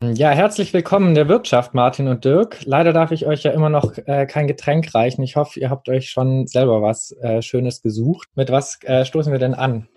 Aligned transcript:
Ja, 0.00 0.30
herzlich 0.30 0.72
willkommen 0.72 1.08
in 1.08 1.14
der 1.16 1.26
Wirtschaft, 1.26 1.74
Martin 1.74 2.06
und 2.06 2.24
Dirk. 2.24 2.64
Leider 2.64 2.92
darf 2.92 3.10
ich 3.10 3.26
euch 3.26 3.42
ja 3.42 3.50
immer 3.50 3.68
noch 3.68 3.98
äh, 4.06 4.26
kein 4.26 4.46
Getränk 4.46 4.94
reichen. 4.94 5.24
Ich 5.24 5.34
hoffe, 5.34 5.58
ihr 5.58 5.70
habt 5.70 5.88
euch 5.88 6.08
schon 6.08 6.46
selber 6.46 6.82
was 6.82 7.10
äh, 7.20 7.42
Schönes 7.42 7.82
gesucht. 7.82 8.28
Mit 8.36 8.48
was 8.52 8.78
äh, 8.84 9.04
stoßen 9.04 9.32
wir 9.32 9.40
denn 9.40 9.54
an? 9.54 9.88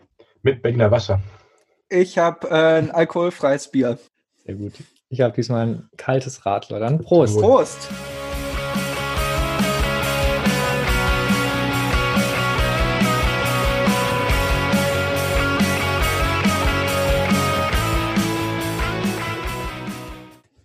Mit 0.42 0.64
Berliner 0.64 0.90
Wasser. 0.90 1.22
Ich 1.88 2.18
habe 2.18 2.50
äh, 2.50 2.80
ein 2.80 2.90
alkoholfreies 2.90 3.68
Bier. 3.68 4.00
Sehr 4.44 4.56
gut. 4.56 4.74
Ich 5.10 5.22
habe 5.22 5.36
diesmal 5.36 5.68
ein 5.68 5.90
kaltes 5.98 6.48
Radler. 6.48 6.80
Dann 6.80 7.04
Prost. 7.04 7.40
Prost. 7.40 7.88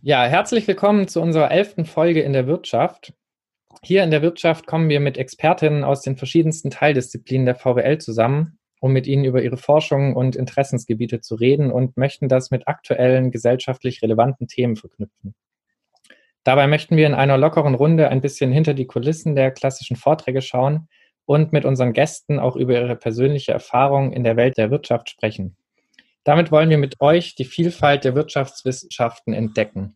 Ja, 0.09 0.25
herzlich 0.25 0.69
willkommen 0.69 1.09
zu 1.09 1.21
unserer 1.21 1.51
elften 1.51 1.85
Folge 1.85 2.21
in 2.21 2.33
der 2.33 2.47
Wirtschaft. 2.47 3.13
Hier 3.83 4.05
in 4.05 4.13
der 4.13 4.23
Wirtschaft 4.23 4.65
kommen 4.65 4.89
wir 4.89 5.01
mit 5.01 5.19
Expertinnen 5.19 5.83
aus 5.83 6.03
den 6.03 6.17
verschiedensten 6.17 6.71
Teildisziplinen 6.71 7.45
der 7.45 7.57
VWL 7.57 7.99
zusammen, 7.99 8.61
um 8.79 8.93
mit 8.93 9.09
ihnen 9.09 9.25
über 9.25 9.43
ihre 9.43 9.57
Forschung 9.57 10.15
und 10.15 10.37
Interessensgebiete 10.37 11.23
zu 11.23 11.35
reden 11.35 11.73
und 11.73 11.97
möchten 11.97 12.29
das 12.29 12.53
mit 12.53 12.69
aktuellen 12.69 13.33
gesellschaftlich 13.33 14.01
relevanten 14.01 14.47
Themen 14.47 14.77
verknüpfen. 14.77 15.35
Dabei 16.45 16.69
möchten 16.69 16.97
wir 16.97 17.09
in 17.09 17.15
einer 17.15 17.37
lockeren 17.37 17.75
Runde 17.75 18.09
ein 18.09 18.21
bisschen 18.21 18.53
hinter 18.53 18.75
die 18.75 18.87
Kulissen 18.87 19.35
der 19.35 19.51
klassischen 19.51 19.97
Vorträge 19.97 20.41
schauen 20.41 20.89
und 21.25 21.53
mit 21.53 21.65
unseren 21.65 21.93
Gästen 21.93 22.39
auch 22.39 22.55
über 22.55 22.75
ihre 22.75 22.95
persönliche 22.95 23.51
Erfahrung 23.51 24.13
in 24.13 24.23
der 24.23 24.37
Welt 24.37 24.57
der 24.57 24.71
Wirtschaft 24.71 25.11
sprechen. 25.11 25.57
Damit 26.27 26.51
wollen 26.51 26.71
wir 26.71 26.79
mit 26.79 27.01
euch 27.01 27.37
die 27.37 27.45
Vielfalt 27.45 28.03
der 28.03 28.17
Wirtschaftswissenschaften 28.17 29.33
entdecken. 29.33 29.95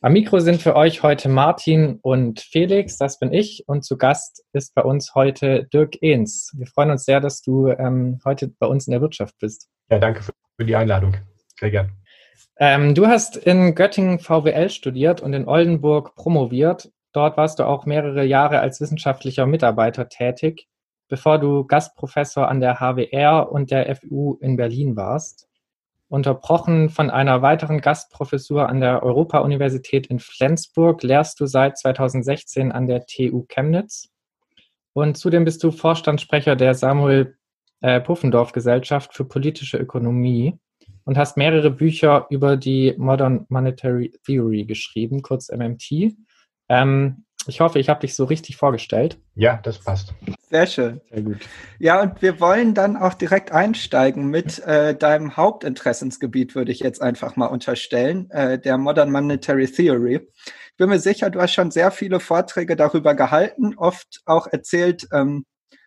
Am 0.00 0.12
Mikro 0.12 0.38
sind 0.38 0.62
für 0.62 0.76
euch 0.76 1.02
heute 1.02 1.28
Martin 1.28 1.98
und 2.00 2.38
Felix, 2.38 2.96
das 2.96 3.18
bin 3.18 3.32
ich, 3.32 3.64
und 3.66 3.84
zu 3.84 3.98
Gast 3.98 4.44
ist 4.52 4.72
bei 4.76 4.82
uns 4.82 5.16
heute 5.16 5.64
Dirk 5.72 6.00
Ehns. 6.00 6.54
Wir 6.56 6.68
freuen 6.68 6.92
uns 6.92 7.04
sehr, 7.04 7.18
dass 7.18 7.42
du 7.42 7.66
ähm, 7.70 8.20
heute 8.24 8.46
bei 8.46 8.68
uns 8.68 8.86
in 8.86 8.92
der 8.92 9.00
Wirtschaft 9.00 9.34
bist. 9.40 9.68
Ja, 9.90 9.98
danke 9.98 10.22
für 10.22 10.64
die 10.64 10.76
Einladung. 10.76 11.16
Sehr 11.58 11.72
gern. 11.72 11.90
Ähm, 12.60 12.94
du 12.94 13.08
hast 13.08 13.36
in 13.36 13.74
Göttingen 13.74 14.20
VWL 14.20 14.70
studiert 14.70 15.20
und 15.20 15.32
in 15.32 15.48
Oldenburg 15.48 16.14
promoviert. 16.14 16.92
Dort 17.12 17.36
warst 17.36 17.58
du 17.58 17.64
auch 17.64 17.84
mehrere 17.84 18.24
Jahre 18.24 18.60
als 18.60 18.80
wissenschaftlicher 18.80 19.46
Mitarbeiter 19.46 20.08
tätig, 20.08 20.68
bevor 21.08 21.40
du 21.40 21.64
Gastprofessor 21.66 22.46
an 22.46 22.60
der 22.60 22.78
HWR 22.78 23.50
und 23.50 23.72
der 23.72 23.96
FU 23.96 24.38
in 24.40 24.56
Berlin 24.56 24.94
warst 24.94 25.47
unterbrochen 26.08 26.88
von 26.88 27.10
einer 27.10 27.42
weiteren 27.42 27.80
Gastprofessur 27.80 28.68
an 28.68 28.80
der 28.80 29.02
Europa-Universität 29.02 30.06
in 30.06 30.18
Flensburg, 30.18 31.02
lehrst 31.02 31.38
du 31.40 31.46
seit 31.46 31.78
2016 31.78 32.72
an 32.72 32.86
der 32.86 33.06
TU 33.06 33.44
Chemnitz. 33.48 34.08
Und 34.94 35.16
zudem 35.16 35.44
bist 35.44 35.62
du 35.62 35.70
Vorstandssprecher 35.70 36.56
der 36.56 36.74
Samuel 36.74 37.36
äh, 37.80 38.00
Puffendorf 38.00 38.52
Gesellschaft 38.52 39.14
für 39.14 39.24
politische 39.24 39.76
Ökonomie 39.76 40.58
und 41.04 41.16
hast 41.16 41.36
mehrere 41.36 41.70
Bücher 41.70 42.26
über 42.30 42.56
die 42.56 42.94
Modern 42.96 43.46
Monetary 43.48 44.12
Theory 44.24 44.64
geschrieben, 44.64 45.22
kurz 45.22 45.50
MMT. 45.50 46.16
Ähm, 46.68 47.24
ich 47.46 47.60
hoffe, 47.60 47.78
ich 47.78 47.88
habe 47.88 48.00
dich 48.00 48.14
so 48.14 48.24
richtig 48.24 48.56
vorgestellt. 48.56 49.18
Ja, 49.34 49.58
das 49.62 49.78
passt. 49.78 50.12
Sehr 50.50 50.66
schön. 50.66 51.00
Sehr 51.10 51.22
gut. 51.22 51.38
Ja, 51.78 52.02
und 52.02 52.20
wir 52.20 52.40
wollen 52.40 52.74
dann 52.74 52.96
auch 52.96 53.14
direkt 53.14 53.52
einsteigen 53.52 54.28
mit 54.28 54.58
äh, 54.60 54.94
deinem 54.94 55.36
Hauptinteressensgebiet, 55.36 56.54
würde 56.54 56.72
ich 56.72 56.80
jetzt 56.80 57.00
einfach 57.00 57.36
mal 57.36 57.46
unterstellen, 57.46 58.30
äh, 58.30 58.58
der 58.58 58.76
Modern 58.78 59.10
Monetary 59.10 59.66
Theory. 59.66 60.28
Ich 60.44 60.76
bin 60.76 60.88
mir 60.88 61.00
sicher, 61.00 61.30
du 61.30 61.40
hast 61.40 61.52
schon 61.52 61.70
sehr 61.70 61.90
viele 61.90 62.20
Vorträge 62.20 62.76
darüber 62.76 63.14
gehalten, 63.14 63.74
oft 63.76 64.20
auch 64.26 64.46
erzählt, 64.46 65.08
ähm, 65.12 65.44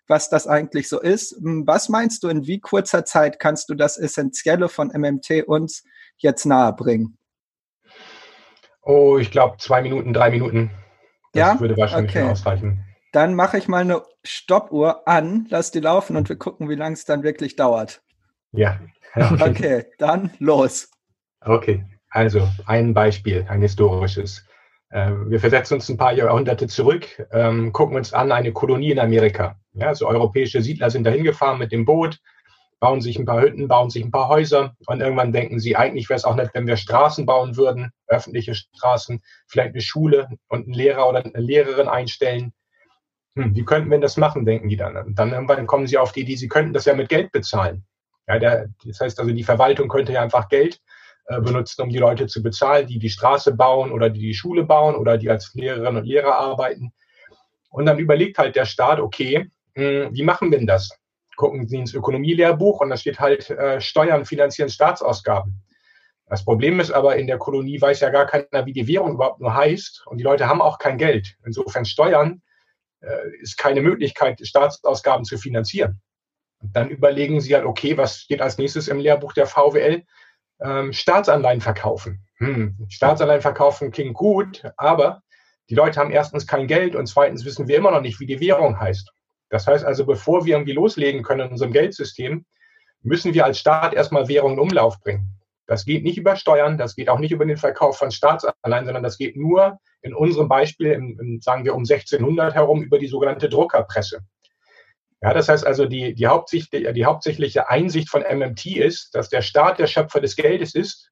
was 0.07 0.29
das 0.29 0.47
eigentlich 0.47 0.89
so 0.89 0.99
ist. 0.99 1.35
Hm, 1.41 1.65
was 1.65 1.89
meinst 1.89 2.23
du, 2.23 2.27
in 2.27 2.45
wie 2.45 2.59
kurzer 2.59 3.05
Zeit 3.05 3.39
kannst 3.39 3.69
du 3.69 3.75
das 3.75 3.97
Essentielle 3.97 4.67
von 4.69 4.89
MMT 4.89 5.43
uns 5.47 5.83
jetzt 6.17 6.45
nahebringen? 6.45 7.17
Oh, 8.83 9.17
ich 9.19 9.31
glaube 9.31 9.57
zwei 9.59 9.81
Minuten, 9.81 10.13
drei 10.13 10.31
Minuten. 10.31 10.71
Das 11.33 11.53
ja? 11.53 11.59
würde 11.59 11.77
wahrscheinlich 11.77 12.15
okay. 12.15 12.29
ausreichen. 12.29 12.83
Dann 13.11 13.35
mache 13.35 13.57
ich 13.57 13.67
mal 13.67 13.81
eine 13.81 14.03
Stoppuhr 14.23 15.07
an, 15.07 15.47
lass 15.49 15.71
die 15.71 15.79
laufen 15.79 16.15
und 16.15 16.29
wir 16.29 16.37
gucken, 16.37 16.69
wie 16.69 16.75
lange 16.75 16.93
es 16.93 17.05
dann 17.05 17.23
wirklich 17.23 17.55
dauert. 17.55 18.01
Ja. 18.51 18.79
Okay. 19.13 19.49
okay, 19.49 19.85
dann 19.97 20.31
los. 20.39 20.89
Okay, 21.41 21.83
also 22.09 22.47
ein 22.65 22.93
Beispiel, 22.93 23.45
ein 23.49 23.61
historisches. 23.61 24.45
Ähm, 24.93 25.29
wir 25.29 25.39
versetzen 25.39 25.75
uns 25.75 25.89
ein 25.89 25.97
paar 25.97 26.13
Jahrhunderte 26.13 26.67
zurück, 26.67 27.27
ähm, 27.31 27.73
gucken 27.73 27.97
uns 27.97 28.13
an 28.13 28.31
eine 28.31 28.51
Kolonie 28.51 28.91
in 28.91 28.99
Amerika. 28.99 29.57
Ja, 29.73 29.87
also 29.87 30.07
europäische 30.07 30.61
Siedler 30.61 30.89
sind 30.89 31.05
dahin 31.05 31.23
gefahren 31.23 31.59
mit 31.59 31.71
dem 31.71 31.85
Boot, 31.85 32.19
bauen 32.81 32.99
sich 32.99 33.17
ein 33.17 33.25
paar 33.25 33.41
Hütten, 33.41 33.67
bauen 33.67 33.91
sich 33.91 34.03
ein 34.03 34.11
paar 34.11 34.27
Häuser 34.27 34.75
und 34.87 35.01
irgendwann 35.01 35.31
denken 35.31 35.59
sie, 35.59 35.77
eigentlich 35.77 36.09
wäre 36.09 36.17
es 36.17 36.25
auch 36.25 36.35
nett, 36.35 36.49
wenn 36.53 36.65
wir 36.65 36.77
Straßen 36.77 37.27
bauen 37.27 37.55
würden, 37.55 37.91
öffentliche 38.07 38.55
Straßen, 38.55 39.21
vielleicht 39.47 39.73
eine 39.73 39.81
Schule 39.81 40.27
und 40.49 40.65
einen 40.65 40.73
Lehrer 40.73 41.07
oder 41.07 41.23
eine 41.23 41.39
Lehrerin 41.39 41.87
einstellen. 41.87 42.53
Hm, 43.35 43.55
wie 43.55 43.63
könnten 43.63 43.91
wir 43.91 43.99
das 43.99 44.17
machen, 44.17 44.45
denken 44.45 44.67
die 44.67 44.77
dann. 44.77 44.97
Und 44.97 45.19
dann 45.19 45.31
irgendwann 45.31 45.67
kommen 45.67 45.85
sie 45.85 45.99
auf 45.99 46.11
die 46.11 46.21
Idee, 46.21 46.35
sie 46.35 46.47
könnten 46.47 46.73
das 46.73 46.85
ja 46.85 46.95
mit 46.95 47.07
Geld 47.07 47.31
bezahlen. 47.31 47.85
Ja, 48.27 48.39
der, 48.39 48.69
das 48.83 48.99
heißt 48.99 49.19
also, 49.19 49.31
die 49.31 49.43
Verwaltung 49.43 49.87
könnte 49.87 50.13
ja 50.13 50.23
einfach 50.23 50.49
Geld 50.49 50.81
äh, 51.25 51.39
benutzen, 51.39 51.83
um 51.83 51.89
die 51.89 51.99
Leute 51.99 52.25
zu 52.25 52.41
bezahlen, 52.41 52.87
die 52.87 52.97
die 52.97 53.09
Straße 53.11 53.53
bauen 53.55 53.91
oder 53.91 54.09
die 54.09 54.21
die 54.21 54.33
Schule 54.33 54.63
bauen 54.63 54.95
oder 54.95 55.19
die 55.19 55.29
als 55.29 55.53
Lehrerinnen 55.53 55.97
und 55.97 56.07
Lehrer 56.07 56.35
arbeiten. 56.35 56.93
Und 57.69 57.85
dann 57.85 57.99
überlegt 57.99 58.39
halt 58.39 58.55
der 58.55 58.65
Staat, 58.65 58.99
okay, 58.99 59.51
mh, 59.75 59.83
hm, 59.83 60.15
wie 60.15 60.23
machen 60.23 60.49
wir 60.49 60.57
denn 60.57 60.67
das? 60.67 60.89
Gucken 61.35 61.67
Sie 61.67 61.77
ins 61.77 61.93
Ökonomielehrbuch 61.93 62.81
und 62.81 62.89
da 62.89 62.97
steht 62.97 63.19
halt, 63.19 63.49
äh, 63.49 63.81
Steuern 63.81 64.25
finanzieren 64.25 64.69
Staatsausgaben. 64.69 65.63
Das 66.27 66.45
Problem 66.45 66.79
ist 66.79 66.91
aber, 66.91 67.17
in 67.17 67.27
der 67.27 67.37
Kolonie 67.37 67.81
weiß 67.81 67.99
ja 67.99 68.09
gar 68.09 68.25
keiner, 68.25 68.65
wie 68.65 68.73
die 68.73 68.87
Währung 68.87 69.15
überhaupt 69.15 69.41
nur 69.41 69.53
heißt 69.53 70.03
und 70.05 70.17
die 70.17 70.23
Leute 70.23 70.47
haben 70.47 70.61
auch 70.61 70.79
kein 70.79 70.97
Geld. 70.97 71.35
Insofern 71.45 71.83
Steuern 71.83 72.41
äh, 73.01 73.35
ist 73.41 73.57
keine 73.57 73.81
Möglichkeit, 73.81 74.39
Staatsausgaben 74.41 75.25
zu 75.25 75.37
finanzieren. 75.37 76.01
Und 76.61 76.75
dann 76.75 76.89
überlegen 76.89 77.41
sie 77.41 77.55
halt, 77.55 77.65
okay, 77.65 77.97
was 77.97 78.19
steht 78.19 78.41
als 78.41 78.57
nächstes 78.57 78.87
im 78.87 78.99
Lehrbuch 78.99 79.33
der 79.33 79.47
VWL? 79.47 80.03
Ähm, 80.61 80.93
Staatsanleihen 80.93 81.59
verkaufen. 81.59 82.23
Hm, 82.37 82.77
Staatsanleihen 82.87 83.41
verkaufen 83.41 83.91
klingt 83.91 84.13
gut, 84.13 84.63
aber 84.77 85.23
die 85.69 85.75
Leute 85.75 85.99
haben 85.99 86.11
erstens 86.11 86.47
kein 86.47 86.67
Geld 86.67 86.95
und 86.95 87.07
zweitens 87.07 87.45
wissen 87.45 87.67
wir 87.67 87.77
immer 87.77 87.91
noch 87.91 88.01
nicht, 88.01 88.19
wie 88.19 88.25
die 88.25 88.39
Währung 88.39 88.79
heißt. 88.79 89.11
Das 89.51 89.67
heißt 89.67 89.85
also, 89.85 90.05
bevor 90.05 90.45
wir 90.45 90.55
irgendwie 90.55 90.71
loslegen 90.71 91.23
können 91.23 91.47
in 91.47 91.51
unserem 91.51 91.73
Geldsystem, 91.73 92.45
müssen 93.03 93.33
wir 93.33 93.45
als 93.45 93.59
Staat 93.59 93.93
erstmal 93.93 94.27
Währungen 94.29 94.55
in 94.55 94.61
Umlauf 94.61 94.99
bringen. 95.01 95.37
Das 95.67 95.85
geht 95.85 96.03
nicht 96.03 96.17
über 96.17 96.37
Steuern, 96.37 96.77
das 96.77 96.95
geht 96.95 97.09
auch 97.09 97.19
nicht 97.19 97.31
über 97.31 97.45
den 97.45 97.57
Verkauf 97.57 97.97
von 97.97 98.11
Staatsanleihen, 98.11 98.85
sondern 98.85 99.03
das 99.03 99.17
geht 99.17 99.35
nur 99.35 99.77
in 100.01 100.13
unserem 100.13 100.47
Beispiel, 100.47 100.91
im, 100.93 101.19
im, 101.19 101.41
sagen 101.41 101.65
wir 101.65 101.75
um 101.75 101.81
1600 101.81 102.55
herum, 102.55 102.81
über 102.81 102.97
die 102.97 103.07
sogenannte 103.07 103.49
Druckerpresse. 103.49 104.21
Ja, 105.21 105.33
das 105.33 105.49
heißt 105.49 105.67
also, 105.67 105.85
die, 105.85 106.15
die, 106.15 106.27
hauptsächliche, 106.27 106.93
die 106.93 107.05
hauptsächliche 107.05 107.69
Einsicht 107.69 108.09
von 108.09 108.21
MMT 108.23 108.65
ist, 108.77 109.13
dass 109.13 109.29
der 109.29 109.41
Staat 109.41 109.79
der 109.79 109.87
Schöpfer 109.87 110.19
des 110.21 110.35
Geldes 110.35 110.73
ist 110.73 111.11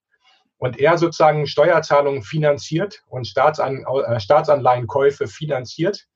und 0.57 0.79
er 0.79 0.97
sozusagen 0.97 1.45
Steuerzahlungen 1.45 2.23
finanziert 2.23 3.03
und 3.07 3.27
Staatsan, 3.27 3.85
äh, 3.85 4.19
Staatsanleihenkäufe 4.19 5.27
finanziert 5.27 6.07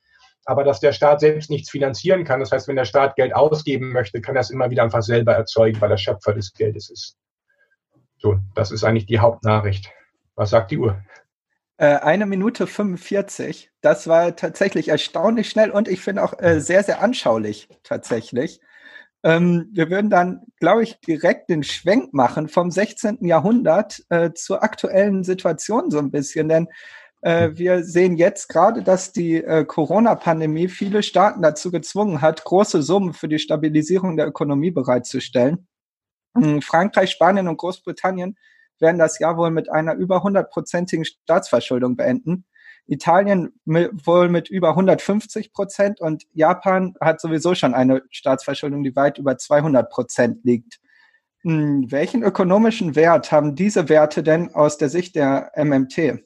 aber 0.45 0.63
dass 0.63 0.79
der 0.79 0.93
Staat 0.93 1.19
selbst 1.19 1.49
nichts 1.49 1.69
finanzieren 1.69 2.23
kann. 2.23 2.39
Das 2.39 2.51
heißt, 2.51 2.67
wenn 2.67 2.75
der 2.75 2.85
Staat 2.85 3.15
Geld 3.15 3.35
ausgeben 3.35 3.91
möchte, 3.91 4.21
kann 4.21 4.35
er 4.35 4.41
es 4.41 4.49
immer 4.49 4.69
wieder 4.69 4.83
einfach 4.83 5.01
selber 5.01 5.33
erzeugen, 5.33 5.79
weil 5.81 5.91
er 5.91 5.97
Schöpfer 5.97 6.33
des 6.33 6.53
Geldes 6.53 6.89
ist. 6.89 7.17
So, 8.17 8.37
das 8.55 8.71
ist 8.71 8.83
eigentlich 8.83 9.05
die 9.05 9.19
Hauptnachricht. 9.19 9.89
Was 10.35 10.49
sagt 10.49 10.71
die 10.71 10.77
Uhr? 10.77 11.01
Äh, 11.77 11.97
eine 11.97 12.25
Minute 12.25 12.67
45. 12.67 13.71
Das 13.81 14.07
war 14.07 14.35
tatsächlich 14.35 14.89
erstaunlich 14.89 15.49
schnell 15.49 15.71
und 15.71 15.87
ich 15.87 16.01
finde 16.01 16.23
auch 16.23 16.39
äh, 16.39 16.59
sehr, 16.59 16.83
sehr 16.83 17.01
anschaulich 17.01 17.67
tatsächlich. 17.83 18.61
Ähm, 19.23 19.69
wir 19.71 19.89
würden 19.89 20.09
dann, 20.09 20.41
glaube 20.59 20.83
ich, 20.83 20.99
direkt 20.99 21.49
den 21.49 21.63
Schwenk 21.63 22.13
machen 22.13 22.49
vom 22.49 22.71
16. 22.71 23.25
Jahrhundert 23.25 24.03
äh, 24.09 24.31
zur 24.33 24.63
aktuellen 24.63 25.23
Situation 25.23 25.91
so 25.91 25.99
ein 25.99 26.11
bisschen, 26.11 26.49
denn. 26.49 26.67
Wir 27.55 27.83
sehen 27.83 28.17
jetzt 28.17 28.49
gerade, 28.49 28.83
dass 28.83 29.13
die 29.13 29.35
äh, 29.35 29.63
Corona-Pandemie 29.65 30.67
viele 30.67 31.03
Staaten 31.03 31.41
dazu 31.41 31.71
gezwungen 31.71 32.21
hat, 32.21 32.43
große 32.43 32.83
Summen 32.83 33.13
für 33.13 33.29
die 33.29 33.39
Stabilisierung 33.39 34.17
der 34.17 34.27
Ökonomie 34.27 34.71
bereitzustellen. 34.71 35.67
Hm, 36.35 36.61
Frankreich, 36.61 37.11
Spanien 37.11 37.47
und 37.47 37.57
Großbritannien 37.57 38.37
werden 38.79 38.97
das 38.99 39.19
Jahr 39.19 39.37
wohl 39.37 39.51
mit 39.51 39.71
einer 39.71 39.95
über 39.95 40.23
100-prozentigen 40.25 41.05
Staatsverschuldung 41.05 41.95
beenden. 41.95 42.45
Italien 42.85 43.53
wohl 43.65 44.27
mit 44.27 44.49
über 44.49 44.69
150 44.71 45.53
Prozent 45.53 46.01
und 46.01 46.23
Japan 46.33 46.95
hat 46.99 47.21
sowieso 47.21 47.55
schon 47.55 47.73
eine 47.73 48.01
Staatsverschuldung, 48.09 48.83
die 48.83 48.95
weit 48.95 49.17
über 49.17 49.37
200 49.37 49.89
Prozent 49.89 50.43
liegt. 50.43 50.81
Hm, 51.43 51.89
welchen 51.91 52.23
ökonomischen 52.23 52.95
Wert 52.95 53.31
haben 53.31 53.55
diese 53.55 53.87
Werte 53.87 54.23
denn 54.23 54.53
aus 54.53 54.77
der 54.77 54.89
Sicht 54.89 55.15
der 55.15 55.51
MMT? 55.55 56.25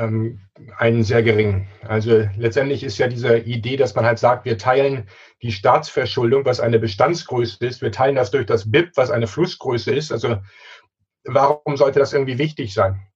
Ähm, 0.00 0.40
einen 0.78 1.02
sehr 1.02 1.22
geringen. 1.22 1.68
Also 1.86 2.26
letztendlich 2.36 2.82
ist 2.84 2.96
ja 2.96 3.06
diese 3.06 3.36
Idee, 3.36 3.76
dass 3.76 3.94
man 3.94 4.06
halt 4.06 4.18
sagt, 4.18 4.46
wir 4.46 4.56
teilen 4.56 5.08
die 5.42 5.52
Staatsverschuldung, 5.52 6.46
was 6.46 6.58
eine 6.58 6.78
Bestandsgröße 6.78 7.66
ist, 7.66 7.82
wir 7.82 7.92
teilen 7.92 8.16
das 8.16 8.30
durch 8.30 8.46
das 8.46 8.70
BIP, 8.70 8.92
was 8.96 9.10
eine 9.10 9.26
Flussgröße 9.26 9.92
ist. 9.94 10.10
Also 10.10 10.38
warum 11.24 11.76
sollte 11.76 11.98
das 11.98 12.14
irgendwie 12.14 12.38
wichtig 12.38 12.72
sein? 12.72 13.06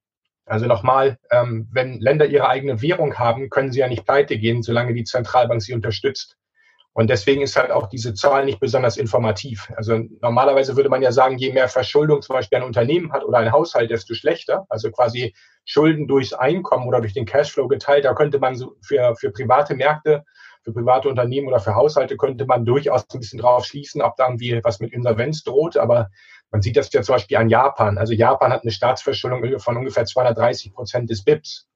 Also 0.44 0.66
nochmal, 0.66 1.16
ähm, 1.30 1.68
wenn 1.72 2.00
Länder 2.00 2.26
ihre 2.26 2.48
eigene 2.48 2.82
Währung 2.82 3.14
haben, 3.14 3.48
können 3.48 3.72
sie 3.72 3.80
ja 3.80 3.88
nicht 3.88 4.04
pleite 4.04 4.38
gehen, 4.38 4.62
solange 4.62 4.92
die 4.92 5.04
Zentralbank 5.04 5.62
sie 5.62 5.72
unterstützt. 5.72 6.36
Und 6.96 7.10
deswegen 7.10 7.42
ist 7.42 7.56
halt 7.56 7.72
auch 7.72 7.88
diese 7.88 8.14
Zahl 8.14 8.44
nicht 8.44 8.60
besonders 8.60 8.96
informativ. 8.96 9.68
Also 9.76 9.98
normalerweise 10.22 10.76
würde 10.76 10.88
man 10.88 11.02
ja 11.02 11.10
sagen, 11.10 11.38
je 11.38 11.52
mehr 11.52 11.68
Verschuldung 11.68 12.22
zum 12.22 12.34
Beispiel 12.34 12.58
ein 12.58 12.64
Unternehmen 12.64 13.12
hat 13.12 13.24
oder 13.24 13.38
ein 13.38 13.50
Haushalt, 13.50 13.90
desto 13.90 14.14
schlechter. 14.14 14.64
Also 14.68 14.92
quasi 14.92 15.34
Schulden 15.64 16.06
durchs 16.06 16.32
Einkommen 16.32 16.86
oder 16.86 17.00
durch 17.00 17.12
den 17.12 17.26
Cashflow 17.26 17.66
geteilt. 17.66 18.04
Da 18.04 18.14
könnte 18.14 18.38
man 18.38 18.54
so 18.54 18.76
für, 18.80 19.16
für 19.16 19.32
private 19.32 19.74
Märkte, 19.74 20.24
für 20.62 20.72
private 20.72 21.08
Unternehmen 21.08 21.48
oder 21.48 21.58
für 21.58 21.74
Haushalte 21.74 22.16
könnte 22.16 22.46
man 22.46 22.64
durchaus 22.64 23.04
ein 23.12 23.18
bisschen 23.18 23.40
drauf 23.40 23.64
schließen, 23.64 24.00
ob 24.00 24.14
da 24.16 24.26
irgendwie 24.28 24.60
was 24.62 24.78
mit 24.78 24.92
Insolvenz 24.92 25.42
droht. 25.42 25.76
Aber 25.76 26.10
man 26.52 26.62
sieht 26.62 26.76
das 26.76 26.92
ja 26.92 27.02
zum 27.02 27.16
Beispiel 27.16 27.38
an 27.38 27.48
Japan. 27.48 27.98
Also 27.98 28.12
Japan 28.12 28.52
hat 28.52 28.62
eine 28.62 28.70
Staatsverschuldung 28.70 29.58
von 29.58 29.76
ungefähr 29.76 30.04
230 30.04 30.72
Prozent 30.72 31.10
des 31.10 31.24
BIPs. 31.24 31.66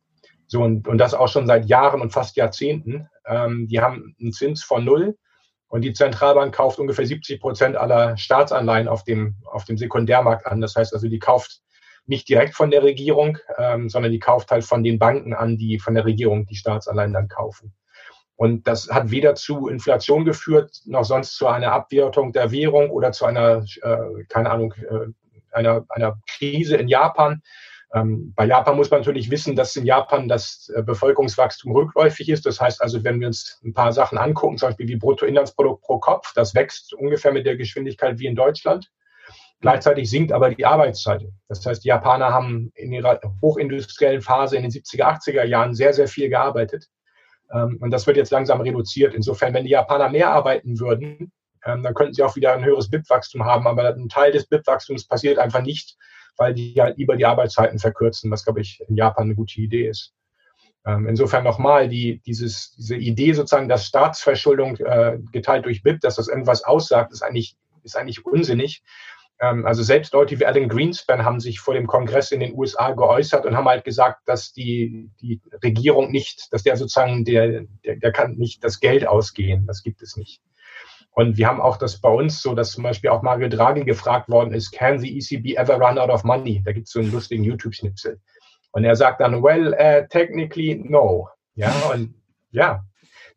So, 0.48 0.62
und, 0.62 0.88
und 0.88 0.98
das 0.98 1.14
auch 1.14 1.28
schon 1.28 1.46
seit 1.46 1.66
Jahren 1.66 2.00
und 2.00 2.12
fast 2.12 2.36
Jahrzehnten. 2.36 3.08
Ähm, 3.26 3.68
die 3.68 3.80
haben 3.80 4.16
einen 4.20 4.32
Zins 4.32 4.64
von 4.64 4.84
null 4.84 5.16
und 5.68 5.82
die 5.82 5.92
Zentralbank 5.92 6.54
kauft 6.54 6.78
ungefähr 6.78 7.06
70 7.06 7.40
Prozent 7.40 7.76
aller 7.76 8.16
Staatsanleihen 8.16 8.88
auf 8.88 9.04
dem, 9.04 9.36
auf 9.44 9.64
dem 9.64 9.76
Sekundärmarkt 9.76 10.46
an. 10.46 10.60
Das 10.60 10.74
heißt 10.74 10.94
also, 10.94 11.06
die 11.08 11.18
kauft 11.18 11.60
nicht 12.06 12.28
direkt 12.28 12.54
von 12.54 12.70
der 12.70 12.82
Regierung, 12.82 13.36
ähm, 13.58 13.90
sondern 13.90 14.10
die 14.10 14.18
kauft 14.18 14.50
halt 14.50 14.64
von 14.64 14.82
den 14.82 14.98
Banken 14.98 15.34
an, 15.34 15.58
die 15.58 15.78
von 15.78 15.94
der 15.94 16.06
Regierung 16.06 16.46
die 16.46 16.56
Staatsanleihen 16.56 17.12
dann 17.12 17.28
kaufen. 17.28 17.74
Und 18.34 18.66
das 18.66 18.88
hat 18.88 19.10
weder 19.10 19.34
zu 19.34 19.68
Inflation 19.68 20.24
geführt, 20.24 20.80
noch 20.86 21.04
sonst 21.04 21.36
zu 21.36 21.48
einer 21.48 21.72
Abwertung 21.72 22.32
der 22.32 22.50
Währung 22.50 22.88
oder 22.88 23.12
zu 23.12 23.26
einer, 23.26 23.64
äh, 23.82 24.24
keine 24.28 24.50
Ahnung, 24.50 24.72
äh, 24.74 25.08
einer, 25.52 25.84
einer 25.88 26.18
Krise 26.26 26.76
in 26.76 26.88
Japan. 26.88 27.42
Ähm, 27.94 28.34
bei 28.34 28.44
Japan 28.44 28.76
muss 28.76 28.90
man 28.90 29.00
natürlich 29.00 29.30
wissen, 29.30 29.56
dass 29.56 29.74
in 29.74 29.86
Japan 29.86 30.28
das 30.28 30.70
äh, 30.74 30.82
Bevölkerungswachstum 30.82 31.72
rückläufig 31.72 32.28
ist. 32.28 32.44
Das 32.44 32.60
heißt 32.60 32.82
also, 32.82 33.02
wenn 33.02 33.20
wir 33.20 33.28
uns 33.28 33.60
ein 33.64 33.72
paar 33.72 33.92
Sachen 33.92 34.18
angucken, 34.18 34.58
zum 34.58 34.68
Beispiel 34.68 34.88
wie 34.88 34.96
Bruttoinlandsprodukt 34.96 35.82
pro 35.82 35.98
Kopf, 35.98 36.32
das 36.34 36.54
wächst 36.54 36.92
ungefähr 36.92 37.32
mit 37.32 37.46
der 37.46 37.56
Geschwindigkeit 37.56 38.18
wie 38.18 38.26
in 38.26 38.36
Deutschland. 38.36 38.90
Gleichzeitig 39.60 40.08
sinkt 40.08 40.32
aber 40.32 40.54
die 40.54 40.66
Arbeitszeit. 40.66 41.24
Das 41.48 41.64
heißt, 41.64 41.82
die 41.82 41.88
Japaner 41.88 42.32
haben 42.32 42.70
in 42.74 42.92
ihrer 42.92 43.20
hochindustriellen 43.42 44.22
Phase 44.22 44.56
in 44.56 44.62
den 44.62 44.70
70er, 44.70 45.18
80er 45.18 45.44
Jahren 45.44 45.74
sehr, 45.74 45.94
sehr 45.94 46.06
viel 46.08 46.28
gearbeitet. 46.28 46.88
Ähm, 47.52 47.78
und 47.80 47.90
das 47.90 48.06
wird 48.06 48.18
jetzt 48.18 48.30
langsam 48.30 48.60
reduziert. 48.60 49.14
Insofern, 49.14 49.54
wenn 49.54 49.64
die 49.64 49.70
Japaner 49.70 50.10
mehr 50.10 50.30
arbeiten 50.30 50.78
würden, 50.78 51.32
ähm, 51.64 51.82
dann 51.82 51.94
könnten 51.94 52.14
sie 52.14 52.22
auch 52.22 52.36
wieder 52.36 52.52
ein 52.52 52.64
höheres 52.64 52.90
BIP-Wachstum 52.90 53.44
haben. 53.44 53.66
Aber 53.66 53.88
ein 53.88 54.08
Teil 54.08 54.30
des 54.30 54.46
BIP-Wachstums 54.46 55.06
passiert 55.08 55.38
einfach 55.38 55.62
nicht, 55.62 55.96
weil 56.38 56.54
die 56.54 56.74
halt 56.80 56.96
lieber 56.96 57.16
die 57.16 57.26
Arbeitszeiten 57.26 57.78
verkürzen, 57.78 58.30
was, 58.30 58.44
glaube 58.44 58.60
ich, 58.60 58.82
in 58.88 58.96
Japan 58.96 59.24
eine 59.24 59.34
gute 59.34 59.60
Idee 59.60 59.88
ist. 59.88 60.14
Ähm, 60.86 61.06
insofern 61.06 61.44
nochmal, 61.44 61.88
die, 61.88 62.20
dieses, 62.24 62.74
diese 62.76 62.96
Idee 62.96 63.32
sozusagen, 63.32 63.68
dass 63.68 63.86
Staatsverschuldung 63.86 64.76
äh, 64.76 65.18
geteilt 65.32 65.66
durch 65.66 65.82
BIP, 65.82 66.00
dass 66.00 66.16
das 66.16 66.28
irgendwas 66.28 66.64
aussagt, 66.64 67.12
ist 67.12 67.22
eigentlich, 67.22 67.56
ist 67.82 67.96
eigentlich 67.96 68.24
unsinnig. 68.24 68.82
Ähm, 69.40 69.66
also 69.66 69.82
selbst 69.82 70.12
Leute 70.12 70.38
wie 70.38 70.46
Alan 70.46 70.68
Greenspan 70.68 71.24
haben 71.24 71.40
sich 71.40 71.60
vor 71.60 71.74
dem 71.74 71.86
Kongress 71.86 72.32
in 72.32 72.40
den 72.40 72.54
USA 72.54 72.92
geäußert 72.92 73.44
und 73.44 73.56
haben 73.56 73.68
halt 73.68 73.84
gesagt, 73.84 74.22
dass 74.26 74.52
die, 74.52 75.10
die 75.20 75.40
Regierung 75.62 76.10
nicht, 76.10 76.52
dass 76.52 76.62
der 76.62 76.76
sozusagen, 76.76 77.24
der, 77.24 77.64
der, 77.84 77.96
der 77.96 78.12
kann 78.12 78.36
nicht 78.36 78.64
das 78.64 78.80
Geld 78.80 79.06
ausgehen. 79.06 79.66
Das 79.66 79.82
gibt 79.82 80.02
es 80.02 80.16
nicht. 80.16 80.40
Und 81.18 81.36
wir 81.36 81.48
haben 81.48 81.60
auch 81.60 81.78
das 81.78 82.00
bei 82.00 82.10
uns 82.10 82.40
so, 82.40 82.54
dass 82.54 82.70
zum 82.70 82.84
Beispiel 82.84 83.10
auch 83.10 83.22
Mario 83.22 83.48
Draghi 83.48 83.82
gefragt 83.82 84.28
worden 84.28 84.54
ist, 84.54 84.70
can 84.70 85.00
the 85.00 85.18
ECB 85.18 85.56
ever 85.56 85.74
run 85.74 85.98
out 85.98 86.10
of 86.10 86.22
money? 86.22 86.62
Da 86.64 86.70
gibt 86.70 86.86
es 86.86 86.92
so 86.92 87.00
einen 87.00 87.10
lustigen 87.10 87.42
YouTube-Schnipsel. 87.42 88.20
Und 88.70 88.84
er 88.84 88.94
sagt 88.94 89.20
dann, 89.20 89.42
well, 89.42 89.74
uh, 89.74 90.06
technically 90.10 90.76
no. 90.76 91.28
Ja, 91.56 91.72
und 91.92 92.14
ja, 92.52 92.84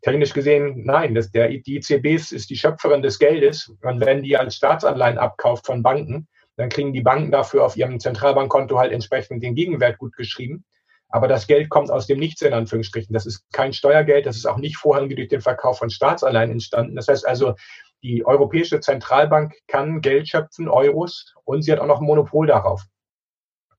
technisch 0.04 0.31
gesehen 0.31 0.86
nein. 0.86 1.16
Das, 1.16 1.31
der, 1.31 1.48
die 1.48 1.78
EZB 1.78 2.06
ist 2.31 2.51
die 2.51 2.56
Schöpferin 2.56 3.01
des 3.01 3.18
Geldes. 3.18 3.74
Und 3.81 4.00
wenn 4.06 4.22
die 4.22 4.38
als 4.38 4.57
Staatsanleihen 4.57 5.18
abkauft 5.18 5.66
von 5.66 5.81
Banken, 5.81 6.28
dann 6.57 6.69
kriegen 6.69 6.94
die 6.94 7.01
Banken 7.01 7.31
dafür 7.31 7.66
auf 7.66 7.75
ihrem 7.75 8.00
Zentralbankkonto 8.00 8.78
halt 8.78 8.92
entsprechend 8.92 9.42
den 9.42 9.56
Gegenwert 9.56 9.98
gut 9.98 10.16
geschrieben. 10.16 10.66
Aber 11.11 11.27
das 11.27 11.45
Geld 11.45 11.69
kommt 11.69 11.91
aus 11.91 12.07
dem 12.07 12.19
Nichts 12.19 12.41
in 12.41 12.53
Anführungsstrichen. 12.53 13.13
Das 13.13 13.25
ist 13.25 13.43
kein 13.51 13.73
Steuergeld, 13.73 14.25
das 14.25 14.37
ist 14.37 14.45
auch 14.45 14.57
nicht 14.57 14.77
vorrangig 14.77 15.17
durch 15.17 15.27
den 15.27 15.41
Verkauf 15.41 15.77
von 15.77 15.89
Staatsanleihen 15.89 16.51
entstanden. 16.51 16.95
Das 16.95 17.07
heißt 17.07 17.27
also, 17.27 17.55
die 18.01 18.25
Europäische 18.25 18.79
Zentralbank 18.79 19.53
kann 19.67 20.01
Geld 20.01 20.29
schöpfen, 20.29 20.69
Euros, 20.69 21.35
und 21.43 21.61
sie 21.61 21.71
hat 21.71 21.79
auch 21.79 21.85
noch 21.85 21.99
ein 21.99 22.05
Monopol 22.05 22.47
darauf. 22.47 22.83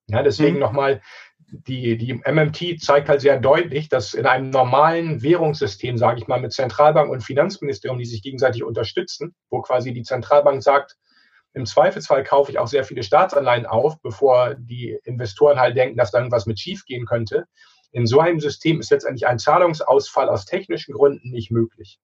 Ja, 0.06 0.22
deswegen 0.22 0.54
mhm. 0.54 0.60
nochmal, 0.60 1.00
die, 1.50 1.96
die 1.96 2.14
MMT 2.14 2.80
zeigt 2.80 3.08
halt 3.08 3.20
sehr 3.20 3.40
deutlich, 3.40 3.88
dass 3.88 4.14
in 4.14 4.26
einem 4.26 4.50
normalen 4.50 5.22
Währungssystem, 5.22 5.96
sage 5.96 6.20
ich 6.20 6.28
mal, 6.28 6.40
mit 6.40 6.52
Zentralbank 6.52 7.10
und 7.10 7.22
Finanzministerium, 7.22 7.98
die 7.98 8.04
sich 8.04 8.22
gegenseitig 8.22 8.62
unterstützen, 8.62 9.34
wo 9.50 9.60
quasi 9.60 9.92
die 9.92 10.02
Zentralbank 10.02 10.62
sagt, 10.62 10.96
im 11.54 11.66
Zweifelsfall 11.66 12.24
kaufe 12.24 12.50
ich 12.50 12.58
auch 12.58 12.66
sehr 12.66 12.84
viele 12.84 13.02
Staatsanleihen 13.02 13.66
auf, 13.66 14.00
bevor 14.00 14.54
die 14.54 14.98
Investoren 15.04 15.60
halt 15.60 15.76
denken, 15.76 15.96
dass 15.96 16.10
da 16.10 16.18
irgendwas 16.18 16.46
mit 16.46 16.58
schief 16.58 16.84
gehen 16.84 17.04
könnte. 17.04 17.46
In 17.92 18.06
so 18.06 18.20
einem 18.20 18.40
System 18.40 18.80
ist 18.80 18.90
letztendlich 18.90 19.26
ein 19.26 19.38
Zahlungsausfall 19.38 20.28
aus 20.28 20.46
technischen 20.46 20.94
Gründen 20.94 21.30
nicht 21.30 21.50
möglich. 21.50 21.98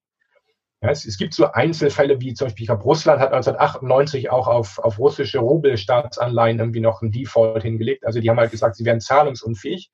Ja, 0.83 0.91
es, 0.91 1.07
es, 1.07 1.17
gibt 1.19 1.35
so 1.35 1.51
Einzelfälle, 1.51 2.21
wie 2.21 2.35
zum 2.35 2.47
Beispiel, 2.47 2.65
ich 2.65 2.69
glaube, 2.69 2.85
Russland 2.85 3.21
hat 3.21 3.33
1998 3.33 4.31
auch 4.31 4.47
auf, 4.47 4.79
auf 4.79 4.99
russische 4.99 5.41
Rubel-Staatsanleihen 5.41 6.61
irgendwie 6.61 6.81
noch 6.81 7.03
einen 7.03 7.11
Default 7.11 7.63
hingelegt. 7.63 8.07
Also 8.07 8.21
die 8.21 8.31
haben 8.31 8.39
halt 8.39 8.53
gesagt, 8.53 8.77
sie 8.77 8.85
wären 8.85 9.01
zahlungsunfähig. 9.01 9.91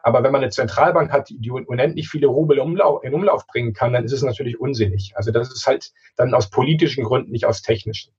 Aber 0.00 0.22
wenn 0.22 0.32
man 0.32 0.42
eine 0.42 0.50
Zentralbank 0.50 1.12
hat, 1.12 1.28
die 1.30 1.50
unendlich 1.50 2.08
viele 2.08 2.28
Rubel 2.28 2.58
in 2.58 3.14
Umlauf 3.14 3.46
bringen 3.46 3.72
kann, 3.72 3.92
dann 3.92 4.04
ist 4.04 4.12
es 4.12 4.22
natürlich 4.22 4.58
unsinnig. 4.58 5.12
Also 5.16 5.30
das 5.30 5.52
ist 5.52 5.66
halt 5.66 5.92
dann 6.16 6.34
aus 6.34 6.50
politischen 6.50 7.04
Gründen, 7.04 7.30
nicht 7.30 7.46
aus 7.46 7.62
technischen. 7.62 8.12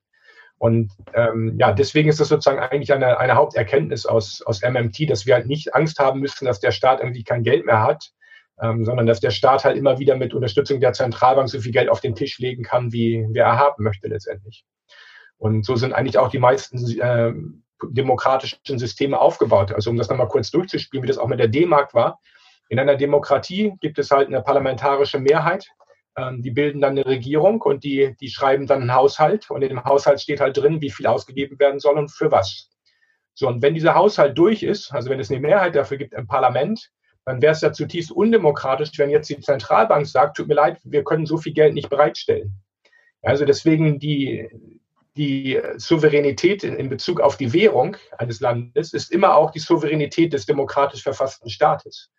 Und 0.59 0.91
ähm, 1.13 1.55
ja, 1.59 1.71
deswegen 1.71 2.09
ist 2.09 2.19
das 2.19 2.29
sozusagen 2.29 2.59
eigentlich 2.59 2.91
eine, 2.91 3.19
eine 3.19 3.35
Haupterkenntnis 3.35 4.05
aus, 4.05 4.41
aus 4.41 4.61
MMT, 4.63 5.09
dass 5.09 5.25
wir 5.25 5.35
halt 5.35 5.45
nicht 5.45 5.75
Angst 5.75 5.99
haben 5.99 6.19
müssen, 6.19 6.45
dass 6.45 6.59
der 6.59 6.71
Staat 6.71 6.99
irgendwie 6.99 7.23
kein 7.23 7.43
Geld 7.43 7.65
mehr 7.65 7.83
hat, 7.83 8.11
ähm, 8.59 8.83
sondern 8.83 9.05
dass 9.05 9.19
der 9.19 9.29
Staat 9.29 9.65
halt 9.65 9.77
immer 9.77 9.99
wieder 9.99 10.15
mit 10.15 10.33
Unterstützung 10.33 10.79
der 10.79 10.93
Zentralbank 10.93 11.47
so 11.49 11.59
viel 11.59 11.71
Geld 11.71 11.89
auf 11.89 12.01
den 12.01 12.15
Tisch 12.15 12.39
legen 12.39 12.63
kann, 12.63 12.91
wie, 12.91 13.27
wie 13.29 13.37
er 13.37 13.57
haben 13.57 13.83
möchte 13.83 14.07
letztendlich. 14.07 14.65
Und 15.37 15.63
so 15.63 15.75
sind 15.75 15.93
eigentlich 15.93 16.17
auch 16.17 16.29
die 16.29 16.39
meisten 16.39 16.99
äh, 16.99 17.33
demokratischen 17.83 18.79
Systeme 18.79 19.19
aufgebaut. 19.19 19.71
Also 19.71 19.91
um 19.91 19.97
das 19.97 20.09
nochmal 20.09 20.27
kurz 20.27 20.49
durchzuspielen, 20.49 21.03
wie 21.03 21.07
das 21.07 21.19
auch 21.19 21.27
mit 21.27 21.39
der 21.39 21.47
D-Mark 21.47 21.93
war. 21.93 22.19
In 22.69 22.79
einer 22.79 22.95
Demokratie 22.95 23.73
gibt 23.79 23.99
es 23.99 24.09
halt 24.09 24.27
eine 24.27 24.41
parlamentarische 24.41 25.19
Mehrheit, 25.19 25.67
die 26.39 26.51
bilden 26.51 26.81
dann 26.81 26.91
eine 26.91 27.05
Regierung 27.05 27.61
und 27.61 27.83
die, 27.83 28.15
die 28.19 28.29
schreiben 28.29 28.65
dann 28.65 28.81
einen 28.81 28.93
Haushalt 28.93 29.51
und 29.51 29.61
in 29.61 29.69
dem 29.69 29.83
Haushalt 29.83 30.19
steht 30.19 30.39
halt 30.39 30.57
drin, 30.57 30.81
wie 30.81 30.89
viel 30.89 31.05
ausgegeben 31.05 31.59
werden 31.59 31.79
soll 31.79 31.97
und 31.97 32.09
für 32.09 32.31
was. 32.31 32.69
So, 33.35 33.47
und 33.47 33.61
wenn 33.61 33.75
dieser 33.75 33.93
Haushalt 33.93 34.35
durch 34.35 34.63
ist, 34.63 34.91
also 34.91 35.11
wenn 35.11 35.19
es 35.19 35.29
eine 35.29 35.39
Mehrheit 35.39 35.75
dafür 35.75 35.97
gibt 35.97 36.13
im 36.13 36.25
Parlament, 36.25 36.89
dann 37.25 37.41
wäre 37.41 37.51
es 37.51 37.61
ja 37.61 37.71
zutiefst 37.71 38.11
undemokratisch, 38.11 38.97
wenn 38.97 39.11
jetzt 39.11 39.29
die 39.29 39.39
Zentralbank 39.39 40.07
sagt, 40.07 40.37
tut 40.37 40.47
mir 40.47 40.55
leid, 40.55 40.79
wir 40.83 41.03
können 41.03 41.27
so 41.27 41.37
viel 41.37 41.53
Geld 41.53 41.75
nicht 41.75 41.89
bereitstellen. 41.89 42.63
Also 43.21 43.45
deswegen 43.45 43.99
die, 43.99 44.49
die 45.17 45.61
Souveränität 45.75 46.63
in 46.63 46.89
Bezug 46.89 47.19
auf 47.19 47.37
die 47.37 47.53
Währung 47.53 47.97
eines 48.17 48.39
Landes 48.39 48.93
ist 48.93 49.11
immer 49.11 49.35
auch 49.35 49.51
die 49.51 49.59
Souveränität 49.59 50.33
des 50.33 50.47
demokratisch 50.47 51.03
verfassten 51.03 51.49
Staates. 51.51 52.09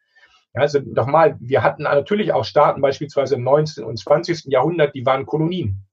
Also 0.55 0.81
nochmal, 0.81 1.37
wir 1.41 1.63
hatten 1.63 1.85
natürlich 1.85 2.33
auch 2.33 2.45
Staaten 2.45 2.81
beispielsweise 2.81 3.37
im 3.37 3.45
19. 3.45 3.85
und 3.85 3.99
20. 3.99 4.47
Jahrhundert, 4.47 4.95
die 4.95 5.07
waren 5.07 5.27
Kolonien 5.27 5.85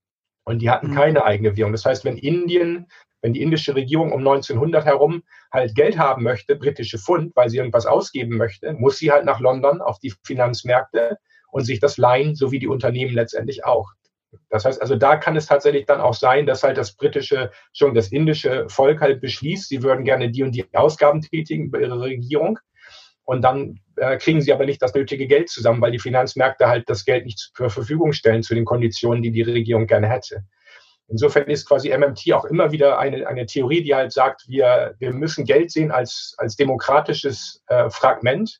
und 0.46 0.60
die 0.60 0.70
hatten 0.70 0.92
mhm. 0.92 0.96
keine 0.96 1.26
eigene 1.26 1.56
Währung. 1.58 1.72
Das 1.72 1.86
heißt, 1.86 2.06
wenn 2.06 2.18
Indien, 2.18 2.88
wenn 3.22 3.34
die 3.34 3.42
indische 3.42 3.76
Regierung 3.76 4.12
um 4.12 4.20
1900 4.20 4.86
herum 4.86 5.24
halt 5.52 5.76
Geld 5.76 5.98
haben 5.98 6.24
möchte, 6.24 6.56
britische 6.56 6.98
Pfund, 6.98 7.36
weil 7.36 7.50
sie 7.50 7.58
irgendwas 7.58 7.86
ausgeben 7.86 8.38
möchte, 8.38 8.74
muss 8.74 8.98
sie 8.98 9.12
halt 9.12 9.26
nach 9.26 9.40
London 9.40 9.82
auf 9.82 10.00
die 10.00 10.14
Finanzmärkte 10.24 11.18
und 11.52 11.66
sich 11.66 11.80
das 11.80 11.98
leihen, 11.98 12.36
so 12.36 12.52
wie 12.52 12.60
die 12.60 12.68
Unternehmen 12.68 13.14
letztendlich 13.14 13.66
auch. 13.66 13.92
Das 14.50 14.66
heißt 14.66 14.82
also, 14.82 14.96
da 14.96 15.16
kann 15.16 15.36
es 15.36 15.46
tatsächlich 15.46 15.86
dann 15.86 16.02
auch 16.02 16.14
sein, 16.14 16.46
dass 16.46 16.64
halt 16.64 16.78
das 16.78 16.96
britische, 16.96 17.52
schon 17.74 17.94
das 17.94 18.12
indische 18.12 18.68
Volk 18.70 19.02
halt 19.02 19.22
beschließt, 19.22 19.70
sie 19.70 19.82
würden 19.82 20.06
gerne 20.06 20.30
die 20.30 20.44
und 20.44 20.52
die 20.52 20.66
Ausgaben 20.74 21.22
tätigen 21.22 21.66
über 21.66 21.80
ihre 21.80 22.00
Regierung. 22.00 22.60
Und 23.26 23.42
dann 23.42 23.80
äh, 23.98 24.18
kriegen 24.18 24.42
sie 24.42 24.54
aber 24.54 24.66
nicht 24.66 24.82
das 24.82 24.94
nötige 24.94 25.28
Geld 25.28 25.50
zusammen, 25.50 25.82
weil 25.82 25.92
die 25.92 26.00
Finanzmärkte 26.00 26.68
halt 26.68 26.90
das 26.90 27.06
Geld 27.06 27.26
nicht 27.26 27.52
zur 27.56 27.70
Verfügung 27.70 28.14
stellen 28.14 28.44
zu 28.44 28.54
den 28.54 28.66
Konditionen, 28.66 29.24
die 29.24 29.32
die 29.32 29.42
Regierung 29.42 29.88
gerne 29.88 30.08
hätte. 30.08 30.44
Insofern 31.08 31.48
ist 31.48 31.68
quasi 31.68 31.96
MMT 31.96 32.34
auch 32.34 32.46
immer 32.46 32.72
wieder 32.72 32.98
eine, 32.98 33.28
eine 33.28 33.46
Theorie, 33.46 33.84
die 33.84 33.94
halt 33.94 34.12
sagt, 34.12 34.48
wir, 34.48 34.96
wir 35.00 35.12
müssen 35.12 35.46
Geld 35.46 35.72
sehen 35.72 35.92
als, 35.92 36.36
als 36.38 36.56
demokratisches 36.56 37.64
äh, 37.68 37.90
Fragment, 37.90 38.60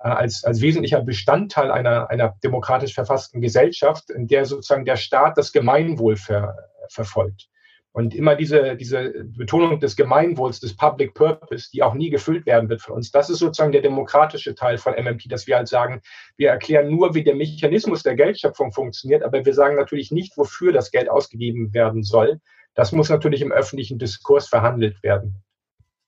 äh, 0.00 0.08
als, 0.08 0.42
als 0.44 0.60
wesentlicher 0.60 1.02
Bestandteil 1.02 1.70
einer, 1.70 2.10
einer 2.10 2.34
demokratisch 2.42 2.94
verfassten 2.94 3.40
Gesellschaft, 3.40 4.10
in 4.10 4.26
der 4.26 4.44
sozusagen 4.44 4.84
der 4.84 4.96
Staat 4.96 5.38
das 5.38 5.52
Gemeinwohl 5.52 6.16
ver, 6.16 6.56
verfolgt. 6.88 7.48
Und 7.96 8.12
immer 8.12 8.34
diese, 8.34 8.74
diese 8.74 9.12
Betonung 9.24 9.78
des 9.78 9.94
Gemeinwohls, 9.94 10.58
des 10.58 10.76
Public 10.76 11.14
Purpose, 11.14 11.70
die 11.72 11.80
auch 11.80 11.94
nie 11.94 12.10
gefüllt 12.10 12.44
werden 12.44 12.68
wird 12.68 12.82
von 12.82 12.96
uns, 12.96 13.12
das 13.12 13.30
ist 13.30 13.38
sozusagen 13.38 13.70
der 13.70 13.82
demokratische 13.82 14.56
Teil 14.56 14.78
von 14.78 14.94
MMP, 14.94 15.28
dass 15.28 15.46
wir 15.46 15.56
halt 15.56 15.68
sagen, 15.68 16.00
wir 16.36 16.50
erklären 16.50 16.90
nur, 16.90 17.14
wie 17.14 17.22
der 17.22 17.36
Mechanismus 17.36 18.02
der 18.02 18.16
Geldschöpfung 18.16 18.72
funktioniert, 18.72 19.22
aber 19.22 19.44
wir 19.44 19.54
sagen 19.54 19.76
natürlich 19.76 20.10
nicht, 20.10 20.36
wofür 20.36 20.72
das 20.72 20.90
Geld 20.90 21.08
ausgegeben 21.08 21.72
werden 21.72 22.02
soll. 22.02 22.40
Das 22.74 22.90
muss 22.90 23.10
natürlich 23.10 23.42
im 23.42 23.52
öffentlichen 23.52 23.96
Diskurs 23.96 24.48
verhandelt 24.48 25.00
werden. 25.04 25.44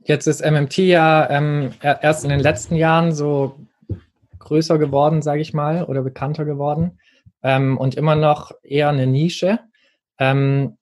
Jetzt 0.00 0.26
ist 0.26 0.45
MMT 0.45 0.78
ja 0.78 1.31
ähm, 1.31 1.71
erst 1.83 2.25
in 2.25 2.31
den 2.31 2.40
letzten 2.40 2.75
Jahren 2.75 3.12
so 3.12 3.61
größer 4.40 4.78
geworden, 4.78 5.23
sage 5.23 5.40
ich 5.40 5.55
mal, 5.55 5.85
oder 5.85 6.02
bekannter 6.02 6.45
geworden 6.45 6.99
ähm, 7.45 7.78
und 7.78 7.95
immer 7.95 8.16
noch 8.16 8.50
eher 8.64 8.88
eine 8.88 9.07
Nische. 9.07 9.61
Ähm, 10.19 10.78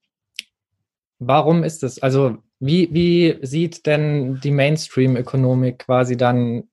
Warum 1.26 1.64
ist 1.64 1.82
es? 1.82 2.02
Also 2.02 2.38
wie, 2.60 2.88
wie 2.92 3.38
sieht 3.42 3.86
denn 3.86 4.40
die 4.40 4.50
Mainstream-Ökonomik 4.50 5.80
quasi 5.80 6.16
dann 6.16 6.64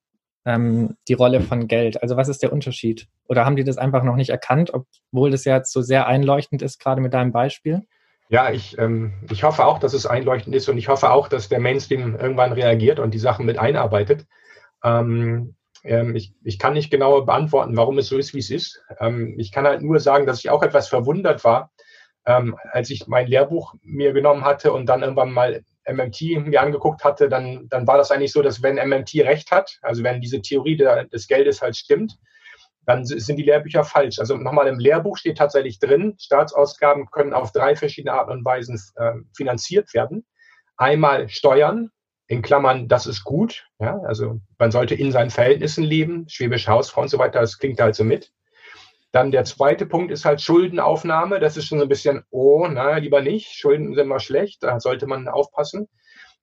ähm, 0.46 0.96
die 1.08 1.14
Rolle 1.14 1.42
von 1.42 1.68
Geld? 1.68 2.02
Also 2.02 2.18
was 2.18 2.28
ist 2.30 2.44
der 2.44 2.52
Unterschied? 2.52 3.08
Oder 3.28 3.46
haben 3.46 3.56
die 3.56 3.64
das 3.64 3.78
einfach 3.78 4.04
noch 4.04 4.16
nicht 4.16 4.30
erkannt, 4.30 4.72
obwohl 4.74 5.32
das 5.32 5.46
ja 5.46 5.58
jetzt 5.58 5.72
so 5.72 5.82
sehr 5.82 6.08
einleuchtend 6.08 6.62
ist, 6.62 6.80
gerade 6.80 7.02
mit 7.02 7.14
deinem 7.14 7.32
Beispiel? 7.32 7.82
Ja, 8.30 8.52
ich, 8.52 8.78
ähm, 8.78 9.14
ich 9.30 9.44
hoffe 9.44 9.66
auch, 9.66 9.80
dass 9.80 9.94
es 9.94 10.06
einleuchtend 10.06 10.56
ist 10.56 10.70
und 10.70 10.78
ich 10.78 10.88
hoffe 10.88 11.12
auch, 11.12 11.28
dass 11.28 11.50
der 11.50 11.60
Mainstream 11.60 12.16
irgendwann 12.16 12.54
reagiert 12.54 13.00
und 13.00 13.14
die 13.14 13.20
Sachen 13.20 13.46
mit 13.46 13.60
einarbeitet. 13.60 14.26
Ähm, 14.84 15.56
ähm, 15.84 16.16
ich, 16.16 16.34
ich 16.44 16.60
kann 16.60 16.74
nicht 16.74 16.92
genau 16.92 17.22
beantworten, 17.22 17.76
warum 17.76 17.98
es 17.98 18.08
so 18.08 18.18
ist, 18.18 18.34
wie 18.34 18.40
es 18.40 18.50
ist. 18.50 18.82
Ähm, 19.00 19.36
ich 19.38 19.52
kann 19.52 19.66
halt 19.66 19.82
nur 19.82 20.00
sagen, 20.00 20.26
dass 20.26 20.40
ich 20.40 20.50
auch 20.50 20.64
etwas 20.64 20.88
verwundert 20.88 21.44
war, 21.44 21.72
ähm, 22.26 22.56
als 22.72 22.90
ich 22.90 23.08
mein 23.08 23.28
Lehrbuch 23.28 23.74
mir 23.82 24.14
genommen 24.14 24.44
hatte 24.44 24.72
und 24.74 24.86
dann 24.86 25.02
irgendwann 25.02 25.32
mal 25.32 25.64
MMT 25.88 26.46
mir 26.46 26.62
angeguckt 26.62 27.04
hatte, 27.04 27.30
dann, 27.30 27.68
dann 27.70 27.88
war 27.88 27.98
das 27.98 28.12
eigentlich 28.12 28.32
so, 28.32 28.42
dass 28.42 28.62
wenn 28.62 28.76
MMT 28.76 29.16
recht 29.26 29.52
hat, 29.52 29.80
also 29.82 30.04
wenn 30.04 30.22
diese 30.22 30.42
Theorie 30.42 30.78
der, 30.78 31.06
des 31.06 31.28
Geldes 31.28 31.62
halt 31.62 31.76
stimmt, 31.76 32.18
dann 32.86 33.06
sind 33.06 33.38
die 33.38 33.44
Lehrbücher 33.44 33.84
falsch. 33.84 34.20
Also 34.20 34.38
nochmal 34.38 34.68
im 34.68 34.80
Lehrbuch 34.80 35.18
steht 35.18 35.38
tatsächlich 35.38 35.80
drin, 35.80 36.16
Staatsausgaben 36.20 37.10
können 37.12 37.34
auf 37.34 37.52
drei 37.52 37.76
verschiedene 37.76 38.14
Arten 38.14 38.32
und 38.32 38.46
Weisen 38.46 38.80
äh, 38.96 39.14
finanziert 39.36 39.94
werden. 39.94 40.26
Einmal 40.78 41.30
Steuern, 41.30 41.92
in 42.28 42.42
Klammern, 42.42 42.88
das 42.88 43.08
ist 43.08 43.24
gut. 43.24 43.68
Ja, 43.80 44.00
also 44.06 44.40
man 44.58 44.72
sollte 44.72 44.96
in 44.96 45.12
seinen 45.12 45.32
Verhältnissen 45.32 45.84
leben, 45.84 46.30
Schwäbisch 46.30 46.68
Hausfrau 46.68 47.02
und 47.02 47.10
so 47.10 47.20
weiter, 47.20 47.42
das 47.42 47.58
klingt 47.58 47.80
halt 47.82 47.94
so 47.94 48.06
mit. 48.06 48.32
Dann 49.12 49.32
der 49.32 49.44
zweite 49.44 49.86
Punkt 49.86 50.12
ist 50.12 50.26
halt 50.26 50.42
Schuldenaufnahme. 50.42 51.40
Das 51.40 51.58
ist 51.58 51.66
schon 51.66 51.80
so 51.80 51.86
ein 51.86 51.90
bisschen, 51.90 52.24
oh, 52.30 52.68
na, 52.70 52.98
lieber 52.98 53.22
nicht. 53.22 53.52
Schulden 53.52 53.94
sind 53.94 53.98
immer 53.98 54.20
schlecht. 54.20 54.64
Da 54.64 54.80
sollte 54.80 55.08
man 55.08 55.28
aufpassen. 55.28 55.90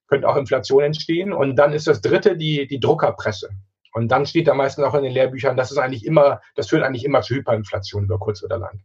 Könnte 0.07 0.27
auch 0.27 0.35
Inflation 0.35 0.83
entstehen. 0.83 1.33
Und 1.33 1.55
dann 1.55 1.73
ist 1.73 1.87
das 1.87 2.01
dritte 2.01 2.37
die, 2.37 2.67
die 2.67 2.79
Druckerpresse. 2.79 3.49
Und 3.93 4.09
dann 4.09 4.25
steht 4.25 4.47
da 4.47 4.53
meistens 4.53 4.85
auch 4.85 4.93
in 4.93 5.03
den 5.03 5.13
Lehrbüchern, 5.13 5.57
das 5.57 5.71
ist 5.71 5.77
eigentlich 5.77 6.05
immer, 6.05 6.41
das 6.55 6.69
führt 6.69 6.83
eigentlich 6.83 7.05
immer 7.05 7.21
zu 7.21 7.35
Hyperinflation 7.35 8.03
über 8.03 8.19
kurz 8.19 8.43
oder 8.43 8.57
lang. 8.57 8.83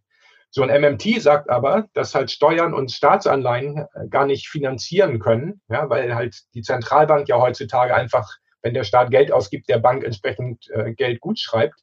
So 0.51 0.63
ein 0.63 0.81
MMT 0.81 1.21
sagt 1.21 1.51
aber, 1.51 1.89
dass 1.95 2.15
halt 2.15 2.31
Steuern 2.31 2.75
und 2.75 2.93
Staatsanleihen 2.93 3.87
äh, 3.95 4.09
gar 4.09 4.25
nicht 4.25 4.49
finanzieren 4.49 5.19
können, 5.19 5.61
ja, 5.69 5.91
weil 5.91 6.15
halt 6.15 6.43
die 6.55 6.63
Zentralbank 6.63 7.29
ja 7.29 7.41
heutzutage 7.41 7.95
einfach, 7.95 8.31
wenn 8.63 8.73
der 8.73 8.85
Staat 8.85 9.11
Geld 9.11 9.33
ausgibt, 9.33 9.69
der 9.69 9.79
Bank 9.79 10.05
entsprechend 10.05 10.71
äh, 10.71 10.95
Geld 10.95 11.21
gut 11.21 11.41
schreibt. 11.41 11.81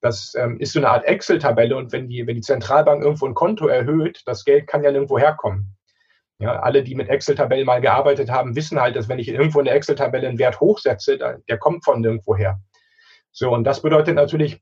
Das 0.00 0.34
ähm, 0.36 0.60
ist 0.60 0.72
so 0.72 0.78
eine 0.78 0.90
Art 0.90 1.04
Excel-Tabelle 1.04 1.76
und 1.76 1.92
wenn 1.92 2.08
die, 2.08 2.26
wenn 2.26 2.36
die 2.36 2.42
Zentralbank 2.42 3.02
irgendwo 3.02 3.26
ein 3.26 3.34
Konto 3.34 3.66
erhöht, 3.66 4.22
das 4.26 4.44
Geld 4.44 4.66
kann 4.66 4.84
ja 4.84 4.92
nirgendwo 4.92 5.18
herkommen. 5.18 5.76
Ja, 6.40 6.60
alle, 6.60 6.84
die 6.84 6.94
mit 6.94 7.08
Excel-Tabellen 7.08 7.66
mal 7.66 7.80
gearbeitet 7.80 8.30
haben, 8.30 8.54
wissen 8.54 8.80
halt, 8.80 8.94
dass 8.94 9.08
wenn 9.08 9.18
ich 9.18 9.28
irgendwo 9.28 9.58
in 9.58 9.64
der 9.64 9.74
Excel-Tabelle 9.74 10.28
einen 10.28 10.38
Wert 10.38 10.60
hochsetze, 10.60 11.18
der, 11.18 11.58
kommt 11.58 11.84
von 11.84 12.00
nirgendwo 12.00 12.36
her. 12.36 12.60
So, 13.32 13.52
und 13.52 13.64
das 13.64 13.82
bedeutet 13.82 14.14
natürlich, 14.14 14.60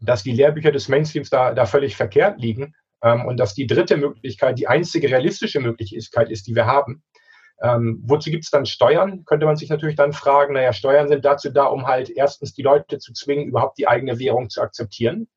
dass 0.00 0.22
die 0.22 0.32
Lehrbücher 0.32 0.72
des 0.72 0.88
Mainstreams 0.88 1.28
da, 1.28 1.52
da 1.52 1.66
völlig 1.66 1.96
verkehrt 1.96 2.40
liegen 2.40 2.74
ähm, 3.02 3.26
und 3.26 3.38
dass 3.38 3.54
die 3.54 3.66
dritte 3.66 3.98
Möglichkeit 3.98 4.58
die 4.58 4.68
einzige 4.68 5.10
realistische 5.10 5.60
Möglichkeit 5.60 6.30
ist, 6.30 6.46
die 6.46 6.54
wir 6.54 6.66
haben, 6.66 7.02
ähm, 7.62 8.02
wozu 8.06 8.30
gibt 8.30 8.44
es 8.44 8.50
dann 8.50 8.66
Steuern? 8.66 9.24
Könnte 9.24 9.46
man 9.46 9.56
sich 9.56 9.70
natürlich 9.70 9.96
dann 9.96 10.12
fragen, 10.12 10.54
naja, 10.54 10.72
Steuern 10.72 11.08
sind 11.08 11.24
dazu 11.24 11.50
da, 11.50 11.64
um 11.64 11.86
halt 11.86 12.10
erstens 12.10 12.54
die 12.54 12.62
Leute 12.62 12.98
zu 12.98 13.12
zwingen, 13.12 13.48
überhaupt 13.48 13.78
die 13.78 13.88
eigene 13.88 14.18
Währung 14.18 14.50
zu 14.50 14.60
akzeptieren. 14.60 15.28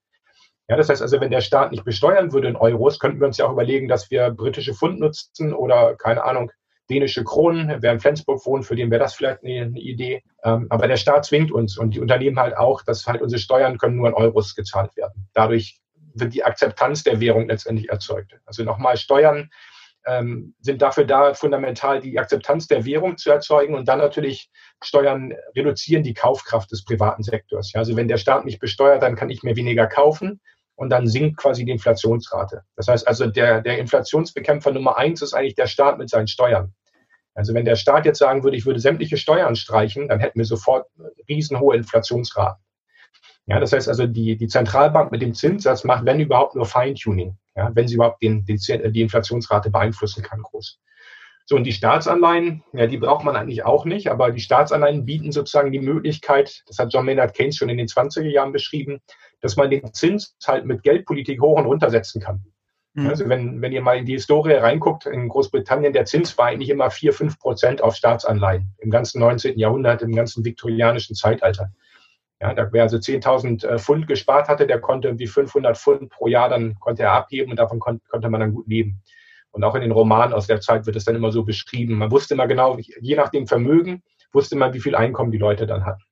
Ja, 0.67 0.77
das 0.77 0.89
heißt 0.89 1.01
also, 1.01 1.19
wenn 1.21 1.29
der 1.29 1.41
Staat 1.41 1.71
nicht 1.71 1.85
besteuern 1.85 2.33
würde 2.33 2.47
in 2.47 2.55
Euros, 2.55 2.97
könnten 2.97 3.19
wir 3.19 3.27
uns 3.27 3.37
ja 3.37 3.45
auch 3.45 3.51
überlegen, 3.51 3.87
dass 3.87 4.09
wir 4.09 4.31
britische 4.31 4.73
Pfund 4.73 4.99
nutzen 4.99 5.53
oder, 5.53 5.95
keine 5.95 6.23
Ahnung, 6.23 6.51
dänische 6.89 7.23
Kronen. 7.23 7.81
Wer 7.81 7.91
in 7.91 7.99
Flensburg 7.99 8.45
wohnt, 8.45 8.65
für 8.65 8.75
den 8.75 8.89
wäre 8.89 9.01
das 9.01 9.13
vielleicht 9.13 9.43
eine, 9.43 9.79
Idee. 9.79 10.23
Ähm, 10.43 10.67
aber 10.69 10.87
der 10.87 10.97
Staat 10.97 11.25
zwingt 11.25 11.51
uns 11.51 11.77
und 11.77 11.93
die 11.93 11.99
Unternehmen 11.99 12.39
halt 12.39 12.57
auch, 12.57 12.81
dass 12.81 13.05
halt 13.05 13.21
unsere 13.21 13.39
Steuern 13.39 13.77
können 13.77 13.97
nur 13.97 14.07
in 14.07 14.13
Euros 14.13 14.55
gezahlt 14.55 14.95
werden. 14.95 15.27
Dadurch 15.33 15.79
wird 16.13 16.33
die 16.33 16.43
Akzeptanz 16.43 17.03
der 17.03 17.19
Währung 17.19 17.47
letztendlich 17.47 17.89
erzeugt. 17.89 18.35
Also 18.45 18.63
nochmal 18.63 18.97
Steuern 18.97 19.49
ähm, 20.05 20.55
sind 20.59 20.81
dafür 20.81 21.05
da, 21.05 21.33
fundamental 21.33 21.99
die 21.99 22.19
Akzeptanz 22.19 22.67
der 22.67 22.85
Währung 22.85 23.17
zu 23.17 23.31
erzeugen 23.31 23.75
und 23.75 23.87
dann 23.87 23.99
natürlich 23.99 24.49
Steuern 24.83 25.33
reduzieren 25.55 26.03
die 26.03 26.13
Kaufkraft 26.13 26.71
des 26.71 26.83
privaten 26.83 27.23
Sektors. 27.23 27.71
Ja, 27.73 27.79
also 27.79 27.95
wenn 27.95 28.07
der 28.07 28.17
Staat 28.17 28.45
mich 28.45 28.59
besteuert, 28.59 29.01
dann 29.01 29.15
kann 29.15 29.29
ich 29.29 29.43
mir 29.43 29.55
weniger 29.55 29.87
kaufen 29.87 30.39
und 30.75 30.89
dann 30.89 31.07
sinkt 31.07 31.37
quasi 31.37 31.65
die 31.65 31.71
Inflationsrate. 31.71 32.61
Das 32.75 32.87
heißt 32.87 33.07
also, 33.07 33.27
der, 33.27 33.61
der 33.61 33.79
Inflationsbekämpfer 33.79 34.71
Nummer 34.71 34.97
eins 34.97 35.21
ist 35.21 35.33
eigentlich 35.33 35.55
der 35.55 35.67
Staat 35.67 35.97
mit 35.97 36.09
seinen 36.09 36.27
Steuern. 36.27 36.73
Also 37.33 37.53
wenn 37.53 37.65
der 37.65 37.75
Staat 37.75 38.05
jetzt 38.05 38.19
sagen 38.19 38.43
würde, 38.43 38.57
ich 38.57 38.65
würde 38.65 38.79
sämtliche 38.79 39.17
Steuern 39.17 39.55
streichen, 39.55 40.07
dann 40.07 40.19
hätten 40.19 40.39
wir 40.39 40.45
sofort 40.45 40.87
riesenhohe 41.27 41.75
Inflationsraten. 41.75 42.64
Ja, 43.47 43.59
das 43.59 43.73
heißt 43.73 43.87
also, 43.87 44.07
die, 44.07 44.37
die 44.37 44.47
Zentralbank 44.47 45.11
mit 45.11 45.21
dem 45.21 45.33
Zinssatz 45.33 45.83
macht, 45.83 46.05
wenn 46.05 46.19
überhaupt, 46.19 46.55
nur 46.55 46.65
Feintuning 46.65 47.37
ja, 47.55 47.71
wenn 47.73 47.87
sie 47.87 47.95
überhaupt 47.95 48.21
den, 48.21 48.45
den, 48.45 48.57
die 48.57 49.01
Inflationsrate 49.01 49.69
beeinflussen 49.69 50.23
kann, 50.23 50.41
groß. 50.41 50.79
So, 51.47 51.55
und 51.55 51.63
die 51.63 51.73
Staatsanleihen, 51.73 52.63
ja, 52.73 52.87
die 52.87 52.97
braucht 52.97 53.23
man 53.23 53.35
eigentlich 53.35 53.63
auch 53.63 53.85
nicht, 53.85 54.09
aber 54.09 54.31
die 54.31 54.39
Staatsanleihen 54.39 55.05
bieten 55.05 55.31
sozusagen 55.31 55.71
die 55.71 55.79
Möglichkeit, 55.79 56.63
das 56.67 56.79
hat 56.79 56.91
John 56.91 57.05
Maynard 57.05 57.35
Keynes 57.35 57.57
schon 57.57 57.69
in 57.69 57.77
den 57.77 57.87
20er 57.87 58.23
Jahren 58.23 58.51
beschrieben, 58.51 58.99
dass 59.41 59.55
man 59.55 59.69
den 59.69 59.93
Zins 59.93 60.35
halt 60.45 60.65
mit 60.65 60.81
Geldpolitik 60.81 61.39
hoch 61.41 61.57
und 61.57 61.67
runter 61.67 61.91
setzen 61.91 62.19
kann. 62.19 62.43
Mhm. 62.93 63.07
Also 63.07 63.29
wenn, 63.29 63.61
wenn 63.61 63.71
ihr 63.71 63.81
mal 63.81 63.97
in 63.97 64.05
die 64.05 64.13
Historie 64.13 64.53
reinguckt, 64.53 65.05
in 65.05 65.29
Großbritannien, 65.29 65.93
der 65.93 66.05
Zins 66.05 66.35
war 66.37 66.47
eigentlich 66.47 66.69
immer 66.69 66.89
4, 66.89 67.13
5 67.13 67.39
Prozent 67.39 67.83
auf 67.83 67.95
Staatsanleihen 67.95 68.73
im 68.79 68.89
ganzen 68.89 69.19
19. 69.19 69.59
Jahrhundert, 69.59 70.01
im 70.01 70.15
ganzen 70.15 70.43
viktorianischen 70.43 71.15
Zeitalter. 71.15 71.71
Ja, 72.41 72.53
da, 72.53 72.67
wer 72.71 72.83
also 72.83 72.97
10.000 72.97 73.65
äh, 73.65 73.79
Pfund 73.79 74.07
gespart 74.07 74.49
hatte, 74.49 74.67
der 74.67 74.81
konnte 74.81 75.07
irgendwie 75.07 75.27
500 75.27 75.77
Pfund 75.77 76.09
pro 76.09 76.27
Jahr, 76.27 76.49
dann 76.49 76.75
konnte 76.79 77.03
er 77.03 77.13
abheben 77.13 77.51
und 77.51 77.57
davon 77.57 77.79
kon 77.79 78.01
konnte 78.09 78.29
man 78.29 78.41
dann 78.41 78.53
gut 78.53 78.67
leben. 78.67 79.01
Und 79.51 79.63
auch 79.63 79.75
in 79.75 79.81
den 79.81 79.91
Romanen 79.91 80.33
aus 80.33 80.47
der 80.47 80.59
Zeit 80.59 80.85
wird 80.85 80.97
es 80.97 81.05
dann 81.05 81.15
immer 81.15 81.31
so 81.31 81.43
beschrieben. 81.43 81.97
Man 81.97 82.11
wusste 82.11 82.33
immer 82.33 82.47
genau, 82.47 82.77
je 82.77 83.15
nach 83.15 83.29
dem 83.29 83.47
Vermögen, 83.47 84.03
wusste 84.33 84.57
man, 84.57 84.73
wie 84.73 84.81
viel 84.81 84.95
Einkommen 84.95 85.31
die 85.31 85.37
Leute 85.37 85.65
dann 85.65 85.85
hatten. 85.85 86.03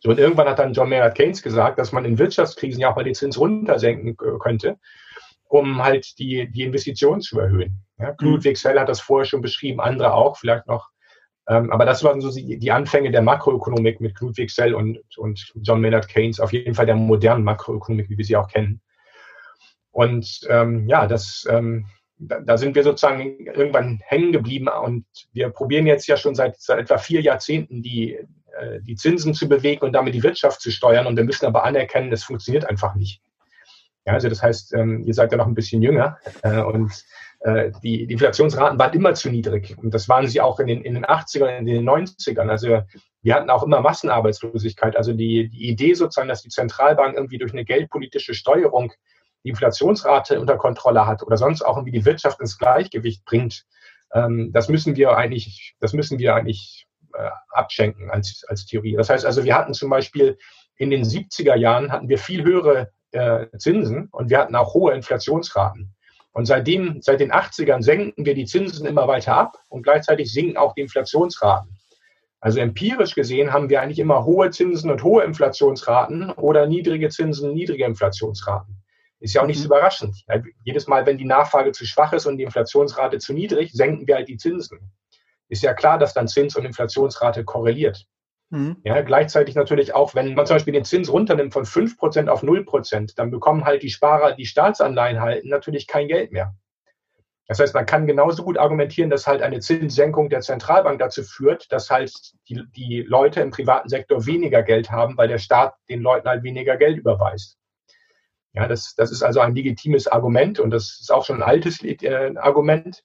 So, 0.00 0.10
und 0.10 0.18
irgendwann 0.18 0.48
hat 0.48 0.58
dann 0.58 0.72
John 0.72 0.88
Maynard 0.88 1.14
Keynes 1.14 1.42
gesagt, 1.42 1.78
dass 1.78 1.92
man 1.92 2.06
in 2.06 2.18
Wirtschaftskrisen 2.18 2.80
ja 2.80 2.90
auch 2.90 2.96
mal 2.96 3.04
den 3.04 3.14
Zins 3.14 3.38
runtersenken 3.38 4.16
könnte, 4.16 4.78
um 5.48 5.82
halt 5.82 6.18
die, 6.18 6.50
die 6.50 6.62
Investitionen 6.62 7.20
zu 7.20 7.38
erhöhen. 7.38 7.84
Ja, 7.98 8.14
mhm. 8.18 8.42
Wicksell 8.42 8.78
hat 8.78 8.88
das 8.88 9.00
vorher 9.00 9.26
schon 9.26 9.42
beschrieben, 9.42 9.80
andere 9.80 10.14
auch, 10.14 10.38
vielleicht 10.38 10.66
noch 10.66 10.91
aber 11.52 11.84
das 11.84 12.04
waren 12.04 12.20
so 12.20 12.30
die, 12.30 12.70
Anfänge 12.70 13.10
der 13.10 13.22
Makroökonomik 13.22 14.00
mit 14.00 14.16
Knut 14.16 14.36
Wicksell 14.36 14.74
und, 14.74 14.98
und 15.16 15.52
John 15.62 15.80
Maynard 15.80 16.08
Keynes, 16.08 16.40
auf 16.40 16.52
jeden 16.52 16.74
Fall 16.74 16.86
der 16.86 16.96
modernen 16.96 17.44
Makroökonomik, 17.44 18.08
wie 18.10 18.18
wir 18.18 18.24
sie 18.24 18.36
auch 18.36 18.48
kennen. 18.48 18.80
Und 19.90 20.40
ähm, 20.48 20.88
ja, 20.88 21.06
das, 21.06 21.46
ähm, 21.50 21.86
da, 22.18 22.40
da, 22.40 22.56
sind 22.56 22.74
wir 22.74 22.82
sozusagen 22.82 23.46
irgendwann 23.46 24.00
hängen 24.04 24.32
geblieben 24.32 24.68
und 24.68 25.04
wir 25.32 25.50
probieren 25.50 25.86
jetzt 25.86 26.06
ja 26.06 26.16
schon 26.16 26.34
seit, 26.34 26.60
seit 26.60 26.78
etwa 26.78 26.98
vier 26.98 27.20
Jahrzehnten 27.20 27.82
die, 27.82 28.14
äh, 28.14 28.80
die 28.80 28.96
Zinsen 28.96 29.34
zu 29.34 29.48
bewegen 29.48 29.84
und 29.84 29.92
damit 29.92 30.14
die 30.14 30.22
Wirtschaft 30.22 30.60
zu 30.60 30.70
steuern. 30.70 31.06
Und 31.06 31.16
wir 31.16 31.24
müssen 31.24 31.46
aber 31.46 31.64
anerkennen, 31.64 32.12
es 32.12 32.24
funktioniert 32.24 32.64
einfach 32.64 32.94
nicht. 32.94 33.20
Ja, 34.06 34.14
also 34.14 34.28
das 34.28 34.42
heißt, 34.42 34.74
ähm, 34.74 35.04
ihr 35.04 35.14
seid 35.14 35.30
ja 35.30 35.38
noch 35.38 35.46
ein 35.46 35.54
bisschen 35.54 35.82
jünger 35.82 36.18
äh, 36.42 36.60
und 36.60 37.04
die, 37.44 38.06
die 38.06 38.12
Inflationsraten 38.12 38.78
waren 38.78 38.92
immer 38.94 39.14
zu 39.14 39.28
niedrig. 39.28 39.76
Und 39.76 39.92
das 39.92 40.08
waren 40.08 40.28
sie 40.28 40.40
auch 40.40 40.60
in 40.60 40.68
den, 40.68 40.82
in 40.82 40.94
den 40.94 41.04
80ern, 41.04 41.58
in 41.58 41.66
den 41.66 41.88
90ern. 41.88 42.48
Also 42.48 42.82
wir 43.22 43.34
hatten 43.34 43.50
auch 43.50 43.64
immer 43.64 43.80
Massenarbeitslosigkeit. 43.80 44.96
Also 44.96 45.12
die, 45.12 45.48
die 45.48 45.68
Idee 45.68 45.94
sozusagen, 45.94 46.28
dass 46.28 46.42
die 46.42 46.50
Zentralbank 46.50 47.16
irgendwie 47.16 47.38
durch 47.38 47.52
eine 47.52 47.64
geldpolitische 47.64 48.34
Steuerung 48.34 48.92
die 49.44 49.50
Inflationsrate 49.50 50.40
unter 50.40 50.56
Kontrolle 50.56 51.06
hat 51.06 51.22
oder 51.22 51.36
sonst 51.36 51.62
auch 51.62 51.76
irgendwie 51.76 51.98
die 51.98 52.04
Wirtschaft 52.04 52.40
ins 52.40 52.58
Gleichgewicht 52.58 53.24
bringt, 53.24 53.64
ähm, 54.12 54.50
das 54.52 54.68
müssen 54.68 54.96
wir 54.96 55.16
eigentlich, 55.16 55.74
das 55.80 55.92
müssen 55.92 56.18
wir 56.18 56.34
eigentlich 56.34 56.86
äh, 57.14 57.30
abschenken 57.50 58.10
als, 58.10 58.44
als 58.48 58.66
Theorie. 58.66 58.96
Das 58.96 59.10
heißt 59.10 59.24
also, 59.24 59.44
wir 59.44 59.54
hatten 59.54 59.74
zum 59.74 59.90
Beispiel 59.90 60.38
in 60.76 60.90
den 60.90 61.04
70er 61.04 61.56
Jahren 61.56 61.92
hatten 61.92 62.08
wir 62.08 62.18
viel 62.18 62.44
höhere 62.44 62.90
äh, 63.12 63.46
Zinsen 63.58 64.08
und 64.10 64.30
wir 64.30 64.38
hatten 64.38 64.54
auch 64.54 64.74
hohe 64.74 64.94
Inflationsraten. 64.94 65.94
Und 66.32 66.46
seitdem, 66.46 67.02
seit 67.02 67.20
den 67.20 67.32
80ern 67.32 67.82
senken 67.82 68.24
wir 68.24 68.34
die 68.34 68.46
Zinsen 68.46 68.86
immer 68.86 69.06
weiter 69.06 69.36
ab 69.36 69.58
und 69.68 69.82
gleichzeitig 69.82 70.32
sinken 70.32 70.56
auch 70.56 70.74
die 70.74 70.80
Inflationsraten. 70.80 71.78
Also 72.40 72.58
empirisch 72.58 73.14
gesehen 73.14 73.52
haben 73.52 73.68
wir 73.68 73.80
eigentlich 73.80 74.00
immer 74.00 74.24
hohe 74.24 74.50
Zinsen 74.50 74.90
und 74.90 75.04
hohe 75.04 75.22
Inflationsraten 75.22 76.30
oder 76.30 76.66
niedrige 76.66 77.08
Zinsen, 77.08 77.52
niedrige 77.52 77.84
Inflationsraten. 77.84 78.82
Ist 79.20 79.34
ja 79.34 79.42
auch 79.42 79.46
nicht 79.46 79.58
so 79.58 79.64
mhm. 79.64 79.66
überraschend. 79.66 80.24
Jedes 80.64 80.88
Mal, 80.88 81.06
wenn 81.06 81.18
die 81.18 81.24
Nachfrage 81.24 81.70
zu 81.70 81.86
schwach 81.86 82.12
ist 82.12 82.26
und 82.26 82.38
die 82.38 82.42
Inflationsrate 82.42 83.18
zu 83.18 83.32
niedrig, 83.32 83.70
senken 83.72 84.08
wir 84.08 84.16
halt 84.16 84.28
die 84.28 84.38
Zinsen. 84.38 84.90
Ist 85.48 85.62
ja 85.62 85.74
klar, 85.74 85.98
dass 85.98 86.14
dann 86.14 86.26
Zins- 86.26 86.56
und 86.56 86.64
Inflationsrate 86.64 87.44
korreliert. 87.44 88.06
Mhm. 88.52 88.76
Ja, 88.84 89.00
gleichzeitig 89.00 89.54
natürlich 89.54 89.94
auch, 89.94 90.14
wenn 90.14 90.34
man 90.34 90.44
zum 90.44 90.56
Beispiel 90.56 90.74
den 90.74 90.84
Zins 90.84 91.10
runternimmt 91.10 91.54
von 91.54 91.64
5% 91.64 92.28
auf 92.28 92.42
0%, 92.42 93.16
dann 93.16 93.30
bekommen 93.30 93.64
halt 93.64 93.82
die 93.82 93.88
Sparer, 93.88 94.34
die 94.34 94.44
Staatsanleihen 94.44 95.22
halten, 95.22 95.48
natürlich 95.48 95.86
kein 95.86 96.06
Geld 96.06 96.32
mehr. 96.32 96.54
Das 97.48 97.60
heißt, 97.60 97.74
man 97.74 97.86
kann 97.86 98.06
genauso 98.06 98.44
gut 98.44 98.58
argumentieren, 98.58 99.08
dass 99.08 99.26
halt 99.26 99.40
eine 99.40 99.60
Zinssenkung 99.60 100.28
der 100.28 100.42
Zentralbank 100.42 100.98
dazu 100.98 101.22
führt, 101.22 101.72
dass 101.72 101.88
halt 101.88 102.12
die, 102.50 102.62
die 102.76 103.00
Leute 103.00 103.40
im 103.40 103.50
privaten 103.50 103.88
Sektor 103.88 104.26
weniger 104.26 104.62
Geld 104.62 104.90
haben, 104.90 105.16
weil 105.16 105.28
der 105.28 105.38
Staat 105.38 105.74
den 105.88 106.02
Leuten 106.02 106.28
halt 106.28 106.42
weniger 106.42 106.76
Geld 106.76 106.98
überweist. 106.98 107.56
Ja, 108.52 108.68
das, 108.68 108.94
das 108.96 109.10
ist 109.10 109.22
also 109.22 109.40
ein 109.40 109.54
legitimes 109.54 110.08
Argument 110.08 110.60
und 110.60 110.70
das 110.70 110.98
ist 111.00 111.10
auch 111.10 111.24
schon 111.24 111.36
ein 111.36 111.48
altes 111.48 111.82
äh, 111.82 112.34
Argument. 112.36 113.02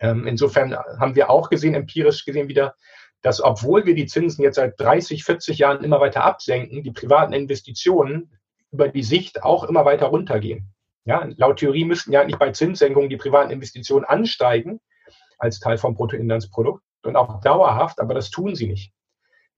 Ähm, 0.00 0.26
insofern 0.26 0.76
haben 0.76 1.14
wir 1.14 1.30
auch 1.30 1.48
gesehen, 1.48 1.72
empirisch 1.72 2.26
gesehen 2.26 2.48
wieder, 2.48 2.74
dass 3.22 3.42
obwohl 3.42 3.84
wir 3.86 3.94
die 3.94 4.06
Zinsen 4.06 4.42
jetzt 4.42 4.56
seit 4.56 4.78
30, 4.80 5.24
40 5.24 5.58
Jahren 5.58 5.84
immer 5.84 6.00
weiter 6.00 6.24
absenken, 6.24 6.82
die 6.82 6.90
privaten 6.90 7.32
Investitionen 7.32 8.32
über 8.70 8.88
die 8.88 9.02
Sicht 9.02 9.42
auch 9.42 9.64
immer 9.64 9.84
weiter 9.84 10.06
runtergehen. 10.06 10.72
Ja, 11.04 11.28
laut 11.36 11.58
Theorie 11.58 11.84
müssten 11.84 12.12
ja 12.12 12.20
eigentlich 12.20 12.38
bei 12.38 12.52
Zinssenkungen 12.52 13.10
die 13.10 13.16
privaten 13.16 13.50
Investitionen 13.50 14.04
ansteigen 14.04 14.80
als 15.38 15.58
Teil 15.58 15.78
vom 15.78 15.94
Bruttoinlandsprodukt 15.94 16.82
und 17.02 17.16
auch 17.16 17.40
dauerhaft, 17.40 18.00
aber 18.00 18.14
das 18.14 18.30
tun 18.30 18.54
sie 18.54 18.66
nicht. 18.66 18.92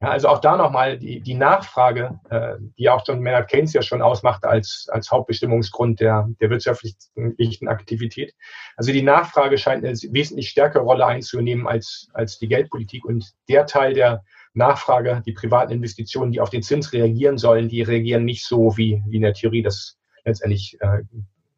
Ja, 0.02 0.10
also 0.10 0.26
auch 0.26 0.40
da 0.40 0.56
nochmal 0.56 0.98
die, 0.98 1.20
die 1.20 1.34
Nachfrage, 1.34 2.18
äh, 2.28 2.54
die 2.76 2.90
auch 2.90 3.04
John 3.06 3.20
Maynard 3.20 3.48
Keynes 3.48 3.72
ja 3.72 3.82
schon 3.82 4.02
ausmachte 4.02 4.48
als, 4.48 4.88
als 4.90 5.12
Hauptbestimmungsgrund 5.12 6.00
der, 6.00 6.28
der 6.40 6.50
wirtschaftlichen 6.50 7.68
Aktivität. 7.68 8.34
Also 8.76 8.90
die 8.90 9.02
Nachfrage 9.02 9.56
scheint 9.58 9.84
eine 9.84 9.94
wesentlich 9.94 10.50
stärkere 10.50 10.82
Rolle 10.82 11.06
einzunehmen 11.06 11.68
als, 11.68 12.08
als 12.14 12.40
die 12.40 12.48
Geldpolitik 12.48 13.04
und 13.04 13.30
der 13.48 13.64
Teil 13.66 13.94
der 13.94 14.24
Nachfrage, 14.54 15.22
die 15.24 15.32
privaten 15.32 15.72
Investitionen, 15.72 16.32
die 16.32 16.40
auf 16.40 16.50
den 16.50 16.64
Zins 16.64 16.92
reagieren 16.92 17.38
sollen, 17.38 17.68
die 17.68 17.82
reagieren 17.82 18.24
nicht 18.24 18.44
so, 18.44 18.76
wie, 18.76 19.04
wie 19.06 19.16
in 19.16 19.22
der 19.22 19.34
Theorie 19.34 19.62
das 19.62 19.98
letztendlich 20.24 20.76
äh, 20.80 21.02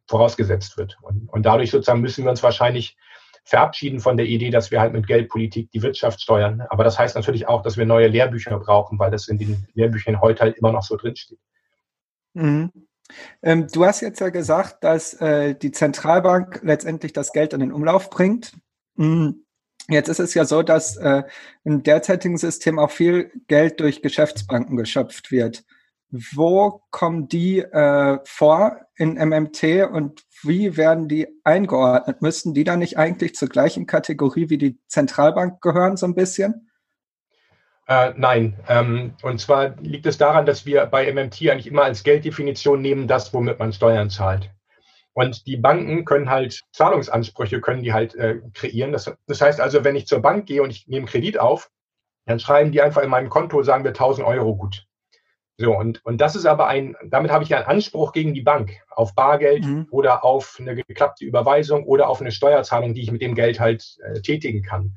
vorausgesetzt 0.07 0.77
wird. 0.77 0.99
Und, 1.01 1.31
und 1.31 1.47
dadurch 1.47 1.71
sozusagen 1.71 2.03
müssen 2.03 2.25
wir 2.25 2.31
uns 2.31 2.43
wahrscheinlich 2.43 2.99
verabschieden 3.45 4.01
von 4.01 4.17
der 4.17 4.27
Idee, 4.27 4.51
dass 4.51 4.71
wir 4.71 4.81
halt 4.81 4.93
mit 4.93 5.07
Geldpolitik 5.07 5.71
die 5.71 5.83
Wirtschaft 5.83 6.21
steuern. 6.21 6.63
Aber 6.71 6.83
das 6.83 6.99
heißt 6.99 7.15
natürlich 7.15 7.47
auch, 7.47 7.63
dass 7.63 7.77
wir 7.77 7.85
neue 7.85 8.09
Lehrbücher 8.09 8.59
brauchen, 8.59 8.99
weil 8.99 9.11
das 9.11 9.29
in 9.29 9.39
den 9.39 9.67
Lehrbüchern 9.75 10.21
heute 10.21 10.43
halt 10.43 10.57
immer 10.57 10.73
noch 10.73 10.83
so 10.83 10.97
drinsteht. 10.97 11.39
Mhm. 12.33 12.73
Ähm, 13.43 13.67
du 13.71 13.85
hast 13.85 14.01
jetzt 14.01 14.21
ja 14.21 14.31
gesagt, 14.31 14.83
dass 14.83 15.15
äh, 15.15 15.55
die 15.55 15.73
Zentralbank 15.73 16.61
letztendlich 16.63 17.13
das 17.13 17.33
Geld 17.33 17.53
in 17.53 17.61
den 17.61 17.73
Umlauf 17.73 18.09
bringt. 18.09 18.55
Mhm. 18.97 19.45
Jetzt 19.89 20.09
ist 20.09 20.21
es 20.21 20.33
ja 20.33 20.47
so, 20.47 20.63
dass 20.63 20.97
äh, 20.97 21.25
im 21.65 21.83
derzeitigen 21.83 22.39
System 22.39 22.79
auch 22.79 22.91
viel 22.91 23.31
Geld 23.49 23.81
durch 23.81 24.01
Geschäftsbanken 24.01 24.79
geschöpft 24.79 25.31
wird. 25.31 25.65
Wo 26.33 26.83
kommen 26.93 27.27
die 27.27 27.59
äh, 27.59 28.19
vor 28.25 28.77
in 28.95 29.15
MMT 29.15 29.91
und 29.91 30.23
wie 30.45 30.77
werden 30.77 31.09
die 31.09 31.27
eingeordnet? 31.43 32.23
Müssten 32.23 32.55
die 32.55 32.63
dann 32.63 32.79
nicht 32.79 32.99
eigentlich 32.99 33.35
zur 33.35 33.49
gleichen 33.49 33.87
Kategorie 33.87 34.49
wie 34.49 34.59
die 34.59 34.79
Zentralbank 34.87 35.61
gehören, 35.61 35.97
so 35.97 36.07
ein 36.07 36.15
bisschen? 36.15 36.71
Äh, 37.89 38.13
nein. 38.17 38.61
Ähm, 38.69 39.15
und 39.23 39.41
zwar 39.41 39.75
liegt 39.81 40.07
es 40.07 40.17
daran, 40.17 40.47
dass 40.47 40.65
wir 40.65 40.87
bei 40.87 41.13
MMT 41.13 41.51
eigentlich 41.51 41.67
immer 41.67 41.83
als 41.83 42.05
Gelddefinition 42.05 42.81
nehmen, 42.81 43.09
das, 43.09 43.35
womit 43.35 43.59
man 43.59 43.73
Steuern 43.73 44.09
zahlt. 44.09 44.51
Und 45.15 45.49
die 45.49 45.57
Banken 45.57 46.05
können 46.05 46.31
halt 46.31 46.63
Zahlungsansprüche, 46.73 47.61
können 47.61 47.83
die 47.83 47.93
halt 47.93 48.15
äh, 48.15 48.41
kreieren. 48.53 48.93
Das, 48.93 49.13
das 49.27 49.41
heißt 49.41 49.61
also, 49.61 49.83
wenn 49.83 49.97
ich 49.97 50.07
zur 50.07 50.21
Bank 50.21 50.47
gehe 50.47 50.63
und 50.63 50.71
ich 50.71 50.87
nehme 50.87 51.07
Kredit 51.07 51.41
auf, 51.41 51.71
dann 52.27 52.39
schreiben 52.39 52.71
die 52.71 52.83
einfach 52.83 53.03
in 53.03 53.11
meinem 53.11 53.31
Konto, 53.31 53.63
sagen 53.65 53.83
wir 53.83 53.91
1000 53.91 54.27
Euro 54.27 54.57
gut. 54.57 54.87
So, 55.57 55.77
und, 55.77 56.05
und 56.05 56.21
das 56.21 56.35
ist 56.35 56.47
aber 56.47 56.67
ein, 56.67 56.97
damit 57.05 57.31
habe 57.31 57.45
ich 57.45 57.51
ja 57.51 57.59
einen 57.59 57.67
Anspruch 57.67 58.13
gegen 58.13 58.35
die 58.35 58.43
Bank 58.43 58.73
auf 58.91 59.15
Bargeld 59.15 59.65
mhm. 59.65 59.87
oder 59.91 60.25
auf 60.25 60.57
eine 60.59 60.75
geklappte 60.75 61.25
Überweisung 61.25 61.85
oder 61.85 62.09
auf 62.09 62.21
eine 62.21 62.33
Steuerzahlung, 62.33 62.95
die 62.95 63.03
ich 63.03 63.13
mit 63.13 63.23
dem 63.23 63.37
Geld 63.37 63.61
halt 63.61 63.97
äh, 64.03 64.21
tätigen 64.21 64.63
kann. 64.63 64.97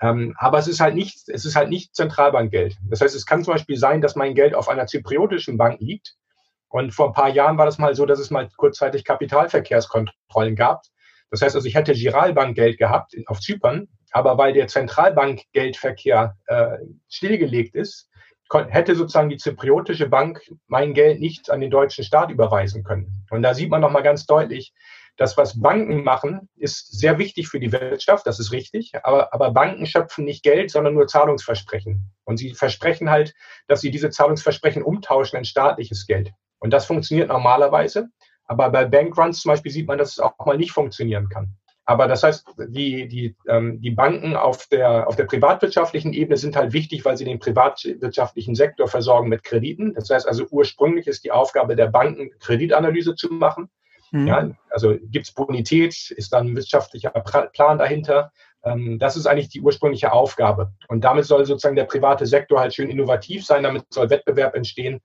Ähm, 0.00 0.34
aber 0.38 0.58
es 0.58 0.66
ist 0.66 0.80
halt 0.80 0.94
nicht, 0.94 1.28
es 1.28 1.44
ist 1.44 1.56
halt 1.56 1.68
nicht 1.68 1.94
Zentralbankgeld. 1.94 2.76
Das 2.88 3.02
heißt, 3.02 3.14
es 3.14 3.26
kann 3.26 3.44
zum 3.44 3.52
Beispiel 3.52 3.76
sein, 3.76 4.00
dass 4.00 4.16
mein 4.16 4.34
Geld 4.34 4.54
auf 4.54 4.68
einer 4.68 4.86
zypriotischen 4.86 5.58
Bank 5.58 5.80
liegt. 5.80 6.16
Und 6.68 6.92
vor 6.92 7.08
ein 7.08 7.12
paar 7.12 7.28
Jahren 7.28 7.58
war 7.58 7.66
das 7.66 7.78
mal 7.78 7.94
so, 7.94 8.06
dass 8.06 8.18
es 8.18 8.30
mal 8.30 8.48
kurzzeitig 8.56 9.04
Kapitalverkehrskontrollen 9.04 10.56
gab. 10.56 10.82
Das 11.30 11.42
heißt 11.42 11.54
also, 11.54 11.68
ich 11.68 11.74
hätte 11.74 11.92
Giralbankgeld 11.92 12.78
gehabt 12.78 13.14
auf 13.26 13.40
Zypern, 13.40 13.88
aber 14.10 14.38
weil 14.38 14.54
der 14.54 14.68
Zentralbankgeldverkehr 14.68 16.36
äh, 16.46 16.78
stillgelegt 17.08 17.74
ist, 17.74 18.08
hätte 18.68 18.94
sozusagen 18.94 19.28
die 19.28 19.36
zypriotische 19.36 20.08
Bank 20.08 20.40
mein 20.66 20.94
Geld 20.94 21.20
nicht 21.20 21.50
an 21.50 21.60
den 21.60 21.70
deutschen 21.70 22.04
Staat 22.04 22.30
überweisen 22.30 22.84
können. 22.84 23.26
Und 23.30 23.42
da 23.42 23.54
sieht 23.54 23.70
man 23.70 23.80
nochmal 23.80 24.02
ganz 24.02 24.26
deutlich, 24.26 24.72
das, 25.16 25.36
was 25.36 25.60
Banken 25.60 26.04
machen, 26.04 26.48
ist 26.56 26.98
sehr 26.98 27.18
wichtig 27.18 27.48
für 27.48 27.60
die 27.60 27.70
Wirtschaft, 27.70 28.26
das 28.26 28.40
ist 28.40 28.52
richtig, 28.52 28.92
aber, 29.02 29.32
aber 29.34 29.50
Banken 29.50 29.86
schöpfen 29.86 30.24
nicht 30.24 30.42
Geld, 30.42 30.70
sondern 30.70 30.94
nur 30.94 31.06
Zahlungsversprechen. 31.06 32.10
Und 32.24 32.38
sie 32.38 32.54
versprechen 32.54 33.10
halt, 33.10 33.34
dass 33.68 33.82
sie 33.82 33.90
diese 33.90 34.10
Zahlungsversprechen 34.10 34.82
umtauschen 34.82 35.38
in 35.38 35.44
staatliches 35.44 36.06
Geld. 36.06 36.32
Und 36.60 36.72
das 36.72 36.86
funktioniert 36.86 37.28
normalerweise, 37.28 38.08
aber 38.46 38.70
bei 38.70 38.84
Bankruns 38.84 39.40
zum 39.40 39.50
Beispiel 39.50 39.72
sieht 39.72 39.86
man, 39.86 39.98
dass 39.98 40.12
es 40.12 40.18
auch 40.18 40.34
mal 40.44 40.56
nicht 40.56 40.72
funktionieren 40.72 41.28
kann. 41.28 41.56
Aber 41.84 42.06
das 42.06 42.22
heißt, 42.22 42.46
die, 42.68 43.08
die, 43.08 43.36
ähm, 43.48 43.80
die 43.80 43.90
Banken 43.90 44.36
auf 44.36 44.66
der, 44.68 45.08
auf 45.08 45.16
der 45.16 45.24
privatwirtschaftlichen 45.24 46.12
Ebene 46.12 46.36
sind 46.36 46.54
halt 46.54 46.72
wichtig, 46.72 47.04
weil 47.04 47.16
sie 47.16 47.24
den 47.24 47.40
privatwirtschaftlichen 47.40 48.54
Sektor 48.54 48.86
versorgen 48.86 49.28
mit 49.28 49.42
Krediten. 49.42 49.94
Das 49.94 50.08
heißt 50.08 50.28
also, 50.28 50.46
ursprünglich 50.50 51.08
ist 51.08 51.24
die 51.24 51.32
Aufgabe 51.32 51.74
der 51.74 51.88
Banken, 51.88 52.30
Kreditanalyse 52.38 53.16
zu 53.16 53.32
machen. 53.32 53.68
Mhm. 54.12 54.26
Ja, 54.26 54.50
also 54.70 54.96
gibt 55.02 55.26
es 55.26 55.34
Bonität, 55.34 56.10
ist 56.10 56.32
dann 56.32 56.48
ein 56.48 56.56
wirtschaftlicher 56.56 57.10
Plan 57.10 57.78
dahinter. 57.78 58.30
Ähm, 58.64 58.98
das 58.98 59.16
ist 59.16 59.26
eigentlich 59.26 59.48
die 59.48 59.60
ursprüngliche 59.60 60.12
Aufgabe. 60.12 60.72
Und 60.88 61.02
damit 61.02 61.24
soll 61.24 61.44
sozusagen 61.46 61.76
der 61.76 61.84
private 61.84 62.26
Sektor 62.26 62.60
halt 62.60 62.74
schön 62.74 62.90
innovativ 62.90 63.44
sein, 63.44 63.64
damit 63.64 63.84
soll 63.90 64.10
Wettbewerb 64.10 64.54
entstehen 64.54 65.00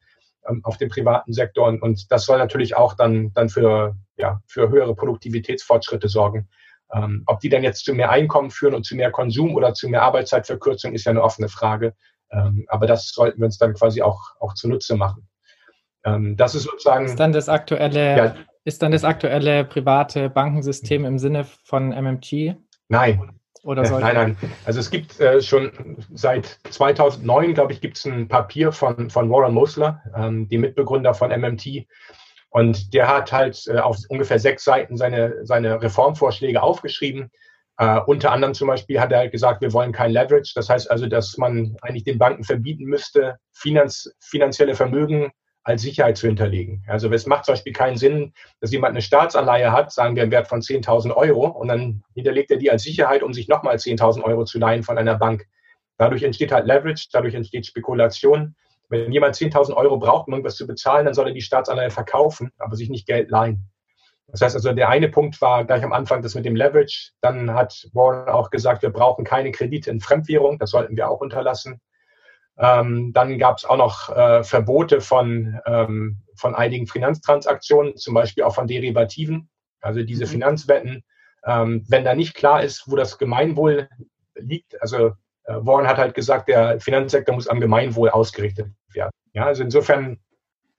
ähm, 0.47 0.61
auf 0.63 0.77
dem 0.77 0.89
privaten 0.89 1.33
Sektor. 1.33 1.67
Und, 1.67 1.81
und 1.81 2.11
das 2.11 2.25
soll 2.25 2.37
natürlich 2.37 2.75
auch 2.75 2.93
dann, 2.93 3.33
dann 3.33 3.49
für, 3.49 3.95
ja, 4.17 4.41
für 4.45 4.69
höhere 4.69 4.93
Produktivitätsfortschritte 4.93 6.07
sorgen. 6.07 6.47
Ähm, 6.93 7.23
ob 7.25 7.39
die 7.39 7.49
dann 7.49 7.63
jetzt 7.63 7.83
zu 7.85 7.93
mehr 7.93 8.11
Einkommen 8.11 8.49
führen 8.49 8.73
und 8.73 8.85
zu 8.85 8.95
mehr 8.95 9.11
Konsum 9.11 9.55
oder 9.55 9.73
zu 9.73 9.89
mehr 9.89 10.03
Arbeitszeitverkürzung, 10.03 10.93
ist 10.93 11.05
ja 11.05 11.11
eine 11.11 11.23
offene 11.23 11.49
Frage. 11.49 11.93
Ähm, 12.31 12.65
aber 12.67 12.87
das 12.87 13.09
sollten 13.09 13.39
wir 13.39 13.45
uns 13.45 13.57
dann 13.57 13.73
quasi 13.73 14.01
auch, 14.01 14.21
auch 14.39 14.53
zunutze 14.53 14.95
machen. 14.95 15.27
Ähm, 16.05 16.37
das 16.37 16.55
ist 16.55 16.63
sozusagen. 16.63 17.05
Ist 17.05 17.19
dann 17.19 17.33
das 17.33 17.49
aktuelle, 17.49 18.17
ja, 18.17 18.35
ist 18.63 18.81
dann 18.81 18.91
das 18.91 19.03
aktuelle 19.03 19.65
private 19.65 20.29
Bankensystem 20.29 21.05
im 21.05 21.19
Sinne 21.19 21.45
von 21.63 21.89
MMT? 21.89 22.55
Nein. 22.89 23.31
Oder 23.63 23.85
sollte 23.85 24.05
nein, 24.05 24.37
nein. 24.41 24.51
Also 24.63 24.79
es 24.79 24.89
gibt 24.89 25.19
äh, 25.19 25.41
schon 25.41 25.97
seit 26.13 26.59
2009, 26.69 27.53
glaube 27.53 27.73
ich, 27.73 27.81
gibt 27.81 27.97
es 27.97 28.05
ein 28.05 28.29
Papier 28.29 28.71
von, 28.71 29.09
von 29.09 29.29
Warren 29.29 29.53
Mosler, 29.53 30.01
ähm, 30.15 30.47
dem 30.47 30.61
Mitbegründer 30.61 31.13
von 31.13 31.31
MMT, 31.31 31.85
und 32.49 32.93
der 32.93 33.07
hat 33.07 33.31
halt 33.31 33.65
äh, 33.67 33.79
auf 33.79 33.97
ungefähr 34.09 34.39
sechs 34.39 34.63
Seiten 34.63 34.97
seine, 34.97 35.45
seine 35.45 35.81
Reformvorschläge 35.81 36.61
aufgeschrieben. 36.61 37.29
Uh, 37.79 38.01
unter 38.07 38.31
anderem 38.31 38.55
zum 38.55 38.69
Beispiel 38.69 38.99
hat 38.99 39.11
er 39.11 39.19
halt 39.19 39.31
gesagt, 39.31 39.61
wir 39.61 39.71
wollen 39.71 39.91
kein 39.91 40.09
Leverage. 40.09 40.53
Das 40.55 40.67
heißt 40.67 40.89
also, 40.89 41.05
dass 41.05 41.37
man 41.37 41.77
eigentlich 41.83 42.05
den 42.05 42.17
Banken 42.17 42.43
verbieten 42.43 42.85
müsste, 42.85 43.37
finanz, 43.53 44.11
finanzielle 44.19 44.73
Vermögen 44.73 45.29
als 45.67 45.83
Sicherheit 45.83 46.17
zu 46.17 46.25
hinterlegen. 46.25 46.83
Also 46.87 47.11
es 47.11 47.27
macht 47.27 47.45
zum 47.45 47.53
Beispiel 47.53 47.73
keinen 47.73 47.97
Sinn, 47.97 48.33
dass 48.61 48.71
jemand 48.71 48.91
eine 48.91 49.01
Staatsanleihe 49.01 49.71
hat, 49.71 49.91
sagen 49.91 50.15
wir 50.15 50.23
im 50.23 50.31
Wert 50.31 50.47
von 50.47 50.61
10.000 50.61 51.13
Euro, 51.13 51.45
und 51.49 51.67
dann 51.67 52.03
hinterlegt 52.15 52.49
er 52.49 52.57
die 52.57 52.71
als 52.71 52.83
Sicherheit, 52.83 53.21
um 53.21 53.33
sich 53.33 53.47
nochmal 53.47 53.75
10.000 53.75 54.23
Euro 54.23 54.45
zu 54.45 54.57
leihen 54.57 54.81
von 54.81 54.97
einer 54.97 55.15
Bank. 55.15 55.45
Dadurch 55.97 56.23
entsteht 56.23 56.51
halt 56.51 56.65
Leverage, 56.65 57.09
dadurch 57.11 57.35
entsteht 57.35 57.67
Spekulation 57.67 58.55
Wenn 58.89 59.11
jemand 59.11 59.35
10.000 59.35 59.73
Euro 59.73 59.97
braucht, 59.97 60.27
um 60.27 60.33
irgendwas 60.33 60.55
zu 60.55 60.65
bezahlen, 60.65 61.05
dann 61.05 61.13
soll 61.13 61.27
er 61.27 61.33
die 61.33 61.41
Staatsanleihen 61.41 61.91
verkaufen, 61.91 62.51
aber 62.57 62.75
sich 62.75 62.89
nicht 62.89 63.05
Geld 63.05 63.29
leihen. 63.29 63.69
Das 64.27 64.41
heißt 64.41 64.55
also, 64.55 64.73
der 64.73 64.89
eine 64.89 65.09
Punkt 65.09 65.41
war 65.41 65.63
gleich 65.63 65.83
am 65.83 65.93
Anfang 65.93 66.21
das 66.21 66.35
mit 66.35 66.45
dem 66.45 66.55
Leverage. 66.55 67.11
Dann 67.21 67.53
hat 67.53 67.87
Warren 67.93 68.29
auch 68.29 68.49
gesagt, 68.49 68.81
wir 68.81 68.89
brauchen 68.89 69.23
keine 69.23 69.51
Kredite 69.51 69.89
in 69.89 70.01
Fremdwährung. 70.01 70.59
Das 70.59 70.71
sollten 70.71 70.97
wir 70.97 71.09
auch 71.09 71.21
unterlassen. 71.21 71.79
Ähm, 72.57 73.13
dann 73.13 73.37
gab 73.37 73.57
es 73.57 73.65
auch 73.65 73.77
noch 73.77 74.09
äh, 74.09 74.43
Verbote 74.43 74.99
von, 74.99 75.59
ähm, 75.65 76.23
von 76.35 76.55
einigen 76.55 76.87
Finanztransaktionen, 76.87 77.95
zum 77.97 78.13
Beispiel 78.15 78.43
auch 78.43 78.55
von 78.55 78.67
Derivativen, 78.67 79.49
also 79.79 80.03
diese 80.03 80.25
mhm. 80.25 80.29
Finanzwetten. 80.29 81.03
Ähm, 81.45 81.85
wenn 81.87 82.03
da 82.03 82.15
nicht 82.15 82.33
klar 82.33 82.63
ist, 82.63 82.89
wo 82.89 82.95
das 82.95 83.17
Gemeinwohl 83.17 83.87
liegt, 84.35 84.81
also 84.81 85.13
Warren 85.47 85.87
hat 85.87 85.97
halt 85.97 86.13
gesagt, 86.13 86.49
der 86.49 86.79
Finanzsektor 86.79 87.33
muss 87.33 87.47
am 87.47 87.59
Gemeinwohl 87.59 88.09
ausgerichtet 88.09 88.67
werden. 88.93 89.11
Ja, 89.33 89.45
also 89.45 89.63
insofern 89.63 90.19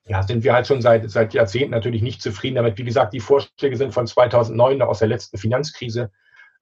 ja, 0.06 0.22
sind 0.22 0.42
wir 0.42 0.52
halt 0.52 0.66
schon 0.66 0.82
seit, 0.82 1.08
seit 1.10 1.34
Jahrzehnten 1.34 1.70
natürlich 1.70 2.02
nicht 2.02 2.22
zufrieden 2.22 2.56
damit. 2.56 2.78
Wie 2.78 2.84
gesagt, 2.84 3.12
die 3.12 3.20
Vorschläge 3.20 3.76
sind 3.76 3.92
von 3.92 4.06
2009 4.06 4.82
aus 4.82 5.00
der 5.00 5.08
letzten 5.08 5.38
Finanzkrise. 5.38 6.10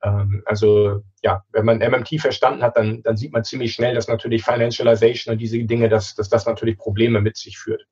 Ähm, 0.02 0.42
also 0.44 1.02
ja, 1.22 1.42
wenn 1.52 1.64
man 1.64 1.78
MMT 1.78 2.20
verstanden 2.20 2.62
hat, 2.62 2.76
dann, 2.76 3.02
dann 3.02 3.16
sieht 3.16 3.32
man 3.32 3.44
ziemlich 3.44 3.72
schnell, 3.72 3.94
dass 3.94 4.08
natürlich 4.08 4.44
Financialization 4.44 5.32
und 5.32 5.38
diese 5.38 5.58
Dinge, 5.62 5.88
dass, 5.88 6.14
dass 6.14 6.28
das 6.28 6.46
natürlich 6.46 6.76
Probleme 6.76 7.20
mit 7.20 7.36
sich 7.36 7.58
führt. 7.58 7.86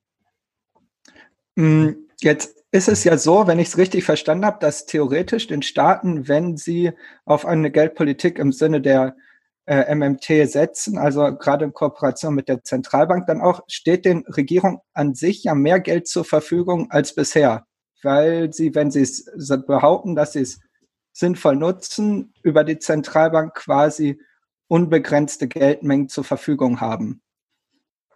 Mm, 1.54 1.90
jetzt 2.20 2.64
ist 2.72 2.88
es 2.88 3.04
ja 3.04 3.16
so, 3.16 3.46
wenn 3.46 3.60
ich 3.60 3.68
es 3.68 3.78
richtig 3.78 4.02
verstanden 4.02 4.44
habe, 4.44 4.58
dass 4.60 4.86
theoretisch 4.86 5.46
den 5.46 5.62
Staaten, 5.62 6.26
wenn 6.26 6.56
sie 6.56 6.92
auf 7.24 7.46
eine 7.46 7.70
Geldpolitik 7.70 8.38
im 8.38 8.50
Sinne 8.50 8.80
der 8.80 9.16
äh, 9.66 9.94
MMT 9.94 10.48
setzen, 10.48 10.98
also 10.98 11.36
gerade 11.36 11.64
in 11.64 11.72
Kooperation 11.72 12.34
mit 12.34 12.48
der 12.48 12.62
Zentralbank, 12.62 13.26
dann 13.26 13.40
auch 13.40 13.62
steht 13.66 14.04
den 14.04 14.24
Regierungen 14.26 14.78
an 14.92 15.14
sich 15.14 15.44
ja 15.44 15.54
mehr 15.54 15.80
Geld 15.80 16.06
zur 16.06 16.24
Verfügung 16.24 16.90
als 16.90 17.14
bisher, 17.14 17.66
weil 18.02 18.52
sie, 18.52 18.74
wenn 18.74 18.90
sie 18.90 19.02
es 19.02 19.24
behaupten, 19.66 20.14
dass 20.14 20.32
sie 20.32 20.40
es 20.40 20.60
sinnvoll 21.12 21.56
nutzen, 21.56 22.34
über 22.42 22.64
die 22.64 22.78
Zentralbank 22.78 23.54
quasi 23.54 24.20
unbegrenzte 24.68 25.48
Geldmengen 25.48 26.08
zur 26.08 26.24
Verfügung 26.24 26.80
haben. 26.80 27.22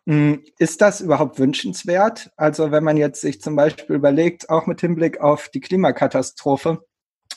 Hm, 0.06 0.42
ist 0.58 0.80
das 0.80 1.00
überhaupt 1.00 1.38
wünschenswert? 1.38 2.30
Also 2.36 2.70
wenn 2.70 2.82
man 2.82 2.96
jetzt 2.96 3.20
sich 3.20 3.40
zum 3.40 3.56
Beispiel 3.56 3.96
überlegt, 3.96 4.48
auch 4.48 4.66
mit 4.66 4.80
Hinblick 4.80 5.20
auf 5.20 5.50
die 5.50 5.60
Klimakatastrophe, 5.60 6.82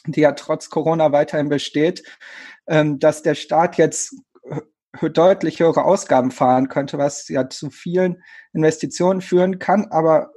die 0.06 0.22
ja 0.22 0.32
trotz 0.32 0.70
Corona 0.70 1.12
weiterhin 1.12 1.50
besteht, 1.50 2.04
dass 2.66 3.22
der 3.24 3.36
Staat 3.36 3.78
jetzt 3.78 4.16
deutlich 5.02 5.60
höhere 5.60 5.84
Ausgaben 5.84 6.32
fahren 6.32 6.68
könnte, 6.68 6.98
was 6.98 7.28
ja 7.28 7.50
zu 7.50 7.70
vielen 7.70 8.22
Investitionen 8.54 9.22
führen 9.22 9.60
kann, 9.60 9.88
aber 9.90 10.32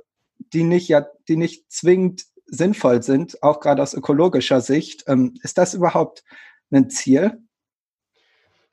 die 0.53 0.65
nicht 0.65 0.89
ja, 0.89 1.07
die 1.29 1.37
nicht 1.37 1.71
zwingend 1.71 2.25
sinnvoll 2.47 3.03
sind, 3.03 3.43
auch 3.43 3.61
gerade 3.61 3.83
aus 3.83 3.95
ökologischer 3.95 4.61
Sicht. 4.61 5.05
Ähm, 5.07 5.35
ist 5.43 5.59
das 5.59 5.75
überhaupt 5.75 6.23
ein 6.71 6.91
Ziel? 6.91 7.39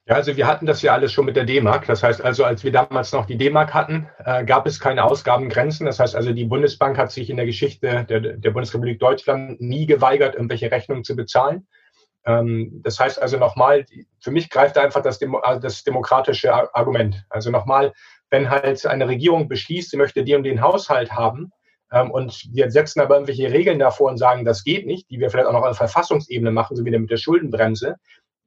Ja, 0.05 0.15
also 0.15 0.35
wir 0.35 0.47
hatten 0.47 0.65
das 0.65 0.81
ja 0.81 0.93
alles 0.93 1.11
schon 1.13 1.25
mit 1.25 1.35
der 1.35 1.45
D-Mark. 1.45 1.85
Das 1.85 2.03
heißt 2.03 2.21
also, 2.21 2.43
als 2.43 2.63
wir 2.63 2.71
damals 2.71 3.11
noch 3.11 3.25
die 3.25 3.37
D-Mark 3.37 3.73
hatten, 3.73 4.09
äh, 4.25 4.43
gab 4.43 4.67
es 4.67 4.79
keine 4.79 5.03
Ausgabengrenzen. 5.03 5.85
Das 5.85 5.99
heißt 5.99 6.15
also, 6.15 6.33
die 6.33 6.45
Bundesbank 6.45 6.97
hat 6.97 7.11
sich 7.11 7.29
in 7.29 7.37
der 7.37 7.45
Geschichte 7.45 8.05
der, 8.09 8.19
der 8.19 8.51
Bundesrepublik 8.51 8.99
Deutschland 8.99 9.61
nie 9.61 9.85
geweigert, 9.85 10.35
irgendwelche 10.35 10.71
Rechnungen 10.71 11.03
zu 11.03 11.15
bezahlen. 11.15 11.67
Ähm, 12.25 12.81
das 12.83 12.99
heißt 12.99 13.21
also 13.21 13.37
nochmal, 13.37 13.85
für 14.19 14.31
mich 14.31 14.49
greift 14.49 14.77
einfach 14.77 15.01
das, 15.01 15.19
Demo, 15.19 15.39
also 15.39 15.59
das 15.59 15.83
demokratische 15.83 16.53
Argument. 16.75 17.25
Also 17.29 17.51
nochmal, 17.51 17.93
wenn 18.29 18.49
halt 18.49 18.85
eine 18.85 19.07
Regierung 19.07 19.47
beschließt, 19.47 19.91
sie 19.91 19.97
möchte 19.97 20.23
den 20.23 20.37
und 20.37 20.43
den 20.43 20.61
Haushalt 20.61 21.11
haben, 21.11 21.51
ähm, 21.91 22.09
und 22.11 22.47
wir 22.53 22.71
setzen 22.71 23.01
aber 23.01 23.15
irgendwelche 23.15 23.51
Regeln 23.51 23.79
davor 23.79 24.09
und 24.09 24.17
sagen, 24.17 24.45
das 24.45 24.63
geht 24.63 24.85
nicht, 24.85 25.09
die 25.09 25.19
wir 25.19 25.29
vielleicht 25.29 25.47
auch 25.47 25.53
noch 25.53 25.63
auf 25.65 25.77
Verfassungsebene 25.77 26.51
machen, 26.51 26.75
so 26.75 26.85
wie 26.85 26.91
mit 26.91 27.11
der 27.11 27.17
Schuldenbremse, 27.17 27.97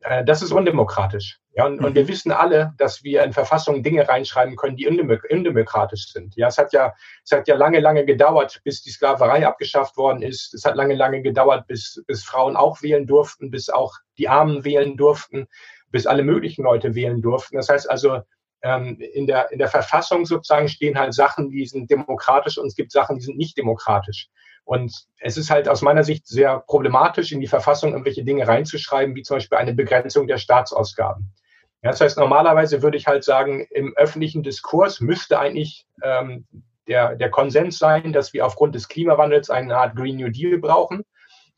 äh, 0.05 0.25
das 0.25 0.43
ist 0.43 0.53
undemokratisch. 0.53 1.41
Ja, 1.53 1.67
und, 1.67 1.81
mhm. 1.81 1.87
und, 1.87 1.95
wir 1.95 2.07
wissen 2.09 2.31
alle, 2.31 2.75
dass 2.79 3.03
wir 3.03 3.25
in 3.25 3.33
Verfassungen 3.33 3.83
Dinge 3.83 4.07
reinschreiben 4.07 4.55
können, 4.57 4.77
die 4.77 4.87
undemokratisch 4.87 6.13
sind. 6.13 6.37
Ja, 6.37 6.49
es 6.49 6.59
hat 6.59 6.73
ja, 6.73 6.93
es 7.25 7.33
hat 7.33 7.49
ja 7.49 7.57
lange, 7.57 7.81
lange 7.81 8.05
gedauert, 8.05 8.61
bis 8.65 8.83
die 8.83 8.91
Sklaverei 8.91 9.47
abgeschafft 9.47 9.97
worden 9.97 10.23
ist. 10.23 10.53
Es 10.53 10.65
hat 10.65 10.77
lange, 10.77 10.95
lange 10.95 11.23
gedauert, 11.23 11.67
bis, 11.67 12.03
bis 12.07 12.23
Frauen 12.23 12.57
auch 12.57 12.83
wählen 12.83 13.07
durften, 13.07 13.51
bis 13.51 13.71
auch 13.71 13.95
die 14.19 14.29
Armen 14.29 14.65
wählen 14.65 14.97
durften, 14.97 15.47
bis 15.91 16.07
alle 16.07 16.23
möglichen 16.23 16.65
Leute 16.65 16.95
wählen 16.95 17.23
durften. 17.23 17.57
Das 17.57 17.69
heißt 17.69 17.91
also, 17.91 18.21
ähm, 18.65 18.97
in 18.99 19.27
der, 19.27 19.53
in 19.53 19.59
der 19.59 19.69
Verfassung 19.69 20.25
sozusagen 20.25 20.69
stehen 20.69 20.99
halt 20.99 21.15
Sachen, 21.15 21.51
die 21.51 21.67
sind 21.67 21.91
demokratisch 21.91 22.59
und 22.59 22.67
es 22.67 22.75
gibt 22.75 22.91
Sachen, 22.91 23.17
die 23.17 23.23
sind 23.23 23.37
nicht 23.37 23.57
demokratisch. 23.57 24.29
Und 24.65 25.05
es 25.21 25.37
ist 25.37 25.51
halt 25.51 25.69
aus 25.69 25.83
meiner 25.83 26.03
Sicht 26.03 26.27
sehr 26.27 26.61
problematisch, 26.61 27.31
in 27.31 27.41
die 27.41 27.47
Verfassung 27.47 27.93
irgendwelche 27.93 28.25
Dinge 28.25 28.49
reinzuschreiben, 28.49 29.15
wie 29.15 29.23
zum 29.23 29.37
Beispiel 29.37 29.59
eine 29.59 29.75
Begrenzung 29.75 30.27
der 30.27 30.39
Staatsausgaben. 30.39 31.35
Ja, 31.83 31.91
das 31.91 32.01
heißt, 32.01 32.17
normalerweise 32.17 32.83
würde 32.83 32.97
ich 32.97 33.07
halt 33.07 33.25
sagen, 33.25 33.67
im 33.71 33.95
öffentlichen 33.95 34.43
Diskurs 34.43 35.03
müsste 35.03 35.39
eigentlich 35.39 35.87
ähm, 36.03 36.47
der, 36.89 37.17
der 37.17 37.31
Konsens 37.31 37.79
sein, 37.79 38.15
dass 38.15 38.33
wir 38.33 38.47
aufgrund 38.47 38.75
des 38.75 38.89
Klimawandels 38.89 39.51
eine 39.51 39.77
Art 39.77 39.95
Green 39.95 40.17
New 40.17 40.31
Deal 40.31 40.57
brauchen. 40.59 41.05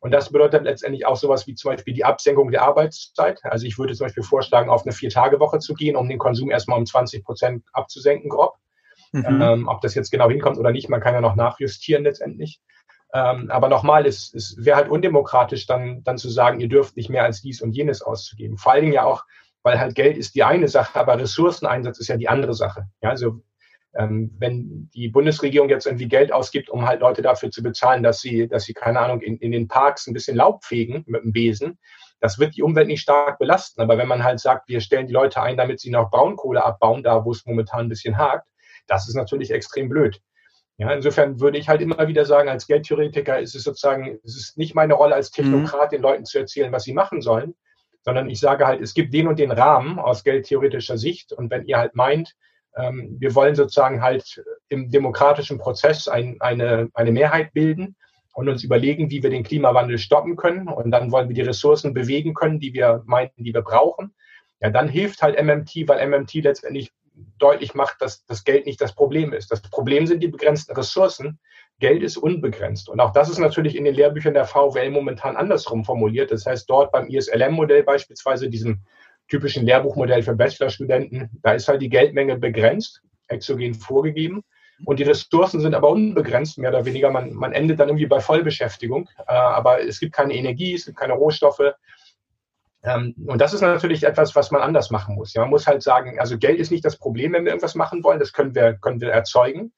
Und 0.01 0.11
das 0.11 0.31
bedeutet 0.31 0.65
letztendlich 0.65 1.07
auch 1.07 1.17
sowas 1.17 1.47
wie 1.47 1.55
zum 1.55 1.73
Beispiel 1.73 1.95
die 1.95 2.05
Absenkung 2.05 2.51
der 2.51 2.63
Arbeitszeit. 2.63 3.41
Also 3.45 3.67
ich 3.67 3.79
würde 3.79 3.95
zum 3.95 4.07
Beispiel 4.07 4.23
vorschlagen, 4.23 4.71
auf 4.71 4.83
eine 4.83 4.93
Vier-Tage-Woche 4.93 5.59
zu 5.59 5.75
gehen, 5.75 5.97
um 5.97 6.09
den 6.09 6.19
Konsum 6.19 6.51
erstmal 6.51 6.79
um 6.79 6.87
20 6.87 7.25
Prozent 7.25 7.65
abzusenken, 7.73 8.29
grob. 8.29 8.55
Mhm. 9.13 9.41
Ähm, 9.41 9.69
ob 9.69 9.81
das 9.81 9.95
jetzt 9.95 10.11
genau 10.11 10.29
hinkommt 10.29 10.59
oder 10.59 10.71
nicht, 10.71 10.89
man 10.89 11.01
kann 11.01 11.15
ja 11.15 11.21
noch 11.21 11.37
nachjustieren 11.37 12.05
letztendlich. 12.05 12.61
Ähm, 13.15 13.51
aber 13.51 13.69
nochmal, 13.69 14.05
es, 14.07 14.35
es 14.35 14.57
wäre 14.59 14.77
halt 14.77 14.91
undemokratisch, 14.91 15.67
dann, 15.67 16.03
dann 16.03 16.19
zu 16.19 16.29
sagen, 16.29 16.61
ihr 16.61 16.69
dürft 16.69 16.97
nicht 16.97 17.09
mehr 17.09 17.25
als 17.25 17.41
dies 17.41 17.63
und 17.63 17.73
jenes 17.73 18.03
auszugeben. 18.03 18.59
Vor 18.59 18.73
allen 18.73 18.83
Dingen 18.83 18.95
ja 18.95 19.05
auch, 19.05 19.25
weil 19.63 19.81
halt 19.81 19.95
Geld 19.95 20.17
ist 20.17 20.35
die 20.35 20.45
eine 20.45 20.69
Sache, 20.69 20.99
aber 20.99 21.19
Ressourceneinsatz 21.19 21.99
ist 21.99 22.09
ja 22.09 22.17
die 22.17 22.29
andere 22.29 22.55
Sache. 22.55 22.89
Ja, 23.01 23.11
also 23.11 23.41
ähm, 23.99 24.35
wenn 24.39 24.91
die 24.95 25.09
Bundesregierung 25.09 25.69
jetzt 25.69 25.87
irgendwie 25.87 26.09
Geld 26.09 26.33
ausgibt, 26.33 26.69
um 26.69 26.87
halt 26.87 27.01
Leute 27.01 27.23
dafür 27.23 27.51
zu 27.51 27.63
bezahlen, 27.63 28.03
dass 28.03 28.21
sie, 28.21 28.49
dass 28.49 28.65
sie, 28.65 28.75
keine 28.75 29.01
Ahnung, 29.01 29.21
in, 29.21 29.39
in 29.39 29.53
den 29.53 29.69
Parks 29.69 30.07
ein 30.07 30.15
bisschen 30.15 30.37
Laub 30.37 30.65
fegen 30.65 31.05
mit 31.07 31.23
dem 31.23 31.33
Besen, 31.33 31.79
das 32.21 32.39
wird 32.39 32.57
die 32.57 32.63
Umwelt 32.63 32.89
nicht 32.89 33.03
stark 33.03 33.39
belasten. 33.39 33.81
Aber 33.81 33.99
wenn 33.99 34.09
man 34.09 34.25
halt 34.25 34.41
sagt, 34.41 34.69
wir 34.69 34.81
stellen 34.81 35.07
die 35.07 35.13
Leute 35.13 35.41
ein, 35.43 35.57
damit 35.57 35.81
sie 35.81 35.91
noch 35.91 36.11
Braunkohle 36.11 36.65
abbauen, 36.65 37.03
da 37.03 37.25
wo 37.25 37.33
es 37.33 37.45
momentan 37.47 37.87
ein 37.87 37.89
bisschen 37.89 38.17
hakt, 38.17 38.47
das 38.87 39.09
ist 39.09 39.15
natürlich 39.15 39.51
extrem 39.51 39.89
blöd. 39.89 40.21
Ja, 40.79 40.93
insofern 40.93 41.41
würde 41.41 41.59
ich 41.59 41.69
halt 41.69 41.81
immer 41.81 42.07
wieder 42.07 42.27
sagen, 42.27 42.51
als 42.51 42.67
Geldtheoretiker 42.67 43.39
ist 43.39 43.55
es 43.55 43.63
sozusagen, 43.63 44.19
es 44.25 44.37
ist 44.37 44.59
nicht 44.59 44.75
meine 44.75 44.95
Rolle 44.95 45.15
als 45.15 45.31
Technokrat, 45.31 45.91
mhm. 45.91 45.97
den 45.97 46.03
Leuten 46.03 46.25
zu 46.27 46.39
erzählen, 46.39 46.71
was 46.73 46.85
sie 46.85 46.93
machen 46.93 47.23
sollen, 47.23 47.55
sondern 48.03 48.29
ich 48.29 48.41
sage 48.41 48.67
halt, 48.67 48.83
es 48.83 48.93
gibt 48.93 49.15
den 49.15 49.27
und 49.27 49.39
den 49.39 49.53
Rahmen 49.53 49.99
aus 49.99 50.23
geldtheoretischer 50.23 50.99
Sicht. 50.99 51.33
Und 51.33 51.51
wenn 51.51 51.65
ihr 51.65 51.79
halt 51.79 51.95
meint, 51.95 52.35
ähm, 52.77 53.17
wir 53.19 53.35
wollen 53.35 53.55
sozusagen 53.55 54.03
halt 54.03 54.43
im 54.69 54.91
demokratischen 54.91 55.59
Prozess 55.59 56.09
ein, 56.09 56.37
eine, 56.41 56.89
eine 56.95 57.13
Mehrheit 57.13 57.53
bilden 57.53 57.97
und 58.35 58.49
uns 58.49 58.63
überlegen, 58.63 59.11
wie 59.11 59.23
wir 59.23 59.31
den 59.31 59.45
Klimawandel 59.45 59.99
stoppen 59.99 60.37
können. 60.37 60.69
Und 60.69 60.91
dann 60.91 61.11
wollen 61.11 61.29
wir 61.29 61.35
die 61.35 61.43
Ressourcen 61.43 61.95
bewegen 61.95 62.35
können, 62.35 62.61
die 62.61 62.75
wir 62.75 63.03
meinten, 63.07 63.45
die 63.45 63.55
wir 63.55 63.63
brauchen. 63.63 64.15
Ja, 64.61 64.71
dann 64.71 64.89
hilft 64.89 65.23
halt 65.23 65.43
MMT, 65.43 65.89
weil 65.89 66.07
MMT 66.07 66.35
letztendlich 66.35 66.93
deutlich 67.39 67.75
macht, 67.75 68.03
dass 68.03 68.27
das 68.27 68.45
Geld 68.45 68.67
nicht 68.67 68.81
das 68.81 68.95
Problem 68.95 69.33
ist. 69.33 69.51
Das 69.51 69.63
Problem 69.63 70.07
sind 70.07 70.23
die 70.23 70.29
begrenzten 70.29 70.75
Ressourcen. 70.77 71.39
Geld 71.79 72.03
ist 72.03 72.17
unbegrenzt. 72.17 72.89
Und 72.89 73.01
auch 73.01 73.13
das 73.13 73.29
ist 73.29 73.39
natürlich 73.39 73.77
in 73.77 73.85
den 73.85 73.95
Lehrbüchern 73.95 74.35
der 74.35 74.45
VWL 74.45 74.91
momentan 74.91 75.37
andersrum 75.37 75.85
formuliert. 75.85 76.31
Das 76.31 76.47
heißt, 76.47 76.69
dort 76.69 76.93
beim 76.93 77.09
ISLM-Modell 77.09 77.85
beispielsweise, 77.85 78.49
diesem 78.49 78.83
typischen 79.29 79.67
Lehrbuchmodell 79.67 80.23
für 80.23 80.35
Bachelorstudenten, 80.35 81.31
da 81.43 81.53
ist 81.53 81.69
halt 81.69 81.83
die 81.83 81.89
Geldmenge 81.89 82.37
begrenzt, 82.37 83.03
exogen 83.29 83.75
vorgegeben. 83.75 84.43
Und 84.85 84.99
die 84.99 85.05
Ressourcen 85.05 85.61
sind 85.61 85.75
aber 85.75 85.89
unbegrenzt, 85.89 86.59
mehr 86.59 86.71
oder 86.71 86.85
weniger. 86.85 87.11
Man, 87.11 87.33
man 87.33 87.53
endet 87.53 87.81
dann 87.81 87.89
irgendwie 87.89 88.07
bei 88.07 88.21
Vollbeschäftigung. 88.21 89.09
Äh, 89.27 89.33
aber 89.33 89.83
es 89.83 90.01
gibt 90.01 90.13
keine 90.13 90.35
Energie, 90.35 90.75
es 90.75 90.85
gibt 90.85 90.99
keine 90.99 91.15
Rohstoffe. 91.15 91.73
Ähm, 92.83 93.15
und 93.27 93.41
das 93.41 93.55
ist 93.55 93.63
natürlich 93.63 94.05
etwas, 94.05 94.37
was 94.37 94.51
man 94.51 94.61
anders 94.61 94.91
machen 94.91 95.15
muss. 95.15 95.33
Ja, 95.33 95.41
man 95.43 95.51
muss 95.51 95.67
halt 95.67 95.83
sagen, 95.83 96.21
also 96.21 96.37
Geld 96.37 96.59
ist 96.59 96.71
nicht 96.71 96.85
das 96.85 96.99
Problem, 96.99 97.33
wenn 97.33 97.45
wir 97.45 97.53
irgendwas 97.53 97.75
machen 97.75 98.05
wollen. 98.05 98.21
Das 98.21 98.33
können 98.33 98.55
wir, 98.55 98.75
können 98.75 99.01
wir 99.01 99.11
erzeugen. 99.11 99.73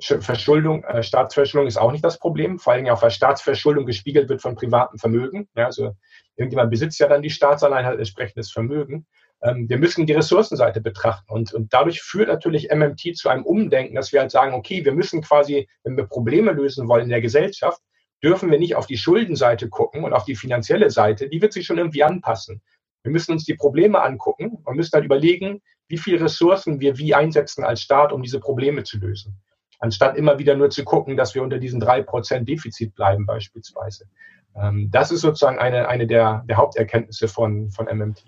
Verschuldung, 0.00 0.84
äh, 0.84 1.02
Staatsverschuldung 1.02 1.66
ist 1.66 1.76
auch 1.76 1.90
nicht 1.90 2.04
das 2.04 2.18
Problem, 2.18 2.58
vor 2.58 2.72
allem 2.72 2.86
auch, 2.88 3.02
weil 3.02 3.10
Staatsverschuldung 3.10 3.84
gespiegelt 3.84 4.28
wird 4.28 4.40
von 4.40 4.54
privatem 4.54 4.98
Vermögen. 4.98 5.48
Ja, 5.56 5.66
also 5.66 5.96
irgendjemand 6.36 6.70
besitzt 6.70 7.00
ja 7.00 7.08
dann 7.08 7.22
die 7.22 7.30
Staatsanleihen, 7.30 7.86
hat 7.86 7.98
entsprechendes 7.98 8.52
Vermögen. 8.52 9.06
Ähm, 9.42 9.68
wir 9.68 9.78
müssen 9.78 10.06
die 10.06 10.12
Ressourcenseite 10.12 10.80
betrachten 10.80 11.32
und, 11.32 11.52
und 11.52 11.72
dadurch 11.72 12.00
führt 12.00 12.28
natürlich 12.28 12.70
MMT 12.72 13.16
zu 13.16 13.28
einem 13.28 13.44
Umdenken, 13.44 13.96
dass 13.96 14.12
wir 14.12 14.20
halt 14.20 14.30
sagen, 14.30 14.54
okay, 14.54 14.84
wir 14.84 14.92
müssen 14.92 15.22
quasi, 15.22 15.68
wenn 15.82 15.96
wir 15.96 16.06
Probleme 16.06 16.52
lösen 16.52 16.88
wollen 16.88 17.04
in 17.04 17.10
der 17.10 17.20
Gesellschaft, 17.20 17.80
dürfen 18.22 18.50
wir 18.50 18.58
nicht 18.58 18.74
auf 18.74 18.86
die 18.86 18.98
Schuldenseite 18.98 19.68
gucken 19.68 20.04
und 20.04 20.12
auf 20.12 20.24
die 20.24 20.34
finanzielle 20.34 20.90
Seite, 20.90 21.28
die 21.28 21.40
wird 21.40 21.52
sich 21.52 21.66
schon 21.66 21.78
irgendwie 21.78 22.02
anpassen. 22.02 22.62
Wir 23.04 23.12
müssen 23.12 23.32
uns 23.32 23.44
die 23.44 23.54
Probleme 23.54 24.02
angucken 24.02 24.58
und 24.64 24.76
müssen 24.76 24.90
dann 24.92 25.04
überlegen, 25.04 25.62
wie 25.86 25.98
viele 25.98 26.20
Ressourcen 26.20 26.80
wir 26.80 26.98
wie 26.98 27.14
einsetzen 27.14 27.64
als 27.64 27.80
Staat, 27.80 28.12
um 28.12 28.22
diese 28.22 28.40
Probleme 28.40 28.82
zu 28.82 28.98
lösen. 28.98 29.40
Anstatt 29.78 30.16
immer 30.16 30.38
wieder 30.38 30.56
nur 30.56 30.70
zu 30.70 30.84
gucken, 30.84 31.16
dass 31.16 31.34
wir 31.34 31.42
unter 31.42 31.58
diesen 31.58 31.80
drei 31.80 32.02
Prozent 32.02 32.48
Defizit 32.48 32.94
bleiben 32.94 33.26
beispielsweise. 33.26 34.06
Ähm, 34.56 34.88
das 34.90 35.12
ist 35.12 35.20
sozusagen 35.20 35.58
eine, 35.58 35.88
eine 35.88 36.06
der, 36.06 36.44
der 36.48 36.56
Haupterkenntnisse 36.56 37.28
von, 37.28 37.70
von 37.70 37.86
MMT. 37.86 38.24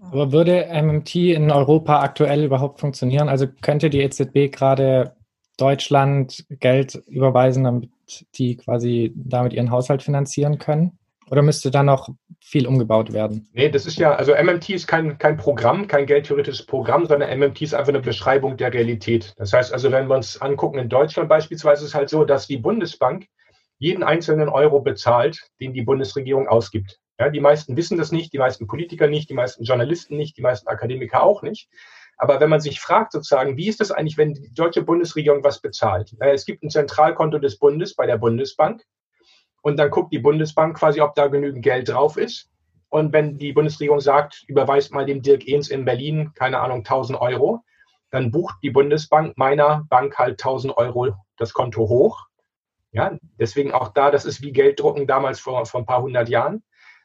Aber 0.00 0.32
würde 0.32 0.68
MMT 0.72 1.14
in 1.14 1.50
Europa 1.52 2.00
aktuell 2.00 2.44
überhaupt 2.44 2.80
funktionieren? 2.80 3.28
Also 3.28 3.46
könnte 3.60 3.88
die 3.88 4.00
EZB 4.00 4.50
gerade 4.50 5.14
Deutschland 5.56 6.44
Geld 6.58 6.96
überweisen, 7.06 7.64
damit 7.64 7.90
die 8.34 8.56
quasi 8.56 9.12
damit 9.14 9.52
ihren 9.52 9.70
Haushalt 9.70 10.02
finanzieren 10.02 10.58
können? 10.58 10.98
Oder 11.32 11.40
müsste 11.40 11.70
da 11.70 11.82
noch 11.82 12.10
viel 12.42 12.66
umgebaut 12.66 13.14
werden? 13.14 13.48
Nee, 13.54 13.70
das 13.70 13.86
ist 13.86 13.96
ja, 13.96 14.14
also 14.14 14.34
MMT 14.34 14.68
ist 14.68 14.86
kein, 14.86 15.16
kein 15.16 15.38
Programm, 15.38 15.88
kein 15.88 16.04
geldtheoretisches 16.04 16.66
Programm, 16.66 17.06
sondern 17.06 17.38
MMT 17.38 17.62
ist 17.62 17.74
einfach 17.74 17.88
eine 17.88 18.00
Beschreibung 18.00 18.58
der 18.58 18.74
Realität. 18.74 19.32
Das 19.38 19.54
heißt 19.54 19.72
also, 19.72 19.90
wenn 19.90 20.08
wir 20.08 20.16
uns 20.16 20.42
angucken, 20.42 20.78
in 20.78 20.90
Deutschland 20.90 21.30
beispielsweise 21.30 21.84
ist 21.84 21.88
es 21.88 21.94
halt 21.94 22.10
so, 22.10 22.26
dass 22.26 22.48
die 22.48 22.58
Bundesbank 22.58 23.28
jeden 23.78 24.02
einzelnen 24.02 24.50
Euro 24.50 24.80
bezahlt, 24.80 25.40
den 25.58 25.72
die 25.72 25.80
Bundesregierung 25.80 26.48
ausgibt. 26.48 26.98
Ja, 27.18 27.30
die 27.30 27.40
meisten 27.40 27.78
wissen 27.78 27.96
das 27.96 28.12
nicht, 28.12 28.34
die 28.34 28.38
meisten 28.38 28.66
Politiker 28.66 29.06
nicht, 29.06 29.30
die 29.30 29.34
meisten 29.34 29.64
Journalisten 29.64 30.18
nicht, 30.18 30.36
die 30.36 30.42
meisten 30.42 30.68
Akademiker 30.68 31.22
auch 31.22 31.40
nicht. 31.40 31.70
Aber 32.18 32.40
wenn 32.40 32.50
man 32.50 32.60
sich 32.60 32.78
fragt 32.78 33.12
sozusagen, 33.12 33.56
wie 33.56 33.68
ist 33.68 33.80
das 33.80 33.90
eigentlich, 33.90 34.18
wenn 34.18 34.34
die 34.34 34.52
deutsche 34.52 34.82
Bundesregierung 34.82 35.42
was 35.42 35.62
bezahlt? 35.62 36.14
Es 36.20 36.44
gibt 36.44 36.62
ein 36.62 36.68
Zentralkonto 36.68 37.38
des 37.38 37.58
Bundes 37.58 37.94
bei 37.94 38.04
der 38.04 38.18
Bundesbank 38.18 38.82
und 39.62 39.76
dann 39.78 39.90
guckt 39.90 40.12
die 40.12 40.18
Bundesbank 40.18 40.76
quasi, 40.76 41.00
ob 41.00 41.14
da 41.14 41.28
genügend 41.28 41.64
Geld 41.64 41.88
drauf 41.88 42.16
ist. 42.16 42.50
Und 42.88 43.12
wenn 43.12 43.38
die 43.38 43.52
Bundesregierung 43.52 44.00
sagt, 44.00 44.44
überweist 44.48 44.92
mal 44.92 45.06
dem 45.06 45.22
Dirk 45.22 45.48
Ehns 45.48 45.70
in 45.70 45.86
Berlin, 45.86 46.32
keine 46.34 46.60
Ahnung, 46.60 46.78
1000 46.78 47.18
Euro, 47.18 47.64
dann 48.10 48.30
bucht 48.30 48.56
die 48.62 48.70
Bundesbank 48.70 49.38
meiner 49.38 49.86
Bank 49.88 50.18
halt 50.18 50.32
1000 50.32 50.76
Euro 50.76 51.14
das 51.38 51.54
Konto 51.54 51.88
hoch. 51.88 52.26
Ja, 52.90 53.16
deswegen 53.38 53.72
auch 53.72 53.88
da, 53.88 54.10
das 54.10 54.26
ist 54.26 54.42
wie 54.42 54.52
Gelddrucken 54.52 55.06
damals 55.06 55.40
vor, 55.40 55.64
vor 55.64 55.80
ein 55.80 55.86
paar 55.86 56.02
hundert 56.02 56.28
Jahren. 56.28 56.62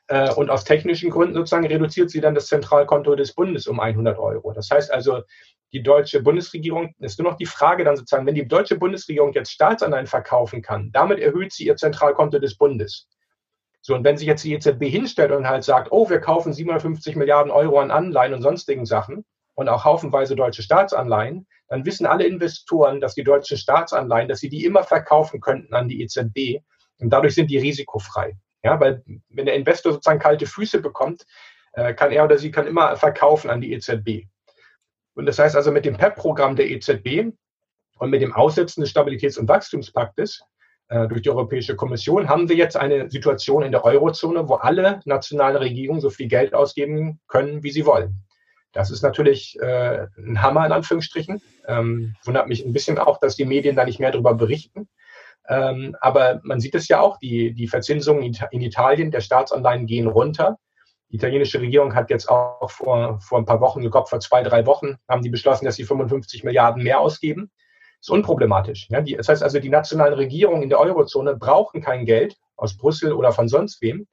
Äh, 0.08 0.34
und 0.34 0.50
aus 0.50 0.63
technischen 0.63 1.10
Gründen 1.10 1.36
sozusagen 1.36 1.67
reduziert 1.67 2.10
sie 2.10 2.22
dann 2.22 2.36
das 2.36 2.48
Zentralkonto 2.48 3.15
des 3.15 3.34
Bundes 3.34 3.67
um 3.67 3.80
100 3.80 4.17
Euro. 4.17 4.54
Das 4.54 4.70
heißt 4.70 4.91
also, 4.91 5.22
die 5.74 5.84
deutsche 5.84 6.22
Bundesregierung, 6.22 6.93
ist 7.00 7.20
nur 7.20 7.32
noch 7.32 7.38
die 7.38 7.46
Frage 7.46 7.84
dann 7.84 7.98
sozusagen, 7.98 8.26
wenn 8.26 8.36
die 8.36 8.48
deutsche 8.48 8.78
Bundesregierung 8.78 9.34
jetzt 9.34 9.52
Staatsanleihen 9.52 10.08
verkaufen 10.08 10.62
kann, 10.62 10.91
damit 10.93 11.20
erhöht 11.20 11.52
sie 11.52 11.65
ihr 11.65 11.76
Zentralkonto 11.76 12.39
des 12.39 12.58
Bundes. 12.58 13.10
So, 13.82 13.96
und 13.96 14.04
wenn 14.04 14.17
sich 14.17 14.28
jetzt 14.28 14.43
die 14.43 14.54
EZB 14.54 14.84
hinstellt 14.84 15.32
und 15.32 15.48
halt 15.48 15.63
sagt, 15.63 15.91
oh, 15.91 16.10
wir 16.10 16.20
kaufen 16.20 16.54
750 16.54 17.15
Milliarden 17.15 17.52
Euro 17.52 17.80
an 17.80 17.91
Anleihen 17.91 18.34
und 18.34 18.41
sonstigen 18.41 18.86
Sachen 18.86 19.26
und 19.56 19.70
auch 19.70 19.86
haufenweise 19.86 20.36
deutsche 20.36 20.62
Staatsanleihen, 20.62 21.48
dann 21.67 21.86
wissen 21.86 22.06
alle 22.06 22.26
Investoren, 22.26 23.02
dass 23.02 23.13
die 23.13 23.24
deutschen 23.24 23.58
Staatsanleihen, 23.58 24.30
dass 24.30 24.39
sie 24.39 24.50
die 24.50 24.63
immer 24.63 24.84
verkaufen 24.84 25.41
könnten 25.41 25.74
an 25.74 25.89
die 25.89 26.02
EZB 26.02 26.63
und 27.00 27.10
dadurch 27.12 27.36
sind 27.36 27.50
die 27.50 27.58
risikofrei. 27.58 28.38
Ja, 28.63 28.80
weil 28.80 29.04
wenn 29.30 29.46
der 29.46 29.56
Investor 29.56 29.93
sozusagen 29.93 30.20
kalte 30.20 30.46
Füße 30.46 30.82
bekommt, 30.82 31.26
äh, 31.74 31.93
kann 31.93 32.12
er 32.12 32.26
oder 32.26 32.38
sie 32.38 32.52
kann 32.52 32.67
immer 32.67 32.96
verkaufen 32.96 33.50
an 33.50 33.62
die 33.62 33.74
EZB. 33.74 34.28
Und 35.13 35.26
das 35.26 35.39
heißt 35.39 35.56
also 35.56 35.72
mit 35.72 35.86
dem 35.86 35.98
PEP-Programm 35.98 36.56
der 36.56 36.70
EZB 36.70 37.32
und 38.00 38.10
mit 38.10 38.22
dem 38.22 38.34
Aussetzen 38.34 38.82
des 38.82 38.91
Stabilitäts- 38.91 39.39
und 39.39 39.48
Wachstumspaktes 39.48 40.41
äh, 40.89 41.08
durch 41.08 41.22
die 41.22 41.30
Europäische 41.30 41.76
Kommission 41.76 42.30
haben 42.30 42.50
wir 42.50 42.56
jetzt 42.56 42.78
eine 42.78 43.10
Situation 43.10 43.63
in 43.63 43.72
der 43.72 43.84
Eurozone, 43.84 44.48
wo 44.48 44.56
alle 44.56 45.02
nationalen 45.06 45.58
Regierungen 45.58 46.02
so 46.02 46.10
viel 46.10 46.28
Geld 46.28 46.54
ausgeben 46.54 47.20
können, 47.28 47.63
wie 47.63 47.72
sie 47.72 47.86
wollen. 47.86 48.24
Das 48.72 48.91
ist 48.91 49.02
natürlich 49.02 49.58
äh, 49.60 50.08
ein 50.17 50.41
Hammer 50.41 50.65
in 50.65 50.72
Anführungsstrichen. 50.72 51.41
Ähm, 51.67 52.15
wundert 52.24 52.48
mich 52.48 52.63
ein 52.63 52.74
bisschen 52.74 53.00
auch, 53.00 53.20
dass 53.20 53.36
die 53.36 53.46
Medien 53.46 53.76
da 53.76 53.86
nicht 53.86 54.00
mehr 54.00 54.12
darüber 54.12 54.34
berichten. 54.34 54.88
Ähm, 55.49 55.95
aber 56.01 56.41
man 56.43 56.60
sieht 56.60 56.75
es 56.75 56.88
ja 56.88 56.99
auch, 56.99 57.17
die, 57.17 57.53
die 57.53 57.67
Verzinsungen 57.67 58.23
in 58.51 58.62
Italien 58.62 59.12
der 59.12 59.21
Staatsanleihen 59.21 59.86
gehen 59.86 60.07
runter. 60.07 60.57
Die 61.10 61.15
italienische 61.15 61.62
Regierung 61.62 61.95
hat 61.95 62.10
jetzt 62.10 62.27
auch 62.29 62.69
vor, 62.69 63.19
vor 63.21 63.38
ein 63.39 63.45
paar 63.45 63.62
Wochen, 63.62 63.81
ich 63.81 63.91
vor 63.91 64.19
zwei, 64.19 64.43
drei 64.43 64.65
Wochen, 64.65 64.97
haben 65.07 65.21
die 65.21 65.29
beschlossen, 65.29 65.65
dass 65.65 65.75
sie 65.75 65.86
55 65.86 66.43
Milliarden 66.43 66.83
mehr 66.83 66.99
ausgeben. 66.99 67.49
Ist 68.01 68.12
unproblematisch. 68.12 68.89
Ja? 68.89 69.01
Die, 69.01 69.15
das 69.15 69.29
heißt 69.29 69.41
also, 69.41 69.60
die 69.60 69.69
nationalen 69.69 70.13
Regierungen 70.13 70.63
in 70.63 70.69
der 70.69 70.79
Eurozone 70.79 71.36
brauchen 71.36 71.81
kein 71.81 72.05
Geld 72.05 72.38
aus 72.57 72.77
Brüssel 72.77 73.13
oder 73.13 73.31
von 73.31 73.47
sonst 73.47 73.81
wem. 73.81 74.05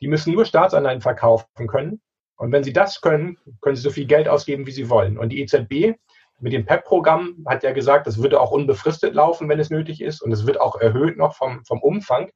Die 0.00 0.08
müssen 0.08 0.32
nur 0.32 0.44
Staatsanleihen 0.44 1.00
verkaufen 1.00 1.66
können. 1.66 2.00
Und 2.36 2.52
wenn 2.52 2.64
sie 2.64 2.72
das 2.72 3.00
können, 3.00 3.38
können 3.60 3.76
sie 3.76 3.82
so 3.82 3.90
viel 3.90 4.06
Geld 4.06 4.28
ausgeben, 4.28 4.66
wie 4.66 4.72
sie 4.72 4.90
wollen. 4.90 5.16
Und 5.16 5.30
die 5.30 5.40
EZB 5.40 5.96
mit 6.42 6.52
dem 6.52 6.66
PEP-Programm 6.66 7.44
hat 7.46 7.62
er 7.64 7.72
gesagt, 7.72 8.06
das 8.06 8.20
würde 8.20 8.40
auch 8.40 8.50
unbefristet 8.50 9.14
laufen, 9.14 9.48
wenn 9.48 9.60
es 9.60 9.70
nötig 9.70 10.02
ist. 10.02 10.20
Und 10.20 10.32
es 10.32 10.46
wird 10.46 10.60
auch 10.60 10.80
erhöht 10.80 11.16
noch 11.16 11.36
vom, 11.36 11.64
vom 11.64 11.80
Umfang. 11.80 12.30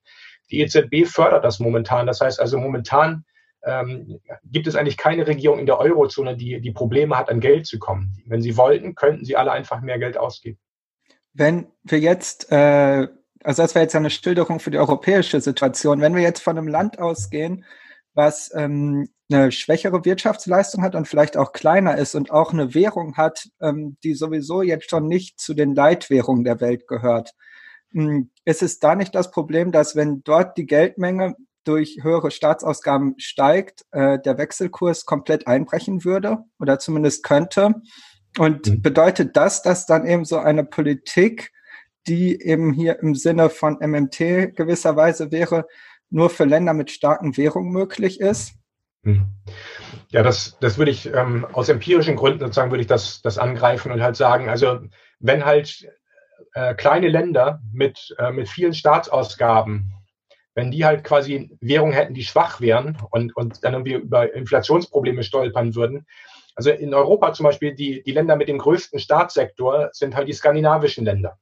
Die 0.50 0.60
EZB 0.60 1.06
fördert 1.06 1.44
das 1.44 1.58
momentan. 1.58 2.06
Das 2.06 2.20
heißt 2.20 2.40
also 2.40 2.56
momentan 2.58 3.24
ähm, 3.64 4.20
gibt 4.44 4.68
es 4.68 4.76
eigentlich 4.76 4.96
keine 4.96 5.26
Regierung 5.26 5.58
in 5.58 5.66
der 5.66 5.80
Eurozone, 5.80 6.36
die, 6.36 6.60
die 6.60 6.70
Probleme 6.70 7.18
hat, 7.18 7.28
an 7.28 7.40
Geld 7.40 7.66
zu 7.66 7.80
kommen. 7.80 8.16
Wenn 8.26 8.42
sie 8.42 8.56
wollten, 8.56 8.94
könnten 8.94 9.24
sie 9.24 9.36
alle 9.36 9.50
einfach 9.50 9.80
mehr 9.80 9.98
Geld 9.98 10.16
ausgeben. 10.16 10.58
Wenn 11.34 11.66
wir 11.82 11.98
jetzt, 11.98 12.50
äh, 12.52 13.08
also 13.42 13.62
das 13.62 13.74
wäre 13.74 13.82
jetzt 13.82 13.96
eine 13.96 14.10
Schilderung 14.10 14.60
für 14.60 14.70
die 14.70 14.78
europäische 14.78 15.40
Situation, 15.40 16.00
wenn 16.00 16.14
wir 16.14 16.22
jetzt 16.22 16.42
von 16.42 16.56
einem 16.56 16.68
Land 16.68 17.00
ausgehen, 17.00 17.64
was 18.16 18.50
ähm, 18.55 19.09
eine 19.31 19.52
schwächere 19.52 20.05
Wirtschaftsleistung 20.05 20.83
hat 20.83 20.94
und 20.94 21.07
vielleicht 21.07 21.37
auch 21.37 21.52
kleiner 21.52 21.96
ist 21.98 22.14
und 22.14 22.31
auch 22.31 22.52
eine 22.52 22.74
Währung 22.74 23.16
hat, 23.16 23.48
ähm, 23.61 23.96
die 24.02 24.14
sowieso 24.14 24.62
jetzt 24.62 24.90
schon 24.90 25.07
nicht 25.07 25.38
zu 25.38 25.55
den 25.55 25.74
Leitwährungen 25.74 26.44
der 26.44 26.61
Welt 26.61 26.87
gehört. 26.88 27.33
Ähm, 27.94 28.31
ist 28.44 28.62
es 28.62 28.79
da 28.79 28.94
nicht 28.94 29.14
das 29.14 29.31
Problem, 29.31 29.72
dass 29.72 29.96
wenn 29.96 30.22
dort 30.24 30.57
die 30.57 30.66
Geldmenge 30.66 31.37
durch 31.64 31.98
höhere 32.02 32.31
Staatsausgaben 32.31 33.14
steigt, 33.18 33.85
äh, 33.90 34.18
der 34.20 34.38
Wechselkurs 34.38 35.05
komplett 35.05 35.46
einbrechen 35.46 36.05
würde 36.05 36.38
oder 36.59 36.79
zumindest 36.79 37.22
könnte? 37.22 37.74
Und 38.38 38.66
mhm. 38.66 38.83
bedeutet 38.83 39.37
das, 39.37 39.62
dass 39.62 39.87
dann 39.87 40.07
eben 40.07 40.24
so 40.24 40.38
eine 40.38 40.64
Politik, 40.64 41.52
die 42.07 42.40
eben 42.40 42.72
hier 42.72 43.00
im 43.00 43.14
Sinne 43.14 43.50
von 43.50 43.79
MMT 43.81 44.55
gewisserweise 44.55 45.33
wäre, 45.33 45.66
nur 46.10 46.30
für 46.30 46.44
Länder 46.44 46.72
mit 46.72 46.90
starken 46.90 47.36
Währungen 47.36 47.72
möglich 47.72 48.20
ist? 48.20 48.54
Hm. 49.04 49.26
Ja, 50.10 50.22
das, 50.22 50.58
das 50.60 50.78
würde 50.78 50.90
ich 50.90 51.06
ähm, 51.12 51.46
aus 51.52 51.68
empirischen 51.68 52.16
Gründen 52.16 52.40
sozusagen 52.40 52.70
würde 52.70 52.82
ich 52.82 52.88
das, 52.88 53.22
das 53.22 53.38
angreifen 53.38 53.92
und 53.92 54.02
halt 54.02 54.16
sagen, 54.16 54.48
also 54.48 54.80
wenn 55.20 55.44
halt 55.44 55.88
äh, 56.54 56.74
kleine 56.74 57.08
Länder 57.08 57.60
mit, 57.72 58.14
äh, 58.18 58.32
mit 58.32 58.48
vielen 58.48 58.74
Staatsausgaben, 58.74 59.92
wenn 60.54 60.70
die 60.70 60.84
halt 60.84 61.04
quasi 61.04 61.56
Währungen 61.60 61.92
hätten, 61.92 62.14
die 62.14 62.24
schwach 62.24 62.60
wären 62.60 62.96
und, 63.10 63.36
und 63.36 63.62
dann 63.62 63.74
irgendwie 63.74 63.94
über 63.94 64.34
Inflationsprobleme 64.34 65.22
stolpern 65.22 65.74
würden. 65.74 66.06
Also 66.54 66.70
in 66.70 66.94
Europa 66.94 67.34
zum 67.34 67.44
Beispiel, 67.44 67.74
die, 67.74 68.02
die 68.02 68.12
Länder 68.12 68.36
mit 68.36 68.48
dem 68.48 68.58
größten 68.58 68.98
Staatssektor 68.98 69.90
sind 69.92 70.16
halt 70.16 70.28
die 70.28 70.32
skandinavischen 70.32 71.04
Länder. 71.04 71.38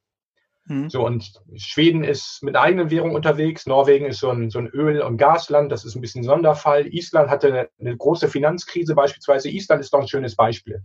Mhm. 0.65 0.89
So, 0.89 1.05
und 1.05 1.41
Schweden 1.55 2.03
ist 2.03 2.41
mit 2.41 2.55
eigenen 2.55 2.89
Währung 2.89 3.13
unterwegs. 3.13 3.67
Norwegen 3.67 4.05
ist 4.07 4.19
so 4.19 4.31
ein, 4.31 4.49
so 4.49 4.59
ein 4.59 4.67
Öl- 4.67 5.01
und 5.01 5.17
Gasland. 5.17 5.71
Das 5.71 5.85
ist 5.85 5.95
ein 5.95 6.01
bisschen 6.01 6.23
Sonderfall. 6.23 6.87
Island 6.87 7.29
hatte 7.29 7.47
eine, 7.47 7.69
eine 7.79 7.95
große 7.95 8.27
Finanzkrise 8.27 8.95
beispielsweise. 8.95 9.49
Island 9.49 9.81
ist 9.81 9.93
doch 9.93 10.01
ein 10.01 10.07
schönes 10.07 10.35
Beispiel. 10.35 10.83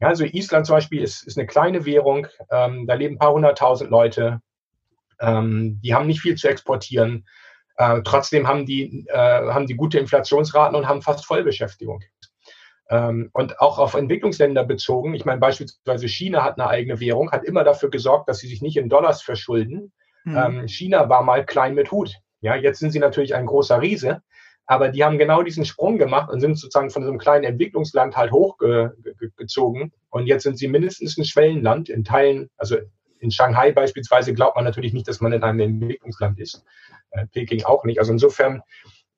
Ja, 0.00 0.08
also 0.08 0.24
Island 0.24 0.66
zum 0.66 0.76
Beispiel 0.76 1.02
ist, 1.02 1.26
ist 1.26 1.38
eine 1.38 1.46
kleine 1.46 1.86
Währung. 1.86 2.26
Ähm, 2.50 2.86
da 2.86 2.94
leben 2.94 3.14
ein 3.14 3.18
paar 3.18 3.32
hunderttausend 3.32 3.90
Leute. 3.90 4.40
Ähm, 5.20 5.80
die 5.82 5.94
haben 5.94 6.08
nicht 6.08 6.20
viel 6.20 6.34
zu 6.34 6.48
exportieren. 6.48 7.26
Äh, 7.76 8.02
trotzdem 8.04 8.48
haben 8.48 8.66
die, 8.66 9.06
äh, 9.08 9.16
haben 9.16 9.66
die 9.66 9.76
gute 9.76 9.98
Inflationsraten 9.98 10.76
und 10.76 10.88
haben 10.88 11.02
fast 11.02 11.24
Vollbeschäftigung. 11.24 12.02
Ähm, 12.90 13.30
und 13.32 13.60
auch 13.60 13.78
auf 13.78 13.94
Entwicklungsländer 13.94 14.64
bezogen. 14.64 15.14
Ich 15.14 15.24
meine, 15.24 15.40
beispielsweise 15.40 16.06
China 16.06 16.44
hat 16.44 16.58
eine 16.58 16.68
eigene 16.68 17.00
Währung, 17.00 17.32
hat 17.32 17.44
immer 17.44 17.64
dafür 17.64 17.90
gesorgt, 17.90 18.28
dass 18.28 18.38
sie 18.38 18.48
sich 18.48 18.60
nicht 18.60 18.76
in 18.76 18.88
Dollars 18.88 19.22
verschulden. 19.22 19.92
Mhm. 20.24 20.68
China 20.68 21.08
war 21.08 21.22
mal 21.22 21.44
klein 21.44 21.74
mit 21.74 21.90
Hut. 21.92 22.14
Ja, 22.40 22.56
jetzt 22.56 22.78
sind 22.78 22.90
sie 22.90 22.98
natürlich 22.98 23.34
ein 23.34 23.46
großer 23.46 23.80
Riese, 23.80 24.22
aber 24.66 24.88
die 24.88 25.04
haben 25.04 25.18
genau 25.18 25.42
diesen 25.42 25.64
Sprung 25.64 25.98
gemacht 25.98 26.30
und 26.30 26.40
sind 26.40 26.58
sozusagen 26.58 26.90
von 26.90 27.02
so 27.02 27.08
einem 27.08 27.18
kleinen 27.18 27.44
Entwicklungsland 27.44 28.16
halt 28.16 28.32
hochgezogen. 28.32 29.92
Und 30.10 30.26
jetzt 30.26 30.42
sind 30.42 30.58
sie 30.58 30.68
mindestens 30.68 31.16
ein 31.16 31.24
Schwellenland 31.24 31.88
in 31.88 32.04
Teilen, 32.04 32.50
also 32.56 32.76
in 33.18 33.30
Shanghai 33.30 33.72
beispielsweise 33.72 34.34
glaubt 34.34 34.56
man 34.56 34.64
natürlich 34.64 34.92
nicht, 34.92 35.08
dass 35.08 35.20
man 35.20 35.32
in 35.32 35.42
einem 35.42 35.60
Entwicklungsland 35.60 36.38
ist. 36.38 36.64
Äh, 37.10 37.26
Peking 37.28 37.64
auch 37.64 37.84
nicht. 37.84 37.98
Also 37.98 38.12
insofern, 38.12 38.62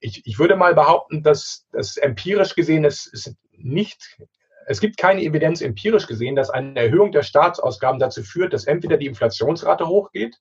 ich, 0.00 0.26
ich 0.26 0.38
würde 0.38 0.56
mal 0.56 0.74
behaupten, 0.74 1.22
dass 1.22 1.66
das 1.72 1.96
empirisch 1.96 2.54
gesehen 2.54 2.84
ist, 2.84 3.06
ist 3.12 3.34
nicht, 3.52 4.18
es 4.66 4.80
gibt 4.80 4.96
keine 4.96 5.22
Evidenz 5.22 5.60
empirisch 5.60 6.06
gesehen, 6.06 6.36
dass 6.36 6.50
eine 6.50 6.78
Erhöhung 6.78 7.12
der 7.12 7.22
Staatsausgaben 7.22 8.00
dazu 8.00 8.22
führt, 8.22 8.52
dass 8.52 8.66
entweder 8.66 8.96
die 8.96 9.06
Inflationsrate 9.06 9.86
hochgeht 9.86 10.36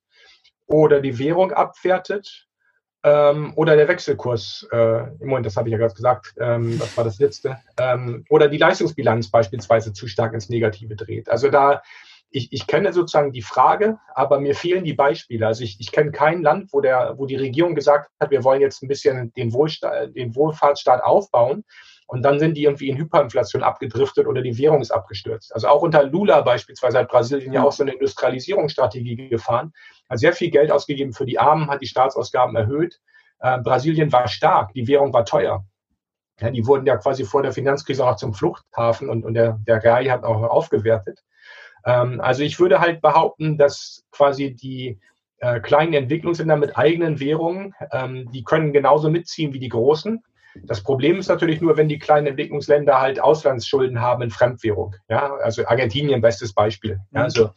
oder 0.66 1.00
die 1.00 1.20
Währung 1.20 1.52
abwertet 1.52 2.48
ähm, 3.04 3.54
oder 3.56 3.76
der 3.76 3.88
Wechselkurs, 3.88 4.68
äh, 4.72 5.04
im 5.20 5.28
Moment, 5.28 5.46
das 5.46 5.58
habe 5.58 5.70
ich 5.70 5.74
ja 5.74 5.78
gerade 5.78 5.94
gesagt, 5.94 6.34
ähm, 6.40 6.80
das 6.80 6.98
war 6.98 7.04
das 7.04 7.20
letzte, 7.20 7.60
ähm, 7.78 8.26
oder 8.30 8.48
die 8.48 8.58
Leistungsbilanz 8.58 9.30
beispielsweise 9.30 9.94
zu 9.94 10.08
stark 10.08 10.34
ins 10.34 10.50
Negative 10.50 10.96
dreht. 10.96 11.30
Also 11.30 11.50
da, 11.50 11.84
ich, 12.30 12.52
ich 12.52 12.68
kenne 12.68 12.92
sozusagen 12.92 13.32
die 13.32 13.42
Frage, 13.42 13.98
aber 14.14 14.40
mir 14.40 14.56
fehlen 14.56 14.84
die 14.84 14.94
Beispiele. 14.94 15.48
Also 15.48 15.64
ich, 15.64 15.80
ich 15.80 15.92
kenne 15.92 16.12
kein 16.12 16.42
Land, 16.42 16.74
wo, 16.74 16.82
der, 16.82 17.16
wo 17.18 17.26
die 17.26 17.38
Regierung 17.38 17.76
gesagt 17.76 18.10
hat, 18.20 18.32
wir 18.32 18.44
wollen 18.44 18.62
jetzt 18.62 18.84
ein 18.84 18.88
bisschen 18.88 19.32
den, 19.34 19.54
Wohlsta 19.54 20.08
den 20.08 20.36
Wohlfahrtsstaat 20.36 21.04
aufbauen. 21.04 21.64
Und 22.08 22.22
dann 22.22 22.38
sind 22.38 22.56
die 22.56 22.64
irgendwie 22.64 22.90
in 22.90 22.98
Hyperinflation 22.98 23.64
abgedriftet 23.64 24.28
oder 24.28 24.42
die 24.42 24.58
Währung 24.58 24.82
ist 24.82 24.92
abgestürzt. 24.92 25.56
Also 25.56 25.68
auch 25.68 25.82
unter 25.82 26.04
Lula 26.04 26.42
beispielsweise 26.42 27.00
hat 27.00 27.10
Brasilien 27.10 27.52
ja 27.52 27.64
auch 27.64 27.72
so 27.72 27.84
eine 27.84 27.94
Industrialisierungsstrategie 27.94 29.30
gefahren, 29.30 29.74
hat 30.08 30.20
sehr 30.20 30.34
viel 30.34 30.52
Geld 30.52 30.72
ausgegeben 30.72 31.14
für 31.14 31.26
die 31.26 31.40
Armen, 31.40 31.70
hat 31.70 31.82
die 31.82 31.88
Staatsausgaben 31.88 32.56
erhöht. 32.56 33.00
Äh, 33.40 33.60
Brasilien 33.60 34.12
war 34.12 34.28
stark, 34.28 34.74
die 34.74 34.88
Währung 34.88 35.14
war 35.14 35.26
teuer. 35.26 35.66
Ja, 36.40 36.52
die 36.52 36.68
wurden 36.68 36.86
ja 36.86 36.98
quasi 36.98 37.24
vor 37.24 37.42
der 37.42 37.54
Finanzkrise 37.54 38.06
auch 38.06 38.18
zum 38.18 38.34
Fluchthafen 38.34 39.10
und, 39.10 39.24
und 39.24 39.34
der, 39.34 39.58
der 39.66 39.84
Rai 39.84 40.06
hat 40.06 40.24
auch 40.24 40.44
aufgewertet. 40.44 41.24
Ähm, 41.86 42.22
also 42.22 42.44
ich 42.44 42.60
würde 42.60 42.80
halt 42.80 43.02
behaupten, 43.02 43.58
dass 43.58 44.04
quasi 44.12 44.54
die 44.54 45.00
äh, 45.40 45.60
kleinen 45.60 45.94
Entwicklungsländer 45.94 46.58
mit 46.58 46.78
eigenen 46.78 47.20
Währungen, 47.20 47.74
ähm, 47.92 48.32
die 48.32 48.44
können 48.44 48.74
genauso 48.74 49.10
mitziehen 49.10 49.54
wie 49.54 49.60
die 49.60 49.70
großen. 49.70 50.24
Das 50.64 50.82
Problem 50.82 51.20
ist 51.20 51.28
natürlich 51.28 51.62
nur, 51.62 51.76
wenn 51.78 51.90
die 51.90 52.00
kleinen 52.00 52.28
Entwicklungsländer 52.28 53.00
halt 53.00 53.20
Auslandsschulden 53.20 54.00
haben 54.00 54.24
in 54.24 54.32
Fremdwährung. 54.32 54.96
Ja, 55.10 55.36
also 55.36 55.66
Argentinien, 55.68 56.22
bestes 56.22 56.54
Beispiel. 56.54 57.00
Ja, 57.12 57.20
mhm. 57.20 57.26
also 57.26 57.50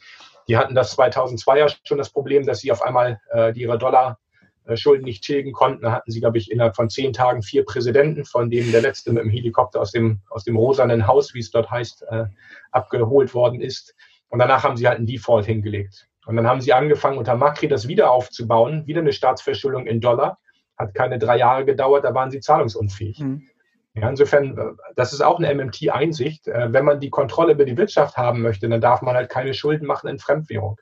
die 0.48 0.56
hatten 0.56 0.74
das 0.74 0.92
2002 0.92 1.58
ja 1.58 1.66
schon 1.84 1.98
das 1.98 2.10
Problem, 2.10 2.46
dass 2.46 2.60
sie 2.60 2.72
auf 2.72 2.82
einmal 2.82 3.20
äh, 3.32 3.52
ihre 3.52 3.78
Dollar-Schulden 3.78 5.04
nicht 5.04 5.22
tilgen 5.22 5.52
konnten. 5.52 5.82
Da 5.82 5.92
hatten 5.92 6.10
sie, 6.10 6.20
glaube 6.20 6.38
ich, 6.38 6.50
innerhalb 6.50 6.74
von 6.74 6.88
zehn 6.88 7.12
Tagen 7.12 7.42
vier 7.42 7.64
Präsidenten, 7.64 8.24
von 8.24 8.50
denen 8.50 8.72
der 8.72 8.80
letzte 8.80 9.12
mit 9.12 9.22
dem 9.22 9.30
Helikopter 9.30 9.80
aus 9.80 9.92
dem, 9.92 10.20
aus 10.30 10.44
dem 10.44 10.56
rosanen 10.56 11.06
Haus, 11.06 11.34
wie 11.34 11.40
es 11.40 11.50
dort 11.50 11.70
heißt, 11.70 12.02
äh, 12.10 12.24
abgeholt 12.72 13.34
worden 13.34 13.60
ist. 13.60 13.94
Und 14.28 14.38
danach 14.38 14.64
haben 14.64 14.76
sie 14.76 14.86
halt 14.86 14.98
einen 14.98 15.06
Default 15.06 15.46
hingelegt. 15.46 16.08
Und 16.26 16.36
dann 16.36 16.46
haben 16.46 16.60
sie 16.60 16.72
angefangen, 16.72 17.18
unter 17.18 17.36
Macri 17.36 17.68
das 17.68 17.88
wieder 17.88 18.10
aufzubauen, 18.10 18.86
wieder 18.86 19.00
eine 19.00 19.12
Staatsverschuldung 19.12 19.86
in 19.86 20.00
Dollar 20.00 20.38
hat 20.78 20.94
keine 20.94 21.18
drei 21.18 21.38
Jahre 21.38 21.64
gedauert, 21.64 22.04
da 22.04 22.14
waren 22.14 22.30
sie 22.30 22.40
zahlungsunfähig. 22.40 23.18
Mhm. 23.18 23.48
Ja, 23.94 24.08
insofern, 24.08 24.56
äh, 24.56 24.64
das 24.94 25.12
ist 25.12 25.22
auch 25.22 25.38
eine 25.38 25.52
MMT-Einsicht. 25.52 26.46
Äh, 26.46 26.72
wenn 26.72 26.84
man 26.84 27.00
die 27.00 27.10
Kontrolle 27.10 27.52
über 27.52 27.64
die 27.64 27.76
Wirtschaft 27.76 28.16
haben 28.16 28.42
möchte, 28.42 28.68
dann 28.68 28.80
darf 28.80 29.02
man 29.02 29.16
halt 29.16 29.28
keine 29.28 29.54
Schulden 29.54 29.86
machen 29.86 30.08
in 30.08 30.18
Fremdwährung. 30.18 30.78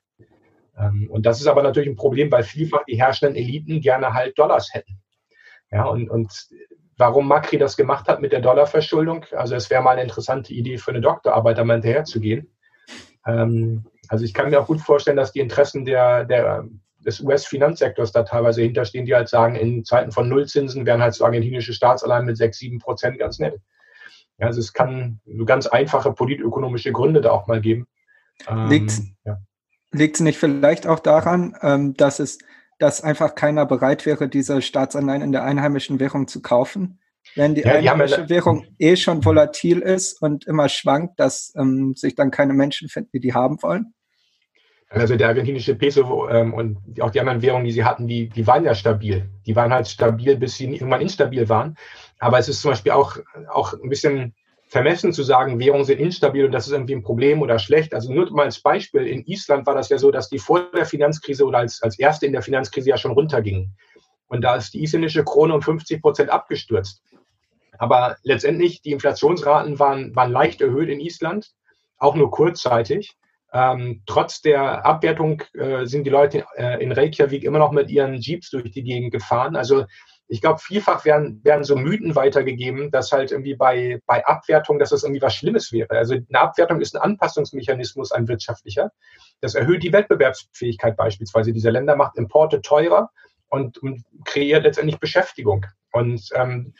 Ähm, 0.78 1.08
und 1.10 1.24
das 1.24 1.40
ist 1.40 1.46
aber 1.46 1.62
natürlich 1.62 1.88
ein 1.88 1.96
Problem, 1.96 2.30
weil 2.30 2.42
vielfach 2.42 2.84
die 2.84 3.00
herrschenden 3.00 3.36
Eliten 3.36 3.80
gerne 3.80 4.12
halt 4.12 4.38
Dollars 4.38 4.68
hätten. 4.72 5.00
Ja, 5.70 5.84
und, 5.84 6.10
und 6.10 6.46
warum 6.98 7.26
Macri 7.26 7.56
das 7.56 7.76
gemacht 7.76 8.06
hat 8.06 8.20
mit 8.20 8.32
der 8.32 8.40
Dollarverschuldung, 8.40 9.24
also 9.32 9.54
es 9.54 9.70
wäre 9.70 9.82
mal 9.82 9.92
eine 9.92 10.02
interessante 10.02 10.52
Idee 10.52 10.76
für 10.76 10.90
eine 10.90 11.00
Doktorarbeit, 11.00 11.58
da 11.58 11.64
mal 11.64 11.74
hinterherzugehen. 11.74 12.52
Ähm, 13.26 13.84
also 14.08 14.24
ich 14.24 14.34
kann 14.34 14.50
mir 14.50 14.60
auch 14.60 14.66
gut 14.66 14.80
vorstellen, 14.80 15.16
dass 15.16 15.32
die 15.32 15.40
Interessen 15.40 15.84
der, 15.84 16.24
der 16.24 16.66
des 17.06 17.20
US-Finanzsektors 17.20 18.12
da 18.12 18.24
teilweise 18.24 18.62
hinterstehen, 18.62 19.06
die 19.06 19.14
halt 19.14 19.28
sagen, 19.28 19.54
in 19.54 19.84
Zeiten 19.84 20.10
von 20.10 20.28
Nullzinsen 20.28 20.86
wären 20.86 21.00
halt 21.00 21.14
so 21.14 21.24
argentinische 21.24 21.72
Staatsanleihen 21.72 22.26
mit 22.26 22.36
6, 22.36 22.58
7 22.58 22.78
Prozent 22.80 23.18
ganz 23.18 23.38
nett. 23.38 23.60
Ja, 24.38 24.48
also 24.48 24.60
es 24.60 24.72
kann 24.72 25.20
so 25.24 25.44
ganz 25.44 25.66
einfache 25.66 26.12
politökonomische 26.12 26.92
Gründe 26.92 27.20
da 27.20 27.30
auch 27.30 27.46
mal 27.46 27.60
geben. 27.60 27.86
Liegt 28.68 28.90
es 28.90 28.98
ähm, 28.98 29.16
ja. 29.24 29.38
nicht 29.92 30.38
vielleicht 30.38 30.86
auch 30.86 30.98
daran, 30.98 31.56
ähm, 31.62 31.96
dass 31.96 32.18
es 32.18 32.38
dass 32.78 33.02
einfach 33.02 33.34
keiner 33.34 33.64
bereit 33.64 34.04
wäre, 34.04 34.28
diese 34.28 34.60
Staatsanleihen 34.60 35.22
in 35.22 35.32
der 35.32 35.44
einheimischen 35.44 35.98
Währung 35.98 36.28
zu 36.28 36.42
kaufen? 36.42 37.00
Wenn 37.34 37.54
die 37.54 37.62
ja, 37.62 37.72
einheimische 37.72 38.22
ja, 38.22 38.28
Währung 38.28 38.66
eh 38.78 38.96
schon 38.96 39.24
volatil 39.24 39.80
ist 39.80 40.22
und 40.22 40.46
immer 40.46 40.68
schwankt, 40.68 41.20
dass 41.20 41.52
ähm, 41.56 41.94
sich 41.94 42.14
dann 42.14 42.30
keine 42.30 42.54
Menschen 42.54 42.88
finden, 42.88 43.10
die 43.12 43.20
die 43.20 43.34
haben 43.34 43.62
wollen? 43.62 43.92
Also 44.88 45.16
der 45.16 45.28
argentinische 45.28 45.74
Peso 45.74 46.28
ähm, 46.28 46.54
und 46.54 46.78
auch 47.00 47.10
die 47.10 47.20
anderen 47.20 47.42
Währungen, 47.42 47.64
die 47.64 47.72
sie 47.72 47.84
hatten, 47.84 48.06
die, 48.06 48.28
die 48.28 48.46
waren 48.46 48.64
ja 48.64 48.74
stabil. 48.74 49.28
Die 49.44 49.56
waren 49.56 49.72
halt 49.72 49.88
stabil, 49.88 50.36
bis 50.36 50.56
sie 50.56 50.72
irgendwann 50.72 51.00
instabil 51.00 51.48
waren. 51.48 51.76
Aber 52.18 52.38
es 52.38 52.48
ist 52.48 52.62
zum 52.62 52.70
Beispiel 52.70 52.92
auch, 52.92 53.16
auch 53.48 53.72
ein 53.72 53.88
bisschen 53.88 54.34
vermessen 54.68 55.12
zu 55.12 55.22
sagen, 55.22 55.58
Währungen 55.58 55.84
sind 55.84 56.00
instabil 56.00 56.44
und 56.44 56.52
das 56.52 56.66
ist 56.66 56.72
irgendwie 56.72 56.94
ein 56.94 57.02
Problem 57.02 57.42
oder 57.42 57.58
schlecht. 57.58 57.94
Also 57.94 58.12
nur 58.12 58.30
mal 58.32 58.44
als 58.44 58.60
Beispiel, 58.60 59.06
in 59.06 59.24
Island 59.26 59.66
war 59.66 59.74
das 59.74 59.88
ja 59.88 59.98
so, 59.98 60.10
dass 60.10 60.28
die 60.28 60.38
vor 60.38 60.70
der 60.72 60.86
Finanzkrise 60.86 61.44
oder 61.44 61.58
als, 61.58 61.82
als 61.82 61.98
erste 61.98 62.26
in 62.26 62.32
der 62.32 62.42
Finanzkrise 62.42 62.90
ja 62.90 62.96
schon 62.96 63.12
runtergingen. 63.12 63.76
Und 64.28 64.42
da 64.42 64.56
ist 64.56 64.74
die 64.74 64.82
isländische 64.82 65.24
Krone 65.24 65.54
um 65.54 65.62
50 65.62 66.02
Prozent 66.02 66.30
abgestürzt. 66.30 67.02
Aber 67.78 68.16
letztendlich, 68.22 68.82
die 68.82 68.92
Inflationsraten 68.92 69.78
waren, 69.78 70.14
waren 70.16 70.32
leicht 70.32 70.60
erhöht 70.60 70.88
in 70.88 71.00
Island, 71.00 71.52
auch 71.98 72.14
nur 72.14 72.30
kurzzeitig. 72.30 73.16
Ähm, 73.52 74.02
trotz 74.06 74.42
der 74.42 74.84
Abwertung 74.84 75.42
äh, 75.54 75.86
sind 75.86 76.04
die 76.04 76.10
Leute 76.10 76.44
äh, 76.56 76.82
in 76.82 76.92
Reykjavik 76.92 77.44
immer 77.44 77.58
noch 77.58 77.72
mit 77.72 77.90
ihren 77.90 78.14
Jeeps 78.16 78.50
durch 78.50 78.70
die 78.70 78.82
Gegend 78.82 79.12
gefahren. 79.12 79.56
Also 79.56 79.86
ich 80.28 80.40
glaube, 80.40 80.58
vielfach 80.58 81.04
werden, 81.04 81.42
werden 81.44 81.62
so 81.62 81.76
Mythen 81.76 82.16
weitergegeben, 82.16 82.90
dass 82.90 83.12
halt 83.12 83.30
irgendwie 83.30 83.54
bei, 83.54 84.00
bei 84.06 84.26
Abwertung, 84.26 84.78
dass 84.78 84.90
das 84.90 85.04
irgendwie 85.04 85.22
was 85.22 85.34
Schlimmes 85.34 85.72
wäre. 85.72 85.90
Also 85.90 86.14
eine 86.14 86.40
Abwertung 86.40 86.80
ist 86.80 86.96
ein 86.96 87.02
Anpassungsmechanismus, 87.02 88.10
ein 88.10 88.26
wirtschaftlicher. 88.26 88.90
Das 89.40 89.54
erhöht 89.54 89.84
die 89.84 89.92
Wettbewerbsfähigkeit 89.92 90.96
beispielsweise 90.96 91.52
dieser 91.52 91.70
Länder, 91.70 91.94
macht 91.94 92.16
Importe 92.16 92.60
teurer 92.60 93.10
und, 93.48 93.78
und 93.78 94.04
kreiert 94.24 94.64
letztendlich 94.64 94.98
Beschäftigung. 94.98 95.64
Und 95.92 96.28
ähm, 96.34 96.74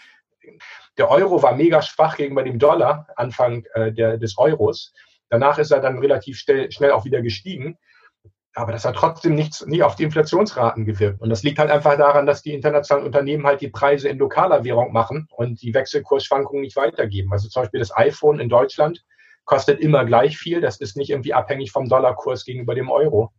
der 0.98 1.10
Euro 1.10 1.42
war 1.42 1.54
mega 1.54 1.82
schwach 1.82 2.16
gegenüber 2.16 2.42
dem 2.42 2.58
Dollar 2.58 3.06
Anfang 3.16 3.64
äh, 3.74 3.92
der, 3.92 4.18
des 4.18 4.38
Euros. 4.38 4.92
Danach 5.28 5.58
ist 5.58 5.70
er 5.70 5.80
dann 5.80 5.98
relativ 5.98 6.38
schnell, 6.38 6.70
schnell 6.70 6.92
auch 6.92 7.04
wieder 7.04 7.22
gestiegen. 7.22 7.78
Aber 8.54 8.72
das 8.72 8.86
hat 8.86 8.96
trotzdem 8.96 9.34
nichts, 9.34 9.66
nie 9.66 9.82
auf 9.82 9.96
die 9.96 10.04
Inflationsraten 10.04 10.86
gewirkt. 10.86 11.20
Und 11.20 11.28
das 11.28 11.42
liegt 11.42 11.58
halt 11.58 11.70
einfach 11.70 11.98
daran, 11.98 12.24
dass 12.24 12.40
die 12.40 12.54
internationalen 12.54 13.04
Unternehmen 13.04 13.46
halt 13.46 13.60
die 13.60 13.68
Preise 13.68 14.08
in 14.08 14.16
lokaler 14.16 14.64
Währung 14.64 14.92
machen 14.92 15.28
und 15.30 15.60
die 15.60 15.74
Wechselkursschwankungen 15.74 16.62
nicht 16.62 16.76
weitergeben. 16.76 17.30
Also 17.32 17.50
zum 17.50 17.62
Beispiel 17.62 17.80
das 17.80 17.94
iPhone 17.94 18.40
in 18.40 18.48
Deutschland 18.48 19.04
kostet 19.44 19.80
immer 19.80 20.06
gleich 20.06 20.38
viel. 20.38 20.62
Das 20.62 20.80
ist 20.80 20.96
nicht 20.96 21.10
irgendwie 21.10 21.34
abhängig 21.34 21.70
vom 21.70 21.86
Dollarkurs 21.86 22.46
gegenüber 22.46 22.74
dem 22.74 22.90
Euro. 22.90 23.30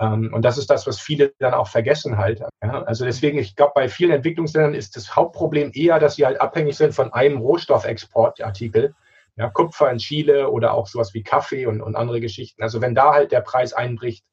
Ähm, 0.00 0.32
und 0.34 0.44
das 0.44 0.58
ist 0.58 0.70
das, 0.70 0.86
was 0.86 1.00
viele 1.00 1.32
dann 1.38 1.54
auch 1.54 1.68
vergessen 1.68 2.16
halt. 2.18 2.42
Also 2.60 3.04
deswegen, 3.04 3.38
ich 3.38 3.56
glaube, 3.56 3.72
bei 3.74 3.88
vielen 3.88 4.10
Entwicklungsländern 4.10 4.74
ist 4.74 4.96
das 4.96 5.14
Hauptproblem 5.14 5.70
eher, 5.74 5.98
dass 5.98 6.16
sie 6.16 6.26
halt 6.26 6.40
abhängig 6.40 6.76
sind 6.76 6.94
von 6.94 7.12
einem 7.12 7.38
Rohstoffexportartikel 7.38 8.94
ja, 9.36 9.50
Kupfer 9.50 9.90
in 9.90 9.98
Chile 9.98 10.50
oder 10.50 10.74
auch 10.74 10.86
sowas 10.86 11.14
wie 11.14 11.22
Kaffee 11.22 11.66
und, 11.66 11.80
und 11.80 11.96
andere 11.96 12.20
Geschichten. 12.20 12.62
Also 12.62 12.80
wenn 12.80 12.94
da 12.94 13.12
halt 13.12 13.32
der 13.32 13.40
Preis 13.40 13.72
einbricht, 13.72 14.24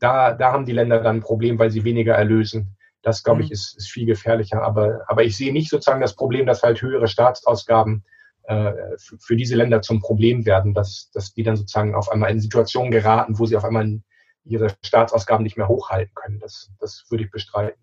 da, 0.00 0.32
da 0.32 0.52
haben 0.52 0.64
die 0.64 0.72
Länder 0.72 1.00
dann 1.00 1.16
ein 1.16 1.22
Problem, 1.22 1.58
weil 1.58 1.70
sie 1.70 1.84
weniger 1.84 2.14
erlösen. 2.14 2.76
Das, 3.02 3.22
glaube 3.22 3.42
ich, 3.42 3.48
mhm. 3.48 3.52
ist, 3.52 3.76
ist 3.76 3.90
viel 3.90 4.06
gefährlicher. 4.06 4.62
Aber, 4.62 5.02
aber 5.06 5.24
ich 5.24 5.36
sehe 5.36 5.52
nicht 5.52 5.70
sozusagen 5.70 6.00
das 6.00 6.16
Problem, 6.16 6.46
dass 6.46 6.62
halt 6.62 6.82
höhere 6.82 7.06
Staatsausgaben 7.06 8.04
äh, 8.44 8.72
für, 8.98 9.18
für 9.18 9.36
diese 9.36 9.56
Länder 9.56 9.82
zum 9.82 10.00
Problem 10.00 10.44
werden, 10.46 10.74
dass, 10.74 11.10
dass 11.12 11.32
die 11.32 11.42
dann 11.42 11.56
sozusagen 11.56 11.94
auf 11.94 12.10
einmal 12.10 12.30
in 12.30 12.40
Situationen 12.40 12.90
geraten, 12.90 13.38
wo 13.38 13.46
sie 13.46 13.56
auf 13.56 13.64
einmal 13.64 14.00
ihre 14.44 14.68
Staatsausgaben 14.82 15.42
nicht 15.42 15.56
mehr 15.56 15.68
hochhalten 15.68 16.14
können. 16.14 16.38
Das, 16.40 16.70
das 16.80 17.04
würde 17.08 17.24
ich 17.24 17.30
bestreiten. 17.30 17.80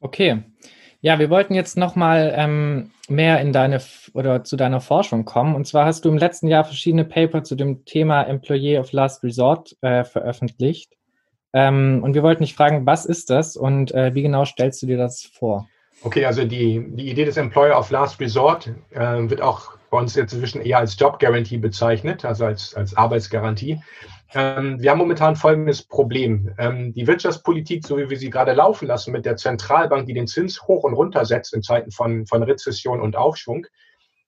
Okay. 0.00 0.42
Ja, 1.00 1.18
wir 1.18 1.28
wollten 1.28 1.54
jetzt 1.54 1.76
nochmal 1.76 2.32
ähm, 2.34 2.90
mehr 3.08 3.40
in 3.40 3.52
deine 3.52 3.80
oder 4.14 4.42
zu 4.42 4.56
deiner 4.56 4.80
Forschung 4.80 5.26
kommen. 5.26 5.54
Und 5.54 5.66
zwar 5.66 5.84
hast 5.84 6.04
du 6.04 6.08
im 6.08 6.16
letzten 6.16 6.48
Jahr 6.48 6.64
verschiedene 6.64 7.04
Paper 7.04 7.44
zu 7.44 7.56
dem 7.56 7.84
Thema 7.84 8.22
Employee 8.22 8.78
of 8.78 8.92
Last 8.92 9.22
Resort 9.22 9.76
äh, 9.82 10.04
veröffentlicht. 10.04 10.94
Ähm, 11.52 12.00
und 12.02 12.14
wir 12.14 12.22
wollten 12.22 12.42
dich 12.42 12.54
fragen, 12.54 12.86
was 12.86 13.04
ist 13.04 13.30
das 13.30 13.56
und 13.56 13.92
äh, 13.92 14.14
wie 14.14 14.22
genau 14.22 14.44
stellst 14.44 14.82
du 14.82 14.86
dir 14.86 14.96
das 14.96 15.22
vor? 15.22 15.68
Okay, 16.02 16.24
also 16.24 16.44
die, 16.44 16.84
die 16.96 17.10
Idee 17.10 17.24
des 17.24 17.36
Employer 17.36 17.78
of 17.78 17.90
Last 17.90 18.20
Resort 18.20 18.70
äh, 18.90 19.28
wird 19.30 19.40
auch 19.40 19.76
bei 19.90 19.98
uns 19.98 20.14
jetzt 20.16 20.32
inzwischen 20.32 20.60
eher 20.60 20.78
als 20.78 20.98
Job 20.98 21.20
Guarantee 21.20 21.58
bezeichnet, 21.58 22.24
also 22.24 22.46
als, 22.46 22.74
als 22.74 22.96
Arbeitsgarantie. 22.96 23.80
Ähm, 24.34 24.82
wir 24.82 24.90
haben 24.90 24.98
momentan 24.98 25.36
folgendes 25.36 25.82
Problem. 25.82 26.52
Ähm, 26.58 26.92
die 26.92 27.06
Wirtschaftspolitik, 27.06 27.86
so 27.86 27.96
wie 27.96 28.10
wir 28.10 28.18
sie 28.18 28.30
gerade 28.30 28.52
laufen 28.52 28.88
lassen, 28.88 29.12
mit 29.12 29.24
der 29.24 29.36
Zentralbank, 29.36 30.06
die 30.06 30.14
den 30.14 30.26
Zins 30.26 30.62
hoch 30.62 30.82
und 30.82 30.94
runter 30.94 31.24
setzt 31.24 31.54
in 31.54 31.62
Zeiten 31.62 31.92
von, 31.92 32.26
von 32.26 32.42
Rezession 32.42 33.00
und 33.00 33.16
Aufschwung, 33.16 33.66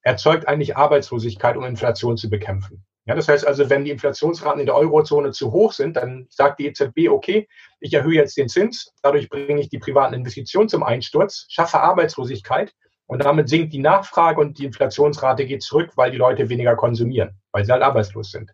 erzeugt 0.02 0.46
eigentlich 0.46 0.76
Arbeitslosigkeit, 0.76 1.56
um 1.56 1.64
Inflation 1.64 2.16
zu 2.16 2.30
bekämpfen. 2.30 2.84
Ja, 3.06 3.14
das 3.14 3.28
heißt 3.28 3.46
also, 3.46 3.68
wenn 3.70 3.84
die 3.84 3.90
Inflationsraten 3.90 4.60
in 4.60 4.66
der 4.66 4.76
Eurozone 4.76 5.32
zu 5.32 5.52
hoch 5.52 5.72
sind, 5.72 5.96
dann 5.96 6.26
sagt 6.30 6.60
die 6.60 6.66
EZB, 6.66 7.08
okay, 7.08 7.48
ich 7.80 7.92
erhöhe 7.92 8.14
jetzt 8.14 8.36
den 8.36 8.48
Zins, 8.48 8.92
dadurch 9.02 9.28
bringe 9.28 9.60
ich 9.60 9.68
die 9.68 9.78
privaten 9.78 10.14
Investitionen 10.14 10.68
zum 10.68 10.82
Einsturz, 10.82 11.46
schaffe 11.48 11.80
Arbeitslosigkeit 11.80 12.72
und 13.06 13.24
damit 13.24 13.48
sinkt 13.48 13.72
die 13.72 13.78
Nachfrage 13.78 14.40
und 14.40 14.58
die 14.58 14.64
Inflationsrate 14.64 15.46
geht 15.46 15.62
zurück, 15.62 15.90
weil 15.94 16.10
die 16.10 16.16
Leute 16.16 16.48
weniger 16.48 16.74
konsumieren, 16.74 17.30
weil 17.52 17.64
sie 17.64 17.72
halt 17.72 17.82
arbeitslos 17.82 18.32
sind. 18.32 18.52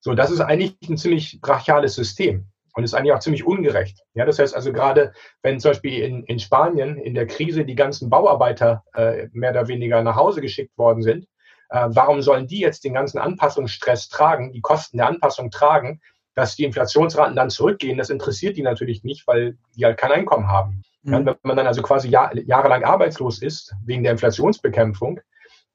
So, 0.00 0.14
das 0.14 0.30
ist 0.30 0.40
eigentlich 0.40 0.76
ein 0.88 0.96
ziemlich 0.96 1.40
brachiales 1.40 1.94
System. 1.94 2.46
Und 2.74 2.84
ist 2.84 2.94
eigentlich 2.94 3.12
auch 3.12 3.18
ziemlich 3.18 3.44
ungerecht. 3.44 3.98
Ja, 4.14 4.24
das 4.24 4.38
heißt 4.38 4.54
also 4.54 4.72
gerade, 4.72 5.12
wenn 5.42 5.58
zum 5.58 5.72
Beispiel 5.72 6.04
in, 6.04 6.22
in 6.24 6.38
Spanien 6.38 6.96
in 6.98 7.14
der 7.14 7.26
Krise 7.26 7.64
die 7.64 7.74
ganzen 7.74 8.10
Bauarbeiter 8.10 8.84
äh, 8.94 9.26
mehr 9.32 9.50
oder 9.50 9.66
weniger 9.66 10.02
nach 10.02 10.14
Hause 10.14 10.40
geschickt 10.40 10.78
worden 10.78 11.02
sind, 11.02 11.26
äh, 11.70 11.88
warum 11.88 12.22
sollen 12.22 12.46
die 12.46 12.60
jetzt 12.60 12.84
den 12.84 12.94
ganzen 12.94 13.18
Anpassungsstress 13.18 14.08
tragen, 14.08 14.52
die 14.52 14.60
Kosten 14.60 14.98
der 14.98 15.08
Anpassung 15.08 15.50
tragen, 15.50 16.00
dass 16.36 16.54
die 16.54 16.64
Inflationsraten 16.64 17.34
dann 17.34 17.50
zurückgehen? 17.50 17.98
Das 17.98 18.08
interessiert 18.08 18.56
die 18.56 18.62
natürlich 18.62 19.02
nicht, 19.02 19.26
weil 19.26 19.58
die 19.76 19.84
halt 19.84 19.98
kein 19.98 20.12
Einkommen 20.12 20.46
haben. 20.46 20.82
Mhm. 21.02 21.12
Ja, 21.12 21.26
wenn 21.26 21.36
man 21.42 21.56
dann 21.56 21.66
also 21.66 21.82
quasi 21.82 22.08
Jahr, 22.08 22.36
jahrelang 22.36 22.84
arbeitslos 22.84 23.42
ist 23.42 23.74
wegen 23.84 24.04
der 24.04 24.12
Inflationsbekämpfung, 24.12 25.20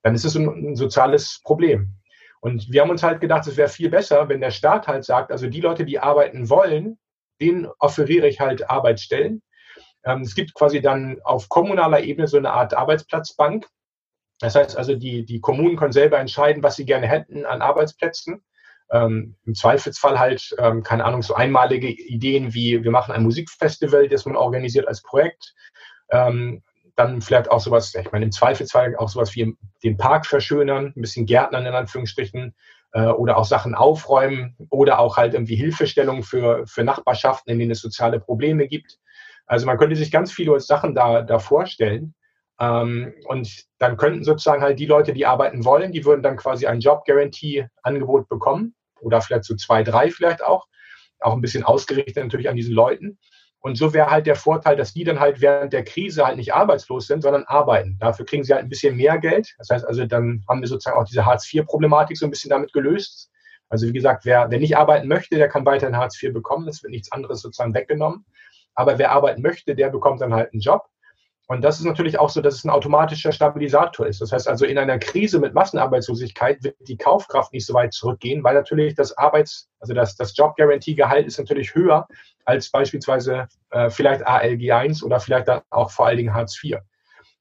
dann 0.02 0.14
ist 0.14 0.24
es 0.24 0.34
ein, 0.34 0.48
ein 0.48 0.76
soziales 0.76 1.40
Problem. 1.44 1.96
Und 2.46 2.70
wir 2.70 2.80
haben 2.80 2.90
uns 2.90 3.02
halt 3.02 3.20
gedacht, 3.20 3.44
es 3.48 3.56
wäre 3.56 3.68
viel 3.68 3.90
besser, 3.90 4.28
wenn 4.28 4.40
der 4.40 4.52
Staat 4.52 4.86
halt 4.86 5.04
sagt, 5.04 5.32
also 5.32 5.48
die 5.48 5.60
Leute, 5.60 5.84
die 5.84 5.98
arbeiten 5.98 6.48
wollen, 6.48 6.96
denen 7.40 7.66
offeriere 7.80 8.28
ich 8.28 8.38
halt 8.38 8.70
Arbeitsstellen. 8.70 9.42
Ähm, 10.04 10.20
es 10.20 10.36
gibt 10.36 10.54
quasi 10.54 10.80
dann 10.80 11.18
auf 11.24 11.48
kommunaler 11.48 12.04
Ebene 12.04 12.28
so 12.28 12.36
eine 12.36 12.52
Art 12.52 12.72
Arbeitsplatzbank. 12.72 13.66
Das 14.38 14.54
heißt 14.54 14.76
also, 14.76 14.94
die, 14.94 15.24
die 15.24 15.40
Kommunen 15.40 15.76
können 15.76 15.90
selber 15.90 16.20
entscheiden, 16.20 16.62
was 16.62 16.76
sie 16.76 16.84
gerne 16.84 17.08
hätten 17.08 17.46
an 17.46 17.62
Arbeitsplätzen. 17.62 18.44
Ähm, 18.92 19.34
Im 19.44 19.54
Zweifelsfall 19.56 20.16
halt, 20.16 20.54
ähm, 20.60 20.84
keine 20.84 21.04
Ahnung, 21.04 21.22
so 21.22 21.34
einmalige 21.34 21.88
Ideen 21.88 22.54
wie, 22.54 22.84
wir 22.84 22.92
machen 22.92 23.12
ein 23.12 23.24
Musikfestival, 23.24 24.06
das 24.06 24.24
man 24.24 24.36
organisiert 24.36 24.86
als 24.86 25.02
Projekt. 25.02 25.52
Ähm, 26.12 26.62
dann 26.96 27.20
vielleicht 27.20 27.50
auch 27.50 27.60
sowas, 27.60 27.94
ich 27.94 28.10
meine, 28.10 28.24
im 28.24 28.32
Zweifelsfall 28.32 28.96
auch 28.96 29.08
sowas 29.08 29.34
wie 29.34 29.56
den 29.84 29.96
Park 29.96 30.26
verschönern, 30.26 30.92
ein 30.96 31.00
bisschen 31.00 31.26
Gärtnern 31.26 31.66
in 31.66 31.74
Anführungsstrichen 31.74 32.54
äh, 32.92 33.06
oder 33.06 33.36
auch 33.36 33.44
Sachen 33.44 33.74
aufräumen 33.74 34.56
oder 34.70 34.98
auch 34.98 35.18
halt 35.18 35.34
irgendwie 35.34 35.56
Hilfestellung 35.56 36.22
für, 36.22 36.66
für 36.66 36.84
Nachbarschaften, 36.84 37.52
in 37.52 37.58
denen 37.58 37.72
es 37.72 37.80
soziale 37.80 38.18
Probleme 38.18 38.66
gibt. 38.66 38.98
Also 39.46 39.66
man 39.66 39.78
könnte 39.78 39.96
sich 39.96 40.10
ganz 40.10 40.32
viele 40.32 40.58
Sachen 40.58 40.94
da, 40.94 41.22
da 41.22 41.38
vorstellen. 41.38 42.14
Ähm, 42.58 43.14
und 43.26 43.64
dann 43.78 43.98
könnten 43.98 44.24
sozusagen 44.24 44.62
halt 44.62 44.78
die 44.78 44.86
Leute, 44.86 45.12
die 45.12 45.26
arbeiten 45.26 45.64
wollen, 45.64 45.92
die 45.92 46.04
würden 46.04 46.22
dann 46.22 46.36
quasi 46.36 46.66
ein 46.66 46.80
Job-Guarantee-Angebot 46.80 48.28
bekommen 48.28 48.74
oder 49.00 49.20
vielleicht 49.20 49.44
so 49.44 49.54
zwei, 49.56 49.82
drei 49.82 50.10
vielleicht 50.10 50.42
auch. 50.42 50.66
Auch 51.20 51.34
ein 51.34 51.40
bisschen 51.40 51.64
ausgerichtet 51.64 52.22
natürlich 52.22 52.48
an 52.48 52.56
diesen 52.56 52.74
Leuten. 52.74 53.18
Und 53.66 53.76
so 53.76 53.92
wäre 53.92 54.12
halt 54.12 54.28
der 54.28 54.36
Vorteil, 54.36 54.76
dass 54.76 54.94
die 54.94 55.02
dann 55.02 55.18
halt 55.18 55.40
während 55.40 55.72
der 55.72 55.82
Krise 55.82 56.24
halt 56.24 56.36
nicht 56.36 56.54
arbeitslos 56.54 57.08
sind, 57.08 57.22
sondern 57.22 57.42
arbeiten. 57.48 57.96
Dafür 57.98 58.24
kriegen 58.24 58.44
sie 58.44 58.52
halt 58.52 58.62
ein 58.62 58.68
bisschen 58.68 58.94
mehr 58.96 59.18
Geld. 59.18 59.56
Das 59.58 59.70
heißt 59.70 59.84
also, 59.84 60.06
dann 60.06 60.44
haben 60.48 60.60
wir 60.60 60.68
sozusagen 60.68 60.96
auch 60.96 61.04
diese 61.04 61.26
Hartz-IV-Problematik 61.26 62.16
so 62.16 62.26
ein 62.26 62.30
bisschen 62.30 62.50
damit 62.50 62.72
gelöst. 62.72 63.28
Also 63.68 63.88
wie 63.88 63.92
gesagt, 63.92 64.24
wer, 64.24 64.48
wer 64.52 64.60
nicht 64.60 64.76
arbeiten 64.76 65.08
möchte, 65.08 65.34
der 65.34 65.48
kann 65.48 65.66
weiterhin 65.66 65.96
Hartz 65.96 66.22
IV 66.22 66.32
bekommen. 66.32 66.68
Es 66.68 66.84
wird 66.84 66.92
nichts 66.92 67.10
anderes 67.10 67.40
sozusagen 67.40 67.74
weggenommen. 67.74 68.24
Aber 68.76 69.00
wer 69.00 69.10
arbeiten 69.10 69.42
möchte, 69.42 69.74
der 69.74 69.90
bekommt 69.90 70.20
dann 70.20 70.32
halt 70.32 70.52
einen 70.52 70.60
Job. 70.60 70.84
Und 71.48 71.62
das 71.62 71.78
ist 71.78 71.84
natürlich 71.84 72.18
auch 72.18 72.28
so, 72.28 72.40
dass 72.40 72.54
es 72.54 72.64
ein 72.64 72.70
automatischer 72.70 73.30
Stabilisator 73.30 74.06
ist. 74.06 74.20
Das 74.20 74.32
heißt 74.32 74.48
also, 74.48 74.64
in 74.64 74.78
einer 74.78 74.98
Krise 74.98 75.38
mit 75.38 75.54
Massenarbeitslosigkeit 75.54 76.64
wird 76.64 76.76
die 76.80 76.96
Kaufkraft 76.96 77.52
nicht 77.52 77.66
so 77.66 77.72
weit 77.72 77.92
zurückgehen, 77.92 78.42
weil 78.42 78.54
natürlich 78.54 78.96
das 78.96 79.16
Arbeits-, 79.16 79.68
also 79.78 79.94
das, 79.94 80.16
das 80.16 80.36
Job-Guarantee-Gehalt 80.36 81.26
ist 81.26 81.38
natürlich 81.38 81.74
höher 81.74 82.08
als 82.44 82.70
beispielsweise 82.70 83.46
äh, 83.70 83.90
vielleicht 83.90 84.26
ALG 84.26 84.72
1 84.72 85.04
oder 85.04 85.20
vielleicht 85.20 85.46
dann 85.46 85.62
auch 85.70 85.92
vor 85.92 86.06
allen 86.06 86.16
Dingen 86.16 86.34
Hartz 86.34 86.60
IV. 86.62 86.78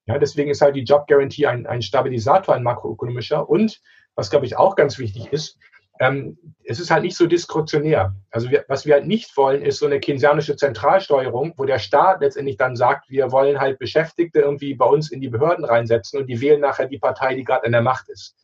Ja, 0.05 0.19
deswegen 0.19 0.51
ist 0.51 0.61
halt 0.61 0.75
die 0.75 0.83
Job-Guarantee 0.83 1.47
ein, 1.47 1.65
ein 1.65 1.81
Stabilisator, 1.81 2.53
ein 2.53 2.61
makroökonomischer. 2.61 3.49
Und 3.49 3.81
was, 4.13 4.29
glaube 4.29 4.45
ich, 4.45 4.55
auch 4.55 4.75
ganz 4.75 4.99
wichtig 4.99 5.33
ist, 5.33 5.57
ähm, 5.99 6.37
es 6.63 6.79
ist 6.79 6.91
halt 6.91 7.03
nicht 7.03 7.15
so 7.15 7.25
diskretionär. 7.25 8.15
Also 8.29 8.49
wir, 8.49 8.65
was 8.67 8.85
wir 8.85 8.95
halt 8.95 9.07
nicht 9.07 9.35
wollen, 9.37 9.61
ist 9.61 9.79
so 9.79 9.85
eine 9.85 9.99
keynesianische 9.99 10.55
Zentralsteuerung, 10.55 11.53
wo 11.57 11.65
der 11.65 11.79
Staat 11.79 12.21
letztendlich 12.21 12.57
dann 12.57 12.75
sagt, 12.75 13.09
wir 13.09 13.31
wollen 13.31 13.59
halt 13.59 13.79
Beschäftigte 13.79 14.39
irgendwie 14.39 14.73
bei 14.73 14.85
uns 14.85 15.11
in 15.11 15.21
die 15.21 15.29
Behörden 15.29 15.63
reinsetzen 15.63 16.19
und 16.19 16.27
die 16.27 16.41
wählen 16.41 16.59
nachher 16.59 16.87
die 16.87 16.99
Partei, 16.99 17.35
die 17.35 17.43
gerade 17.43 17.65
in 17.65 17.71
der 17.71 17.81
Macht 17.81 18.09
ist. 18.09 18.35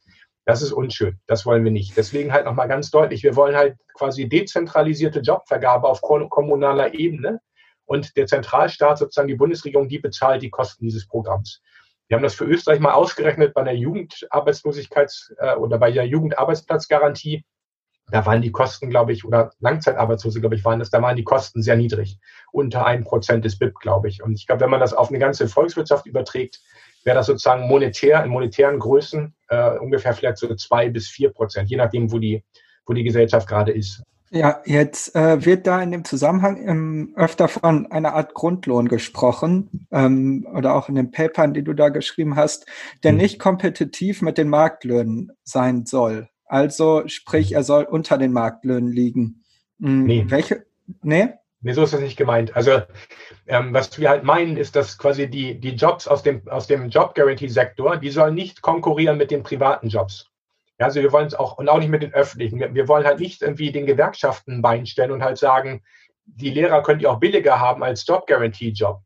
Das 0.46 0.62
ist 0.62 0.72
unschön. 0.72 1.20
Das 1.28 1.46
wollen 1.46 1.64
wir 1.64 1.72
nicht. 1.72 1.96
Deswegen 1.98 2.34
halt 2.34 2.46
nochmal 2.46 2.68
ganz 2.68 2.90
deutlich, 2.90 3.24
wir 3.24 3.36
wollen 3.36 3.56
halt 3.56 3.78
quasi 3.94 4.28
dezentralisierte 4.28 5.20
Jobvergabe 5.20 5.88
auf 5.88 6.02
kommunaler 6.02 6.94
Ebene 6.94 7.42
und 7.86 8.16
der 8.18 8.26
Zentralstaat, 8.26 8.98
sozusagen 8.98 9.28
die 9.28 9.36
Bundesregierung, 9.36 9.90
die 9.90 10.00
bezahlt 10.00 10.42
die 10.42 10.50
Kosten 10.50 10.86
dieses 10.86 11.08
Programms. 11.08 11.62
Wir 12.12 12.18
haben 12.18 12.24
das 12.24 12.36
für 12.36 12.44
Österreich 12.44 12.82
mal 12.82 12.92
ausgerechnet 12.92 13.54
bei 13.54 13.64
der 13.64 13.74
Jugendarbeitslosigkeits- 13.74 15.32
äh, 15.38 15.56
oder 15.56 15.78
bei 15.78 15.94
der 15.94 16.06
Jugendarbeitsplatzgarantie. 16.06 17.46
Da 18.12 18.26
waren 18.26 18.42
die 18.42 18.52
Kosten, 18.52 18.90
glaube 18.90 19.14
ich, 19.14 19.24
oder 19.24 19.54
Langzeitarbeitslose, 19.62 20.42
glaube 20.42 20.56
ich, 20.56 20.66
waren 20.66 20.80
das, 20.80 20.90
da 20.90 21.02
waren 21.02 21.16
die 21.16 21.24
Kosten 21.24 21.62
sehr 21.62 21.78
niedrig. 21.78 22.20
Unter 22.52 22.86
ein 22.86 23.06
Prozent 23.06 23.46
des 23.46 23.58
BIP, 23.58 23.80
glaube 23.80 24.10
ich. 24.10 24.22
Und 24.22 24.34
ich 24.34 24.46
glaube, 24.46 24.60
wenn 24.60 24.70
man 24.70 24.82
das 24.82 24.94
auf 24.94 25.08
eine 25.08 25.20
ganze 25.20 25.48
Volkswirtschaft 25.48 26.06
überträgt, 26.06 26.60
wäre 27.06 27.16
das 27.16 27.28
sozusagen 27.28 27.66
monetär, 27.70 28.22
in 28.26 28.30
monetären 28.30 28.78
Größen 28.78 29.34
äh, 29.48 29.78
ungefähr 29.78 30.14
vielleicht 30.14 30.40
so 30.40 30.54
zwei 30.56 30.90
bis 30.90 31.08
vier 31.08 31.32
Prozent, 31.32 31.70
je 31.70 31.78
nachdem, 31.78 32.12
wo 32.12 32.20
die, 32.20 32.44
wo 32.86 32.92
die 32.92 33.04
Gesellschaft 33.04 33.48
gerade 33.48 33.72
ist. 33.72 34.04
Ja, 34.34 34.62
jetzt 34.66 35.14
äh, 35.14 35.44
wird 35.46 35.68
da 35.68 35.82
in 35.82 35.92
dem 35.92 36.06
Zusammenhang 36.06 36.66
ähm, 36.66 37.14
öfter 37.18 37.50
von 37.50 37.92
einer 37.92 38.14
Art 38.14 38.34
Grundlohn 38.34 38.88
gesprochen 38.88 39.88
ähm, 39.92 40.48
oder 40.56 40.74
auch 40.74 40.88
in 40.88 40.96
den 40.96 41.12
Papern, 41.12 41.54
die 41.54 41.66
du 41.66 41.74
da 41.74 41.90
geschrieben 41.90 42.38
hast, 42.38 42.66
der 43.04 43.12
mhm. 43.12 43.18
nicht 43.18 43.40
kompetitiv 43.40 44.22
mit 44.22 44.38
den 44.38 44.48
Marktlöhnen 44.48 45.34
sein 45.44 45.86
soll. 45.86 46.30
Also 46.46 47.04
sprich, 47.08 47.52
er 47.52 47.64
soll 47.64 47.84
unter 47.84 48.18
den 48.18 48.32
Marktlöhnen 48.32 48.90
liegen. 48.90 49.44
Mhm, 49.80 50.04
nee. 50.06 50.26
Welche? 50.30 50.66
Nee? 51.02 51.34
Nee, 51.60 51.74
so 51.74 51.84
ist 51.84 51.94
das 51.94 52.00
nicht 52.00 52.18
gemeint. 52.18 52.56
Also 52.56 52.82
ähm, 53.48 53.74
was 53.74 54.00
wir 54.00 54.10
halt 54.10 54.24
meinen, 54.24 54.56
ist, 54.56 54.78
dass 54.78 54.98
quasi 54.98 55.30
die, 55.30 55.60
die 55.60 55.76
Jobs 55.76 56.08
aus 56.08 56.24
dem, 56.24 56.48
aus 56.48 56.68
dem 56.68 56.88
Job-Guarantee-Sektor, 56.88 57.98
die 57.98 58.10
sollen 58.10 58.36
nicht 58.36 58.62
konkurrieren 58.62 59.18
mit 59.18 59.30
den 59.30 59.44
privaten 59.44 59.90
Jobs. 59.90 60.31
Ja, 60.82 60.88
also 60.88 61.00
wir 61.00 61.12
wollen 61.12 61.28
es 61.28 61.36
auch 61.36 61.60
und 61.60 61.70
auch 61.70 61.78
nicht 61.78 61.90
mit 61.90 62.02
den 62.02 62.12
öffentlichen. 62.16 62.60
Wir, 62.60 62.74
wir, 62.74 62.88
wollen 62.88 63.06
halt 63.06 63.20
nicht 63.20 63.44
irgendwie 63.44 63.72
den 63.72 63.86
Gewerkschaften 63.86 64.54
ein 64.54 64.62
Bein 64.64 64.88
stellen 64.88 65.12
und 65.12 65.22
halt 65.22 65.38
sagen, 65.38 65.84
die 66.26 66.50
Lehrer 66.50 66.82
könnt 66.82 67.04
ihr 67.04 67.12
auch 67.12 67.20
billiger 67.20 67.60
haben 67.60 67.84
als 67.84 68.04
Job 68.08 68.26
Guarantee 68.26 68.70
Job. 68.70 69.04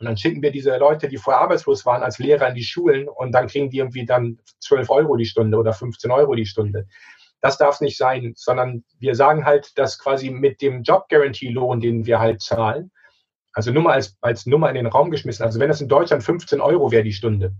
Und 0.00 0.06
dann 0.06 0.16
schicken 0.16 0.42
wir 0.42 0.50
diese 0.50 0.76
Leute, 0.76 1.06
die 1.06 1.16
vorher 1.16 1.40
arbeitslos 1.40 1.86
waren, 1.86 2.02
als 2.02 2.18
Lehrer 2.18 2.48
in 2.48 2.56
die 2.56 2.64
Schulen 2.64 3.08
und 3.08 3.30
dann 3.30 3.46
kriegen 3.46 3.70
die 3.70 3.78
irgendwie 3.78 4.06
dann 4.06 4.40
12 4.58 4.90
Euro 4.90 5.14
die 5.14 5.26
Stunde 5.26 5.56
oder 5.56 5.72
15 5.72 6.10
Euro 6.10 6.34
die 6.34 6.46
Stunde. 6.46 6.88
Das 7.40 7.58
darf 7.58 7.80
nicht 7.80 7.96
sein, 7.96 8.32
sondern 8.34 8.82
wir 8.98 9.14
sagen 9.14 9.44
halt, 9.44 9.78
dass 9.78 10.00
quasi 10.00 10.30
mit 10.30 10.60
dem 10.62 10.82
Job 10.82 11.08
Guarantee 11.08 11.50
Lohn, 11.50 11.80
den 11.80 12.06
wir 12.06 12.18
halt 12.18 12.42
zahlen, 12.42 12.90
also 13.52 13.70
nur 13.70 13.84
mal 13.84 13.92
als, 13.92 14.18
als 14.20 14.46
Nummer 14.46 14.68
in 14.68 14.74
den 14.74 14.86
Raum 14.86 15.12
geschmissen, 15.12 15.44
also 15.44 15.60
wenn 15.60 15.68
das 15.68 15.80
in 15.80 15.86
Deutschland 15.86 16.24
15 16.24 16.60
Euro 16.60 16.90
wäre 16.90 17.04
die 17.04 17.12
Stunde, 17.12 17.54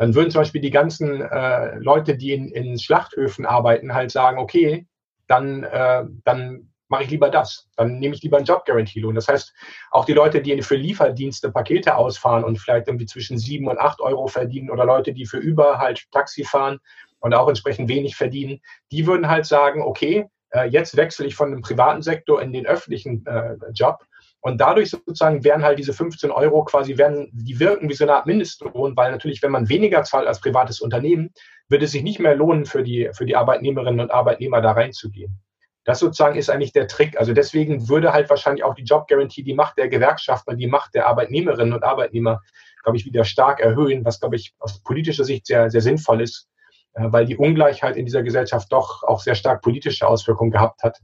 dann 0.00 0.14
würden 0.14 0.30
zum 0.30 0.40
Beispiel 0.40 0.62
die 0.62 0.70
ganzen 0.70 1.20
äh, 1.20 1.76
Leute, 1.76 2.16
die 2.16 2.32
in, 2.32 2.48
in 2.48 2.78
Schlachthöfen 2.78 3.44
arbeiten, 3.44 3.92
halt 3.92 4.10
sagen, 4.10 4.38
okay, 4.38 4.86
dann, 5.26 5.62
äh, 5.62 6.04
dann 6.24 6.72
mache 6.88 7.04
ich 7.04 7.10
lieber 7.10 7.28
das. 7.28 7.68
Dann 7.76 7.98
nehme 7.98 8.14
ich 8.14 8.22
lieber 8.22 8.38
einen 8.38 8.46
Job-Guarantee-Lohn. 8.46 9.14
Das 9.14 9.28
heißt, 9.28 9.52
auch 9.90 10.06
die 10.06 10.14
Leute, 10.14 10.40
die 10.40 10.62
für 10.62 10.76
Lieferdienste 10.76 11.52
Pakete 11.52 11.96
ausfahren 11.96 12.44
und 12.44 12.58
vielleicht 12.58 12.88
irgendwie 12.88 13.04
zwischen 13.04 13.36
sieben 13.36 13.68
und 13.68 13.78
acht 13.78 14.00
Euro 14.00 14.26
verdienen 14.26 14.70
oder 14.70 14.86
Leute, 14.86 15.12
die 15.12 15.26
für 15.26 15.36
über 15.36 15.76
halt 15.76 16.10
Taxi 16.12 16.44
fahren 16.44 16.78
und 17.18 17.34
auch 17.34 17.48
entsprechend 17.48 17.90
wenig 17.90 18.16
verdienen, 18.16 18.62
die 18.92 19.06
würden 19.06 19.28
halt 19.28 19.44
sagen, 19.44 19.82
okay, 19.82 20.24
äh, 20.48 20.66
jetzt 20.66 20.96
wechsle 20.96 21.26
ich 21.26 21.34
von 21.34 21.50
dem 21.50 21.60
privaten 21.60 22.00
Sektor 22.00 22.40
in 22.40 22.54
den 22.54 22.64
öffentlichen 22.64 23.26
äh, 23.26 23.54
Job 23.74 23.98
und 24.42 24.60
dadurch 24.60 24.90
sozusagen 24.90 25.44
werden 25.44 25.62
halt 25.62 25.78
diese 25.78 25.92
15 25.92 26.30
Euro 26.30 26.64
quasi, 26.64 26.96
werden, 26.96 27.28
die 27.32 27.60
wirken 27.60 27.88
wie 27.88 27.94
so 27.94 28.04
eine 28.04 28.14
Art 28.14 28.26
Mindestlohn, 28.26 28.96
weil 28.96 29.10
natürlich, 29.10 29.42
wenn 29.42 29.50
man 29.50 29.68
weniger 29.68 30.02
zahlt 30.02 30.26
als 30.26 30.40
privates 30.40 30.80
Unternehmen, 30.80 31.30
wird 31.68 31.82
es 31.82 31.92
sich 31.92 32.02
nicht 32.02 32.20
mehr 32.20 32.34
lohnen, 32.34 32.64
für 32.64 32.82
die, 32.82 33.10
für 33.12 33.26
die 33.26 33.36
Arbeitnehmerinnen 33.36 34.00
und 34.00 34.10
Arbeitnehmer 34.10 34.62
da 34.62 34.72
reinzugehen. 34.72 35.40
Das 35.84 35.98
sozusagen 35.98 36.36
ist 36.36 36.50
eigentlich 36.50 36.72
der 36.72 36.88
Trick. 36.88 37.18
Also 37.18 37.32
deswegen 37.32 37.88
würde 37.88 38.12
halt 38.12 38.30
wahrscheinlich 38.30 38.64
auch 38.64 38.74
die 38.74 38.84
Job 38.84 39.08
Guarantee 39.08 39.42
die 39.42 39.54
Macht 39.54 39.76
der 39.76 39.88
Gewerkschaften, 39.88 40.56
die 40.56 40.66
Macht 40.66 40.94
der 40.94 41.06
Arbeitnehmerinnen 41.06 41.74
und 41.74 41.84
Arbeitnehmer, 41.84 42.40
glaube 42.82 42.96
ich, 42.96 43.04
wieder 43.04 43.24
stark 43.24 43.60
erhöhen, 43.60 44.04
was, 44.04 44.20
glaube 44.20 44.36
ich, 44.36 44.54
aus 44.58 44.82
politischer 44.82 45.24
Sicht 45.24 45.46
sehr, 45.46 45.70
sehr 45.70 45.80
sinnvoll 45.80 46.22
ist, 46.22 46.48
äh, 46.94 47.04
weil 47.10 47.26
die 47.26 47.36
Ungleichheit 47.36 47.96
in 47.96 48.06
dieser 48.06 48.22
Gesellschaft 48.22 48.72
doch 48.72 49.02
auch 49.02 49.20
sehr 49.20 49.34
stark 49.34 49.62
politische 49.62 50.06
Auswirkungen 50.06 50.50
gehabt 50.50 50.82
hat. 50.82 50.98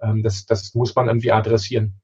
Ähm, 0.00 0.22
das, 0.22 0.44
das 0.46 0.74
muss 0.74 0.94
man 0.94 1.08
irgendwie 1.08 1.32
adressieren. 1.32 2.00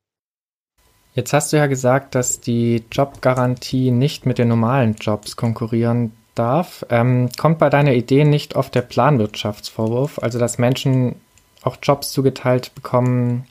Jetzt 1.17 1.33
hast 1.33 1.51
du 1.51 1.57
ja 1.57 1.67
gesagt, 1.67 2.15
dass 2.15 2.41
die 2.41 2.85
Jobgarantie 2.93 3.91
nicht 3.91 4.27
mit 4.27 4.37
den 4.37 4.49
normalen 4.49 4.97
Jobs 5.01 5.35
konkurrieren 5.35 6.13
darf. 6.35 6.85
Ähm, 6.91 7.31
kommt 7.39 7.59
bei 7.59 7.71
deiner 7.71 7.95
Idee 7.95 8.25
nicht 8.25 8.55
oft 8.55 8.75
der 8.75 8.83
Planwirtschaftsvorwurf, 8.83 10.19
also 10.23 10.39
dass 10.39 10.59
Menschen 10.59 11.17
auch 11.63 11.79
Jobs 11.83 12.13
zugeteilt 12.13 12.75
bekommen, 12.75 13.47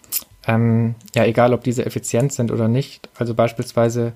ähm, 0.46 0.94
ja, 1.16 1.26
egal 1.26 1.56
ob 1.56 1.64
diese 1.64 1.88
effizient 1.88 2.34
sind 2.34 2.52
oder 2.52 2.68
nicht, 2.68 3.10
also 3.18 3.34
beispielsweise 3.34 4.14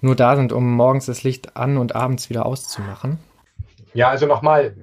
nur 0.00 0.16
da 0.16 0.34
sind, 0.34 0.52
um 0.52 0.74
morgens 0.74 1.06
das 1.06 1.22
Licht 1.22 1.56
an 1.56 1.76
und 1.76 1.94
abends 1.94 2.30
wieder 2.30 2.46
auszumachen? 2.46 3.20
Ja, 3.94 4.08
also 4.08 4.26
nochmal, 4.26 4.74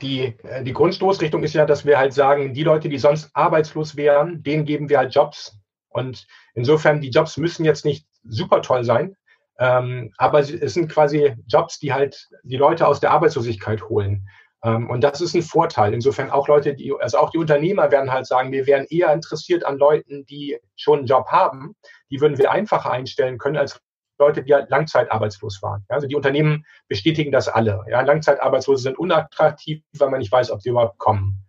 die, 0.00 0.34
die 0.62 0.72
Grundstoßrichtung 0.72 1.42
ist 1.42 1.54
ja, 1.54 1.66
dass 1.66 1.84
wir 1.84 1.98
halt 1.98 2.12
sagen, 2.12 2.54
die 2.54 2.62
Leute, 2.62 2.88
die 2.88 2.98
sonst 2.98 3.30
arbeitslos 3.34 3.96
wären, 3.96 4.44
denen 4.44 4.64
geben 4.64 4.88
wir 4.88 4.98
halt 4.98 5.12
Jobs 5.12 5.58
Und 5.94 6.26
insofern, 6.54 7.00
die 7.00 7.10
Jobs 7.10 7.36
müssen 7.36 7.64
jetzt 7.64 7.84
nicht 7.84 8.06
super 8.24 8.60
toll 8.62 8.82
sein, 8.84 9.16
ähm, 9.60 10.12
aber 10.18 10.40
es 10.40 10.74
sind 10.74 10.90
quasi 10.90 11.34
Jobs, 11.46 11.78
die 11.78 11.92
halt 11.92 12.28
die 12.42 12.56
Leute 12.56 12.88
aus 12.88 12.98
der 12.98 13.12
Arbeitslosigkeit 13.12 13.88
holen. 13.88 14.28
Ähm, 14.64 14.90
und 14.90 15.04
das 15.04 15.20
ist 15.20 15.34
ein 15.34 15.42
Vorteil. 15.42 15.94
Insofern 15.94 16.30
auch 16.30 16.48
Leute, 16.48 16.74
die, 16.74 16.92
also 16.98 17.18
auch 17.18 17.30
die 17.30 17.38
Unternehmer 17.38 17.92
werden 17.92 18.10
halt 18.10 18.26
sagen, 18.26 18.50
wir 18.50 18.66
wären 18.66 18.86
eher 18.90 19.12
interessiert 19.12 19.64
an 19.64 19.78
Leuten, 19.78 20.26
die 20.26 20.58
schon 20.74 21.00
einen 21.00 21.06
Job 21.06 21.28
haben. 21.28 21.76
Die 22.10 22.20
würden 22.20 22.38
wir 22.38 22.50
einfacher 22.50 22.90
einstellen 22.90 23.38
können 23.38 23.56
als 23.56 23.80
Leute, 24.18 24.42
die 24.42 24.52
halt 24.52 24.70
langzeitarbeitslos 24.70 25.62
waren. 25.62 25.84
Also 25.88 26.08
die 26.08 26.16
Unternehmen 26.16 26.64
bestätigen 26.88 27.30
das 27.30 27.48
alle. 27.48 27.84
Ja, 27.88 28.00
Langzeitarbeitslose 28.00 28.82
sind 28.82 28.98
unattraktiv, 28.98 29.82
weil 29.96 30.10
man 30.10 30.18
nicht 30.18 30.32
weiß, 30.32 30.50
ob 30.50 30.60
sie 30.60 30.70
überhaupt 30.70 30.98
kommen. 30.98 31.43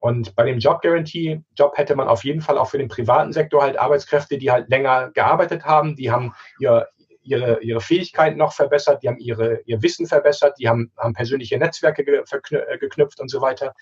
Und 0.00 0.34
bei 0.34 0.44
dem 0.44 0.58
Job 0.58 0.80
Guarantee 0.80 1.42
Job 1.56 1.76
hätte 1.76 1.94
man 1.94 2.08
auf 2.08 2.24
jeden 2.24 2.40
Fall 2.40 2.58
auch 2.58 2.70
für 2.70 2.78
den 2.78 2.88
privaten 2.88 3.32
Sektor 3.32 3.62
halt 3.62 3.78
Arbeitskräfte, 3.78 4.38
die 4.38 4.50
halt 4.50 4.68
länger 4.70 5.10
gearbeitet 5.10 5.64
haben, 5.64 5.94
die 5.94 6.10
haben 6.10 6.34
ihr, 6.58 6.88
ihre, 7.22 7.62
ihre 7.62 7.80
Fähigkeiten 7.80 8.38
noch 8.38 8.54
verbessert, 8.54 9.02
die 9.02 9.08
haben 9.08 9.18
ihre, 9.18 9.60
ihr 9.66 9.82
Wissen 9.82 10.06
verbessert, 10.06 10.56
die 10.58 10.68
haben, 10.68 10.90
haben 10.96 11.12
persönliche 11.12 11.58
Netzwerke 11.58 12.02
äh, 12.02 12.78
geknüpft 12.78 13.20
und 13.20 13.30
so 13.30 13.42
weiter. 13.42 13.74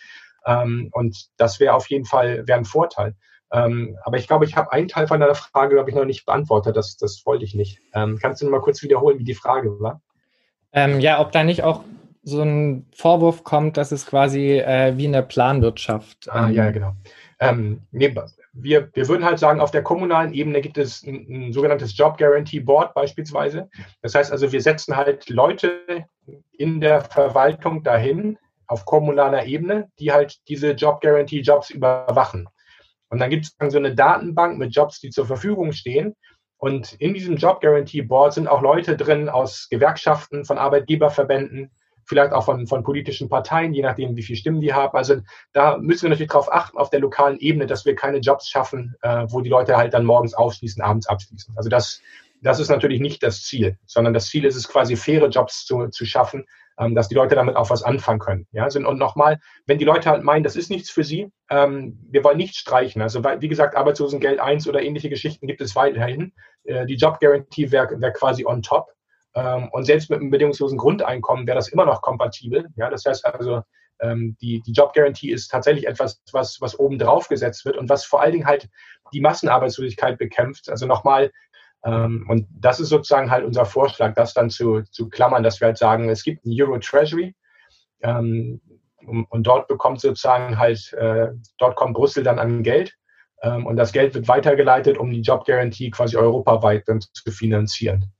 Ähm, 0.44 0.90
und 0.92 1.28
das 1.36 1.60
wäre 1.60 1.74
auf 1.74 1.88
jeden 1.88 2.04
Fall 2.04 2.44
ein 2.48 2.64
Vorteil. 2.64 3.14
Ähm, 3.52 3.96
aber 4.02 4.18
ich 4.18 4.26
glaube, 4.26 4.44
ich 4.44 4.56
habe 4.56 4.72
einen 4.72 4.88
Teil 4.88 5.06
von 5.06 5.20
deiner 5.20 5.34
Frage, 5.34 5.76
glaube 5.76 5.88
ich, 5.88 5.96
noch 5.96 6.04
nicht 6.04 6.26
beantwortet. 6.26 6.76
Das, 6.76 6.96
das 6.96 7.22
wollte 7.24 7.44
ich 7.44 7.54
nicht. 7.54 7.78
Ähm, 7.94 8.18
kannst 8.20 8.42
du 8.42 8.46
noch 8.46 8.52
mal 8.52 8.60
kurz 8.60 8.82
wiederholen, 8.82 9.18
wie 9.18 9.24
die 9.24 9.34
Frage 9.34 9.80
war? 9.80 10.02
Ähm, 10.72 11.00
ja, 11.00 11.20
ob 11.20 11.32
da 11.32 11.44
nicht 11.44 11.62
auch 11.62 11.82
so 12.22 12.42
ein 12.42 12.86
Vorwurf 12.94 13.44
kommt, 13.44 13.76
dass 13.76 13.92
es 13.92 14.06
quasi 14.06 14.58
äh, 14.58 14.96
wie 14.96 15.06
in 15.06 15.12
der 15.12 15.22
Planwirtschaft. 15.22 16.28
Ah, 16.30 16.48
ja, 16.48 16.66
ähm, 16.66 16.72
genau. 16.72 16.92
Ähm, 17.40 17.82
nee, 17.92 18.14
wir, 18.52 18.90
wir 18.92 19.08
würden 19.08 19.24
halt 19.24 19.38
sagen, 19.38 19.60
auf 19.60 19.70
der 19.70 19.82
kommunalen 19.82 20.32
Ebene 20.34 20.60
gibt 20.60 20.78
es 20.78 21.04
ein, 21.04 21.26
ein, 21.28 21.52
sogenanntes 21.52 21.96
Job 21.96 22.18
Guarantee 22.18 22.60
Board 22.60 22.94
beispielsweise. 22.94 23.68
Das 24.02 24.14
heißt 24.14 24.32
also, 24.32 24.50
wir 24.50 24.60
setzen 24.60 24.96
halt 24.96 25.28
Leute 25.28 25.80
in 26.52 26.80
der 26.80 27.02
Verwaltung 27.02 27.82
dahin, 27.82 28.38
auf 28.66 28.84
kommunaler 28.84 29.46
Ebene, 29.46 29.90
die 29.98 30.12
halt 30.12 30.36
diese 30.48 30.72
Job 30.72 31.00
Guarantee 31.00 31.40
Jobs 31.40 31.70
überwachen. 31.70 32.48
Und 33.08 33.18
dann 33.18 33.30
gibt 33.30 33.46
es 33.46 33.72
so 33.72 33.78
eine 33.78 33.94
Datenbank 33.94 34.58
mit 34.58 34.74
Jobs, 34.74 35.00
die 35.00 35.10
zur 35.10 35.26
Verfügung 35.26 35.72
stehen. 35.72 36.14
Und 36.58 36.94
in 36.94 37.14
diesem 37.14 37.36
Job 37.36 37.60
Guarantee 37.60 38.02
Board 38.02 38.34
sind 38.34 38.48
auch 38.48 38.60
Leute 38.60 38.96
drin 38.96 39.28
aus 39.28 39.68
Gewerkschaften, 39.70 40.44
von 40.44 40.58
Arbeitgeberverbänden, 40.58 41.70
vielleicht 42.08 42.32
auch 42.32 42.44
von, 42.44 42.66
von 42.66 42.82
politischen 42.82 43.28
Parteien, 43.28 43.74
je 43.74 43.82
nachdem, 43.82 44.16
wie 44.16 44.22
viele 44.22 44.38
Stimmen 44.38 44.60
die 44.60 44.72
haben. 44.72 44.96
Also 44.96 45.16
da 45.52 45.76
müssen 45.76 46.04
wir 46.04 46.10
natürlich 46.10 46.32
darauf 46.32 46.52
achten, 46.52 46.78
auf 46.78 46.90
der 46.90 47.00
lokalen 47.00 47.38
Ebene, 47.38 47.66
dass 47.66 47.84
wir 47.84 47.94
keine 47.94 48.18
Jobs 48.18 48.48
schaffen, 48.48 48.94
äh, 49.02 49.26
wo 49.28 49.40
die 49.40 49.50
Leute 49.50 49.76
halt 49.76 49.94
dann 49.94 50.04
morgens 50.04 50.34
aufschließen, 50.34 50.82
abends 50.82 51.06
abschließen. 51.06 51.54
Also 51.56 51.68
das, 51.68 52.00
das 52.42 52.60
ist 52.60 52.70
natürlich 52.70 53.00
nicht 53.00 53.22
das 53.22 53.42
Ziel, 53.42 53.76
sondern 53.84 54.14
das 54.14 54.28
Ziel 54.28 54.44
ist 54.44 54.56
es 54.56 54.68
quasi, 54.68 54.96
faire 54.96 55.28
Jobs 55.28 55.66
zu, 55.66 55.88
zu 55.88 56.06
schaffen, 56.06 56.46
ähm, 56.78 56.94
dass 56.94 57.08
die 57.08 57.14
Leute 57.14 57.34
damit 57.34 57.56
auch 57.56 57.70
was 57.70 57.82
anfangen 57.82 58.20
können. 58.20 58.46
Ja, 58.52 58.64
also, 58.64 58.78
und 58.78 58.98
nochmal, 58.98 59.38
wenn 59.66 59.78
die 59.78 59.84
Leute 59.84 60.08
halt 60.08 60.22
meinen, 60.22 60.44
das 60.44 60.56
ist 60.56 60.70
nichts 60.70 60.90
für 60.90 61.04
sie, 61.04 61.30
ähm, 61.50 61.98
wir 62.10 62.24
wollen 62.24 62.38
nicht 62.38 62.56
streichen. 62.56 63.02
Also 63.02 63.22
wie 63.24 63.48
gesagt, 63.48 63.76
Arbeitslosengeld 63.76 64.40
1 64.40 64.68
oder 64.68 64.82
ähnliche 64.82 65.10
Geschichten 65.10 65.46
gibt 65.46 65.60
es 65.60 65.76
weiterhin. 65.76 66.32
Äh, 66.64 66.86
die 66.86 66.96
Job 66.96 67.20
Guarantee 67.20 67.70
wäre 67.70 68.00
wär 68.00 68.12
quasi 68.12 68.46
on 68.46 68.62
top. 68.62 68.92
Ähm, 69.34 69.68
und 69.72 69.84
selbst 69.84 70.10
mit 70.10 70.20
einem 70.20 70.30
bedingungslosen 70.30 70.78
Grundeinkommen 70.78 71.46
wäre 71.46 71.56
das 71.56 71.68
immer 71.68 71.84
noch 71.84 72.02
kompatibel. 72.02 72.66
Ja, 72.76 72.90
das 72.90 73.04
heißt 73.04 73.24
also, 73.26 73.62
ähm, 74.00 74.36
die, 74.40 74.62
die 74.62 74.72
Job 74.72 74.92
Guarantee 74.94 75.30
ist 75.30 75.48
tatsächlich 75.48 75.86
etwas, 75.86 76.22
was, 76.32 76.60
was 76.60 76.78
oben 76.78 76.98
drauf 76.98 77.28
gesetzt 77.28 77.64
wird 77.64 77.76
und 77.76 77.88
was 77.88 78.04
vor 78.04 78.22
allen 78.22 78.32
Dingen 78.32 78.46
halt 78.46 78.68
die 79.12 79.20
Massenarbeitslosigkeit 79.20 80.18
bekämpft. 80.18 80.68
Also 80.68 80.86
nochmal, 80.86 81.30
ähm, 81.84 82.26
und 82.28 82.46
das 82.50 82.80
ist 82.80 82.88
sozusagen 82.88 83.30
halt 83.30 83.44
unser 83.44 83.66
Vorschlag, 83.66 84.14
das 84.14 84.34
dann 84.34 84.50
zu, 84.50 84.82
zu 84.82 85.08
klammern, 85.08 85.42
dass 85.42 85.60
wir 85.60 85.66
halt 85.66 85.78
sagen, 85.78 86.08
es 86.08 86.22
gibt 86.22 86.44
ein 86.44 86.60
Euro 86.60 86.78
Treasury 86.78 87.34
und 88.00 88.60
dort 89.32 89.66
bekommt 89.66 90.00
sozusagen 90.00 90.56
halt, 90.56 90.92
äh, 90.92 91.30
dort 91.58 91.74
kommt 91.74 91.94
Brüssel 91.94 92.22
dann 92.22 92.38
an 92.38 92.62
Geld 92.62 92.94
und 93.42 93.74
das 93.74 93.92
Geld 93.92 94.14
wird 94.14 94.28
weitergeleitet, 94.28 94.98
um 94.98 95.10
die 95.10 95.22
Job 95.22 95.44
Guarantee 95.44 95.90
quasi 95.90 96.16
europaweit 96.16 96.84
dann 96.86 97.00
zu 97.00 97.30
finanzieren. 97.32 98.12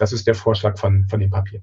Das 0.00 0.12
ist 0.14 0.26
der 0.26 0.34
Vorschlag 0.34 0.78
von, 0.78 1.06
von 1.08 1.20
dem 1.20 1.30
Papier. 1.30 1.62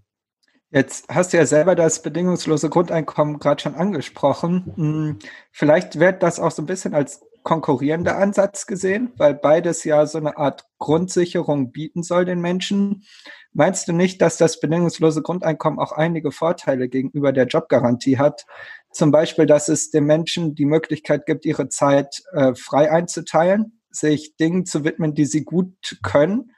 Jetzt 0.70 1.08
hast 1.10 1.34
du 1.34 1.38
ja 1.38 1.46
selber 1.46 1.76
das 1.76 2.04
bedingungslose 2.04 2.70
Grundeinkommen 2.70 3.40
gerade 3.40 3.62
schon 3.62 3.74
angesprochen. 3.74 4.74
Hm, 4.76 5.20
vielleicht 5.52 6.00
wird 6.00 6.22
das 6.22 6.40
auch 6.40 6.52
so 6.52 6.62
ein 6.62 6.68
bisschen 6.68 6.94
als 6.94 7.22
konkurrierender 7.42 8.18
Ansatz 8.18 8.68
gesehen, 8.68 9.12
weil 9.18 9.34
beides 9.34 9.86
ja 9.86 10.06
so 10.06 10.20
eine 10.20 10.38
Art 10.38 10.66
Grundsicherung 10.78 11.72
bieten 11.72 12.04
soll 12.04 12.26
den 12.26 12.42
Menschen. 12.42 13.06
Meinst 13.54 13.88
du 13.88 13.94
nicht, 13.94 14.22
dass 14.22 14.38
das 14.38 14.60
bedingungslose 14.60 15.24
Grundeinkommen 15.24 15.80
auch 15.80 15.94
einige 15.94 16.32
Vorteile 16.32 16.90
gegenüber 16.90 17.32
der 17.32 17.48
Jobgarantie 17.48 18.20
hat? 18.20 18.46
Zum 18.92 19.12
Beispiel, 19.12 19.48
dass 19.48 19.70
es 19.70 19.90
den 19.90 20.04
Menschen 20.04 20.54
die 20.54 20.66
Möglichkeit 20.66 21.26
gibt, 21.26 21.46
ihre 21.46 21.70
Zeit 21.70 22.22
äh, 22.34 22.54
frei 22.54 22.92
einzuteilen, 22.92 23.80
sich 23.90 24.36
Dingen 24.36 24.66
zu 24.66 24.84
widmen, 24.84 25.16
die 25.16 25.26
sie 25.26 25.44
gut 25.44 25.98
können, 26.04 26.52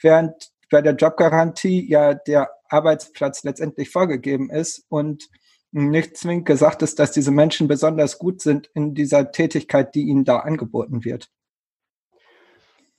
während 0.00 0.52
bei 0.72 0.82
der 0.82 0.94
Jobgarantie 0.94 1.88
ja 1.88 2.14
der 2.14 2.50
Arbeitsplatz 2.68 3.44
letztendlich 3.44 3.90
vorgegeben 3.90 4.50
ist 4.50 4.84
und 4.88 5.28
nicht 5.70 6.16
zwingend 6.16 6.46
gesagt 6.46 6.82
ist, 6.82 6.98
dass 6.98 7.12
diese 7.12 7.30
Menschen 7.30 7.68
besonders 7.68 8.18
gut 8.18 8.40
sind 8.40 8.68
in 8.74 8.94
dieser 8.94 9.30
Tätigkeit, 9.32 9.94
die 9.94 10.02
ihnen 10.02 10.24
da 10.24 10.38
angeboten 10.40 11.04
wird. 11.04 11.28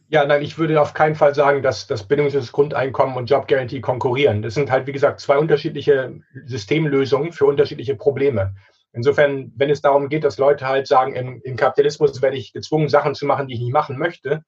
Ja, 0.08 0.26
nein, 0.26 0.44
ich 0.44 0.60
würde 0.60 0.80
auf 0.80 0.94
keinen 0.94 1.16
Fall 1.16 1.34
sagen, 1.34 1.64
dass 1.64 1.88
das 1.88 2.08
bedingungsloses 2.08 2.52
Grundeinkommen 2.52 3.16
und 3.18 3.30
Job 3.30 3.48
Guarantee 3.48 3.82
konkurrieren. 3.82 4.44
Das 4.44 4.54
sind 4.54 4.70
halt, 4.70 4.86
wie 4.86 4.92
gesagt, 4.92 5.20
zwei 5.20 5.40
unterschiedliche 5.40 6.20
Systemlösungen 6.46 7.32
für 7.32 7.46
unterschiedliche 7.46 7.96
Probleme. 7.96 8.54
Insofern, 8.92 9.52
wenn 9.56 9.72
es 9.72 9.82
darum 9.82 10.10
geht, 10.10 10.24
dass 10.24 10.38
Leute 10.38 10.68
halt 10.68 10.88
sagen, 10.88 11.16
im, 11.16 11.42
im 11.44 11.56
Kapitalismus 11.56 12.22
werde 12.22 12.38
ich 12.38 12.54
gezwungen, 12.54 12.90
Sachen 12.90 13.16
zu 13.16 13.26
machen, 13.26 13.48
die 13.48 13.56
ich 13.56 13.62
nicht 13.62 13.74
machen 13.74 13.98
möchte, 13.98 14.44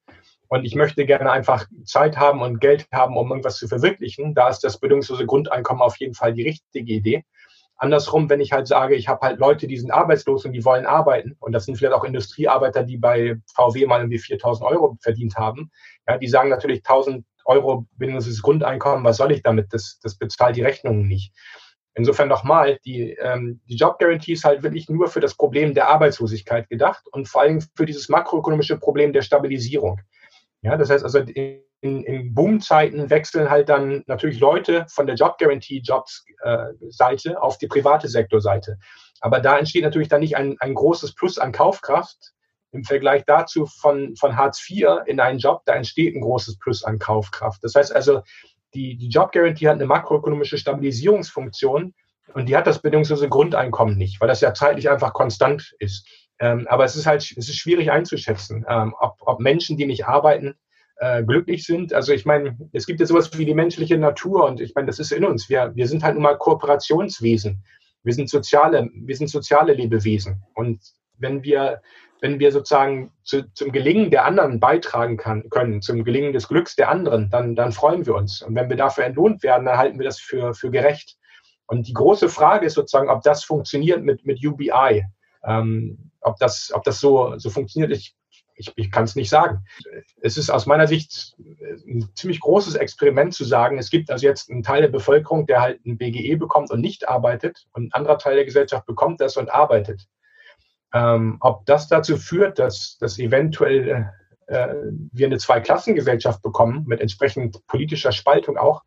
und 0.55 0.63
ich 0.63 0.75
möchte 0.75 1.05
gerne 1.05 1.29
einfach 1.31 1.65
Zeit 1.83 2.17
haben 2.17 2.41
und 2.41 2.61
Geld 2.61 2.87
haben, 2.93 3.17
um 3.17 3.29
irgendwas 3.29 3.57
zu 3.57 3.67
verwirklichen, 3.67 4.33
da 4.33 4.47
ist 4.47 4.63
das 4.63 4.79
bedingungslose 4.79 5.25
Grundeinkommen 5.25 5.81
auf 5.81 5.97
jeden 5.97 6.13
Fall 6.13 6.33
die 6.33 6.43
richtige 6.43 6.93
Idee. 6.93 7.25
Andersrum, 7.75 8.29
wenn 8.29 8.39
ich 8.39 8.53
halt 8.53 8.65
sage, 8.65 8.95
ich 8.95 9.09
habe 9.09 9.27
halt 9.27 9.37
Leute, 9.37 9.67
die 9.67 9.75
sind 9.75 9.91
arbeitslos 9.91 10.45
und 10.45 10.53
die 10.53 10.63
wollen 10.63 10.85
arbeiten, 10.85 11.35
und 11.39 11.51
das 11.51 11.65
sind 11.65 11.75
vielleicht 11.75 11.93
auch 11.93 12.05
Industriearbeiter, 12.05 12.83
die 12.83 12.97
bei 12.97 13.35
VW 13.53 13.85
mal 13.85 13.99
irgendwie 13.99 14.17
4000 14.17 14.69
Euro 14.69 14.97
verdient 15.01 15.35
haben, 15.35 15.71
ja, 16.07 16.17
die 16.17 16.29
sagen 16.29 16.49
natürlich 16.49 16.79
1000 16.79 17.25
Euro 17.43 17.85
bedingungsloses 17.97 18.41
Grundeinkommen, 18.41 19.03
was 19.03 19.17
soll 19.17 19.33
ich 19.33 19.43
damit? 19.43 19.73
Das, 19.73 19.99
das 20.01 20.17
bezahlt 20.17 20.55
die 20.55 20.63
Rechnungen 20.63 21.05
nicht. 21.05 21.33
Insofern 21.95 22.29
nochmal, 22.29 22.79
die, 22.85 23.11
ähm, 23.11 23.59
die 23.67 23.75
Job 23.75 23.99
Guarantee 23.99 24.33
ist 24.33 24.45
halt 24.45 24.63
wirklich 24.63 24.87
nur 24.87 25.09
für 25.09 25.19
das 25.19 25.35
Problem 25.35 25.73
der 25.73 25.89
Arbeitslosigkeit 25.89 26.69
gedacht 26.69 27.03
und 27.11 27.27
vor 27.27 27.41
allem 27.41 27.61
für 27.75 27.85
dieses 27.85 28.07
makroökonomische 28.07 28.77
Problem 28.77 29.11
der 29.11 29.21
Stabilisierung. 29.21 29.99
Ja, 30.65 30.77
das 30.77 30.89
heißt 30.89 31.03
also, 31.03 31.19
in, 31.19 31.61
in 32.03 32.33
Boomzeiten 32.33 33.11
wechseln 33.11 33.51
halt 33.51 33.69
dann 33.69 34.03
natürlich 34.07 34.39
Leute 34.39 34.87
von 34.89 35.05
der 35.05 35.15
Job 35.15 35.37
Guarantee 35.37 35.77
Jobs 35.77 36.25
äh, 36.41 36.69
Seite 36.89 37.39
auf 37.39 37.59
die 37.59 37.67
private 37.67 38.07
Sektorseite. 38.07 38.79
Aber 39.21 39.41
da 39.41 39.59
entsteht 39.59 39.83
natürlich 39.83 40.07
dann 40.07 40.21
nicht 40.21 40.35
ein, 40.35 40.55
ein 40.59 40.73
großes 40.73 41.13
Plus 41.13 41.37
an 41.37 41.51
Kaufkraft 41.51 42.33
im 42.71 42.83
Vergleich 42.83 43.25
dazu 43.27 43.67
von, 43.67 44.15
von 44.15 44.35
Hartz 44.35 44.67
IV 44.67 44.87
in 45.05 45.19
einen 45.19 45.37
Job, 45.37 45.61
da 45.65 45.75
entsteht 45.75 46.15
ein 46.15 46.21
großes 46.21 46.57
Plus 46.57 46.83
an 46.83 46.97
Kaufkraft. 46.97 47.63
Das 47.63 47.75
heißt 47.75 47.95
also, 47.95 48.23
die, 48.73 48.97
die 48.97 49.09
Job 49.09 49.33
Guarantee 49.33 49.67
hat 49.67 49.75
eine 49.75 49.85
makroökonomische 49.85 50.57
Stabilisierungsfunktion 50.57 51.93
und 52.33 52.49
die 52.49 52.57
hat 52.57 52.65
das 52.65 52.81
bedingungslose 52.81 53.29
Grundeinkommen 53.29 53.99
nicht, 53.99 54.19
weil 54.19 54.27
das 54.27 54.41
ja 54.41 54.55
zeitlich 54.55 54.89
einfach 54.89 55.13
konstant 55.13 55.75
ist. 55.77 56.07
Ähm, 56.39 56.67
aber 56.69 56.83
es 56.83 56.95
ist 56.95 57.05
halt 57.05 57.21
es 57.21 57.49
ist 57.49 57.55
schwierig 57.55 57.91
einzuschätzen, 57.91 58.65
ähm, 58.67 58.93
ob, 58.99 59.15
ob 59.21 59.39
Menschen, 59.39 59.77
die 59.77 59.85
nicht 59.85 60.05
arbeiten, 60.05 60.55
äh, 60.97 61.23
glücklich 61.23 61.65
sind. 61.65 61.93
Also 61.93 62.13
ich 62.13 62.25
meine, 62.25 62.57
es 62.73 62.85
gibt 62.85 62.99
ja 62.99 63.05
sowas 63.05 63.37
wie 63.37 63.45
die 63.45 63.53
menschliche 63.53 63.97
Natur 63.97 64.45
und 64.45 64.61
ich 64.61 64.73
meine, 64.75 64.87
das 64.87 64.99
ist 64.99 65.11
in 65.11 65.25
uns. 65.25 65.49
Wir, 65.49 65.71
wir 65.75 65.87
sind 65.87 66.03
halt 66.03 66.15
nun 66.15 66.23
mal 66.23 66.37
Kooperationswesen. 66.37 67.63
Wir 68.03 68.13
sind 68.13 68.29
soziale, 68.29 68.89
wir 68.93 69.15
sind 69.15 69.29
soziale 69.29 69.73
Lebewesen. 69.73 70.43
Und 70.53 70.81
wenn 71.17 71.43
wir, 71.43 71.81
wenn 72.21 72.39
wir 72.39 72.51
sozusagen 72.51 73.11
zu, 73.23 73.51
zum 73.53 73.71
Gelingen 73.71 74.11
der 74.11 74.25
anderen 74.25 74.59
beitragen 74.59 75.17
kann, 75.17 75.49
können, 75.49 75.81
zum 75.81 76.03
Gelingen 76.03 76.33
des 76.33 76.47
Glücks 76.47 76.75
der 76.75 76.89
anderen, 76.89 77.29
dann, 77.29 77.55
dann 77.55 77.71
freuen 77.71 78.05
wir 78.05 78.15
uns. 78.15 78.41
Und 78.41 78.55
wenn 78.55 78.69
wir 78.69 78.77
dafür 78.77 79.05
entlohnt 79.05 79.43
werden, 79.43 79.65
dann 79.65 79.77
halten 79.77 79.99
wir 79.99 80.05
das 80.05 80.19
für, 80.19 80.53
für 80.53 80.69
gerecht. 80.69 81.17
Und 81.67 81.87
die 81.87 81.93
große 81.93 82.29
Frage 82.29 82.67
ist 82.67 82.73
sozusagen, 82.73 83.09
ob 83.09 83.23
das 83.23 83.43
funktioniert 83.43 84.03
mit, 84.03 84.25
mit 84.25 84.45
UBI. 84.45 85.03
Ähm, 85.43 86.11
ob 86.25 86.37
das, 86.37 86.71
ob 86.73 86.83
das 86.83 86.99
so, 86.99 87.37
so 87.37 87.49
funktioniert, 87.49 87.91
ich, 87.91 88.15
ich, 88.55 88.71
ich 88.75 88.91
kann 88.91 89.03
es 89.03 89.15
nicht 89.15 89.29
sagen. 89.29 89.65
Es 90.21 90.37
ist 90.37 90.49
aus 90.49 90.65
meiner 90.65 90.87
Sicht 90.87 91.35
ein 91.87 92.09
ziemlich 92.15 92.39
großes 92.39 92.75
Experiment 92.75 93.33
zu 93.33 93.43
sagen, 93.43 93.77
es 93.77 93.89
gibt 93.89 94.09
also 94.09 94.25
jetzt 94.25 94.49
einen 94.49 94.63
Teil 94.63 94.81
der 94.81 94.89
Bevölkerung, 94.89 95.45
der 95.45 95.61
halt 95.61 95.85
ein 95.85 95.97
BGE 95.97 96.37
bekommt 96.37 96.71
und 96.71 96.81
nicht 96.81 97.07
arbeitet 97.07 97.67
und 97.73 97.87
ein 97.87 97.93
anderer 97.93 98.17
Teil 98.17 98.35
der 98.35 98.45
Gesellschaft 98.45 98.85
bekommt 98.85 99.21
das 99.21 99.37
und 99.37 99.49
arbeitet. 99.49 100.07
Ähm, 100.93 101.37
ob 101.41 101.65
das 101.65 101.87
dazu 101.87 102.17
führt, 102.17 102.57
dass, 102.57 102.97
dass 102.99 103.19
eventuell 103.19 104.11
äh, 104.47 104.75
wir 105.11 105.27
eine 105.27 105.37
Zweiklassengesellschaft 105.37 106.41
bekommen, 106.41 106.83
mit 106.87 107.01
entsprechend 107.01 107.65
politischer 107.67 108.11
Spaltung 108.11 108.57
auch, 108.57 108.83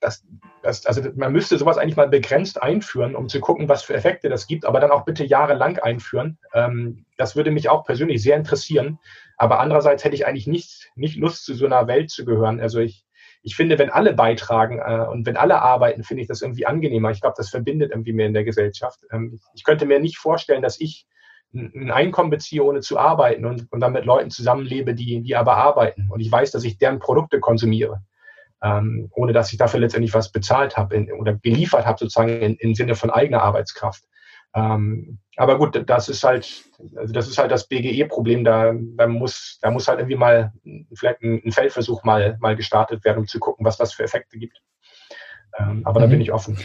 das, 0.00 0.24
das, 0.62 0.86
also 0.86 1.02
man 1.16 1.32
müsste 1.32 1.58
sowas 1.58 1.78
eigentlich 1.78 1.96
mal 1.96 2.08
begrenzt 2.08 2.62
einführen, 2.62 3.16
um 3.16 3.28
zu 3.28 3.40
gucken, 3.40 3.68
was 3.68 3.82
für 3.82 3.94
Effekte 3.94 4.28
das 4.28 4.46
gibt, 4.46 4.64
aber 4.64 4.80
dann 4.80 4.90
auch 4.90 5.04
bitte 5.04 5.24
jahrelang 5.24 5.78
einführen. 5.78 6.38
Ähm, 6.54 7.04
das 7.16 7.36
würde 7.36 7.50
mich 7.50 7.68
auch 7.68 7.84
persönlich 7.84 8.22
sehr 8.22 8.36
interessieren. 8.36 8.98
Aber 9.36 9.60
andererseits 9.60 10.04
hätte 10.04 10.14
ich 10.14 10.26
eigentlich 10.26 10.46
nicht, 10.46 10.90
nicht 10.94 11.16
Lust, 11.16 11.44
zu 11.44 11.54
so 11.54 11.66
einer 11.66 11.86
Welt 11.86 12.10
zu 12.10 12.24
gehören. 12.24 12.60
Also 12.60 12.80
ich, 12.80 13.04
ich 13.42 13.56
finde, 13.56 13.78
wenn 13.78 13.90
alle 13.90 14.14
beitragen 14.14 14.78
äh, 14.78 15.06
und 15.08 15.26
wenn 15.26 15.36
alle 15.36 15.60
arbeiten, 15.62 16.04
finde 16.04 16.22
ich 16.22 16.28
das 16.28 16.42
irgendwie 16.42 16.66
angenehmer. 16.66 17.10
Ich 17.10 17.20
glaube, 17.20 17.36
das 17.36 17.50
verbindet 17.50 17.90
irgendwie 17.90 18.12
mehr 18.12 18.26
in 18.26 18.34
der 18.34 18.44
Gesellschaft. 18.44 19.00
Ähm, 19.10 19.40
ich 19.54 19.64
könnte 19.64 19.86
mir 19.86 20.00
nicht 20.00 20.18
vorstellen, 20.18 20.62
dass 20.62 20.80
ich 20.80 21.06
ein 21.54 21.90
Einkommen 21.90 22.30
beziehe, 22.30 22.62
ohne 22.62 22.80
zu 22.80 22.98
arbeiten 22.98 23.44
und, 23.44 23.72
und 23.72 23.80
dann 23.80 23.92
mit 23.92 24.04
Leuten 24.04 24.30
zusammenlebe, 24.30 24.94
die, 24.94 25.22
die 25.22 25.36
aber 25.36 25.56
arbeiten. 25.56 26.08
Und 26.10 26.20
ich 26.20 26.30
weiß, 26.30 26.50
dass 26.50 26.64
ich 26.64 26.78
deren 26.78 26.98
Produkte 26.98 27.40
konsumiere 27.40 28.02
ähm, 28.62 29.08
ohne 29.12 29.32
dass 29.32 29.52
ich 29.52 29.58
dafür 29.58 29.80
letztendlich 29.80 30.14
was 30.14 30.32
bezahlt 30.32 30.76
habe 30.76 31.06
oder 31.18 31.34
geliefert 31.34 31.86
habe, 31.86 31.98
sozusagen 31.98 32.40
in, 32.40 32.56
im 32.56 32.74
Sinne 32.74 32.94
von 32.94 33.10
eigener 33.10 33.42
Arbeitskraft. 33.42 34.04
Ähm, 34.54 35.18
aber 35.36 35.58
gut, 35.58 35.84
das 35.88 36.08
ist 36.08 36.24
halt, 36.24 36.64
also 36.96 37.12
das 37.12 37.28
ist 37.28 37.38
halt 37.38 37.50
das 37.50 37.68
BGE-Problem. 37.68 38.44
Da, 38.44 38.72
da 38.74 39.06
muss, 39.06 39.58
da 39.60 39.70
muss 39.70 39.86
halt 39.86 40.00
irgendwie 40.00 40.16
mal 40.16 40.52
vielleicht 40.94 41.22
ein, 41.22 41.42
ein, 41.44 41.52
Feldversuch 41.52 42.02
mal, 42.02 42.36
mal 42.40 42.56
gestartet 42.56 43.04
werden, 43.04 43.18
um 43.18 43.26
zu 43.26 43.38
gucken, 43.38 43.64
was 43.64 43.76
das 43.76 43.92
für 43.92 44.04
Effekte 44.04 44.38
gibt. 44.38 44.60
Ähm, 45.58 45.82
aber 45.84 46.00
mhm. 46.00 46.04
da 46.04 46.10
bin 46.10 46.20
ich 46.20 46.32
offen. 46.32 46.58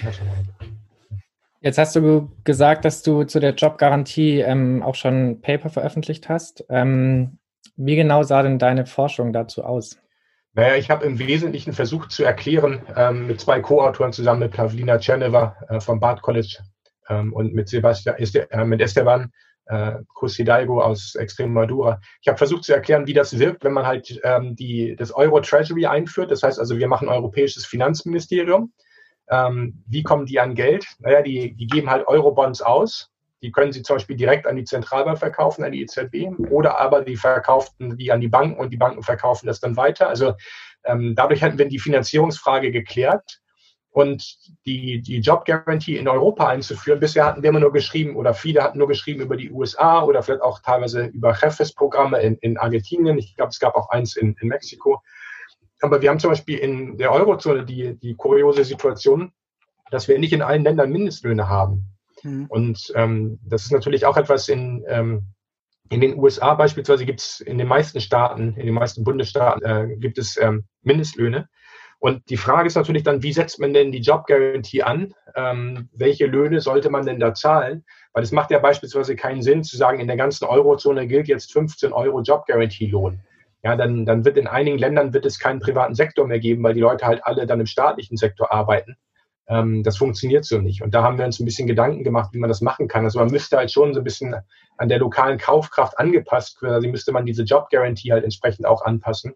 Jetzt 1.63 1.77
hast 1.77 1.95
du 1.95 2.29
gesagt, 2.43 2.83
dass 2.83 3.03
du 3.03 3.23
zu 3.23 3.39
der 3.39 3.53
Jobgarantie 3.53 4.41
ähm, 4.41 4.83
auch 4.83 4.95
schon 4.95 5.39
Paper 5.39 5.69
veröffentlicht 5.69 6.27
hast. 6.27 6.65
Ähm, 6.67 7.37
wie 7.77 7.95
genau 7.95 8.21
sah 8.23 8.43
denn 8.43 8.59
deine 8.59 8.85
Forschung 8.85 9.31
dazu 9.31 9.63
aus? 9.63 9.97
Naja, 10.51 10.75
ich 10.75 10.89
habe 10.89 11.05
im 11.05 11.19
Wesentlichen 11.19 11.71
versucht 11.71 12.11
zu 12.11 12.25
erklären, 12.25 12.81
ähm, 12.97 13.27
mit 13.27 13.39
zwei 13.39 13.61
Co-Autoren 13.61 14.11
zusammen 14.11 14.41
mit 14.41 14.51
Pavlina 14.51 14.97
Czerneva 14.99 15.55
äh, 15.69 15.79
vom 15.79 16.01
Bard 16.01 16.21
College 16.21 16.59
ähm, 17.07 17.31
und 17.31 17.53
mit 17.53 17.69
Sebastian, 17.69 18.17
äh, 18.17 18.65
mit 18.65 18.81
Esteban 18.81 19.31
äh, 19.67 19.93
Cruz 20.13 20.35
Hidalgo 20.35 20.81
aus 20.81 21.15
Extremadura. 21.15 22.01
Ich 22.21 22.27
habe 22.27 22.37
versucht 22.37 22.65
zu 22.65 22.73
erklären, 22.73 23.07
wie 23.07 23.13
das 23.13 23.39
wirkt, 23.39 23.63
wenn 23.63 23.71
man 23.71 23.87
halt 23.87 24.19
ähm, 24.25 24.57
die, 24.57 24.97
das 24.97 25.13
Euro 25.13 25.39
Treasury 25.39 25.85
einführt. 25.85 26.29
Das 26.29 26.43
heißt 26.43 26.59
also, 26.59 26.77
wir 26.77 26.89
machen 26.89 27.07
ein 27.07 27.15
europäisches 27.15 27.65
Finanzministerium. 27.65 28.73
Ähm, 29.29 29.83
wie 29.87 30.03
kommen 30.03 30.25
die 30.25 30.39
an 30.39 30.55
Geld? 30.55 30.85
Naja, 30.99 31.21
die, 31.21 31.53
die 31.55 31.67
geben 31.67 31.89
halt 31.89 32.07
Eurobonds 32.07 32.61
aus 32.61 33.13
die 33.43 33.51
können 33.51 33.73
Sie 33.73 33.83
zum 33.83 33.97
Beispiel 33.97 34.15
direkt 34.15 34.47
an 34.47 34.55
die 34.55 34.63
Zentralbank 34.63 35.19
verkaufen, 35.19 35.65
an 35.65 35.73
die 35.73 35.81
EZB, 35.81 36.29
oder 36.49 36.79
aber 36.79 37.01
die 37.01 37.17
verkauften 37.17 37.97
die 37.97 38.11
an 38.11 38.21
die 38.21 38.29
Banken 38.29 38.57
und 38.57 38.71
die 38.71 38.77
Banken 38.77 39.03
verkaufen 39.03 39.47
das 39.47 39.59
dann 39.59 39.75
weiter. 39.75 40.07
Also 40.07 40.33
ähm, 40.85 41.13
dadurch 41.15 41.41
hätten 41.41 41.57
wir 41.57 41.67
die 41.67 41.77
Finanzierungsfrage 41.77 42.71
geklärt 42.71 43.41
und 43.91 44.37
die, 44.65 45.01
die 45.01 45.19
Job 45.19 45.43
Guarantee 45.43 45.97
in 45.97 46.07
Europa 46.07 46.47
einzuführen. 46.47 47.01
Bisher 47.01 47.25
hatten 47.25 47.43
wir 47.43 47.49
immer 47.49 47.59
nur 47.59 47.73
geschrieben 47.73 48.15
oder 48.15 48.33
viele 48.33 48.63
hatten 48.63 48.77
nur 48.77 48.87
geschrieben 48.87 49.21
über 49.21 49.35
die 49.35 49.51
USA 49.51 50.03
oder 50.03 50.23
vielleicht 50.23 50.41
auch 50.41 50.59
teilweise 50.59 51.07
über 51.07 51.37
Jefes-Programme 51.39 52.21
in, 52.21 52.37
in 52.37 52.57
Argentinien. 52.57 53.17
Ich 53.17 53.35
glaube, 53.35 53.49
es 53.49 53.59
gab 53.59 53.75
auch 53.75 53.89
eins 53.89 54.15
in, 54.15 54.37
in 54.39 54.47
Mexiko. 54.47 55.01
Aber 55.83 56.01
wir 56.01 56.09
haben 56.09 56.19
zum 56.19 56.29
Beispiel 56.29 56.59
in 56.59 56.97
der 56.97 57.11
Eurozone 57.11 57.65
die, 57.65 57.99
die 57.99 58.15
kuriose 58.15 58.63
Situation, 58.63 59.33
dass 59.91 60.07
wir 60.07 60.17
nicht 60.17 60.31
in 60.31 60.41
allen 60.41 60.63
Ländern 60.63 60.89
Mindestlöhne 60.89 61.49
haben. 61.49 61.97
Mhm. 62.23 62.45
Und 62.47 62.93
ähm, 62.95 63.37
das 63.43 63.65
ist 63.65 63.73
natürlich 63.73 64.05
auch 64.05 64.15
etwas 64.15 64.47
in, 64.47 64.85
ähm, 64.87 65.33
in 65.89 65.99
den 65.99 66.17
USA 66.17 66.53
beispielsweise 66.53 67.05
gibt 67.05 67.19
es 67.19 67.41
in 67.41 67.57
den 67.57 67.67
meisten 67.67 67.99
Staaten, 67.99 68.55
in 68.55 68.65
den 68.65 68.73
meisten 68.73 69.03
Bundesstaaten 69.03 69.61
äh, 69.65 69.97
gibt 69.97 70.17
es 70.17 70.37
ähm, 70.37 70.63
Mindestlöhne. 70.83 71.49
Und 71.99 72.29
die 72.29 72.37
Frage 72.37 72.67
ist 72.67 72.75
natürlich 72.75 73.03
dann, 73.03 73.21
wie 73.21 73.33
setzt 73.33 73.59
man 73.59 73.73
denn 73.73 73.91
die 73.91 73.99
Jobgarantie 73.99 74.83
an? 74.83 75.13
Ähm, 75.35 75.89
welche 75.91 76.27
Löhne 76.27 76.61
sollte 76.61 76.91
man 76.91 77.05
denn 77.05 77.19
da 77.19 77.33
zahlen? 77.33 77.83
Weil 78.13 78.23
es 78.23 78.31
macht 78.31 78.51
ja 78.51 78.59
beispielsweise 78.59 79.17
keinen 79.17 79.41
Sinn 79.41 79.65
zu 79.65 79.75
sagen, 79.75 79.99
in 79.99 80.07
der 80.07 80.17
ganzen 80.17 80.45
Eurozone 80.45 81.07
gilt 81.07 81.27
jetzt 81.27 81.51
15 81.51 81.91
Euro 81.91 82.21
Jobgarantie-Lohn. 82.21 83.19
Ja, 83.63 83.77
dann, 83.77 84.05
dann 84.05 84.25
wird 84.25 84.37
in 84.37 84.47
einigen 84.47 84.77
Ländern 84.77 85.13
wird 85.13 85.25
es 85.25 85.39
keinen 85.39 85.61
privaten 85.61 85.95
Sektor 85.95 86.27
mehr 86.27 86.39
geben, 86.39 86.63
weil 86.63 86.73
die 86.73 86.81
Leute 86.81 87.05
halt 87.05 87.25
alle 87.25 87.45
dann 87.45 87.61
im 87.61 87.65
staatlichen 87.65 88.17
Sektor 88.17 88.51
arbeiten. 88.51 88.97
Ähm, 89.47 89.83
das 89.83 89.97
funktioniert 89.97 90.43
so 90.43 90.59
nicht. 90.59 90.81
Und 90.83 90.93
da 90.93 91.03
haben 91.03 91.17
wir 91.17 91.25
uns 91.25 91.39
ein 91.39 91.45
bisschen 91.45 91.67
Gedanken 91.67 92.03
gemacht, 92.03 92.29
wie 92.33 92.39
man 92.39 92.49
das 92.49 92.61
machen 92.61 92.89
kann. 92.89 93.05
Also 93.05 93.19
man 93.19 93.31
müsste 93.31 93.57
halt 93.57 93.71
schon 93.71 93.93
so 93.93 94.01
ein 94.01 94.03
bisschen 94.03 94.35
an 94.77 94.89
der 94.89 94.99
lokalen 94.99 95.37
Kaufkraft 95.37 95.97
angepasst, 95.97 96.59
quasi 96.59 96.87
müsste 96.87 97.13
man 97.13 97.25
diese 97.25 97.43
Job 97.43 97.69
Guarantee 97.69 98.11
halt 98.11 98.25
entsprechend 98.25 98.65
auch 98.65 98.83
anpassen. 98.83 99.33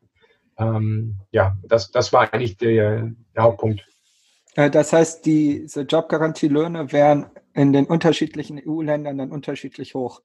Ähm, 0.57 1.19
ja, 1.31 1.55
das, 1.63 1.91
das 1.91 2.11
war 2.11 2.33
eigentlich 2.33 2.57
der, 2.57 3.11
der 3.35 3.43
Hauptpunkt. 3.43 3.85
Äh, 4.55 4.69
das 4.69 4.91
heißt, 4.91 5.25
diese 5.25 5.81
Jobgarantielöhne 5.81 6.91
wären 6.91 7.27
in 7.53 7.71
den 7.71 7.85
unterschiedlichen 7.85 8.61
EU-Ländern 8.65 9.17
dann 9.17 9.31
unterschiedlich 9.31 9.93
hoch. 9.93 10.21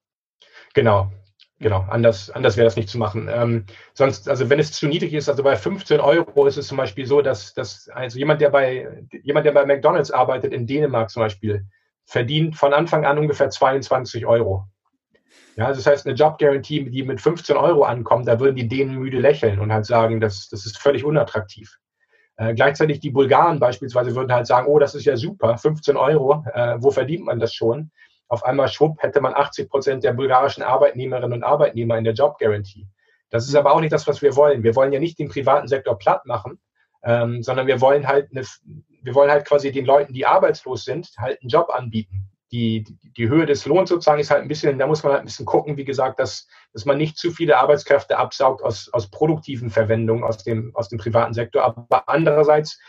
Genau, 0.73 1.11
Genau, 1.63 1.85
anders, 1.89 2.29
anders 2.29 2.57
wäre 2.57 2.65
das 2.65 2.75
nicht 2.75 2.89
zu 2.89 2.97
machen. 2.97 3.29
Ähm, 3.33 3.65
sonst, 3.93 4.27
also 4.27 4.49
wenn 4.49 4.59
es 4.59 4.73
zu 4.73 4.85
niedrig 4.85 5.13
ist, 5.13 5.29
also 5.29 5.43
bei 5.43 5.55
15 5.55 6.01
Euro 6.01 6.45
ist 6.45 6.57
es 6.57 6.67
zum 6.67 6.75
Beispiel 6.75 7.05
so, 7.05 7.21
dass, 7.21 7.53
dass 7.53 7.87
also 7.87 8.19
jemand, 8.19 8.41
der 8.41 8.49
bei 8.49 9.05
jemand, 9.23 9.45
der 9.45 9.53
bei 9.53 9.65
McDonalds 9.65 10.11
arbeitet 10.11 10.51
in 10.51 10.67
Dänemark 10.67 11.09
zum 11.09 11.21
Beispiel, 11.21 11.65
verdient 12.03 12.57
von 12.57 12.73
Anfang 12.73 13.05
an 13.05 13.17
ungefähr 13.17 13.49
22 13.49 14.25
Euro. 14.25 14.67
Ja, 15.55 15.69
das 15.69 15.85
heißt, 15.85 16.05
eine 16.05 16.15
Jobgarantie, 16.15 16.89
die 16.89 17.03
mit 17.03 17.21
15 17.21 17.55
Euro 17.55 17.83
ankommt, 17.83 18.27
da 18.27 18.41
würden 18.41 18.57
die 18.57 18.67
Dänen 18.67 18.97
müde 18.97 19.21
lächeln 19.21 19.59
und 19.59 19.71
halt 19.71 19.85
sagen, 19.85 20.19
das, 20.19 20.49
das 20.49 20.65
ist 20.65 20.77
völlig 20.77 21.05
unattraktiv. 21.05 21.77
Äh, 22.35 22.55
gleichzeitig 22.55 22.99
die 22.99 23.11
Bulgaren 23.11 23.61
beispielsweise 23.61 24.13
würden 24.17 24.33
halt 24.33 24.47
sagen, 24.47 24.67
oh, 24.67 24.79
das 24.79 24.95
ist 24.95 25.05
ja 25.05 25.15
super, 25.15 25.57
15 25.57 25.95
Euro, 25.95 26.43
äh, 26.53 26.75
wo 26.79 26.91
verdient 26.91 27.23
man 27.23 27.39
das 27.39 27.53
schon? 27.53 27.89
Auf 28.33 28.43
einmal 28.43 28.67
schwupp 28.67 29.01
hätte 29.03 29.21
man 29.21 29.35
80 29.35 29.69
Prozent 29.69 30.03
der 30.03 30.13
bulgarischen 30.13 30.63
Arbeitnehmerinnen 30.63 31.33
und 31.33 31.43
Arbeitnehmer 31.43 31.97
in 31.99 32.03
der 32.03 32.13
Job 32.13 32.39
Guarantee. 32.39 32.87
Das 33.29 33.47
ist 33.47 33.55
aber 33.55 33.71
auch 33.73 33.79
nicht 33.79 33.93
das, 33.93 34.07
was 34.07 34.23
wir 34.23 34.35
wollen. 34.35 34.63
Wir 34.63 34.75
wollen 34.75 34.91
ja 34.91 34.99
nicht 34.99 35.19
den 35.19 35.29
privaten 35.29 35.67
Sektor 35.67 35.97
platt 35.97 36.25
machen, 36.25 36.59
ähm, 37.03 37.43
sondern 37.43 37.67
wir 37.67 37.79
wollen 37.79 38.07
halt 38.07 38.31
eine, 38.31 38.43
wir 39.03 39.13
wollen 39.13 39.29
halt 39.29 39.45
quasi 39.45 39.71
den 39.71 39.85
Leuten, 39.85 40.13
die 40.13 40.25
arbeitslos 40.25 40.83
sind, 40.83 41.11
halt 41.19 41.41
einen 41.41 41.49
Job 41.49 41.69
anbieten. 41.69 42.31
Die, 42.51 42.83
die, 42.83 42.97
die 43.15 43.29
Höhe 43.29 43.45
des 43.45 43.65
Lohns 43.65 43.89
sozusagen 43.89 44.19
ist 44.19 44.31
halt 44.31 44.41
ein 44.41 44.47
bisschen, 44.47 44.79
da 44.79 44.87
muss 44.87 45.03
man 45.03 45.13
halt 45.13 45.23
ein 45.23 45.25
bisschen 45.25 45.45
gucken, 45.45 45.77
wie 45.77 45.85
gesagt, 45.85 46.19
dass, 46.19 46.47
dass 46.73 46.85
man 46.85 46.97
nicht 46.97 47.17
zu 47.17 47.29
viele 47.29 47.57
Arbeitskräfte 47.57 48.17
absaugt 48.17 48.63
aus, 48.63 48.89
aus 48.93 49.09
produktiven 49.09 49.69
Verwendungen 49.69 50.23
aus 50.23 50.43
dem, 50.43 50.71
aus 50.75 50.89
dem 50.89 50.97
privaten 50.97 51.33
Sektor. 51.33 51.63
Aber 51.63 52.03
andererseits, 52.07 52.79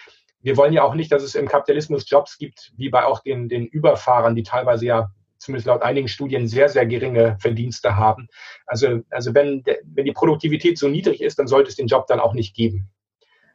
wir 0.41 0.57
wollen 0.57 0.75
ja 0.75 0.85
auch 0.85 0.95
nicht, 0.95 1.13
dass 1.13 1.23
es 1.23 1.35
im 1.35 1.49
Kapitalismus 1.49 2.09
Jobs 2.09 2.39
gibt, 2.39 2.73
wie 2.77 2.91
bei 2.91 3.05
auch 3.05 3.21
den, 3.21 3.49
den 3.49 3.67
Überfahrern, 3.67 4.35
die 4.35 4.43
teilweise 4.43 4.85
ja 4.85 5.11
zumindest 5.39 5.67
laut 5.67 5.83
einigen 5.83 6.09
Studien, 6.09 6.49
sehr, 6.49 6.69
sehr 6.69 6.87
geringe 6.87 7.37
Verdienste 7.41 7.97
haben. 7.97 8.29
Also, 8.67 9.01
also 9.11 9.35
wenn, 9.35 9.65
wenn 9.85 10.05
die 10.05 10.13
Produktivität 10.13 10.79
so 10.79 10.89
niedrig 10.89 11.21
ist, 11.21 11.39
dann 11.39 11.47
sollte 11.47 11.69
es 11.69 11.77
den 11.77 11.87
Job 11.87 12.07
dann 12.07 12.21
auch 12.21 12.35
nicht 12.35 12.55
geben. 12.55 12.89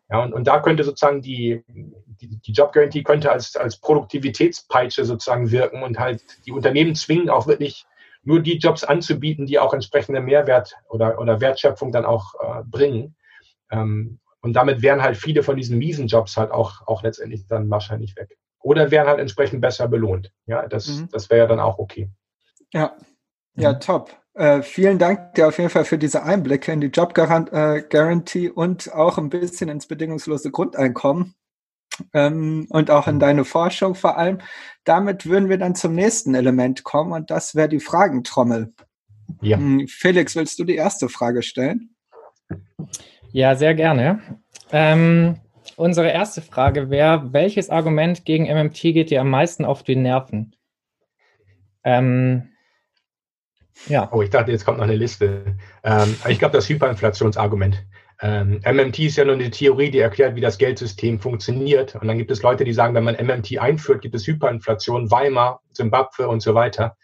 Ja, 0.10 0.24
und, 0.24 0.34
und 0.34 0.46
da 0.46 0.60
könnte 0.60 0.84
sozusagen 0.84 1.22
die, 1.22 1.64
die, 1.68 2.40
die 2.40 2.52
Job 2.52 2.74
Guarantee 2.74 3.04
könnte 3.04 3.32
als, 3.32 3.56
als 3.56 3.78
Produktivitätspeitsche 3.78 5.06
sozusagen 5.06 5.52
wirken 5.52 5.84
und 5.84 6.00
halt 6.00 6.24
die 6.46 6.52
Unternehmen 6.52 6.96
zwingen, 6.96 7.30
auch 7.30 7.46
wirklich 7.46 7.86
nur 8.24 8.42
die 8.42 8.58
Jobs 8.58 8.84
anzubieten, 8.84 9.46
die 9.46 9.60
auch 9.60 9.74
entsprechende 9.74 10.20
Mehrwert 10.20 10.76
oder, 10.90 11.20
oder 11.20 11.42
Wertschöpfung 11.42 11.92
dann 11.92 12.06
auch 12.06 12.34
äh, 12.36 12.64
bringen. 12.66 13.16
Ähm, 13.72 14.20
und 14.42 14.54
damit 14.54 14.82
wären 14.82 15.02
halt 15.02 15.18
viele 15.18 15.44
von 15.44 15.58
diesen 15.58 15.78
miesen 15.78 16.08
Jobs 16.08 16.38
halt 16.38 16.52
auch, 16.52 16.88
auch 16.88 17.04
letztendlich 17.04 17.46
dann 17.48 17.70
wahrscheinlich 17.70 18.16
weg 18.16 18.38
oder 18.62 18.92
werden 18.92 19.08
halt 19.08 19.20
entsprechend 19.20 19.62
besser 19.62 19.88
belohnt. 19.88 20.32
Ja, 20.46 20.68
das, 20.68 20.88
mhm. 20.88 21.10
das 21.12 21.30
wäre 21.30 21.42
ja 21.42 21.48
dann 21.48 21.60
auch 21.60 21.80
okay. 21.80 22.10
Ja, 22.74 22.96
ja, 23.56 23.74
mhm. 23.74 23.80
top. 23.80 24.16
Äh, 24.34 24.62
vielen 24.62 25.00
Dank 25.00 25.34
dir 25.34 25.48
auf 25.48 25.58
jeden 25.58 25.70
Fall 25.70 25.86
für 25.86 25.98
diese 25.98 26.24
Einblicke 26.24 26.72
in 26.72 26.82
die 26.82 26.88
Job 26.88 27.18
äh, 27.18 27.82
Guarantee 27.90 28.50
und 28.50 28.94
auch 28.94 29.18
ein 29.18 29.30
bisschen 29.30 29.70
ins 29.70 29.88
bedingungslose 29.88 30.52
Grundeinkommen 30.52 31.36
ähm, 32.14 32.68
und 32.70 32.92
auch 32.92 33.08
in 33.08 33.16
mhm. 33.16 33.20
deine 33.20 33.46
Forschung 33.46 33.96
vor 33.96 34.18
allem. 34.18 34.40
Damit 34.84 35.26
würden 35.26 35.50
wir 35.50 35.58
dann 35.58 35.76
zum 35.76 35.94
nächsten 35.94 36.36
Element 36.36 36.84
kommen 36.84 37.12
und 37.12 37.32
das 37.32 37.56
wäre 37.56 37.70
die 37.70 37.80
Fragentrommel. 37.80 38.74
Ja. 39.42 39.58
Hm, 39.58 39.88
Felix, 39.88 40.36
willst 40.36 40.58
du 40.60 40.64
die 40.64 40.76
erste 40.76 41.10
Frage 41.10 41.44
stellen? 41.44 41.96
Ja, 43.32 43.56
sehr 43.56 43.76
gerne. 43.76 44.22
Ähm, 44.72 45.38
Unsere 45.80 46.12
erste 46.12 46.42
Frage 46.42 46.90
wäre, 46.90 47.32
welches 47.32 47.70
Argument 47.70 48.26
gegen 48.26 48.54
MMT 48.54 48.82
geht 48.82 49.12
dir 49.12 49.22
am 49.22 49.30
meisten 49.30 49.64
auf 49.64 49.82
die 49.82 49.96
Nerven? 49.96 50.54
Ähm, 51.86 52.50
ja. 53.88 54.10
Oh, 54.12 54.22
ich 54.22 54.30
dachte, 54.30 54.52
jetzt 54.52 54.66
kommt 54.66 54.80
noch 54.80 54.84
eine 54.84 54.98
Liste. 54.98 55.56
Ähm, 55.86 56.18
ich 56.28 56.38
glaube, 56.38 56.58
das 56.58 56.68
Hyperinflationsargument. 56.68 57.82
Ähm, 58.20 58.60
MMT 58.66 59.00
ist 59.00 59.16
ja 59.16 59.24
nur 59.24 59.36
eine 59.36 59.52
Theorie, 59.52 59.90
die 59.90 60.00
erklärt, 60.00 60.36
wie 60.36 60.42
das 60.42 60.58
Geldsystem 60.58 61.18
funktioniert. 61.18 61.96
Und 61.96 62.10
dann 62.10 62.18
gibt 62.18 62.32
es 62.32 62.42
Leute, 62.42 62.66
die 62.66 62.74
sagen, 62.74 62.94
wenn 62.94 63.06
man 63.06 63.16
MMT 63.16 63.58
einführt, 63.60 64.02
gibt 64.02 64.16
es 64.16 64.28
Hyperinflation, 64.28 65.10
Weimar, 65.10 65.62
Zimbabwe 65.72 66.28
und 66.28 66.42
so 66.42 66.56
weiter. 66.56 66.98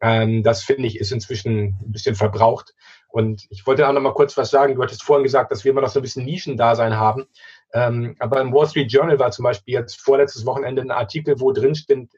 Ähm, 0.00 0.42
das 0.42 0.64
finde 0.64 0.88
ich 0.88 0.98
ist 0.98 1.12
inzwischen 1.12 1.76
ein 1.80 1.92
bisschen 1.92 2.16
verbraucht. 2.16 2.74
Und 3.08 3.46
ich 3.50 3.66
wollte 3.66 3.88
auch 3.88 3.92
noch 3.92 4.00
mal 4.00 4.12
kurz 4.12 4.36
was 4.36 4.50
sagen. 4.50 4.74
Du 4.74 4.82
hattest 4.82 5.04
vorhin 5.04 5.22
gesagt, 5.22 5.52
dass 5.52 5.64
wir 5.64 5.70
immer 5.70 5.80
noch 5.80 5.88
so 5.88 6.00
ein 6.00 6.02
bisschen 6.02 6.24
Nischendasein 6.24 6.96
haben. 6.96 7.26
Ähm, 7.72 8.16
aber 8.18 8.40
im 8.40 8.52
Wall 8.52 8.68
Street 8.68 8.92
Journal 8.92 9.18
war 9.18 9.30
zum 9.30 9.42
Beispiel 9.42 9.74
jetzt 9.74 10.00
vorletztes 10.00 10.46
Wochenende 10.46 10.82
ein 10.82 10.90
Artikel, 10.90 11.40
wo 11.40 11.52
drin 11.52 11.74
steht, 11.74 12.08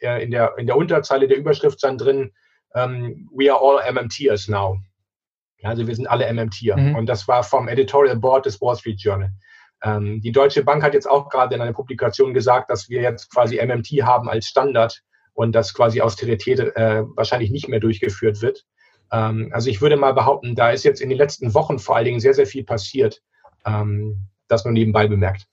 äh, 0.00 0.22
in, 0.22 0.30
der, 0.30 0.56
in 0.58 0.66
der 0.66 0.76
Unterzeile 0.76 1.28
der 1.28 1.36
Überschrift 1.36 1.82
dann 1.82 1.98
drin, 1.98 2.32
ähm, 2.74 3.28
we 3.32 3.52
are 3.52 3.60
all 3.60 3.92
MMTers 3.92 4.48
now. 4.48 4.78
Also 5.62 5.86
wir 5.86 5.96
sind 5.96 6.06
alle 6.06 6.30
MMTer. 6.32 6.76
Mhm. 6.76 6.94
Und 6.94 7.06
das 7.06 7.26
war 7.26 7.42
vom 7.42 7.68
Editorial 7.68 8.16
Board 8.16 8.46
des 8.46 8.60
Wall 8.60 8.76
Street 8.76 9.00
Journal. 9.00 9.30
Ähm, 9.82 10.20
die 10.20 10.32
Deutsche 10.32 10.64
Bank 10.64 10.82
hat 10.82 10.94
jetzt 10.94 11.08
auch 11.08 11.28
gerade 11.28 11.54
in 11.54 11.60
einer 11.60 11.72
Publikation 11.72 12.34
gesagt, 12.34 12.70
dass 12.70 12.88
wir 12.88 13.02
jetzt 13.02 13.30
quasi 13.30 13.64
MMT 13.64 14.02
haben 14.02 14.28
als 14.28 14.46
Standard 14.46 15.02
und 15.32 15.52
dass 15.52 15.74
quasi 15.74 16.00
Austerität 16.00 16.60
äh, 16.60 17.02
wahrscheinlich 17.16 17.50
nicht 17.50 17.68
mehr 17.68 17.80
durchgeführt 17.80 18.42
wird. 18.42 18.64
Ähm, 19.10 19.50
also 19.52 19.70
ich 19.70 19.80
würde 19.80 19.96
mal 19.96 20.12
behaupten, 20.12 20.54
da 20.54 20.70
ist 20.70 20.84
jetzt 20.84 21.00
in 21.00 21.08
den 21.08 21.18
letzten 21.18 21.54
Wochen 21.54 21.78
vor 21.78 21.96
allen 21.96 22.06
Dingen 22.06 22.20
sehr, 22.20 22.34
sehr 22.34 22.46
viel 22.46 22.64
passiert. 22.64 23.22
Ähm, 23.66 24.28
das 24.48 24.64
nur 24.64 24.72
nebenbei 24.72 25.06
bemerkt. 25.06 25.46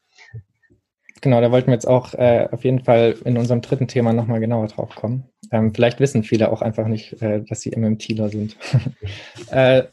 Genau, 1.22 1.40
da 1.40 1.52
wollten 1.52 1.68
wir 1.68 1.76
jetzt 1.76 1.88
auch 1.88 2.16
äh, 2.16 2.48
auf 2.52 2.64
jeden 2.64 2.84
Fall 2.84 3.16
in 3.26 3.38
unserem 3.38 3.62
dritten 3.62 3.88
Thema 3.88 4.12
nochmal 4.12 4.40
genauer 4.40 4.68
drauf 4.68 4.96
kommen. 4.96 5.30
Ähm, 5.52 5.74
vielleicht 5.74 6.00
wissen 6.00 6.24
viele 6.24 6.52
auch 6.52 6.64
einfach 6.64 6.88
nicht, 6.88 7.22
äh, 7.22 7.44
dass 7.44 7.62
sie 7.62 7.72
MMTler 7.78 8.30
sind. 8.30 8.58
äh, 9.52 9.84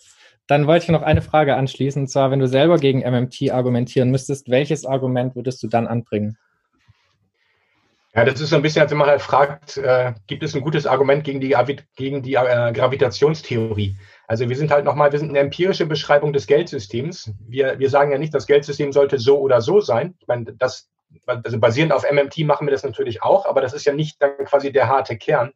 dann 0.46 0.66
wollte 0.66 0.84
ich 0.84 0.90
noch 0.90 1.02
eine 1.02 1.20
Frage 1.20 1.54
anschließen, 1.54 2.02
und 2.02 2.08
zwar, 2.08 2.30
wenn 2.30 2.38
du 2.38 2.48
selber 2.48 2.78
gegen 2.78 3.00
MMT 3.00 3.50
argumentieren 3.52 4.10
müsstest, 4.10 4.48
welches 4.48 4.86
Argument 4.86 5.36
würdest 5.36 5.62
du 5.62 5.68
dann 5.68 5.86
anbringen? 5.86 6.38
Ja, 8.14 8.24
das 8.24 8.40
ist 8.40 8.48
so 8.50 8.56
ein 8.56 8.62
bisschen, 8.62 8.80
als 8.80 8.90
wenn 8.90 8.98
man 8.98 9.08
halt 9.08 9.20
fragt, 9.20 9.76
äh, 9.76 10.14
gibt 10.26 10.42
es 10.42 10.54
ein 10.54 10.62
gutes 10.62 10.86
Argument 10.86 11.22
gegen 11.22 11.40
die, 11.40 11.54
gegen 11.94 12.22
die 12.22 12.34
äh, 12.34 12.72
Gravitationstheorie? 12.72 13.96
Also 14.28 14.46
wir 14.48 14.56
sind 14.56 14.70
halt 14.70 14.84
nochmal, 14.84 15.10
wir 15.10 15.18
sind 15.18 15.30
eine 15.30 15.38
empirische 15.38 15.86
Beschreibung 15.86 16.34
des 16.34 16.46
Geldsystems. 16.46 17.32
Wir, 17.48 17.78
wir 17.78 17.88
sagen 17.88 18.12
ja 18.12 18.18
nicht, 18.18 18.34
das 18.34 18.46
Geldsystem 18.46 18.92
sollte 18.92 19.18
so 19.18 19.38
oder 19.38 19.62
so 19.62 19.80
sein. 19.80 20.14
Ich 20.20 20.28
meine, 20.28 20.52
das, 20.52 20.90
also 21.24 21.58
basierend 21.58 21.94
auf 21.94 22.04
MMT 22.08 22.40
machen 22.40 22.66
wir 22.66 22.72
das 22.72 22.84
natürlich 22.84 23.22
auch, 23.22 23.46
aber 23.46 23.62
das 23.62 23.72
ist 23.72 23.86
ja 23.86 23.94
nicht 23.94 24.20
dann 24.20 24.36
quasi 24.44 24.70
der 24.70 24.86
harte 24.86 25.16
Kern. 25.16 25.54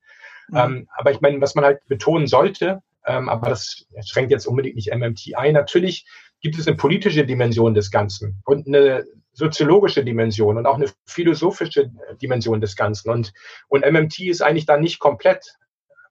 Mhm. 0.48 0.56
Ähm, 0.56 0.88
aber 0.96 1.10
ich 1.10 1.20
meine, 1.20 1.38
was 1.42 1.54
man 1.54 1.66
halt 1.66 1.86
betonen 1.86 2.26
sollte, 2.26 2.82
ähm, 3.04 3.28
aber 3.28 3.50
das 3.50 3.84
schränkt 4.06 4.30
jetzt 4.30 4.46
unbedingt 4.46 4.76
nicht 4.76 4.90
MMT 4.92 5.36
ein. 5.36 5.52
Natürlich 5.52 6.06
gibt 6.40 6.58
es 6.58 6.66
eine 6.66 6.76
politische 6.76 7.26
Dimension 7.26 7.74
des 7.74 7.90
Ganzen 7.90 8.40
und 8.46 8.66
eine 8.66 9.04
soziologische 9.34 10.02
Dimension 10.02 10.56
und 10.56 10.64
auch 10.64 10.76
eine 10.76 10.88
philosophische 11.04 11.90
Dimension 12.22 12.62
des 12.62 12.74
Ganzen. 12.74 13.10
Und, 13.10 13.34
und 13.68 13.84
MMT 13.84 14.20
ist 14.20 14.42
eigentlich 14.42 14.66
da 14.66 14.78
nicht 14.78 14.98
komplett, 14.98 15.56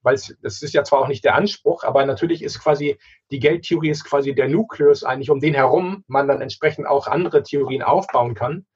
weil 0.02 0.14
es, 0.14 0.36
das 0.42 0.62
ist 0.62 0.74
ja 0.74 0.84
zwar 0.84 1.00
auch 1.00 1.08
nicht 1.08 1.24
der 1.24 1.34
Anspruch, 1.34 1.84
aber 1.84 2.04
natürlich 2.04 2.42
ist 2.42 2.58
quasi, 2.58 2.98
die 3.30 3.38
Geldtheorie 3.38 3.90
ist 3.90 4.04
quasi 4.04 4.34
der 4.34 4.48
Nukleus 4.48 5.04
eigentlich, 5.04 5.30
um 5.30 5.40
den 5.40 5.54
herum 5.54 6.04
man 6.06 6.28
dann 6.28 6.40
entsprechend 6.40 6.86
auch 6.86 7.06
andere 7.06 7.42
Theorien 7.42 7.82
aufbauen 7.82 8.34
kann. 8.34 8.66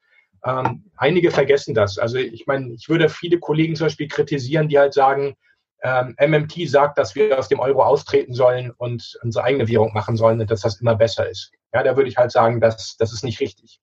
Ähm, 0.45 0.91
einige 0.97 1.31
vergessen 1.31 1.74
das. 1.74 1.99
Also 1.99 2.18
ich 2.18 2.47
meine, 2.47 2.72
ich 2.72 2.89
würde 2.89 3.09
viele 3.09 3.39
Kollegen 3.39 3.74
zum 3.74 3.87
Beispiel 3.87 4.09
kritisieren, 4.09 4.68
die 4.68 4.79
halt 4.79 4.95
sagen, 4.95 5.37
ähm, 5.83 6.16
MMT 6.18 6.68
sagt, 6.68 6.99
dass 6.99 7.14
wir 7.14 7.39
aus 7.39 7.49
dem 7.49 7.61
Euro 7.61 7.83
austreten 7.83 8.33
sollen 8.33 8.70
und 8.70 9.18
unsere 9.22 9.45
eigene 9.45 9.68
Währung 9.68 9.93
machen 9.93 10.16
sollen 10.16 10.41
und 10.41 10.51
dass 10.51 10.62
das 10.62 10.81
immer 10.81 10.95
besser 10.95 11.29
ist. 11.29 11.53
Ja, 11.72 11.83
da 11.83 11.97
würde 11.97 12.09
ich 12.09 12.16
halt 12.16 12.33
sagen, 12.33 12.61
dass 12.61 12.97
das 12.97 13.12
ist 13.12 13.24
nicht 13.24 13.41
richtig. 13.41 13.81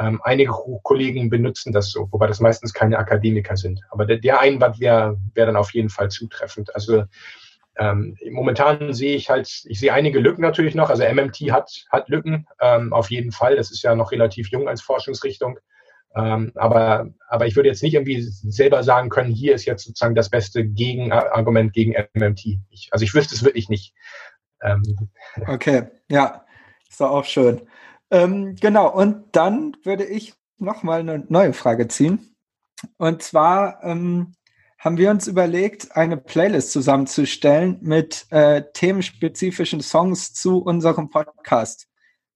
Ähm, 0.00 0.20
einige 0.24 0.52
Kollegen 0.82 1.28
benutzen 1.28 1.72
das 1.72 1.90
so, 1.90 2.08
wobei 2.10 2.26
das 2.26 2.40
meistens 2.40 2.72
keine 2.72 2.98
Akademiker 2.98 3.56
sind. 3.56 3.82
Aber 3.90 4.06
der, 4.06 4.16
der 4.16 4.40
Einwand 4.40 4.80
wäre 4.80 5.18
wär 5.34 5.44
dann 5.44 5.56
auf 5.56 5.74
jeden 5.74 5.90
Fall 5.90 6.08
zutreffend. 6.08 6.74
Also 6.74 7.04
ähm, 7.76 8.16
momentan 8.30 8.94
sehe 8.94 9.14
ich 9.14 9.28
halt, 9.28 9.62
ich 9.66 9.78
sehe 9.78 9.92
einige 9.92 10.18
Lücken 10.18 10.40
natürlich 10.40 10.74
noch. 10.74 10.88
Also 10.88 11.04
MMT 11.04 11.52
hat, 11.52 11.84
hat 11.90 12.08
Lücken, 12.08 12.46
ähm, 12.60 12.94
auf 12.94 13.10
jeden 13.10 13.30
Fall. 13.30 13.56
Das 13.56 13.70
ist 13.70 13.82
ja 13.82 13.94
noch 13.94 14.10
relativ 14.10 14.48
jung 14.48 14.68
als 14.68 14.80
Forschungsrichtung. 14.80 15.58
Ähm, 16.16 16.50
aber, 16.54 17.10
aber 17.28 17.46
ich 17.46 17.54
würde 17.54 17.68
jetzt 17.68 17.82
nicht 17.82 17.94
irgendwie 17.94 18.22
selber 18.22 18.82
sagen 18.82 19.10
können, 19.10 19.30
hier 19.30 19.54
ist 19.54 19.66
jetzt 19.66 19.84
sozusagen 19.84 20.14
das 20.14 20.30
beste 20.30 20.64
Gegenargument 20.64 21.74
gegen 21.74 21.94
MMT. 22.14 22.58
Ich, 22.70 22.88
also 22.90 23.04
ich 23.04 23.14
wüsste 23.14 23.34
es 23.34 23.44
wirklich 23.44 23.68
nicht. 23.68 23.94
Ähm. 24.62 24.82
Okay, 25.46 25.84
ja, 26.08 26.44
ist 26.88 27.00
doch 27.00 27.10
auch 27.10 27.24
schön. 27.24 27.60
Ähm, 28.10 28.56
genau, 28.60 28.90
und 28.92 29.24
dann 29.32 29.76
würde 29.84 30.04
ich 30.04 30.34
nochmal 30.58 31.00
eine 31.00 31.24
neue 31.28 31.52
Frage 31.52 31.88
ziehen. 31.88 32.34
Und 32.98 33.22
zwar 33.22 33.82
ähm, 33.84 34.34
haben 34.78 34.96
wir 34.96 35.10
uns 35.10 35.26
überlegt, 35.26 35.94
eine 35.96 36.16
Playlist 36.16 36.72
zusammenzustellen 36.72 37.78
mit 37.82 38.26
äh, 38.30 38.62
themenspezifischen 38.72 39.80
Songs 39.80 40.32
zu 40.32 40.58
unserem 40.58 41.10
Podcast. 41.10 41.86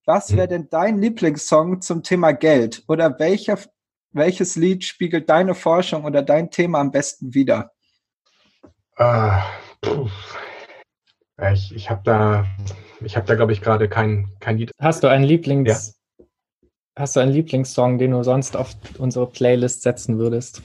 Was 0.04 0.36
wäre 0.36 0.48
denn 0.48 0.68
dein 0.68 0.98
Lieblingssong 1.00 1.80
zum 1.80 2.02
Thema 2.02 2.32
Geld? 2.32 2.84
Oder 2.88 3.18
welcher, 3.18 3.58
welches 4.12 4.56
Lied 4.56 4.84
spiegelt 4.84 5.30
deine 5.30 5.54
Forschung 5.54 6.04
oder 6.04 6.22
dein 6.22 6.50
Thema 6.50 6.80
am 6.80 6.90
besten 6.90 7.32
wider? 7.32 7.72
Uh, 8.98 9.40
ich 11.52 11.74
ich 11.74 11.90
habe 11.90 12.02
da 12.04 12.46
ich 13.04 13.16
habe 13.16 13.26
da, 13.26 13.34
glaube 13.34 13.52
ich, 13.52 13.60
gerade 13.60 13.88
kein, 13.88 14.30
kein 14.40 14.58
Lied. 14.58 14.70
Hast 14.80 15.02
du 15.02 15.08
einen 15.08 15.24
Lieblings... 15.24 15.96
Ja. 16.18 16.26
Hast 16.96 17.16
du 17.16 17.20
einen 17.20 17.32
Lieblingssong, 17.32 17.98
den 17.98 18.12
du 18.12 18.22
sonst 18.22 18.56
auf 18.56 18.76
unsere 18.98 19.26
Playlist 19.26 19.82
setzen 19.82 20.18
würdest? 20.18 20.62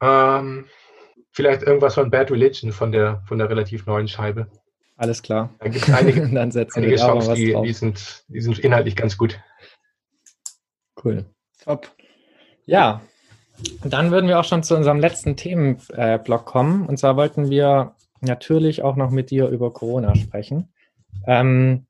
Ähm, 0.00 0.64
vielleicht 1.30 1.62
irgendwas 1.62 1.94
von 1.94 2.10
Bad 2.10 2.30
Religion 2.30 2.72
von 2.72 2.90
der, 2.90 3.22
von 3.26 3.36
der 3.36 3.50
relativ 3.50 3.84
neuen 3.84 4.08
Scheibe. 4.08 4.46
Alles 4.96 5.22
klar. 5.22 5.50
Da 5.58 5.68
gibt 5.68 5.86
es 5.86 5.94
einige, 5.94 6.26
Dann 6.34 6.50
setzen 6.50 6.78
einige 6.78 6.92
wir 6.92 6.98
Songs, 6.98 7.28
die, 7.34 7.54
die, 7.62 7.72
sind, 7.74 8.24
die 8.28 8.40
sind 8.40 8.58
inhaltlich 8.60 8.96
ganz 8.96 9.18
gut. 9.18 9.38
Cool. 11.04 11.26
Top. 11.62 11.90
Ja, 12.64 13.02
dann 13.84 14.10
würden 14.10 14.28
wir 14.28 14.40
auch 14.40 14.44
schon 14.44 14.62
zu 14.62 14.74
unserem 14.74 15.00
letzten 15.00 15.36
Themenblock 15.36 16.46
kommen. 16.46 16.86
Und 16.86 16.98
zwar 16.98 17.16
wollten 17.16 17.50
wir 17.50 17.94
natürlich 18.20 18.82
auch 18.82 18.96
noch 18.96 19.10
mit 19.10 19.30
dir 19.30 19.48
über 19.48 19.72
Corona 19.72 20.14
sprechen. 20.14 20.72
Ähm, 21.26 21.86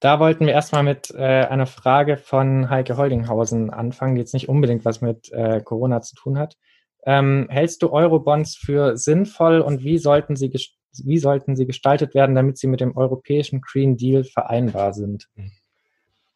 da 0.00 0.20
wollten 0.20 0.46
wir 0.46 0.52
erstmal 0.52 0.84
mit 0.84 1.10
äh, 1.10 1.16
einer 1.16 1.66
Frage 1.66 2.16
von 2.16 2.70
Heike 2.70 2.96
Holdinghausen 2.96 3.70
anfangen, 3.70 4.14
die 4.14 4.20
jetzt 4.20 4.34
nicht 4.34 4.48
unbedingt 4.48 4.84
was 4.84 5.00
mit 5.00 5.32
äh, 5.32 5.60
Corona 5.60 6.00
zu 6.02 6.14
tun 6.14 6.38
hat. 6.38 6.56
Ähm, 7.04 7.46
hältst 7.50 7.82
du 7.82 7.90
Eurobonds 7.90 8.56
für 8.56 8.96
sinnvoll 8.96 9.60
und 9.60 9.82
wie 9.82 9.98
sollten, 9.98 10.36
sie 10.36 10.52
wie 11.04 11.18
sollten 11.18 11.56
sie 11.56 11.66
gestaltet 11.66 12.14
werden, 12.14 12.34
damit 12.34 12.58
sie 12.58 12.66
mit 12.66 12.80
dem 12.80 12.96
europäischen 12.96 13.60
Green 13.60 13.96
Deal 13.96 14.24
vereinbar 14.24 14.94
sind? 14.94 15.28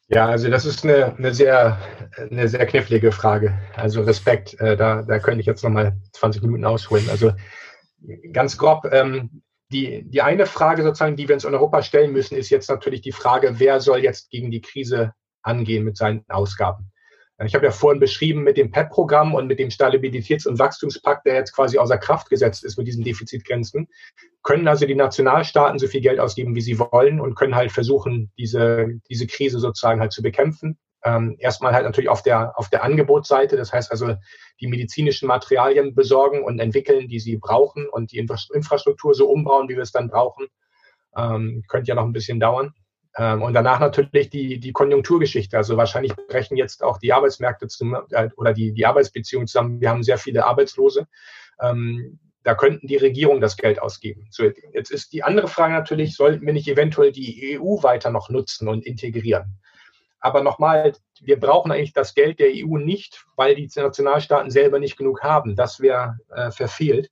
Ja, 0.08 0.26
also 0.26 0.50
das 0.50 0.66
ist 0.66 0.84
eine, 0.84 1.16
eine, 1.16 1.32
sehr, 1.32 1.78
eine 2.30 2.48
sehr 2.48 2.66
knifflige 2.66 3.12
Frage. 3.12 3.54
Also 3.76 4.02
Respekt, 4.02 4.60
äh, 4.60 4.76
da, 4.76 5.02
da 5.02 5.18
könnte 5.18 5.40
ich 5.40 5.46
jetzt 5.46 5.64
nochmal 5.64 5.96
20 6.12 6.42
Minuten 6.42 6.64
ausholen. 6.64 7.08
Also 7.10 7.32
ganz 8.32 8.58
grob, 8.58 8.86
ähm, 8.90 9.42
die, 9.72 10.04
die 10.04 10.22
eine 10.22 10.46
Frage 10.46 10.82
sozusagen, 10.82 11.16
die 11.16 11.28
wir 11.28 11.34
uns 11.34 11.44
in 11.44 11.54
Europa 11.54 11.82
stellen 11.82 12.12
müssen, 12.12 12.36
ist 12.36 12.50
jetzt 12.50 12.68
natürlich 12.68 13.00
die 13.00 13.12
Frage, 13.12 13.58
wer 13.58 13.80
soll 13.80 14.00
jetzt 14.00 14.30
gegen 14.30 14.50
die 14.50 14.60
Krise 14.60 15.14
angehen 15.42 15.84
mit 15.84 15.96
seinen 15.96 16.24
Ausgaben? 16.28 16.92
Ich 17.44 17.54
habe 17.54 17.64
ja 17.64 17.72
vorhin 17.72 17.98
beschrieben 17.98 18.44
mit 18.44 18.56
dem 18.56 18.70
PEP-Programm 18.70 19.34
und 19.34 19.48
mit 19.48 19.58
dem 19.58 19.70
Stabilitäts- 19.70 20.46
und 20.46 20.58
Wachstumspakt, 20.58 21.26
der 21.26 21.34
jetzt 21.34 21.54
quasi 21.54 21.78
außer 21.78 21.98
Kraft 21.98 22.30
gesetzt 22.30 22.62
ist 22.62 22.78
mit 22.78 22.86
diesen 22.86 23.02
Defizitgrenzen, 23.02 23.88
können 24.42 24.68
also 24.68 24.86
die 24.86 24.94
Nationalstaaten 24.94 25.78
so 25.78 25.88
viel 25.88 26.02
Geld 26.02 26.20
ausgeben, 26.20 26.54
wie 26.54 26.60
sie 26.60 26.78
wollen 26.78 27.20
und 27.20 27.34
können 27.34 27.56
halt 27.56 27.72
versuchen, 27.72 28.30
diese, 28.38 29.00
diese 29.08 29.26
Krise 29.26 29.58
sozusagen 29.58 30.00
halt 30.00 30.12
zu 30.12 30.22
bekämpfen 30.22 30.78
ähm, 31.04 31.36
erstmal 31.38 31.72
halt 31.72 31.84
natürlich 31.84 32.08
auf 32.08 32.22
der, 32.22 32.58
auf 32.58 32.68
der 32.68 32.84
Angebotsseite, 32.84 33.56
das 33.56 33.72
heißt 33.72 33.90
also 33.90 34.14
die 34.60 34.68
medizinischen 34.68 35.26
Materialien 35.26 35.94
besorgen 35.94 36.44
und 36.44 36.58
entwickeln, 36.60 37.08
die 37.08 37.18
sie 37.18 37.36
brauchen 37.36 37.88
und 37.88 38.12
die 38.12 38.18
Infrastruktur 38.18 39.14
so 39.14 39.28
umbauen, 39.28 39.68
wie 39.68 39.74
wir 39.74 39.82
es 39.82 39.92
dann 39.92 40.08
brauchen. 40.08 40.46
Ähm, 41.16 41.64
könnte 41.68 41.88
ja 41.88 41.94
noch 41.94 42.04
ein 42.04 42.12
bisschen 42.12 42.40
dauern. 42.40 42.72
Ähm, 43.16 43.42
und 43.42 43.52
danach 43.52 43.80
natürlich 43.80 44.30
die, 44.30 44.58
die 44.58 44.72
Konjunkturgeschichte. 44.72 45.56
Also 45.56 45.76
wahrscheinlich 45.76 46.14
brechen 46.28 46.56
jetzt 46.56 46.82
auch 46.82 46.98
die 46.98 47.12
Arbeitsmärkte 47.12 47.66
zum, 47.68 47.96
äh, 48.10 48.30
oder 48.36 48.54
die, 48.54 48.72
die 48.72 48.86
Arbeitsbeziehungen 48.86 49.46
zusammen. 49.46 49.80
Wir 49.80 49.90
haben 49.90 50.02
sehr 50.02 50.18
viele 50.18 50.46
Arbeitslose. 50.46 51.06
Ähm, 51.60 52.18
da 52.44 52.54
könnten 52.54 52.86
die 52.86 52.96
Regierungen 52.96 53.40
das 53.40 53.56
Geld 53.56 53.80
ausgeben. 53.80 54.26
So, 54.30 54.44
jetzt 54.72 54.90
ist 54.90 55.12
die 55.12 55.22
andere 55.22 55.46
Frage 55.46 55.74
natürlich, 55.74 56.16
sollten 56.16 56.44
wir 56.44 56.52
nicht 56.52 56.68
eventuell 56.68 57.12
die 57.12 57.58
EU 57.58 57.82
weiter 57.82 58.10
noch 58.10 58.30
nutzen 58.30 58.68
und 58.68 58.84
integrieren? 58.84 59.60
Aber 60.22 60.42
nochmal, 60.42 60.92
wir 61.20 61.38
brauchen 61.38 61.72
eigentlich 61.72 61.92
das 61.92 62.14
Geld 62.14 62.38
der 62.38 62.52
EU 62.52 62.78
nicht, 62.78 63.26
weil 63.36 63.56
die 63.56 63.68
Nationalstaaten 63.74 64.50
selber 64.50 64.78
nicht 64.78 64.96
genug 64.96 65.22
haben. 65.22 65.56
Das 65.56 65.80
wäre 65.80 66.16
äh, 66.30 66.52
verfehlt. 66.52 67.10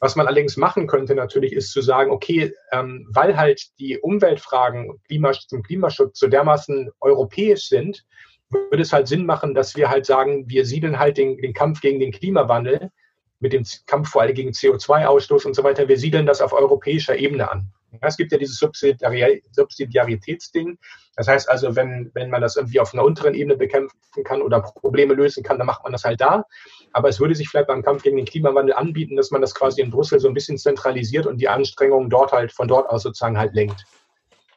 Was 0.00 0.16
man 0.16 0.26
allerdings 0.26 0.56
machen 0.56 0.86
könnte 0.86 1.14
natürlich, 1.14 1.52
ist 1.52 1.72
zu 1.72 1.80
sagen, 1.80 2.10
okay, 2.10 2.52
ähm, 2.72 3.06
weil 3.10 3.36
halt 3.36 3.78
die 3.78 3.98
Umweltfragen 3.98 4.98
Klima, 5.06 5.32
zum 5.32 5.62
Klimaschutz 5.62 6.18
so 6.18 6.26
dermaßen 6.26 6.90
europäisch 7.00 7.68
sind, 7.68 8.04
würde 8.50 8.82
es 8.82 8.92
halt 8.92 9.06
Sinn 9.06 9.26
machen, 9.26 9.54
dass 9.54 9.76
wir 9.76 9.88
halt 9.88 10.04
sagen, 10.04 10.48
wir 10.48 10.66
siedeln 10.66 10.98
halt 10.98 11.18
den, 11.18 11.36
den 11.36 11.52
Kampf 11.52 11.80
gegen 11.80 12.00
den 12.00 12.12
Klimawandel 12.12 12.90
mit 13.38 13.52
dem 13.52 13.64
Kampf 13.86 14.10
vor 14.10 14.22
allem 14.22 14.34
gegen 14.34 14.50
CO2-Ausstoß 14.50 15.46
und 15.46 15.54
so 15.54 15.62
weiter, 15.62 15.86
wir 15.86 15.98
siedeln 15.98 16.26
das 16.26 16.40
auf 16.40 16.52
europäischer 16.52 17.16
Ebene 17.16 17.50
an. 17.50 17.70
Es 18.00 18.16
gibt 18.16 18.32
ja 18.32 18.38
dieses 18.38 18.58
Subsidiaritätsding. 18.58 20.78
Das 21.16 21.28
heißt 21.28 21.48
also, 21.48 21.76
wenn, 21.76 22.10
wenn 22.14 22.30
man 22.30 22.40
das 22.40 22.56
irgendwie 22.56 22.80
auf 22.80 22.94
einer 22.94 23.04
unteren 23.04 23.34
Ebene 23.34 23.56
bekämpfen 23.56 24.24
kann 24.24 24.42
oder 24.42 24.60
Probleme 24.60 25.14
lösen 25.14 25.42
kann, 25.42 25.58
dann 25.58 25.66
macht 25.66 25.82
man 25.82 25.92
das 25.92 26.04
halt 26.04 26.20
da. 26.20 26.44
Aber 26.92 27.08
es 27.08 27.20
würde 27.20 27.34
sich 27.34 27.48
vielleicht 27.48 27.66
beim 27.66 27.82
Kampf 27.82 28.02
gegen 28.02 28.16
den 28.16 28.26
Klimawandel 28.26 28.74
anbieten, 28.74 29.16
dass 29.16 29.30
man 29.30 29.40
das 29.40 29.54
quasi 29.54 29.80
in 29.80 29.90
Brüssel 29.90 30.20
so 30.20 30.28
ein 30.28 30.34
bisschen 30.34 30.58
zentralisiert 30.58 31.26
und 31.26 31.38
die 31.38 31.48
Anstrengungen 31.48 32.10
dort 32.10 32.32
halt 32.32 32.52
von 32.52 32.68
dort 32.68 32.88
aus 32.88 33.02
sozusagen 33.02 33.38
halt 33.38 33.54
lenkt. 33.54 33.84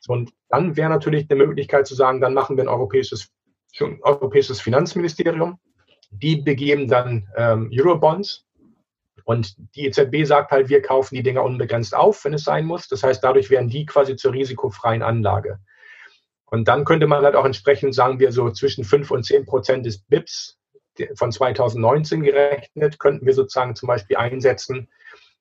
Und 0.07 0.31
dann 0.49 0.75
wäre 0.75 0.89
natürlich 0.89 1.29
eine 1.29 1.43
Möglichkeit 1.43 1.88
zu 1.88 1.95
sagen, 1.95 2.21
dann 2.21 2.34
machen 2.34 2.57
wir 2.57 2.63
ein 2.63 2.67
europäisches, 2.67 3.29
ein 3.79 3.99
europäisches 4.01 4.61
Finanzministerium. 4.61 5.59
Die 6.11 6.38
begeben 6.38 6.88
dann 6.88 7.27
ähm, 7.36 7.71
Eurobonds, 7.73 8.45
und 9.24 9.55
die 9.76 9.86
EZB 9.86 10.26
sagt 10.26 10.51
halt, 10.51 10.69
wir 10.69 10.82
kaufen 10.82 11.15
die 11.15 11.24
Dinger 11.24 11.43
unbegrenzt 11.43 11.95
auf, 11.95 12.24
wenn 12.26 12.34
es 12.34 12.43
sein 12.43 12.65
muss. 12.65 12.88
Das 12.88 13.03
heißt, 13.03 13.24
dadurch 13.24 13.49
werden 13.49 13.69
die 13.69 13.86
quasi 13.86 14.15
zur 14.15 14.34
risikofreien 14.34 15.01
Anlage. 15.01 15.59
Und 16.45 16.67
dann 16.67 16.86
könnte 16.86 17.07
man 17.07 17.24
halt 17.24 17.36
auch 17.36 17.45
entsprechend, 17.45 17.95
sagen 17.95 18.19
wir 18.19 18.32
so 18.32 18.51
zwischen 18.51 18.84
5 18.84 19.09
und 19.11 19.24
10 19.24 19.45
Prozent 19.45 19.86
des 19.86 19.99
BIPs 19.99 20.59
von 21.15 21.32
2019 21.32 22.21
gerechnet, 22.21 22.99
könnten 22.99 23.26
wir 23.26 23.34
sozusagen 23.34 23.76
zum 23.76 23.88
Beispiel 23.88 24.17
einsetzen, 24.17 24.89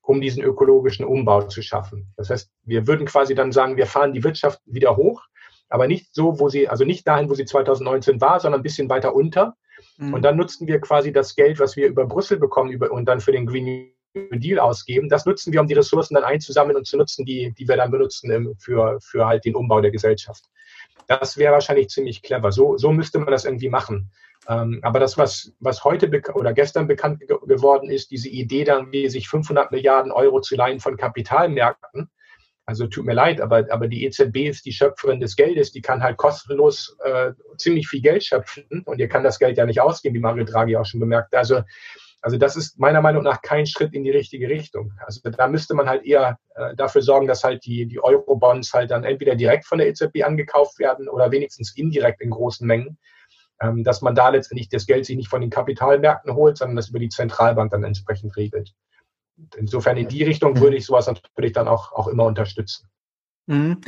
um 0.01 0.21
diesen 0.21 0.43
ökologischen 0.43 1.05
Umbau 1.05 1.43
zu 1.43 1.63
schaffen. 1.63 2.13
Das 2.17 2.31
heißt, 2.31 2.51
wir 2.65 2.87
würden 2.87 3.07
quasi 3.07 3.35
dann 3.35 3.53
sagen, 3.53 3.77
wir 3.77 3.87
fahren 3.87 4.13
die 4.13 4.25
Wirtschaft 4.25 4.61
wieder 4.65 4.97
hoch, 4.97 5.23
aber 5.69 5.87
nicht 5.87 6.15
so, 6.15 6.39
wo 6.39 6.49
sie, 6.49 6.69
also 6.69 6.85
nicht 6.85 7.07
dahin, 7.07 7.31
wo 7.31 7.35
sie 7.35 7.45
2019 7.45 8.21
war, 8.21 8.41
sondern 8.41 8.61
ein 8.61 8.65
bisschen 8.65 8.89
weiter 8.89 9.15
unter. 9.15 9.57
Mhm. 9.97 10.15
Und 10.15 10.23
dann 10.23 10.37
nutzen 10.37 10.67
wir 10.67 10.81
quasi 10.81 11.13
das 11.13 11.35
Geld, 11.35 11.59
was 11.59 11.77
wir 11.77 11.89
über 11.89 12.07
Brüssel 12.07 12.39
bekommen 12.39 12.71
über, 12.71 12.91
und 12.91 13.07
dann 13.07 13.21
für 13.21 13.33
den 13.33 13.47
Green 13.47 13.93
New 14.15 14.39
Deal 14.39 14.59
ausgeben. 14.59 15.09
Das 15.09 15.25
nutzen 15.27 15.53
wir, 15.53 15.61
um 15.61 15.67
die 15.67 15.75
Ressourcen 15.75 16.15
dann 16.15 16.25
einzusammeln 16.25 16.77
und 16.77 16.87
zu 16.87 16.97
nutzen, 16.97 17.25
die, 17.25 17.53
die 17.53 17.67
wir 17.67 17.77
dann 17.77 17.91
benutzen 17.91 18.55
für, 18.59 18.99
für 19.01 19.27
halt 19.27 19.45
den 19.45 19.57
Umbau 19.57 19.81
der 19.81 19.91
Gesellschaft. 19.91 20.45
Das 21.09 21.37
wäre 21.37 21.53
wahrscheinlich 21.53 21.89
ziemlich 21.89 22.23
clever. 22.23 22.53
So, 22.53 22.77
so 22.77 22.93
müsste 22.93 23.19
man 23.19 23.31
das 23.31 23.45
irgendwie 23.45 23.69
machen. 23.69 24.11
Ähm, 24.49 24.81
aber 24.83 25.01
das, 25.01 25.17
was, 25.19 25.53
was 25.61 25.85
heute 25.85 26.11
oder 26.35 26.53
gestern 26.53 26.89
bekannt 26.89 27.21
ge 27.21 27.37
geworden 27.47 27.91
ist, 27.91 28.11
diese 28.11 28.29
Idee 28.29 28.65
dann, 28.65 28.93
wie 28.93 29.09
sich 29.09 29.29
500 29.29 29.71
Milliarden 29.71 30.13
Euro 30.13 30.41
zu 30.41 30.57
leihen 30.57 30.81
von 30.81 30.97
Kapitalmärkten, 30.97 32.11
also 32.65 32.87
tut 32.87 33.05
mir 33.05 33.15
leid, 33.15 33.41
aber, 33.41 33.67
aber 33.71 33.89
die 33.89 34.05
EZB 34.05 34.49
ist 34.49 34.65
die 34.65 34.73
Schöpferin 34.73 35.21
des 35.21 35.35
Geldes, 35.35 35.73
die 35.73 35.83
kann 35.83 36.03
halt 36.03 36.17
kostenlos 36.17 36.97
äh, 37.05 37.33
ziemlich 37.57 37.89
viel 37.89 38.01
Geld 38.01 38.25
schöpfen 38.25 38.83
und 38.85 39.01
ihr 39.01 39.09
kann 39.09 39.25
das 39.25 39.39
Geld 39.39 39.59
ja 39.59 39.67
nicht 39.67 39.81
ausgeben, 39.81 40.15
wie 40.15 40.21
Mario 40.21 40.45
Draghi 40.45 40.77
auch 40.77 40.87
schon 40.87 41.01
bemerkt. 41.01 41.35
Also, 41.35 41.63
also 42.21 42.39
das 42.39 42.55
ist 42.55 42.79
meiner 42.79 43.01
Meinung 43.01 43.25
nach 43.25 43.43
kein 43.43 43.67
Schritt 43.67 43.95
in 43.95 44.05
die 44.05 44.13
richtige 44.13 44.49
Richtung. 44.49 44.93
Also 45.05 45.29
da 45.29 45.49
müsste 45.49 45.75
man 45.75 45.89
halt 45.89 46.05
eher 46.05 46.39
äh, 46.55 46.77
dafür 46.77 47.03
sorgen, 47.03 47.27
dass 47.27 47.43
halt 47.43 47.65
die, 47.65 47.87
die 47.87 48.03
Euro-Bonds 48.03 48.73
halt 48.73 48.93
dann 48.93 49.03
entweder 49.03 49.35
direkt 49.35 49.67
von 49.67 49.79
der 49.79 49.89
EZB 49.89 50.23
angekauft 50.23 50.79
werden 50.79 51.09
oder 51.09 51.33
wenigstens 51.33 51.77
indirekt 51.77 52.21
in 52.21 52.31
großen 52.31 52.65
Mengen, 52.65 52.97
ähm, 53.61 53.83
dass 53.83 54.03
man 54.03 54.15
da 54.15 54.29
letztendlich 54.29 54.69
das 54.69 54.87
Geld 54.87 55.05
sich 55.05 55.17
nicht 55.17 55.29
von 55.29 55.41
den 55.41 55.51
Kapitalmärkten 55.51 56.33
holt, 56.35 56.59
sondern 56.59 56.77
das 56.77 56.91
über 56.91 57.01
die 57.01 57.09
Zentralbank 57.09 57.73
dann 57.73 57.83
entsprechend 57.83 58.37
regelt 58.37 58.73
insofern 59.57 59.97
in 59.97 60.09
die 60.09 60.23
Richtung 60.23 60.59
würde 60.61 60.77
ich 60.77 60.87
sowas 60.87 61.07
natürlich 61.07 61.53
dann 61.53 61.69
auch, 61.69 61.93
auch 61.93 62.09
immer 62.09 62.25
unterstützen. 62.25 62.89
Mhm. 63.47 63.81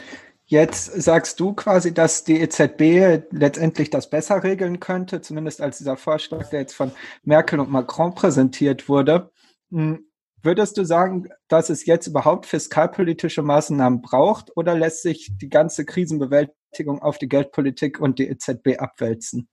Jetzt 0.47 0.85
sagst 1.03 1.41
du 1.41 1.55
quasi, 1.55 1.95
dass 1.95 2.25
die 2.25 2.41
EZB 2.41 3.25
letztendlich 3.31 3.89
das 3.89 4.11
besser 4.11 4.43
regeln 4.45 4.79
könnte, 4.79 5.23
zumindest 5.23 5.63
als 5.63 5.79
dieser 5.79 5.97
Vorschlag, 5.97 6.51
der 6.51 6.61
jetzt 6.61 6.75
von 6.75 6.93
Merkel 7.23 7.61
und 7.61 7.71
Macron 7.71 8.15
präsentiert 8.15 8.89
wurde. 8.89 9.31
Mhm. 9.71 10.07
Würdest 10.43 10.77
du 10.77 10.85
sagen, 10.85 11.31
dass 11.49 11.71
es 11.71 11.87
jetzt 11.87 12.07
überhaupt 12.07 12.45
fiskalpolitische 12.45 13.43
Maßnahmen 13.43 14.03
braucht 14.03 14.55
oder 14.55 14.75
lässt 14.75 15.01
sich 15.01 15.33
die 15.41 15.49
ganze 15.49 15.87
Krisenbewältigung 15.87 17.01
auf 17.01 17.17
die 17.17 17.29
Geldpolitik 17.29 17.99
und 17.99 18.19
die 18.19 18.29
EZB 18.29 18.77
abwälzen? 18.79 19.49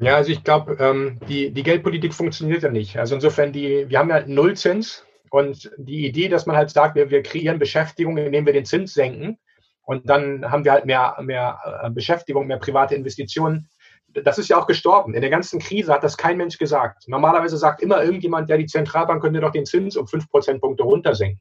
Ja, 0.00 0.16
also 0.16 0.32
ich 0.32 0.42
glaube, 0.42 0.76
ähm, 0.80 1.20
die, 1.28 1.52
die 1.52 1.62
Geldpolitik 1.62 2.14
funktioniert 2.14 2.62
ja 2.62 2.70
nicht. 2.70 2.96
Also 2.96 3.14
insofern, 3.14 3.52
die, 3.52 3.88
wir 3.90 3.98
haben 3.98 4.08
ja 4.08 4.26
Nullzins 4.26 5.04
und 5.30 5.70
die 5.76 6.06
Idee, 6.06 6.28
dass 6.28 6.46
man 6.46 6.56
halt 6.56 6.70
sagt, 6.70 6.94
wir, 6.94 7.10
wir 7.10 7.22
kreieren 7.22 7.58
Beschäftigung, 7.58 8.16
indem 8.16 8.46
wir 8.46 8.54
den 8.54 8.64
Zins 8.64 8.94
senken 8.94 9.38
und 9.82 10.08
dann 10.08 10.50
haben 10.50 10.64
wir 10.64 10.72
halt 10.72 10.86
mehr, 10.86 11.16
mehr 11.20 11.82
äh, 11.82 11.90
Beschäftigung, 11.90 12.46
mehr 12.46 12.58
private 12.58 12.94
Investitionen. 12.94 13.68
Das 14.08 14.38
ist 14.38 14.48
ja 14.48 14.58
auch 14.58 14.66
gestorben. 14.66 15.12
In 15.12 15.20
der 15.20 15.30
ganzen 15.30 15.60
Krise 15.60 15.92
hat 15.92 16.02
das 16.02 16.16
kein 16.16 16.38
Mensch 16.38 16.56
gesagt. 16.56 17.06
Normalerweise 17.06 17.58
sagt 17.58 17.82
immer 17.82 18.02
irgendjemand, 18.02 18.48
ja, 18.48 18.56
die 18.56 18.66
Zentralbank 18.66 19.20
könnte 19.20 19.40
doch 19.40 19.52
den 19.52 19.66
Zins 19.66 19.96
um 19.96 20.06
fünf 20.06 20.30
Prozentpunkte 20.30 20.82
runtersenken. 20.82 21.40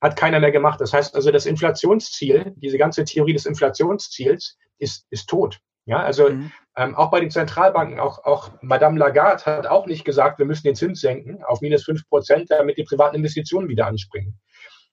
Hat 0.00 0.16
keiner 0.16 0.40
mehr 0.40 0.50
gemacht. 0.50 0.80
Das 0.80 0.92
heißt 0.92 1.14
also, 1.14 1.30
das 1.30 1.46
Inflationsziel, 1.46 2.54
diese 2.56 2.76
ganze 2.76 3.04
Theorie 3.04 3.34
des 3.34 3.46
Inflationsziels 3.46 4.58
ist, 4.78 5.06
ist 5.10 5.28
tot. 5.28 5.60
Ja, 5.86 6.02
also 6.02 6.30
mhm. 6.30 6.50
ähm, 6.76 6.94
auch 6.94 7.10
bei 7.10 7.20
den 7.20 7.30
Zentralbanken, 7.30 8.00
auch, 8.00 8.24
auch 8.24 8.50
Madame 8.62 8.98
Lagarde 8.98 9.44
hat 9.44 9.66
auch 9.66 9.86
nicht 9.86 10.04
gesagt, 10.04 10.38
wir 10.38 10.46
müssen 10.46 10.66
den 10.66 10.74
Zins 10.74 11.00
senken 11.00 11.44
auf 11.44 11.60
minus 11.60 11.84
fünf 11.84 12.08
Prozent, 12.08 12.50
damit 12.50 12.78
die 12.78 12.84
privaten 12.84 13.16
Investitionen 13.16 13.68
wieder 13.68 13.86
anspringen. 13.86 14.38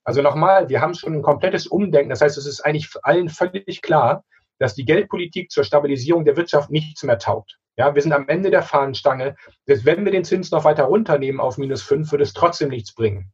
Also 0.03 0.21
nochmal, 0.21 0.67
wir 0.69 0.81
haben 0.81 0.93
schon 0.93 1.13
ein 1.13 1.21
komplettes 1.21 1.67
Umdenken. 1.67 2.09
Das 2.09 2.21
heißt, 2.21 2.37
es 2.37 2.45
ist 2.45 2.61
eigentlich 2.61 2.89
allen 3.03 3.29
völlig 3.29 3.81
klar, 3.81 4.23
dass 4.59 4.75
die 4.75 4.85
Geldpolitik 4.85 5.51
zur 5.51 5.63
Stabilisierung 5.63 6.25
der 6.25 6.37
Wirtschaft 6.37 6.69
nichts 6.71 7.03
mehr 7.03 7.17
taugt. 7.17 7.57
Ja, 7.77 7.95
wir 7.95 8.01
sind 8.01 8.13
am 8.13 8.27
Ende 8.27 8.51
der 8.51 8.63
Fahnenstange. 8.63 9.35
Selbst 9.65 9.85
wenn 9.85 10.03
wir 10.03 10.11
den 10.11 10.25
Zins 10.25 10.51
noch 10.51 10.65
weiter 10.65 10.83
runternehmen 10.83 11.39
auf 11.39 11.57
minus 11.57 11.81
fünf, 11.81 12.11
würde 12.11 12.23
es 12.23 12.33
trotzdem 12.33 12.69
nichts 12.69 12.93
bringen. 12.93 13.31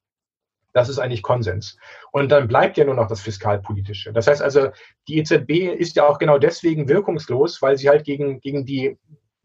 Das 0.77 0.89
ist 0.89 0.99
eigentlich 0.99 1.23
Konsens. 1.23 1.75
Und 2.11 2.31
dann 2.31 2.47
bleibt 2.47 2.77
ja 2.77 2.85
nur 2.85 2.93
noch 2.93 3.07
das 3.07 3.19
Fiskalpolitische. 3.19 4.13
Das 4.13 4.27
heißt 4.27 4.43
also, 4.43 4.69
die 5.07 5.17
EZB 5.17 5.73
ist 5.75 5.95
ja 5.95 6.07
auch 6.07 6.19
genau 6.19 6.37
deswegen 6.37 6.87
wirkungslos, 6.87 7.63
weil 7.63 7.79
sie 7.79 7.89
halt 7.89 8.03
gegen, 8.03 8.39
gegen 8.41 8.63
die 8.63 8.95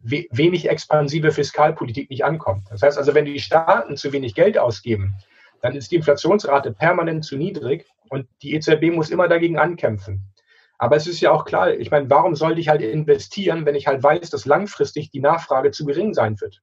wenig 0.02 0.68
expansive 0.68 1.32
Fiskalpolitik 1.32 2.10
nicht 2.10 2.22
ankommt. 2.22 2.66
Das 2.68 2.82
heißt 2.82 2.98
also, 2.98 3.14
wenn 3.14 3.24
die 3.24 3.40
Staaten 3.40 3.96
zu 3.96 4.12
wenig 4.12 4.34
Geld 4.34 4.58
ausgeben, 4.58 5.14
dann 5.62 5.74
ist 5.74 5.90
die 5.90 5.96
Inflationsrate 5.96 6.72
permanent 6.74 7.24
zu 7.24 7.38
niedrig 7.38 7.86
und 8.10 8.28
die 8.42 8.52
EZB 8.52 8.92
muss 8.92 9.08
immer 9.08 9.26
dagegen 9.26 9.58
ankämpfen. 9.58 10.34
Aber 10.76 10.96
es 10.96 11.06
ist 11.06 11.22
ja 11.22 11.30
auch 11.30 11.46
klar, 11.46 11.72
ich 11.72 11.90
meine, 11.90 12.10
warum 12.10 12.34
sollte 12.34 12.60
ich 12.60 12.68
halt 12.68 12.82
investieren, 12.82 13.64
wenn 13.64 13.74
ich 13.74 13.86
halt 13.86 14.02
weiß, 14.02 14.28
dass 14.28 14.44
langfristig 14.44 15.10
die 15.10 15.20
Nachfrage 15.20 15.70
zu 15.70 15.86
gering 15.86 16.12
sein 16.12 16.38
wird? 16.42 16.60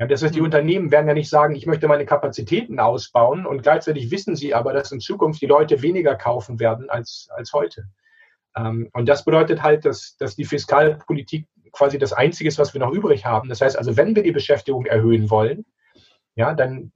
Ja, 0.00 0.06
das 0.06 0.22
heißt, 0.22 0.34
die 0.34 0.38
mhm. 0.38 0.46
Unternehmen 0.46 0.90
werden 0.90 1.08
ja 1.08 1.14
nicht 1.14 1.28
sagen, 1.28 1.54
ich 1.54 1.66
möchte 1.66 1.86
meine 1.86 2.06
Kapazitäten 2.06 2.80
ausbauen 2.80 3.44
und 3.44 3.62
gleichzeitig 3.62 4.10
wissen 4.10 4.34
sie 4.34 4.54
aber, 4.54 4.72
dass 4.72 4.92
in 4.92 5.00
Zukunft 5.00 5.42
die 5.42 5.46
Leute 5.46 5.82
weniger 5.82 6.16
kaufen 6.16 6.58
werden 6.58 6.88
als, 6.88 7.28
als 7.36 7.52
heute. 7.52 7.84
Ähm, 8.56 8.88
und 8.94 9.10
das 9.10 9.26
bedeutet 9.26 9.62
halt, 9.62 9.84
dass, 9.84 10.16
dass 10.16 10.36
die 10.36 10.46
Fiskalpolitik 10.46 11.46
quasi 11.72 11.98
das 11.98 12.14
Einzige 12.14 12.48
ist, 12.48 12.58
was 12.58 12.72
wir 12.72 12.80
noch 12.80 12.92
übrig 12.92 13.26
haben. 13.26 13.50
Das 13.50 13.60
heißt 13.60 13.76
also, 13.76 13.98
wenn 13.98 14.16
wir 14.16 14.22
die 14.22 14.32
Beschäftigung 14.32 14.86
erhöhen 14.86 15.28
wollen, 15.28 15.66
ja, 16.34 16.54
dann 16.54 16.92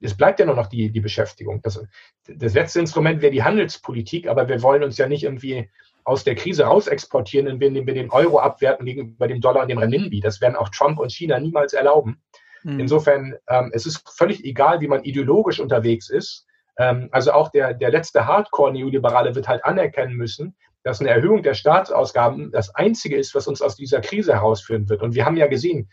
es 0.00 0.16
bleibt 0.16 0.40
ja 0.40 0.46
nur 0.46 0.54
noch 0.54 0.68
die, 0.68 0.90
die 0.90 1.00
Beschäftigung. 1.00 1.60
Das, 1.62 1.84
das 2.26 2.54
letzte 2.54 2.80
Instrument 2.80 3.22
wäre 3.22 3.32
die 3.32 3.42
Handelspolitik, 3.42 4.28
aber 4.28 4.48
wir 4.48 4.62
wollen 4.62 4.84
uns 4.84 4.96
ja 4.96 5.08
nicht 5.08 5.24
irgendwie 5.24 5.70
aus 6.04 6.24
der 6.24 6.34
Krise 6.34 6.64
raus 6.64 6.86
exportieren, 6.86 7.46
indem 7.46 7.86
wir 7.86 7.94
den 7.94 8.10
Euro 8.10 8.38
abwerten 8.38 8.86
gegenüber 8.86 9.28
dem 9.28 9.40
Dollar 9.40 9.62
und 9.62 9.68
dem 9.68 9.78
Renminbi. 9.78 10.20
Das 10.20 10.40
werden 10.40 10.56
auch 10.56 10.68
Trump 10.70 10.98
und 10.98 11.12
China 11.12 11.38
niemals 11.38 11.72
erlauben. 11.72 12.22
Mhm. 12.68 12.80
Insofern, 12.80 13.34
ähm, 13.48 13.70
es 13.72 13.86
ist 13.86 14.06
völlig 14.14 14.44
egal, 14.44 14.80
wie 14.80 14.88
man 14.88 15.02
ideologisch 15.02 15.58
unterwegs 15.58 16.10
ist. 16.10 16.46
Ähm, 16.76 17.08
also 17.12 17.32
auch 17.32 17.50
der, 17.50 17.72
der 17.72 17.90
letzte 17.90 18.26
Hardcore-Neoliberale 18.26 19.34
wird 19.34 19.48
halt 19.48 19.64
anerkennen 19.64 20.14
müssen, 20.14 20.54
dass 20.82 21.00
eine 21.00 21.10
Erhöhung 21.10 21.42
der 21.42 21.54
Staatsausgaben 21.54 22.52
das 22.52 22.74
Einzige 22.74 23.16
ist, 23.16 23.34
was 23.34 23.48
uns 23.48 23.62
aus 23.62 23.74
dieser 23.76 24.00
Krise 24.00 24.34
herausführen 24.34 24.88
wird. 24.88 25.02
Und 25.02 25.14
wir 25.14 25.24
haben 25.24 25.36
ja 25.36 25.46
gesehen, 25.46 25.90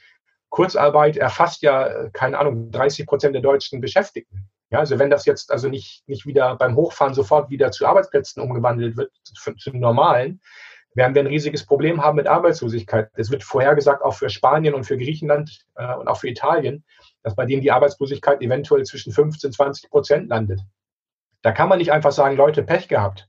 Kurzarbeit 0.50 1.18
erfasst 1.18 1.62
ja, 1.62 2.10
keine 2.10 2.38
Ahnung, 2.38 2.72
30 2.72 3.06
Prozent 3.06 3.36
der 3.36 3.42
deutschen 3.42 3.82
Beschäftigten. 3.82 4.50
Ja, 4.70 4.80
also 4.80 5.00
wenn 5.00 5.10
das 5.10 5.26
jetzt 5.26 5.52
also 5.52 5.70
nicht, 5.70 6.04
nicht 6.08 6.26
wieder 6.26 6.56
beim 6.56 6.76
Hochfahren 6.76 7.14
sofort 7.14 7.50
wieder 7.50 7.72
zu 7.72 7.86
Arbeitsplätzen 7.86 8.42
umgewandelt 8.42 8.98
wird, 8.98 9.12
zu, 9.24 9.54
zu 9.56 9.72
normalen, 9.72 10.42
werden 10.96 11.14
wir 11.14 11.22
ein 11.22 11.28
riesiges 11.28 11.66
Problem 11.66 12.02
haben 12.02 12.16
mit 12.16 12.28
Arbeitslosigkeit. 12.28 13.10
Es 13.16 13.30
wird 13.30 13.44
vorhergesagt, 13.44 14.02
auch 14.02 14.16
für 14.16 14.30
Spanien 14.30 14.74
und 14.74 14.86
für 14.86 14.98
Griechenland 14.98 15.66
äh, 15.76 15.94
und 15.94 16.08
auch 16.08 16.18
für 16.18 16.30
Italien, 16.30 16.84
dass 17.22 17.36
bei 17.36 17.46
denen 17.46 17.62
die 17.62 17.72
Arbeitslosigkeit 17.72 18.42
eventuell 18.42 18.84
zwischen 18.84 19.12
15 19.12 19.50
und 19.50 19.54
20 19.54 19.90
Prozent 19.90 20.30
landet. 20.30 20.62
Da 21.42 21.52
kann 21.52 21.70
man 21.70 21.78
nicht 21.78 21.92
einfach 21.92 22.12
sagen, 22.12 22.38
Leute, 22.38 22.64
Pech 22.64 22.88
gehabt. 22.88 23.28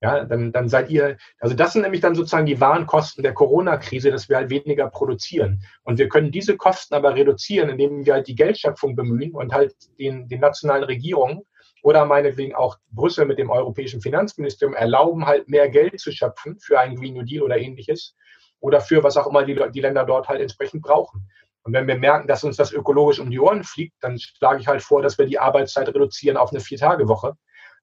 Ja, 0.00 0.24
dann, 0.24 0.50
dann 0.50 0.68
seid 0.68 0.90
ihr, 0.90 1.16
also 1.38 1.54
das 1.54 1.74
sind 1.74 1.82
nämlich 1.82 2.00
dann 2.00 2.16
sozusagen 2.16 2.46
die 2.46 2.60
wahren 2.60 2.86
Kosten 2.86 3.22
der 3.22 3.34
Corona-Krise, 3.34 4.10
dass 4.10 4.28
wir 4.28 4.36
halt 4.36 4.50
weniger 4.50 4.90
produzieren. 4.90 5.62
Und 5.84 5.98
wir 5.98 6.08
können 6.08 6.32
diese 6.32 6.56
Kosten 6.56 6.94
aber 6.94 7.14
reduzieren, 7.14 7.68
indem 7.68 8.04
wir 8.04 8.14
halt 8.14 8.26
die 8.26 8.34
Geldschöpfung 8.34 8.96
bemühen 8.96 9.32
und 9.32 9.52
halt 9.52 9.76
den, 10.00 10.26
den 10.26 10.40
nationalen 10.40 10.82
Regierungen 10.82 11.42
oder 11.82 12.06
meinetwegen 12.06 12.54
auch 12.54 12.78
Brüssel 12.90 13.26
mit 13.26 13.38
dem 13.38 13.50
europäischen 13.50 14.00
Finanzministerium 14.00 14.74
erlauben, 14.74 15.26
halt 15.26 15.48
mehr 15.48 15.68
Geld 15.68 16.00
zu 16.00 16.12
schöpfen 16.12 16.58
für 16.60 16.78
einen 16.78 16.96
Green 16.96 17.14
New 17.14 17.24
Deal 17.24 17.42
oder 17.42 17.58
ähnliches 17.58 18.14
oder 18.60 18.80
für 18.80 19.02
was 19.02 19.16
auch 19.16 19.26
immer 19.26 19.44
die, 19.44 19.60
die 19.74 19.80
Länder 19.80 20.04
dort 20.04 20.28
halt 20.28 20.40
entsprechend 20.40 20.82
brauchen. 20.82 21.28
Und 21.64 21.72
wenn 21.72 21.86
wir 21.86 21.96
merken, 21.96 22.26
dass 22.26 22.44
uns 22.44 22.56
das 22.56 22.72
ökologisch 22.72 23.20
um 23.20 23.30
die 23.30 23.38
Ohren 23.38 23.64
fliegt, 23.64 23.94
dann 24.00 24.18
schlage 24.18 24.60
ich 24.60 24.68
halt 24.68 24.82
vor, 24.82 25.02
dass 25.02 25.18
wir 25.18 25.26
die 25.26 25.38
Arbeitszeit 25.38 25.88
reduzieren 25.88 26.36
auf 26.36 26.50
eine 26.50 26.60
Vier-Tage-Woche. 26.60 27.34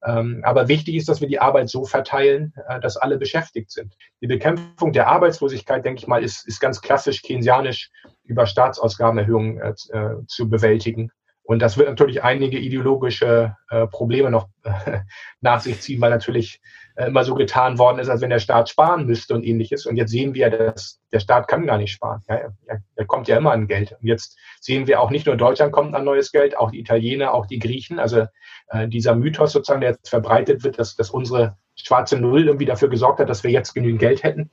Ähm, 0.05 0.41
aber 0.45 0.69
wichtig 0.69 0.95
ist, 0.95 1.09
dass 1.09 1.19
wir 1.19 1.27
die 1.27 1.39
Arbeit 1.39 1.69
so 1.69 1.83
verteilen, 1.83 2.53
äh, 2.67 2.79
dass 2.79 2.95
alle 2.95 3.17
beschäftigt 3.17 3.71
sind. 3.71 3.95
Die 4.21 4.27
Bekämpfung 4.27 4.93
der 4.93 5.07
Arbeitslosigkeit, 5.07 5.83
denke 5.83 5.99
ich 5.99 6.07
mal, 6.07 6.23
ist, 6.23 6.47
ist 6.47 6.61
ganz 6.61 6.81
klassisch 6.81 7.21
keynesianisch 7.21 7.91
über 8.23 8.45
Staatsausgabenerhöhungen 8.45 9.59
äh, 9.59 9.73
äh 9.91 10.25
zu 10.27 10.49
bewältigen. 10.49 11.11
Und 11.49 11.63
das 11.63 11.79
wird 11.79 11.89
natürlich 11.89 12.21
einige 12.21 12.59
ideologische 12.59 13.55
äh, 13.71 13.87
Probleme 13.87 14.29
noch 14.29 14.49
äh, 14.61 14.99
nach 15.41 15.61
sich 15.61 15.81
ziehen, 15.81 15.99
weil 15.99 16.11
natürlich 16.11 16.61
äh, 16.95 17.07
immer 17.07 17.23
so 17.23 17.33
getan 17.33 17.79
worden 17.79 17.97
ist, 17.97 18.07
als 18.07 18.21
wenn 18.21 18.29
der 18.29 18.37
Staat 18.37 18.69
sparen 18.69 19.07
müsste 19.07 19.33
und 19.33 19.43
ähnliches. 19.43 19.87
Und 19.87 19.95
jetzt 19.95 20.11
sehen 20.11 20.35
wir, 20.35 20.51
dass 20.51 21.01
der 21.11 21.19
Staat 21.19 21.47
kann 21.47 21.65
gar 21.65 21.79
nicht 21.79 21.91
sparen. 21.91 22.21
Ja, 22.29 22.35
er, 22.67 22.83
er 22.95 23.05
kommt 23.05 23.27
ja 23.27 23.35
immer 23.35 23.51
an 23.51 23.65
Geld. 23.65 23.93
Und 23.99 24.05
jetzt 24.05 24.37
sehen 24.61 24.85
wir 24.85 25.01
auch 25.01 25.09
nicht 25.09 25.25
nur 25.25 25.37
Deutschland 25.37 25.71
kommt 25.71 25.95
an 25.95 26.05
neues 26.05 26.31
Geld, 26.31 26.55
auch 26.55 26.69
die 26.69 26.81
Italiener, 26.81 27.33
auch 27.33 27.47
die 27.47 27.57
Griechen. 27.57 27.97
Also 27.97 28.27
äh, 28.67 28.87
dieser 28.87 29.15
Mythos 29.15 29.51
sozusagen, 29.51 29.81
der 29.81 29.89
jetzt 29.89 30.07
verbreitet 30.07 30.63
wird, 30.63 30.77
dass, 30.77 30.95
dass 30.97 31.09
unsere 31.09 31.57
schwarze 31.73 32.19
Null 32.19 32.45
irgendwie 32.45 32.67
dafür 32.67 32.89
gesorgt 32.89 33.21
hat, 33.21 33.29
dass 33.29 33.43
wir 33.43 33.49
jetzt 33.49 33.73
genügend 33.73 34.01
Geld 34.01 34.21
hätten. 34.21 34.51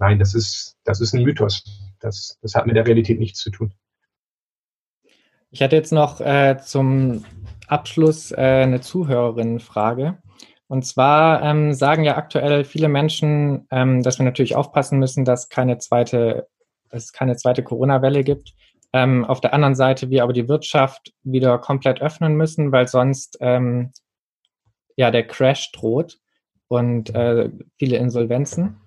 Nein, 0.00 0.18
das 0.18 0.34
ist, 0.34 0.78
das 0.82 1.00
ist 1.00 1.14
ein 1.14 1.22
Mythos. 1.22 1.62
Das, 2.00 2.40
das 2.42 2.56
hat 2.56 2.66
mit 2.66 2.74
der 2.74 2.88
Realität 2.88 3.20
nichts 3.20 3.38
zu 3.38 3.52
tun. 3.52 3.72
Ich 5.54 5.62
hatte 5.62 5.76
jetzt 5.76 5.92
noch 5.92 6.20
äh, 6.20 6.58
zum 6.58 7.24
Abschluss 7.68 8.32
äh, 8.32 8.34
eine 8.64 8.80
Zuhörerinnenfrage. 8.80 10.18
Und 10.66 10.84
zwar 10.84 11.44
ähm, 11.44 11.72
sagen 11.72 12.02
ja 12.02 12.16
aktuell 12.16 12.64
viele 12.64 12.88
Menschen, 12.88 13.68
ähm, 13.70 14.02
dass 14.02 14.18
wir 14.18 14.24
natürlich 14.24 14.56
aufpassen 14.56 14.98
müssen, 14.98 15.24
dass 15.24 15.50
keine 15.50 15.78
zweite, 15.78 16.48
es 16.90 17.12
keine 17.12 17.36
zweite 17.36 17.62
Corona-Welle 17.62 18.24
gibt. 18.24 18.52
Ähm, 18.92 19.24
auf 19.24 19.40
der 19.40 19.54
anderen 19.54 19.76
Seite 19.76 20.10
wir 20.10 20.24
aber 20.24 20.32
die 20.32 20.48
Wirtschaft 20.48 21.12
wieder 21.22 21.58
komplett 21.58 22.02
öffnen 22.02 22.34
müssen, 22.34 22.72
weil 22.72 22.88
sonst 22.88 23.38
ähm, 23.40 23.92
ja 24.96 25.12
der 25.12 25.24
Crash 25.24 25.70
droht 25.70 26.18
und 26.66 27.14
äh, 27.14 27.48
viele 27.78 27.98
Insolvenzen. 27.98 28.80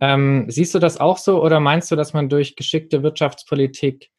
Ähm, 0.00 0.46
siehst 0.48 0.74
du 0.74 0.78
das 0.78 0.98
auch 0.98 1.18
so 1.18 1.42
oder 1.42 1.60
meinst 1.60 1.90
du, 1.90 1.96
dass 1.96 2.14
man 2.14 2.30
durch 2.30 2.56
geschickte 2.56 3.02
Wirtschaftspolitik 3.02 4.10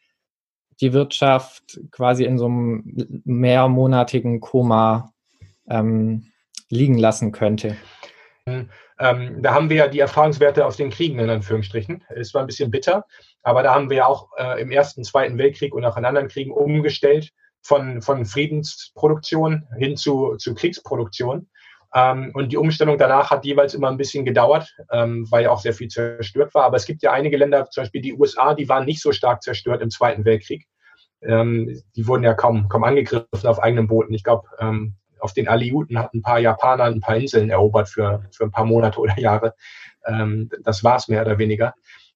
die 0.82 0.93
Wirtschaft 0.93 1.80
quasi 1.91 2.23
in 2.23 2.38
so 2.38 2.45
einem 2.45 3.21
mehrmonatigen 3.25 4.39
Koma 4.39 5.13
ähm, 5.69 6.32
liegen 6.69 6.97
lassen 6.97 7.32
könnte. 7.32 7.78
Ähm, 8.99 9.41
da 9.41 9.53
haben 9.53 9.69
wir 9.69 9.78
ja 9.78 9.88
die 9.88 9.99
Erfahrungswerte 9.99 10.65
aus 10.65 10.78
den 10.78 10.89
Kriegen 10.89 11.19
in 11.19 11.30
Anführungsstrichen. 11.30 12.03
Es 12.09 12.34
war 12.34 12.41
ein 12.41 12.47
bisschen 12.47 12.71
bitter, 12.71 13.05
aber 13.43 13.63
da 13.63 13.75
haben 13.75 13.89
wir 13.89 13.97
ja 13.97 14.05
auch 14.07 14.30
äh, 14.38 14.61
im 14.61 14.71
Ersten, 14.71 15.03
Zweiten 15.03 15.38
Weltkrieg 15.38 15.73
und 15.75 15.86
auch 15.86 15.97
in 15.97 16.05
anderen 16.05 16.30
Kriegen 16.30 16.51
umgestellt 16.51 17.32
von, 17.61 18.01
von 18.01 18.25
Friedensproduktion 18.25 19.67
hin 19.78 19.97
zu, 19.97 20.36
zu 20.38 20.55
Kriegsproduktion. 20.55 21.49
Ähm, 21.94 22.32
und 22.34 22.52
die 22.52 22.58
Umstellung 22.58 22.98
danach 22.98 23.32
hat 23.32 23.46
jeweils 23.46 23.74
immer 23.74 23.90
ein 23.90 23.98
bisschen 23.98 24.26
gedauert, 24.26 24.76
ähm, 24.92 25.26
weil 25.30 25.44
ja 25.44 25.52
auch 25.52 25.62
sehr 25.62 25.74
viel 25.74 25.88
zerstört 25.88 26.54
war. 26.54 26.66
Aber 26.66 26.78
es 26.78 26.86
gibt 26.86 27.02
ja 27.02 27.12
einige 27.12 27.38
Länder, 27.38 27.70
zum 27.70 27.84
Beispiel 27.84 28.02
die 28.02 28.14
USA, 28.14 28.54
die 28.54 28.68
waren 28.70 28.86
nicht 28.86 29.02
so 29.02 29.12
stark 29.12 29.42
zerstört 29.44 29.82
im 29.82 29.90
Zweiten 29.90 30.26
Weltkrieg. 30.26 30.66
Ähm, 31.22 31.82
die 31.96 32.08
wurden 32.08 32.24
ja 32.24 32.34
kaum, 32.34 32.70
kaum 32.70 32.84
angegriffen 32.84 33.28
auf 33.44 33.60
eigenen 33.60 33.88
Booten. 33.88 34.14
Ich 34.14 34.24
glaube, 34.24 34.48
ähm, 34.60 34.96
auf 35.20 35.34
den 35.34 35.48
Aleuten 35.48 35.98
hatten 35.98 36.20
ein 36.20 36.22
paar 36.22 36.40
Japaner 36.40 36.84
ein 36.84 37.02
paar 37.02 37.16
Inseln 37.16 37.50
erobert 37.50 37.90
für, 37.90 38.24
für 38.32 38.44
ein 38.44 38.52
paar 38.52 38.66
Monate 38.66 39.00
oder 39.00 39.18
Jahre. 39.18 39.56
Ähm, 40.06 40.50
das 40.64 40.84
war 40.84 40.98
es 40.98 41.08
mehr 41.08 41.22
oder 41.22 41.40
weniger. 41.40 41.74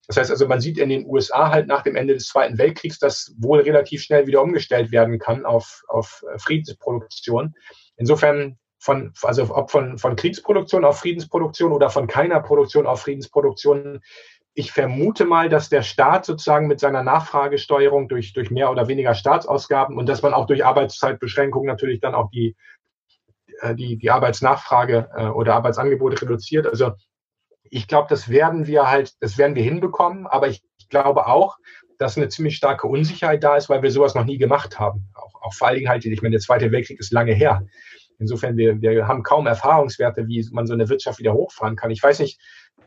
Das 0.08 0.18
heißt 0.18 0.32
also, 0.32 0.48
man 0.48 0.60
sieht 0.60 0.78
in 0.78 0.90
den 0.90 1.06
USA 1.06 1.50
halt 1.50 1.68
nach 1.68 1.84
dem 1.84 1.96
Ende 1.96 2.14
des 2.14 2.28
Zweiten 2.28 2.58
Weltkriegs, 2.58 3.00
dass 3.00 3.34
wohl 3.38 3.62
relativ 3.62 4.04
schnell 4.04 4.28
wieder 4.28 4.42
umgestellt 4.42 4.92
werden 4.92 5.20
kann 5.20 5.46
auf, 5.46 5.84
auf 5.88 6.26
Friedensproduktion. 6.38 7.54
Insofern 7.96 8.58
von, 8.82 9.14
also 9.22 9.56
ob 9.56 9.70
von, 9.70 10.00
von 10.00 10.16
Kriegsproduktion 10.16 10.84
auf 10.84 11.00
Friedensproduktion 11.00 11.72
oder 11.72 11.90
von 11.90 12.08
keiner 12.08 12.42
Produktion 12.42 12.88
auf 12.88 13.02
Friedensproduktion. 13.02 14.02
Ich 14.54 14.72
vermute 14.72 15.26
mal, 15.26 15.50
dass 15.50 15.70
der 15.70 15.84
Staat 15.84 16.26
sozusagen 16.26 16.68
mit 16.68 16.80
seiner 16.80 17.04
Nachfragesteuerung 17.04 18.10
durch, 18.10 18.34
durch 18.34 18.50
mehr 18.50 18.72
oder 18.72 18.88
weniger 18.88 19.14
Staatsausgaben 19.14 19.98
und 19.98 20.10
dass 20.10 20.24
man 20.24 20.34
auch 20.34 20.48
durch 20.48 20.66
Arbeitszeitbeschränkungen 20.66 21.68
natürlich 21.68 22.02
dann 22.02 22.16
auch 22.16 22.32
die, 22.32 22.56
äh, 23.62 23.76
die, 23.76 23.98
die 23.98 24.10
Arbeitsnachfrage 24.10 25.10
äh, 25.16 25.28
oder 25.28 25.54
Arbeitsangebote 25.54 26.22
reduziert. 26.24 26.66
Also 26.66 26.94
ich 27.64 27.88
glaube, 27.88 28.08
das 28.10 28.30
werden 28.30 28.66
wir 28.68 28.90
halt, 28.90 29.14
das 29.22 29.38
werden 29.38 29.56
wir 29.56 29.64
hinbekommen, 29.64 30.26
aber 30.26 30.50
ich, 30.50 30.64
glaube 30.92 31.26
auch, 31.26 31.58
dass 31.98 32.18
eine 32.18 32.30
ziemlich 32.30 32.58
starke 32.58 32.88
Unsicherheit 32.88 33.44
da 33.44 33.56
ist, 33.56 33.70
weil 33.70 33.82
wir 33.82 33.92
sowas 33.92 34.14
noch 34.14 34.26
nie 34.26 34.38
gemacht 34.38 34.80
haben. 34.80 35.10
Auch, 35.16 35.42
auch 35.42 35.54
vor 35.54 35.68
allen 35.68 35.78
Dingen 35.78 35.90
halt, 35.90 36.06
ich 36.06 36.22
meine, 36.22 36.34
der 36.34 36.42
Zweite 36.42 36.72
Weltkrieg 36.72 37.00
ist 37.00 37.12
lange 37.12 37.34
her. 37.34 37.66
Insofern, 38.22 38.56
wir, 38.56 38.80
wir 38.82 39.08
haben 39.08 39.24
kaum 39.24 39.48
Erfahrungswerte, 39.48 40.28
wie 40.28 40.48
man 40.52 40.68
so 40.68 40.74
eine 40.74 40.88
Wirtschaft 40.90 41.18
wieder 41.20 41.34
hochfahren 41.34 41.76
kann. 41.76 41.90
Ich 41.90 42.04
weiß 42.04 42.20
nicht, 42.20 42.40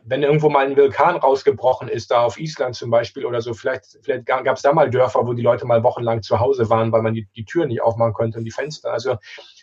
wenn 0.05 0.23
irgendwo 0.23 0.49
mal 0.49 0.65
ein 0.65 0.77
Vulkan 0.77 1.17
rausgebrochen 1.17 1.89
ist, 1.89 2.11
da 2.11 2.21
auf 2.21 2.39
Island 2.39 2.75
zum 2.75 2.89
Beispiel 2.89 3.25
oder 3.25 3.41
so, 3.41 3.53
vielleicht, 3.53 3.97
vielleicht 4.01 4.25
gab 4.25 4.55
es 4.55 4.61
da 4.61 4.71
mal 4.71 4.89
Dörfer, 4.89 5.27
wo 5.27 5.33
die 5.33 5.41
Leute 5.41 5.65
mal 5.65 5.83
wochenlang 5.83 6.21
zu 6.21 6.39
Hause 6.39 6.69
waren, 6.69 6.91
weil 6.91 7.01
man 7.01 7.13
die, 7.13 7.27
die 7.35 7.43
Türen 7.43 7.67
nicht 7.67 7.81
aufmachen 7.81 8.13
konnte 8.13 8.37
und 8.37 8.45
die 8.45 8.51
Fenster. 8.51 8.93
Also 8.93 9.17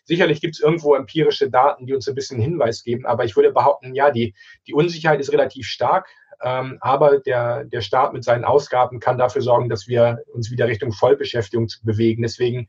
sicherlich 0.04 0.40
gibt 0.40 0.56
es 0.56 0.60
irgendwo 0.60 0.94
empirische 0.94 1.48
Daten, 1.48 1.86
die 1.86 1.94
uns 1.94 2.06
ein 2.06 2.14
bisschen 2.14 2.40
Hinweis 2.40 2.82
geben, 2.82 3.06
aber 3.06 3.24
ich 3.24 3.34
würde 3.34 3.52
behaupten, 3.52 3.94
ja, 3.94 4.10
die, 4.10 4.34
die 4.66 4.74
Unsicherheit 4.74 5.20
ist 5.20 5.32
relativ 5.32 5.66
stark. 5.66 6.08
Ähm, 6.44 6.78
aber 6.80 7.20
der, 7.20 7.64
der 7.64 7.82
Staat 7.82 8.12
mit 8.12 8.24
seinen 8.24 8.44
Ausgaben 8.44 8.98
kann 8.98 9.16
dafür 9.16 9.42
sorgen, 9.42 9.68
dass 9.68 9.86
wir 9.86 10.24
uns 10.34 10.50
wieder 10.50 10.66
Richtung 10.66 10.90
Vollbeschäftigung 10.92 11.68
bewegen. 11.82 12.22
Deswegen 12.22 12.66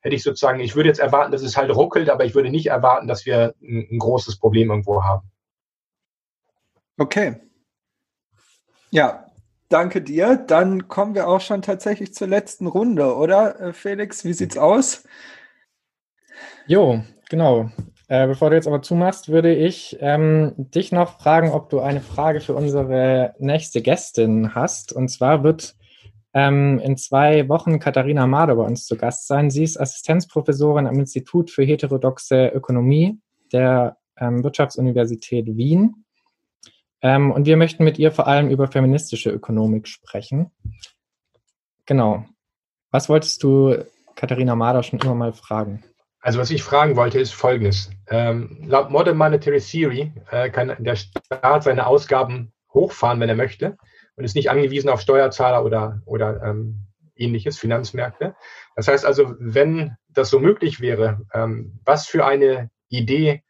hätte 0.00 0.16
ich 0.16 0.22
sozusagen, 0.22 0.60
ich 0.60 0.74
würde 0.74 0.88
jetzt 0.88 1.00
erwarten, 1.00 1.32
dass 1.32 1.42
es 1.42 1.56
halt 1.56 1.74
ruckelt, 1.74 2.08
aber 2.08 2.24
ich 2.24 2.34
würde 2.34 2.50
nicht 2.50 2.66
erwarten, 2.66 3.06
dass 3.06 3.26
wir 3.26 3.54
ein, 3.62 3.88
ein 3.90 3.98
großes 3.98 4.38
Problem 4.38 4.70
irgendwo 4.70 5.02
haben. 5.02 5.30
Okay. 6.98 7.36
Ja, 8.90 9.26
danke 9.68 10.02
dir. 10.02 10.36
Dann 10.36 10.88
kommen 10.88 11.14
wir 11.14 11.28
auch 11.28 11.40
schon 11.40 11.62
tatsächlich 11.62 12.14
zur 12.14 12.28
letzten 12.28 12.66
Runde, 12.66 13.14
oder 13.14 13.60
äh, 13.60 13.72
Felix? 13.72 14.24
Wie 14.24 14.32
sieht's 14.32 14.58
aus? 14.58 15.04
Jo, 16.66 17.02
genau. 17.28 17.70
Äh, 18.08 18.26
bevor 18.26 18.50
du 18.50 18.56
jetzt 18.56 18.66
aber 18.66 18.82
zumachst, 18.82 19.28
würde 19.28 19.54
ich 19.54 19.96
ähm, 20.00 20.52
dich 20.56 20.90
noch 20.90 21.20
fragen, 21.20 21.52
ob 21.52 21.70
du 21.70 21.80
eine 21.80 22.00
Frage 22.00 22.40
für 22.40 22.54
unsere 22.54 23.34
nächste 23.38 23.82
Gästin 23.82 24.54
hast. 24.54 24.92
Und 24.92 25.08
zwar 25.08 25.44
wird 25.44 25.76
ähm, 26.32 26.78
in 26.78 26.96
zwei 26.96 27.48
Wochen 27.48 27.78
Katharina 27.78 28.26
Mader 28.26 28.56
bei 28.56 28.64
uns 28.64 28.86
zu 28.86 28.96
Gast 28.96 29.26
sein. 29.26 29.50
Sie 29.50 29.64
ist 29.64 29.80
Assistenzprofessorin 29.80 30.86
am 30.86 30.98
Institut 30.98 31.50
für 31.50 31.64
heterodoxe 31.64 32.48
Ökonomie 32.48 33.18
der 33.52 33.96
ähm, 34.16 34.44
Wirtschaftsuniversität 34.44 35.46
Wien. 35.46 36.04
Ähm, 37.02 37.30
und 37.32 37.46
wir 37.46 37.56
möchten 37.56 37.84
mit 37.84 37.98
ihr 37.98 38.12
vor 38.12 38.26
allem 38.26 38.48
über 38.48 38.68
feministische 38.68 39.30
Ökonomik 39.30 39.88
sprechen. 39.88 40.50
Genau. 41.86 42.24
Was 42.90 43.08
wolltest 43.08 43.42
du 43.42 43.84
Katharina 44.14 44.54
Mader 44.54 44.82
schon 44.82 45.00
immer 45.00 45.14
mal 45.14 45.32
fragen? 45.32 45.82
Also 46.20 46.38
was 46.38 46.50
ich 46.50 46.62
fragen 46.62 46.96
wollte, 46.96 47.18
ist 47.18 47.32
Folgendes. 47.32 47.90
Ähm, 48.08 48.58
laut 48.66 48.90
Modern 48.90 49.16
Monetary 49.16 49.60
Theory 49.60 50.12
äh, 50.30 50.50
kann 50.50 50.76
der 50.78 50.96
Staat 50.96 51.62
seine 51.62 51.86
Ausgaben 51.86 52.52
hochfahren, 52.72 53.18
wenn 53.20 53.30
er 53.30 53.36
möchte 53.36 53.78
und 54.20 54.24
ist 54.24 54.36
nicht 54.36 54.50
angewiesen 54.50 54.90
auf 54.90 55.00
Steuerzahler 55.00 55.64
oder, 55.64 56.02
oder 56.04 56.42
ähm, 56.42 56.80
ähnliches, 57.16 57.58
Finanzmärkte. 57.58 58.34
Das 58.76 58.86
heißt 58.86 59.06
also, 59.06 59.34
wenn 59.38 59.96
das 60.10 60.28
so 60.28 60.38
möglich 60.38 60.82
wäre, 60.82 61.22
ähm, 61.32 61.80
was 61.86 62.06
für 62.06 62.26
eine 62.26 62.70
Idee 62.90 63.42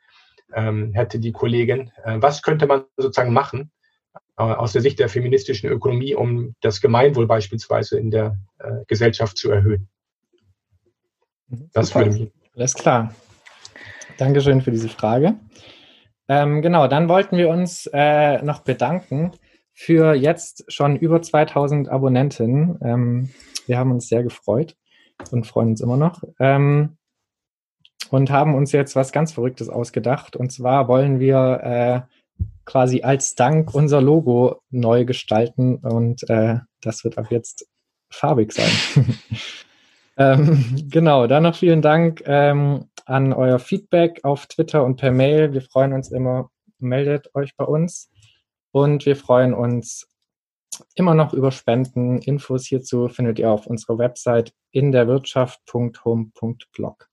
ähm, 0.54 0.92
hätte 0.92 1.18
die 1.18 1.32
Kollegin, 1.32 1.90
äh, 2.04 2.18
was 2.20 2.42
könnte 2.42 2.68
man 2.68 2.84
sozusagen 2.96 3.32
machen 3.32 3.72
äh, 4.38 4.44
aus 4.44 4.72
der 4.72 4.80
Sicht 4.80 5.00
der 5.00 5.08
feministischen 5.08 5.68
Ökonomie, 5.68 6.14
um 6.14 6.54
das 6.60 6.80
Gemeinwohl 6.80 7.26
beispielsweise 7.26 7.98
in 7.98 8.12
der 8.12 8.38
äh, 8.60 8.84
Gesellschaft 8.86 9.38
zu 9.38 9.50
erhöhen? 9.50 9.88
Das 11.72 11.88
Super. 11.88 12.06
würde 12.06 12.16
mich. 12.16 12.32
Alles 12.54 12.74
klar. 12.74 13.12
Dankeschön 14.18 14.60
für 14.60 14.70
diese 14.70 14.88
Frage. 14.88 15.34
Ähm, 16.28 16.62
genau, 16.62 16.86
dann 16.86 17.08
wollten 17.08 17.36
wir 17.36 17.48
uns 17.48 17.90
äh, 17.92 18.40
noch 18.42 18.60
bedanken 18.60 19.32
für 19.80 20.12
jetzt 20.12 20.70
schon 20.70 20.94
über 20.96 21.22
2000 21.22 21.88
Abonnenten. 21.88 22.78
Ähm, 22.82 23.30
wir 23.66 23.78
haben 23.78 23.90
uns 23.90 24.08
sehr 24.08 24.22
gefreut 24.22 24.76
und 25.30 25.46
freuen 25.46 25.70
uns 25.70 25.80
immer 25.80 25.96
noch. 25.96 26.22
Ähm, 26.38 26.98
und 28.10 28.30
haben 28.30 28.54
uns 28.54 28.72
jetzt 28.72 28.94
was 28.94 29.10
ganz 29.10 29.32
Verrücktes 29.32 29.70
ausgedacht. 29.70 30.36
Und 30.36 30.52
zwar 30.52 30.86
wollen 30.86 31.18
wir 31.18 31.60
äh, 31.62 32.44
quasi 32.66 33.00
als 33.00 33.36
Dank 33.36 33.74
unser 33.74 34.02
Logo 34.02 34.60
neu 34.68 35.06
gestalten 35.06 35.76
und 35.76 36.28
äh, 36.28 36.58
das 36.82 37.02
wird 37.02 37.16
ab 37.16 37.28
jetzt 37.30 37.66
farbig 38.10 38.52
sein. 38.52 38.70
ähm, 40.18 40.88
genau, 40.90 41.26
dann 41.26 41.44
noch 41.44 41.56
vielen 41.56 41.80
Dank 41.80 42.22
ähm, 42.26 42.84
an 43.06 43.32
euer 43.32 43.58
Feedback 43.58 44.20
auf 44.24 44.44
Twitter 44.44 44.84
und 44.84 44.96
per 44.96 45.10
Mail. 45.10 45.54
Wir 45.54 45.62
freuen 45.62 45.94
uns 45.94 46.10
immer. 46.10 46.50
Meldet 46.78 47.34
euch 47.34 47.56
bei 47.56 47.64
uns. 47.64 48.10
Und 48.72 49.06
wir 49.06 49.16
freuen 49.16 49.54
uns 49.54 50.06
immer 50.94 51.14
noch 51.14 51.32
über 51.32 51.50
Spenden. 51.50 52.18
Infos 52.18 52.66
hierzu 52.66 53.08
findet 53.08 53.38
ihr 53.38 53.50
auf 53.50 53.66
unserer 53.66 53.98
Website 53.98 54.52
in 54.70 54.92
der 54.92 55.08
Wirtschaft.home.blog. 55.08 57.08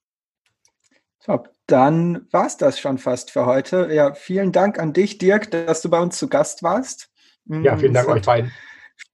Top. 1.23 1.49
Dann 1.65 2.27
war 2.31 2.45
es 2.45 2.55
das 2.55 2.79
schon 2.79 2.97
fast 2.97 3.31
für 3.31 3.45
heute. 3.45 3.89
Ja, 3.91 4.13
vielen 4.13 4.53
Dank 4.53 4.79
an 4.79 4.93
dich, 4.93 5.17
Dirk, 5.17 5.51
dass 5.51 5.81
du 5.81 5.89
bei 5.89 5.99
uns 5.99 6.17
zu 6.17 6.29
Gast 6.29 6.63
warst. 6.63 7.09
Ja, 7.45 7.77
vielen 7.77 7.93
Dank 7.93 8.07
euch 8.07 8.25
beiden. 8.25 8.53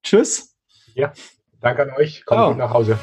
Tschüss. 0.04 0.56
Ja, 0.94 1.14
danke 1.62 1.84
an 1.84 1.92
euch. 1.92 2.26
Kommt 2.26 2.42
oh. 2.42 2.50
gut 2.50 2.58
nach 2.58 2.74
Hause. 2.74 3.00